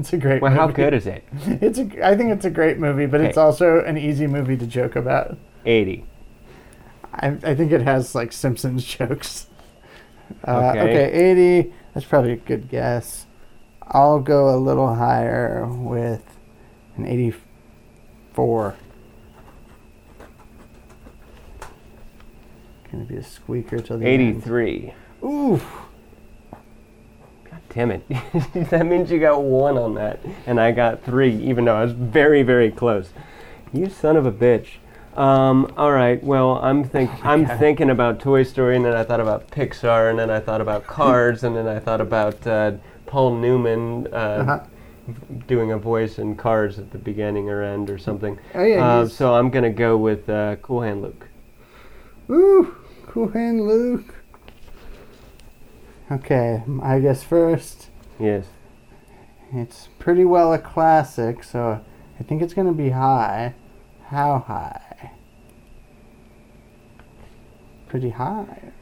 It's 0.00 0.12
a 0.14 0.16
great 0.16 0.40
Well, 0.40 0.50
movie. 0.50 0.60
how 0.60 0.66
good 0.68 0.94
is 0.94 1.06
it? 1.06 1.24
It's 1.46 1.78
a 1.78 2.06
I 2.06 2.16
think 2.16 2.30
it's 2.32 2.44
a 2.46 2.50
great 2.50 2.78
movie, 2.78 3.06
but 3.06 3.20
it's 3.20 3.36
also 3.36 3.84
an 3.84 3.98
easy 3.98 4.26
movie 4.26 4.56
to 4.56 4.66
joke 4.66 4.96
about. 4.96 5.36
80. 5.66 6.04
I, 7.12 7.28
I 7.42 7.54
think 7.54 7.70
it 7.72 7.82
has 7.82 8.14
like 8.14 8.32
Simpsons 8.32 8.84
jokes. 8.96 9.46
Uh, 10.46 10.70
Okay. 10.70 10.80
okay, 10.80 11.12
80. 11.62 11.72
That's 11.92 12.06
probably 12.06 12.32
a 12.32 12.36
good 12.36 12.68
guess. 12.68 13.26
I'll 13.82 14.20
go 14.20 14.54
a 14.54 14.58
little 14.58 14.94
higher 14.94 15.66
with 15.66 16.22
an 16.96 17.06
84. 17.06 18.76
Gonna 22.90 23.04
be 23.04 23.16
a 23.16 23.22
squeaker 23.22 23.80
till 23.80 23.98
the 23.98 24.06
end. 24.06 24.36
83. 24.44 24.94
Ooh, 25.24 25.60
damn 27.72 27.90
it. 27.90 28.02
that 28.70 28.86
means 28.86 29.10
you 29.10 29.18
got 29.20 29.42
one 29.42 29.78
on 29.78 29.94
that. 29.94 30.20
And 30.46 30.60
I 30.60 30.72
got 30.72 31.02
three, 31.04 31.34
even 31.42 31.64
though 31.64 31.76
I 31.76 31.82
was 31.84 31.92
very, 31.92 32.42
very 32.42 32.70
close. 32.70 33.10
You 33.72 33.88
son 33.88 34.16
of 34.16 34.26
a 34.26 34.32
bitch. 34.32 34.66
Um, 35.16 35.72
all 35.76 35.92
right. 35.92 36.22
Well, 36.22 36.58
I'm 36.62 36.84
think 36.84 37.10
I'm 37.24 37.44
God. 37.44 37.58
thinking 37.58 37.90
about 37.90 38.20
Toy 38.20 38.42
Story, 38.42 38.76
and 38.76 38.84
then 38.84 38.94
I 38.94 39.04
thought 39.04 39.20
about 39.20 39.50
Pixar, 39.50 40.10
and 40.10 40.18
then 40.18 40.30
I 40.30 40.40
thought 40.40 40.60
about 40.60 40.86
Cars, 40.88 41.44
and 41.44 41.56
then 41.56 41.66
I 41.66 41.78
thought 41.78 42.00
about 42.00 42.46
uh, 42.46 42.72
Paul 43.06 43.36
Newman 43.36 44.06
uh, 44.12 44.16
Uh-huh. 44.16 44.60
doing 45.48 45.72
a 45.72 45.78
voice 45.78 46.18
in 46.18 46.36
Cars 46.36 46.78
at 46.78 46.90
the 46.92 46.98
beginning 46.98 47.48
or 47.50 47.62
end 47.62 47.90
or 47.90 47.98
something. 47.98 48.38
Oh, 48.54 48.62
yeah, 48.62 48.84
Uh, 48.84 49.08
so 49.08 49.34
I'm 49.34 49.50
gonna 49.50 49.70
go 49.70 49.96
with 49.96 50.28
uh, 50.30 50.56
Cool 50.56 50.82
Hand 50.82 51.02
Luke. 51.02 51.26
ooh, 52.30 52.74
cool 53.08 53.28
hand 53.28 53.60
Luke. 53.66 54.14
Okay, 56.10 56.64
I 56.82 56.98
guess 56.98 57.22
first. 57.22 57.88
Yes. 58.18 58.46
It's 59.52 59.88
pretty 60.00 60.24
well 60.24 60.52
a 60.52 60.58
classic, 60.58 61.44
so 61.44 61.84
I 62.18 62.22
think 62.24 62.42
it's 62.42 62.52
gonna 62.52 62.72
be 62.72 62.90
high. 62.90 63.54
How 64.06 64.40
high? 64.40 65.12
Pretty 67.86 68.10
high. 68.10 68.72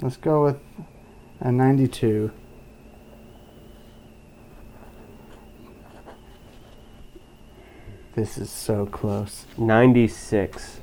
Let's 0.00 0.16
go 0.16 0.44
with 0.44 0.58
a 1.40 1.52
92. 1.52 2.30
This 8.14 8.38
is 8.38 8.48
so 8.48 8.86
close. 8.86 9.44
96. 9.58 10.80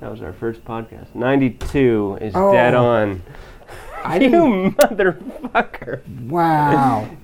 That 0.00 0.10
was 0.10 0.22
our 0.22 0.32
first 0.32 0.64
podcast. 0.64 1.14
92 1.14 2.18
is 2.20 2.32
Oh. 2.36 2.52
dead 2.52 2.74
on. 2.74 3.22
I 4.04 4.18
you 4.20 4.30
motherfucker. 4.30 6.00
Wow. 6.28 7.08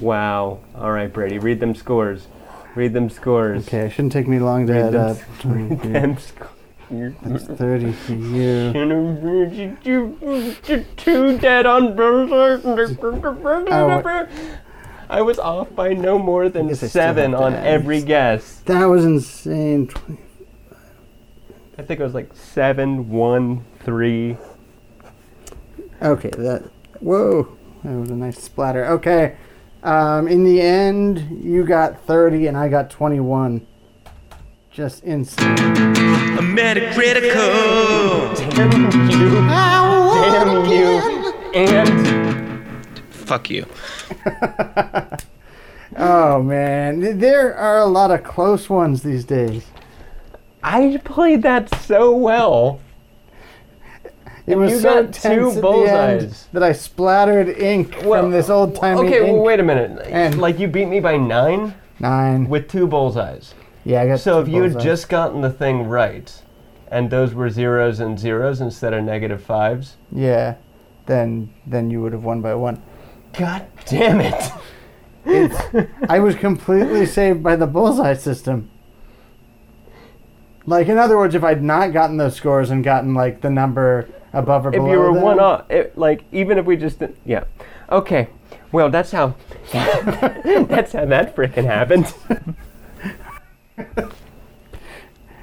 Wow. 0.00 0.60
All 0.76 0.92
right, 0.92 1.12
Brady, 1.12 1.40
read 1.40 1.58
them 1.58 1.74
scores. 1.74 2.28
Read 2.76 2.92
them 2.92 3.10
scores. 3.10 3.66
Okay, 3.66 3.86
it 3.86 3.90
shouldn't 3.90 4.12
take 4.12 4.28
me 4.28 4.38
long 4.38 4.64
to 4.68 4.72
Read 4.72 4.82
add 4.84 4.92
them, 4.92 5.10
up. 5.10 5.16
read 5.44 5.80
them 5.80 6.16
scores. 6.18 7.14
That's 7.22 7.44
30 7.46 7.92
for 7.92 8.12
you. 8.12 8.72
Two 10.96 11.38
dead 11.38 11.66
on 11.66 11.96
Oh, 13.72 14.26
I 15.10 15.20
was 15.22 15.38
off 15.40 15.74
by 15.74 15.94
no 15.94 16.16
more 16.18 16.48
than 16.48 16.68
guess 16.68 16.82
I 16.84 16.86
still 16.86 17.02
seven 17.02 17.34
on 17.34 17.54
every 17.54 18.00
guess. 18.00 18.60
That 18.66 18.84
was 18.84 19.04
insane. 19.04 19.88
20. 19.88 20.18
I 21.78 21.82
think 21.82 22.00
it 22.00 22.02
was 22.02 22.14
like 22.14 22.34
seven, 22.34 23.08
one, 23.08 23.64
three. 23.80 24.36
Okay, 26.02 26.30
that. 26.30 26.68
Whoa, 27.00 27.56
that 27.84 27.94
was 27.94 28.10
a 28.10 28.16
nice 28.16 28.42
splatter. 28.42 28.84
Okay, 28.86 29.36
um, 29.84 30.26
in 30.26 30.42
the 30.42 30.60
end, 30.60 31.44
you 31.44 31.64
got 31.64 32.02
30 32.02 32.48
and 32.48 32.56
I 32.56 32.68
got 32.68 32.90
21. 32.90 33.64
Just 34.72 35.04
insane. 35.04 35.56
A 35.56 36.42
Metacritical. 36.42 38.36
Damn 38.54 39.10
you. 39.10 39.30
Damn 40.26 40.64
you. 40.66 41.32
And 41.54 43.08
Fuck 43.10 43.50
you. 43.50 43.66
Oh 46.00 46.40
man, 46.42 47.18
there 47.18 47.52
are 47.56 47.78
a 47.78 47.86
lot 47.86 48.12
of 48.12 48.22
close 48.22 48.70
ones 48.70 49.02
these 49.02 49.24
days. 49.24 49.66
I 50.62 51.00
played 51.04 51.42
that 51.42 51.72
so 51.82 52.14
well. 52.14 52.80
It 54.46 54.56
was 54.56 54.72
you 54.72 54.78
so 54.80 55.02
got 55.04 55.12
tense 55.12 55.54
two 55.54 55.60
bullseyes. 55.60 56.46
that 56.52 56.62
I 56.62 56.72
splattered 56.72 57.48
ink 57.50 57.94
from 57.94 58.30
this 58.30 58.48
old 58.48 58.74
timey 58.74 59.00
Okay, 59.06 59.30
well, 59.30 59.42
wait 59.42 59.60
a 59.60 59.62
minute. 59.62 60.06
And- 60.10 60.38
like, 60.40 60.58
you 60.58 60.66
beat 60.68 60.86
me 60.86 61.00
by 61.00 61.16
nine 61.18 61.74
Nine. 62.00 62.48
with 62.48 62.68
two 62.68 62.86
bullseyes. 62.86 63.52
Yeah, 63.84 64.02
I 64.02 64.06
got. 64.08 64.20
So 64.20 64.40
if 64.40 64.48
you 64.48 64.62
had 64.62 64.80
just 64.80 65.08
gotten 65.08 65.40
the 65.42 65.50
thing 65.50 65.86
right, 65.86 66.32
and 66.90 67.10
those 67.10 67.34
were 67.34 67.50
zeros 67.50 68.00
and 68.00 68.18
zeros 68.18 68.60
instead 68.60 68.94
of 68.94 69.04
negative 69.04 69.42
fives, 69.42 69.96
Yeah, 70.12 70.54
then 71.06 71.50
then 71.66 71.90
you 71.90 72.00
would 72.02 72.12
have 72.12 72.24
won 72.24 72.40
by 72.40 72.54
one. 72.54 72.82
god 73.34 73.66
damn 73.86 74.20
it! 74.20 74.52
I 76.08 76.18
was 76.20 76.34
completely 76.34 77.04
saved 77.06 77.42
by 77.42 77.56
the 77.56 77.66
bullseye 77.66 78.14
system. 78.14 78.70
Like, 80.68 80.88
in 80.88 80.98
other 80.98 81.16
words, 81.16 81.34
if 81.34 81.42
I'd 81.42 81.62
not 81.62 81.94
gotten 81.94 82.18
those 82.18 82.34
scores 82.36 82.68
and 82.70 82.84
gotten 82.84 83.14
like 83.14 83.40
the 83.40 83.48
number 83.48 84.06
above 84.34 84.66
or 84.66 84.68
if 84.68 84.74
below, 84.74 84.92
you 84.92 84.98
were 84.98 85.14
them, 85.14 85.22
one 85.22 85.40
off, 85.40 85.70
it, 85.70 85.96
like 85.96 86.24
even 86.30 86.58
if 86.58 86.66
we 86.66 86.76
just 86.76 86.98
did, 86.98 87.16
yeah, 87.24 87.44
okay. 87.90 88.28
Well, 88.70 88.90
that's 88.90 89.10
how 89.10 89.34
that's 89.72 90.92
how 90.92 91.06
that 91.06 91.34
frickin' 91.34 91.64
happened. 91.64 92.12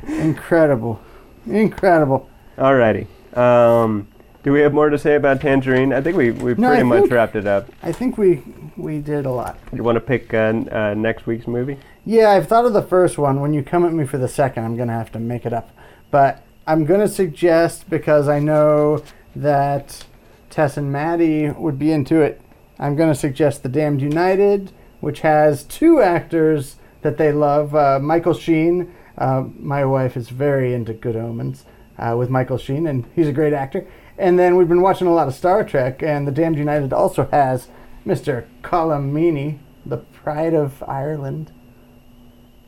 incredible, 0.07 1.01
incredible. 1.47 2.29
Alrighty. 2.57 3.07
Um, 3.35 4.07
do 4.43 4.51
we 4.51 4.61
have 4.61 4.73
more 4.73 4.89
to 4.91 4.97
say 4.99 5.15
about 5.15 5.41
Tangerine? 5.41 5.91
I 5.91 6.01
think 6.01 6.15
we 6.15 6.29
we 6.31 6.53
No, 6.53 6.67
I 6.67 6.75
pretty 6.75 6.83
much 6.83 6.99
think- 7.01 7.13
wrapped 7.13 7.35
it 7.35 7.47
up. 7.47 7.67
I 7.81 7.91
think 7.91 8.19
we 8.19 8.43
we 8.77 8.99
did 8.99 9.25
a 9.25 9.31
lot. 9.31 9.57
You 9.73 9.81
want 9.83 9.95
to 9.95 10.01
pick 10.01 10.33
uh, 10.35 10.37
n- 10.37 10.69
uh, 10.69 10.93
next 10.93 11.25
week's 11.25 11.47
movie? 11.47 11.77
Yeah, 12.07 12.29
I've 12.29 12.47
thought 12.47 12.65
of 12.65 12.73
the 12.73 12.83
first 12.83 13.17
one. 13.17 13.41
When 13.41 13.53
you 13.53 13.63
come 13.63 13.83
at 13.83 13.91
me 13.91 14.05
for 14.05 14.19
the 14.19 14.27
second, 14.27 14.63
I'm 14.63 14.77
gonna 14.77 14.93
have 14.93 15.11
to 15.13 15.19
make 15.19 15.43
it 15.43 15.53
up. 15.53 15.71
But 16.11 16.43
I'm 16.67 16.85
gonna 16.85 17.07
suggest 17.07 17.89
because 17.89 18.27
I 18.27 18.37
know 18.37 19.03
that 19.35 20.05
Tess 20.51 20.77
and 20.77 20.91
Maddie 20.91 21.49
would 21.49 21.79
be 21.79 21.91
into 21.91 22.21
it. 22.21 22.41
I'm 22.77 22.95
gonna 22.95 23.15
suggest 23.15 23.63
The 23.63 23.69
Damned 23.69 24.01
United, 24.01 24.71
which 24.99 25.21
has 25.21 25.63
two 25.63 25.99
actors 25.99 26.75
that 27.01 27.17
they 27.17 27.31
love. 27.31 27.75
Uh, 27.75 27.99
Michael 27.99 28.35
Sheen. 28.35 28.93
Uh, 29.17 29.45
my 29.57 29.83
wife 29.83 30.15
is 30.15 30.29
very 30.29 30.75
into 30.75 30.93
Good 30.93 31.15
Omens 31.15 31.65
uh, 31.97 32.15
with 32.15 32.29
Michael 32.29 32.59
Sheen, 32.59 32.85
and 32.85 33.05
he's 33.15 33.27
a 33.27 33.33
great 33.33 33.53
actor. 33.53 33.87
And 34.17 34.37
then 34.37 34.57
we've 34.57 34.67
been 34.69 34.81
watching 34.81 35.07
a 35.07 35.13
lot 35.13 35.27
of 35.27 35.33
Star 35.33 35.63
Trek, 35.63 36.03
and 36.03 36.27
The 36.27 36.31
Damned 36.31 36.57
United 36.57 36.93
also 36.93 37.27
has 37.31 37.67
Mr. 38.05 38.45
Colm 38.61 39.11
Meaney, 39.11 39.57
the 39.85 39.97
pride 39.97 40.53
of 40.53 40.83
Ireland. 40.87 41.51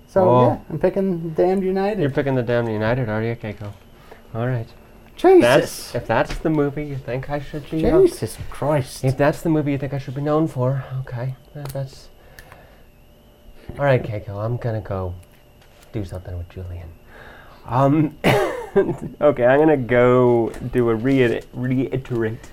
So 0.08 0.30
Oh. 0.30 0.48
yeah, 0.48 0.58
I'm 0.70 0.80
picking 0.80 1.30
Damned 1.32 1.64
United. 1.64 2.00
You're 2.00 2.10
picking 2.10 2.36
the 2.36 2.44
Damned 2.44 2.70
United, 2.72 3.10
are 3.10 3.22
you, 3.22 3.36
Keiko? 3.36 3.74
All 4.34 4.48
right. 4.48 4.68
Jesus, 5.16 5.42
That's 5.42 5.96
if 5.96 6.06
that's 6.08 6.38
the 6.38 6.50
movie 6.50 6.86
you 6.86 6.96
think 6.96 7.30
I 7.30 7.40
should 7.40 7.70
be. 7.72 7.82
known- 7.82 8.06
Jesus 8.06 8.38
Christ. 8.52 9.04
If 9.04 9.18
that's 9.18 9.42
the 9.42 9.50
movie 9.50 9.72
you 9.72 9.78
think 9.80 9.94
I 9.94 9.98
should 9.98 10.14
be 10.16 10.22
known 10.22 10.48
for, 10.48 10.84
okay, 11.00 11.36
that- 11.56 11.70
that's. 11.70 12.10
All 13.78 13.84
right, 13.86 14.02
Keiko, 14.02 14.44
I'm 14.44 14.58
gonna 14.58 14.80
go 14.82 15.14
do 15.92 16.06
something 16.06 16.38
with 16.38 16.48
Julian. 16.50 16.90
Um, 17.68 18.16
okay, 19.22 19.46
I'm 19.46 19.60
gonna 19.60 19.76
go 19.76 20.52
do 20.72 20.90
a 20.90 20.96
reiter- 20.96 21.42
reiterate 21.54 22.50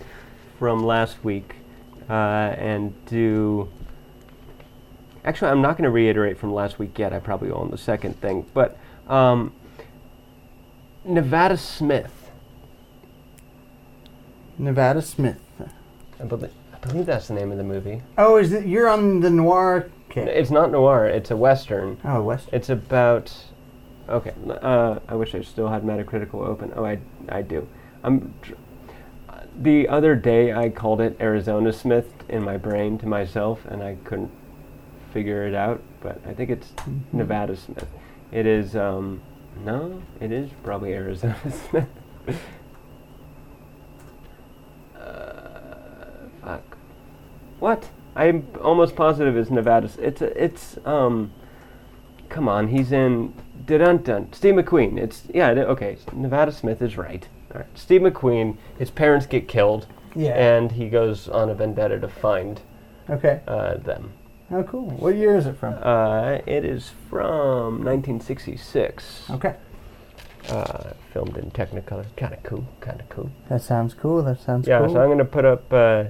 from 0.59 0.83
last 0.85 1.23
week, 1.23 1.57
uh, 2.09 2.13
and 2.13 2.95
do. 3.07 3.69
Actually, 5.25 5.51
I'm 5.51 5.63
not 5.63 5.77
gonna 5.77 5.91
reiterate 5.91 6.39
from 6.39 6.53
last 6.53 6.79
week 6.79 6.99
yet. 6.99 7.13
I 7.13 7.19
probably 7.19 7.49
will 7.51 7.59
on 7.59 7.71
the 7.71 7.79
second 7.79 8.21
thing, 8.21 8.45
but 8.53 8.77
um, 9.09 9.53
Nevada 11.05 11.57
Smith. 11.57 12.31
Nevada 14.59 15.03
Smith. 15.03 15.41
I 16.21 16.25
believe, 16.25 16.53
I 16.73 16.79
believe 16.87 17.07
that's 17.07 17.29
the 17.29 17.35
name 17.35 17.51
of 17.51 17.59
the 17.59 17.65
movie. 17.65 18.03
Oh, 18.19 18.37
is 18.37 18.53
it? 18.53 18.67
You're 18.67 18.89
on 18.89 19.21
the 19.21 19.31
noir 19.31 19.91
kick. 20.11 20.29
It's 20.29 20.51
not 20.51 20.71
noir. 20.71 21.07
It's 21.07 21.31
a 21.31 21.37
western. 21.37 21.99
Oh, 22.05 22.23
West. 22.23 22.49
It's 22.53 22.69
about. 22.69 23.33
Okay, 24.09 24.35
uh, 24.61 24.99
I 25.09 25.15
wish 25.15 25.35
I 25.35 25.41
still 25.41 25.69
had 25.69 25.83
Metacritical 25.83 26.47
open. 26.47 26.73
Oh, 26.77 26.85
I, 26.85 26.99
I 27.31 27.41
do. 27.43 27.67
I'm. 28.03 28.35
tr- 28.43 28.53
The 29.61 29.89
other 29.89 30.15
day, 30.15 30.53
I 30.53 30.69
called 30.69 31.01
it 31.01 31.17
Arizona 31.21 31.73
Smith 31.73 32.13
in 32.29 32.43
my 32.45 32.57
brain 32.59 32.99
to 32.99 33.07
myself, 33.07 33.65
and 33.65 33.83
I 33.83 33.97
couldn't 34.05 34.31
figure 35.15 35.47
it 35.47 35.55
out. 35.55 35.81
But 36.03 36.21
I 36.27 36.35
think 36.35 36.51
it's 36.51 36.73
Nevada 37.13 37.57
Smith. 37.57 37.87
It 38.33 38.45
is. 38.45 38.77
Um, 38.77 39.23
no, 39.65 40.03
it 40.21 40.33
is 40.33 40.51
probably 40.63 40.93
Arizona 40.93 41.37
Smith. 41.71 41.89
uh, 44.99 46.27
fuck. 46.43 46.77
What? 47.61 47.89
I'm 48.17 48.47
almost 48.61 48.95
positive 48.97 49.37
it's 49.37 49.51
Nevada. 49.51 49.89
It's 49.99 50.21
it's 50.21 50.77
um. 50.85 51.33
Come 52.29 52.49
on, 52.49 52.69
he's 52.69 52.91
in 52.91 53.33
dun 53.67 53.99
dun. 53.99 54.33
Steve 54.33 54.55
McQueen. 54.55 54.99
It's 54.99 55.23
yeah. 55.33 55.51
Okay, 55.51 55.97
Nevada 56.13 56.53
Smith 56.53 56.83
is 56.83 56.97
right. 56.97 57.27
All 57.53 57.61
right. 57.61 57.79
Steve 57.79 58.01
McQueen. 58.01 58.57
His 58.79 58.91
parents 58.91 59.27
get 59.27 59.47
killed, 59.47 59.87
Yeah. 60.17 60.31
and 60.33 60.73
he 60.73 60.89
goes 60.89 61.29
on 61.29 61.49
a 61.51 61.55
vendetta 61.55 62.01
to 62.01 62.09
find 62.09 62.61
okay. 63.09 63.41
uh, 63.47 63.77
them. 63.77 64.13
Oh, 64.55 64.63
cool. 64.63 64.89
What 64.91 65.17
year 65.17 65.37
is 65.37 65.47
it 65.47 65.57
from? 65.57 65.75
Uh, 65.83 66.39
it 66.47 66.65
is 66.65 66.93
from 67.11 67.85
1966. 67.85 69.31
Okay. 69.31 69.57
Uh, 70.49 70.93
filmed 71.13 71.37
in 71.37 71.51
Technicolor. 71.51 72.05
Kind 72.17 72.35
of 72.35 72.43
cool. 72.45 72.65
Kind 72.81 73.01
of 73.01 73.09
cool. 73.09 73.31
That 73.49 73.63
sounds 73.63 73.95
cool. 73.95 74.23
That 74.23 74.39
sounds 74.41 74.69
Yeah. 74.69 74.79
cool. 74.79 74.91
So 74.95 75.01
I'm 75.03 75.09
gonna 75.09 75.25
put 75.25 75.45
up 75.45 75.73
uh, 75.73 76.05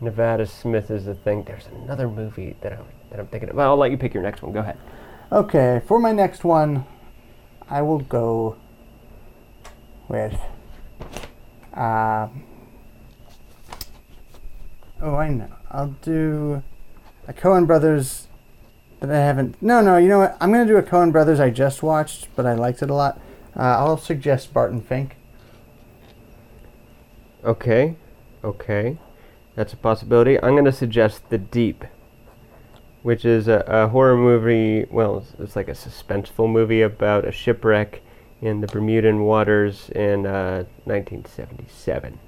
Nevada 0.00 0.46
Smith 0.46 0.90
as 0.90 1.04
the 1.04 1.14
thing. 1.14 1.42
There's 1.44 1.66
another 1.84 2.08
movie 2.08 2.56
that 2.62 2.72
I'm 2.72 2.84
that 3.10 3.20
I'm 3.20 3.26
thinking 3.26 3.50
of. 3.50 3.56
Well, 3.56 3.70
I'll 3.70 3.76
let 3.76 3.90
you 3.90 3.98
pick 3.98 4.14
your 4.14 4.22
next 4.22 4.40
one. 4.42 4.52
Go 4.52 4.60
ahead. 4.60 4.78
Okay, 5.30 5.82
for 5.86 5.98
my 5.98 6.12
next 6.12 6.42
one, 6.42 6.86
I 7.68 7.82
will 7.82 7.98
go 7.98 8.56
with. 10.08 10.38
Uh, 11.74 12.28
oh, 15.02 15.16
I 15.16 15.28
know. 15.28 15.48
I'll 15.70 15.94
do 16.02 16.62
a 17.30 17.32
Coen 17.32 17.64
Brothers 17.64 18.26
that 18.98 19.08
I 19.08 19.18
haven't. 19.18 19.60
No, 19.62 19.80
no. 19.80 19.96
You 19.96 20.08
know 20.08 20.18
what? 20.18 20.36
I'm 20.40 20.52
gonna 20.52 20.66
do 20.66 20.76
a 20.76 20.82
Coen 20.82 21.12
Brothers 21.12 21.38
I 21.38 21.48
just 21.48 21.82
watched, 21.82 22.28
but 22.34 22.44
I 22.44 22.54
liked 22.54 22.82
it 22.82 22.90
a 22.90 22.94
lot. 22.94 23.20
Uh, 23.56 23.60
I'll 23.62 23.96
suggest 23.96 24.52
Barton 24.52 24.82
Fink. 24.82 25.16
Okay, 27.44 27.94
okay, 28.44 28.98
that's 29.54 29.72
a 29.72 29.76
possibility. 29.76 30.42
I'm 30.42 30.56
gonna 30.56 30.72
suggest 30.72 31.30
The 31.30 31.38
Deep, 31.38 31.84
which 33.02 33.24
is 33.24 33.46
a, 33.48 33.64
a 33.66 33.88
horror 33.88 34.16
movie. 34.16 34.86
Well, 34.90 35.18
it's, 35.18 35.32
it's 35.38 35.56
like 35.56 35.68
a 35.68 35.72
suspenseful 35.72 36.50
movie 36.50 36.82
about 36.82 37.24
a 37.24 37.32
shipwreck 37.32 38.02
in 38.42 38.60
the 38.60 38.66
Bermudan 38.66 39.22
waters 39.22 39.88
in 39.90 40.26
uh, 40.26 40.64
1977, 40.84 42.18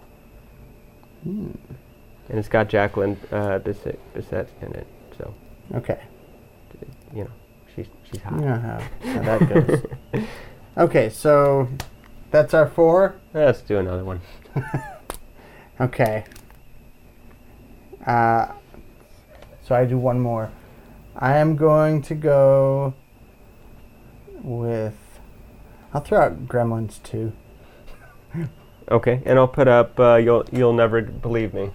and 2.32 2.38
it's 2.40 2.48
got 2.48 2.66
Jacqueline 2.68 3.16
uh, 3.30 3.60
in 3.64 4.72
it. 4.74 4.86
So 5.16 5.34
Okay. 5.74 6.00
you 7.14 7.24
know, 7.24 7.30
she's 7.76 7.86
she's 8.10 8.20
hot. 8.22 8.40
You 8.40 8.46
know 8.46 8.58
how, 8.58 9.12
how 9.12 9.22
that 9.22 9.48
goes. 10.14 10.24
okay, 10.76 11.08
so 11.10 11.68
that's 12.32 12.54
our 12.54 12.66
four. 12.66 13.16
Let's 13.32 13.60
do 13.60 13.78
another 13.78 14.04
one. 14.04 14.20
Okay. 15.80 16.24
Uh, 18.06 18.52
so 19.62 19.74
I 19.74 19.84
do 19.84 19.98
one 19.98 20.20
more. 20.20 20.52
I 21.16 21.38
am 21.38 21.56
going 21.56 22.02
to 22.02 22.14
go 22.14 22.94
with. 24.42 24.94
I'll 25.92 26.02
throw 26.02 26.20
out 26.20 26.46
Gremlins 26.46 27.02
too. 27.02 27.32
Okay, 28.90 29.22
and 29.24 29.38
I'll 29.38 29.48
put 29.48 29.66
up 29.66 29.98
uh, 29.98 30.16
"You'll 30.16 30.44
You'll 30.52 30.72
Never 30.74 31.00
Believe 31.02 31.54
Me," 31.54 31.70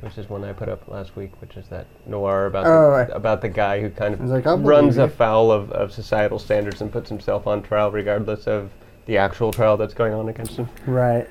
which 0.00 0.16
is 0.18 0.28
one 0.28 0.44
I 0.44 0.52
put 0.52 0.68
up 0.68 0.86
last 0.88 1.16
week, 1.16 1.32
which 1.40 1.56
is 1.56 1.68
that 1.68 1.86
noir 2.06 2.46
about 2.46 2.66
Oh, 2.66 2.90
the, 2.90 3.12
I- 3.12 3.16
about 3.16 3.40
the 3.40 3.48
guy 3.48 3.80
who 3.80 3.90
kind 3.90 4.18
was 4.18 4.30
like, 4.30 4.46
of 4.46 4.62
runs 4.64 4.96
afoul 4.96 5.50
of, 5.50 5.70
of 5.72 5.92
societal 5.92 6.38
standards 6.38 6.80
and 6.80 6.90
puts 6.92 7.08
himself 7.08 7.46
on 7.46 7.62
trial 7.62 7.90
regardless 7.90 8.46
of 8.46 8.70
the 9.06 9.16
actual 9.18 9.52
trial 9.52 9.76
that's 9.76 9.94
going 9.94 10.12
on 10.12 10.28
against 10.28 10.56
him. 10.56 10.68
Right. 10.86 11.26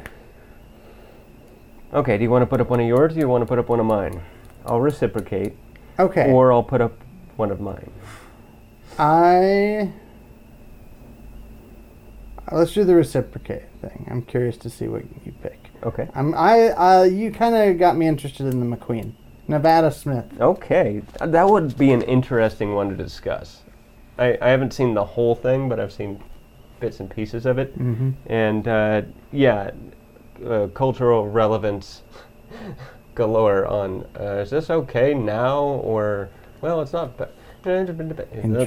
Okay, 1.94 2.18
do 2.18 2.24
you 2.24 2.30
want 2.30 2.42
to 2.42 2.46
put 2.48 2.60
up 2.60 2.70
one 2.70 2.80
of 2.80 2.88
yours? 2.88 3.12
or 3.12 3.16
Do 3.16 3.20
you 3.22 3.30
want 3.30 3.42
to 3.44 3.46
put 3.46 3.60
up 3.60 3.70
one 3.70 3.80
of 3.80 3.86
mine? 3.86 4.22
I'll 4.66 4.82
reciprocate, 4.82 5.54
Okay. 6.00 6.32
or 6.32 6.52
I'll 6.52 6.64
put 6.64 6.82
up 6.82 6.94
one 7.38 7.52
of 7.52 7.62
mine. 7.62 7.90
I. 9.00 9.92
Let's 12.52 12.74
do 12.74 12.84
the 12.84 12.96
reciprocate 12.96 13.64
thing. 13.82 14.08
I'm 14.10 14.22
curious 14.24 14.58
to 14.58 14.70
see 14.70 14.88
what 14.88 15.04
you 15.26 15.34
pick. 15.44 15.67
Okay. 15.84 16.10
I'm 16.16 16.34
I 16.34 16.70
uh, 16.70 17.04
you 17.04 17.32
kind 17.32 17.56
of 17.56 17.78
got 17.78 17.96
me 17.98 18.08
interested 18.08 18.46
in 18.48 18.60
the 18.60 18.78
McQueen, 18.78 19.14
Nevada 19.48 19.92
Smith. 19.92 20.26
Okay, 20.40 21.02
that 21.20 21.50
would 21.50 21.78
be 21.78 21.92
an 21.92 22.02
interesting 22.02 22.74
one 22.74 22.90
to 22.90 22.96
discuss. 22.96 23.62
I, 24.18 24.38
I 24.42 24.50
haven't 24.50 24.74
seen 24.74 24.94
the 24.96 25.06
whole 25.06 25.36
thing, 25.36 25.70
but 25.70 25.80
I've 25.80 25.94
seen 25.94 26.24
bits 26.80 27.00
and 27.00 27.10
pieces 27.10 27.46
of 27.46 27.60
it. 27.60 27.78
Mm-hmm. 27.78 28.12
And 28.26 28.68
uh, 28.68 29.02
yeah, 29.32 29.72
uh, 30.46 30.68
cultural 30.74 31.28
relevance 31.28 32.02
galore 33.16 33.66
on 33.66 34.06
uh, 34.20 34.38
is 34.38 34.52
this 34.52 34.70
okay 34.70 35.14
now 35.14 35.60
or 35.60 36.30
well 36.62 36.82
it's 36.82 36.94
not 36.94 37.18
but 37.18 37.34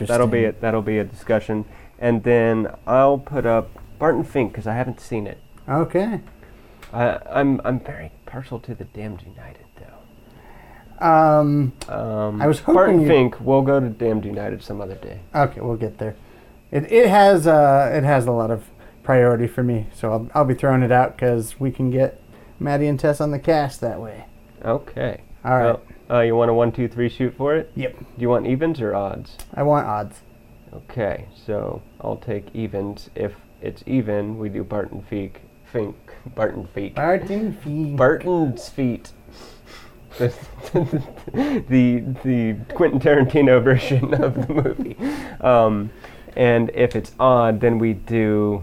that'll 0.09 0.27
be 0.27 0.41
it 0.41 0.61
that'll 0.61 0.83
be 0.83 0.99
a 0.99 1.05
discussion 1.05 1.65
and 2.01 2.25
then 2.25 2.67
I'll 2.85 3.17
put 3.19 3.47
up 3.47 3.71
Barton 4.01 4.25
Fink 4.25 4.51
because 4.51 4.67
I 4.67 4.75
haven't 4.75 5.01
seen 5.01 5.29
it 5.29 5.39
Okay. 5.69 6.21
I, 6.93 7.19
I'm 7.31 7.61
I'm 7.65 7.81
very 7.81 8.11
partial 8.27 8.59
to 8.61 8.75
the 8.75 8.85
Damned 8.85 9.23
United 9.23 9.65
though 9.77 11.05
Um. 11.07 11.73
um, 11.89 12.43
I 12.43 12.47
was 12.47 12.61
hoping 12.61 12.75
Barton 12.75 13.01
you- 13.03 13.09
Fink 13.09 13.41
we'll 13.41 13.63
go 13.63 13.81
to 13.81 13.89
Damned 13.89 14.25
United 14.25 14.63
some 14.63 14.81
other 14.81 14.97
day 14.97 15.21
Okay, 15.35 15.61
we'll 15.61 15.77
get 15.77 15.99
there. 15.99 16.17
It 16.71 16.91
it 16.93 17.09
has 17.09 17.47
uh 17.47 17.91
it 17.93 18.05
has 18.05 18.27
a 18.27 18.33
lot 18.33 18.51
of 18.51 18.65
priority 19.03 19.47
for 19.47 19.63
me, 19.63 19.87
so 19.95 20.13
I'll 20.13 20.31
I'll 20.35 20.45
be 20.45 20.55
throwing 20.55 20.83
it 20.83 20.93
out 20.93 21.17
because 21.17 21.59
we 21.59 21.71
can 21.71 21.91
get 21.91 22.21
Maddie 22.59 22.87
and 22.87 22.99
Tess 23.01 23.21
on 23.21 23.31
the 23.31 23.39
cast 23.39 23.81
that 23.81 24.01
way. 24.01 24.27
okay 24.65 25.23
All 25.45 25.53
right. 25.53 25.65
Well, 25.65 25.83
uh, 26.11 26.21
you 26.21 26.35
want 26.37 26.51
a 26.51 26.55
one 26.55 26.73
two 26.73 26.89
three 26.89 27.09
shoot 27.09 27.35
for 27.37 27.55
it 27.57 27.71
Yep. 27.77 27.99
do 27.99 28.05
you 28.19 28.29
want 28.29 28.47
evens 28.47 28.81
or 28.81 28.95
odds 28.95 29.37
I 29.55 29.63
want 29.63 29.87
odds. 29.87 30.21
Okay, 30.73 31.27
so 31.35 31.83
I'll 32.01 32.17
take 32.19 32.47
evens. 32.55 33.11
If 33.17 33.33
it's 33.61 33.83
even, 33.87 34.39
we 34.39 34.49
do 34.49 34.63
Barton 34.63 35.03
Fink. 35.03 35.41
Fink. 35.73 35.97
Barton 36.35 36.67
Feet. 36.67 36.95
Barton 36.95 37.53
Fee. 37.55 37.95
Barton's 37.95 38.69
feet. 38.69 39.11
the 40.19 40.35
the 42.25 42.57
Quentin 42.75 43.01
Tarantino 43.01 43.63
version 43.63 44.13
of 44.15 44.47
the 44.47 44.53
movie. 44.53 44.97
Um, 45.41 45.91
and 46.37 46.71
if 46.75 46.95
it's 46.97 47.13
odd, 47.19 47.61
then 47.61 47.79
we 47.79 47.95
do 47.95 48.63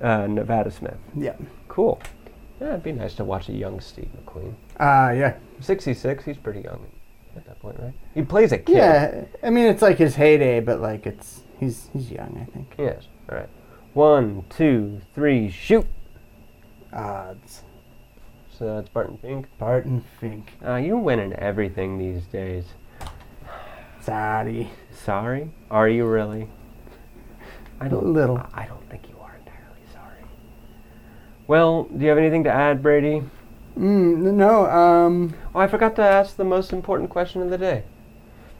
uh, 0.00 0.26
Nevada 0.26 0.70
Smith. 0.70 0.96
Yep. 1.16 1.42
Cool. 1.68 2.00
Yeah, 2.60 2.68
it'd 2.68 2.82
be 2.82 2.92
nice 2.92 3.14
to 3.14 3.24
watch 3.24 3.48
a 3.48 3.52
young 3.52 3.80
Steve 3.80 4.08
McQueen. 4.24 4.54
Uh 4.80 5.12
yeah. 5.12 5.36
66, 5.60 6.24
he's 6.24 6.36
pretty 6.36 6.60
young 6.60 6.84
at 7.36 7.44
that 7.46 7.60
point, 7.60 7.78
right? 7.78 7.92
He 8.14 8.22
plays 8.22 8.52
a 8.52 8.58
kid. 8.58 8.76
Yeah. 8.76 9.24
I 9.42 9.50
mean, 9.50 9.66
it's 9.66 9.82
like 9.82 9.98
his 9.98 10.16
heyday, 10.16 10.60
but 10.60 10.80
like 10.80 11.06
it's 11.06 11.42
he's 11.60 11.88
he's 11.92 12.10
young. 12.10 12.36
I 12.40 12.50
think. 12.52 12.74
Yes. 12.78 13.04
All 13.30 13.38
right. 13.38 13.48
One, 13.98 14.44
two, 14.48 15.00
three, 15.12 15.50
shoot. 15.50 15.84
Odds. 16.92 17.62
So 18.56 18.76
that's 18.76 18.88
Barton 18.90 19.18
Fink. 19.18 19.48
Barton 19.58 20.04
Fink. 20.20 20.52
Uh, 20.64 20.76
you're 20.76 20.96
winning 20.96 21.32
everything 21.32 21.98
these 21.98 22.22
days. 22.26 22.66
Sorry. 24.00 24.70
Sorry? 24.92 25.50
Are 25.68 25.88
you 25.88 26.06
really? 26.06 26.48
I 27.80 27.86
A 27.86 27.88
don't. 27.88 28.12
little. 28.12 28.40
I 28.54 28.66
don't 28.66 28.88
think 28.88 29.08
you 29.08 29.16
are 29.20 29.36
entirely 29.36 29.82
sorry. 29.92 30.22
Well, 31.48 31.88
do 31.92 32.00
you 32.00 32.08
have 32.08 32.18
anything 32.18 32.44
to 32.44 32.52
add, 32.52 32.80
Brady? 32.80 33.24
Mm, 33.76 34.34
no. 34.34 34.66
Um. 34.66 35.34
Oh, 35.56 35.58
I 35.58 35.66
forgot 35.66 35.96
to 35.96 36.02
ask 36.02 36.36
the 36.36 36.44
most 36.44 36.72
important 36.72 37.10
question 37.10 37.42
of 37.42 37.50
the 37.50 37.58
day. 37.58 37.82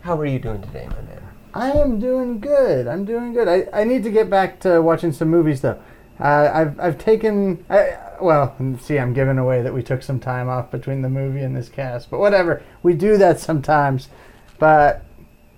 How 0.01 0.19
are 0.19 0.27
you 0.27 0.41
doing 0.41 0.63
today, 0.63 0.89
my 0.91 1.01
man? 1.03 1.23
I 1.59 1.73
am 1.73 1.99
doing 1.99 2.39
good. 2.39 2.87
I'm 2.87 3.05
doing 3.05 3.33
good. 3.33 3.49
I, 3.49 3.67
I 3.73 3.83
need 3.83 4.05
to 4.05 4.13
get 4.13 4.31
back 4.31 4.61
to 4.61 4.81
watching 4.81 5.11
some 5.11 5.29
movies 5.29 5.61
though. 5.61 5.83
Uh, 6.21 6.51
I've 6.55 6.79
I've 6.79 6.99
taken 6.99 7.65
I, 7.69 7.99
well 8.21 8.55
see 8.81 8.97
I'm 8.97 9.13
giving 9.13 9.39
away 9.39 9.63
that 9.63 9.75
we 9.75 9.83
took 9.83 10.05
some 10.05 10.21
time 10.21 10.49
off 10.49 10.71
between 10.71 11.03
the 11.03 11.09
movie 11.09 11.41
and 11.41 11.57
this 11.57 11.69
cast, 11.69 12.11
but 12.13 12.21
whatever. 12.21 12.63
We 12.85 12.95
do 12.95 13.17
that 13.19 13.41
sometimes. 13.41 14.09
But 14.61 15.05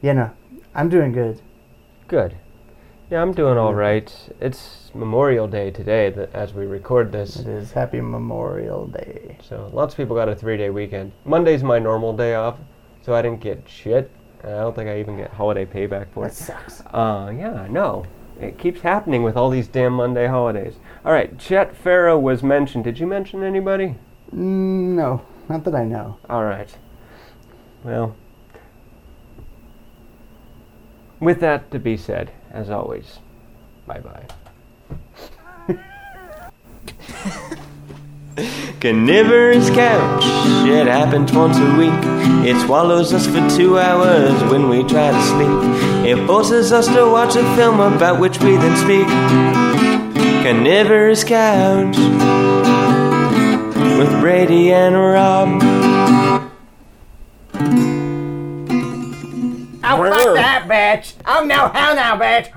you 0.01 0.15
know, 0.15 0.31
I'm 0.75 0.89
doing 0.89 1.13
good. 1.13 1.43
Good. 2.09 2.35
Yeah, 3.11 3.21
I'm 3.21 3.35
doing 3.35 3.59
all 3.59 3.75
right. 3.75 4.11
It's 4.41 4.91
Memorial 4.95 5.49
Day 5.49 5.71
today, 5.71 6.09
that 6.11 6.33
as 6.33 6.55
we 6.55 6.65
record 6.65 7.13
this. 7.13 7.41
It 7.41 7.47
is 7.47 7.73
Happy 7.73 8.01
Memorial 8.01 8.87
Day. 8.87 9.37
So 9.43 9.69
lots 9.75 9.93
of 9.93 9.99
people 9.99 10.17
got 10.17 10.31
a 10.31 10.35
three-day 10.35 10.71
weekend. 10.71 11.13
Monday's 11.27 11.63
my 11.63 11.79
normal 11.79 12.17
day 12.17 12.37
off, 12.37 12.57
so 13.03 13.15
I 13.15 13.21
didn't 13.21 13.41
get 13.41 13.69
shit. 13.69 14.11
I 14.43 14.49
don't 14.49 14.75
think 14.75 14.89
I 14.89 14.99
even 15.01 15.17
get 15.17 15.31
holiday 15.33 15.67
payback 15.67 16.09
for 16.13 16.27
it. 16.27 16.33
That 16.33 16.63
it. 16.67 16.71
sucks. 16.71 16.83
Uh, 16.93 17.33
yeah, 17.37 17.67
no. 17.69 18.05
It 18.41 18.59
keeps 18.59 18.81
happening 18.81 19.23
with 19.23 19.37
all 19.37 19.51
these 19.51 19.69
damn 19.69 19.93
Monday 19.93 20.27
holidays. 20.27 20.77
All 21.05 21.13
right, 21.13 21.39
Chet 21.39 21.77
Farrow 21.77 22.19
was 22.19 22.43
mentioned. 22.43 22.85
Did 22.85 22.99
you 22.99 23.07
mention 23.07 23.43
anybody? 23.43 23.97
Mm, 24.35 24.95
no, 24.95 25.23
not 25.49 25.65
that 25.65 25.75
I 25.75 25.85
know. 25.85 26.17
All 26.29 26.45
right. 26.45 26.75
Well, 27.85 28.17
with 31.19 31.41
that 31.41 31.71
to 31.71 31.79
be 31.79 31.97
said, 31.99 32.33
as 32.51 32.71
always, 32.71 33.19
bye 33.87 34.01
bye. 34.01 34.27
Carnivorous 38.81 39.71
couch, 39.71 40.23
it 40.67 40.87
happens 40.87 41.33
once 41.33 41.59
a 41.59 41.77
week. 41.77 41.91
It 42.49 42.59
swallows 42.65 43.13
us 43.13 43.27
for 43.27 43.47
two 43.57 43.79
hours 43.79 44.41
when 44.51 44.69
we 44.69 44.85
try 44.85 45.11
to 45.11 45.23
sleep. 45.23 46.07
It 46.07 46.27
forces 46.27 46.73
us 46.73 46.87
to 46.87 47.11
watch 47.11 47.35
a 47.35 47.43
film 47.57 47.81
about 47.81 48.21
which 48.21 48.39
we 48.41 48.57
then 48.57 48.77
speak. 48.77 49.07
Carnivorous 50.45 51.25
couch 51.25 51.97
with 53.99 54.21
Brady 54.21 54.73
and 54.73 54.95
Rob. 54.95 55.63
Oh, 59.83 60.09
fuck 60.09 60.35
that, 60.37 60.67
bitch! 60.69 61.15
Oh, 61.27 61.45
no, 61.45 61.69
hell 61.69 61.97
no, 61.97 62.25
bitch! 62.25 62.49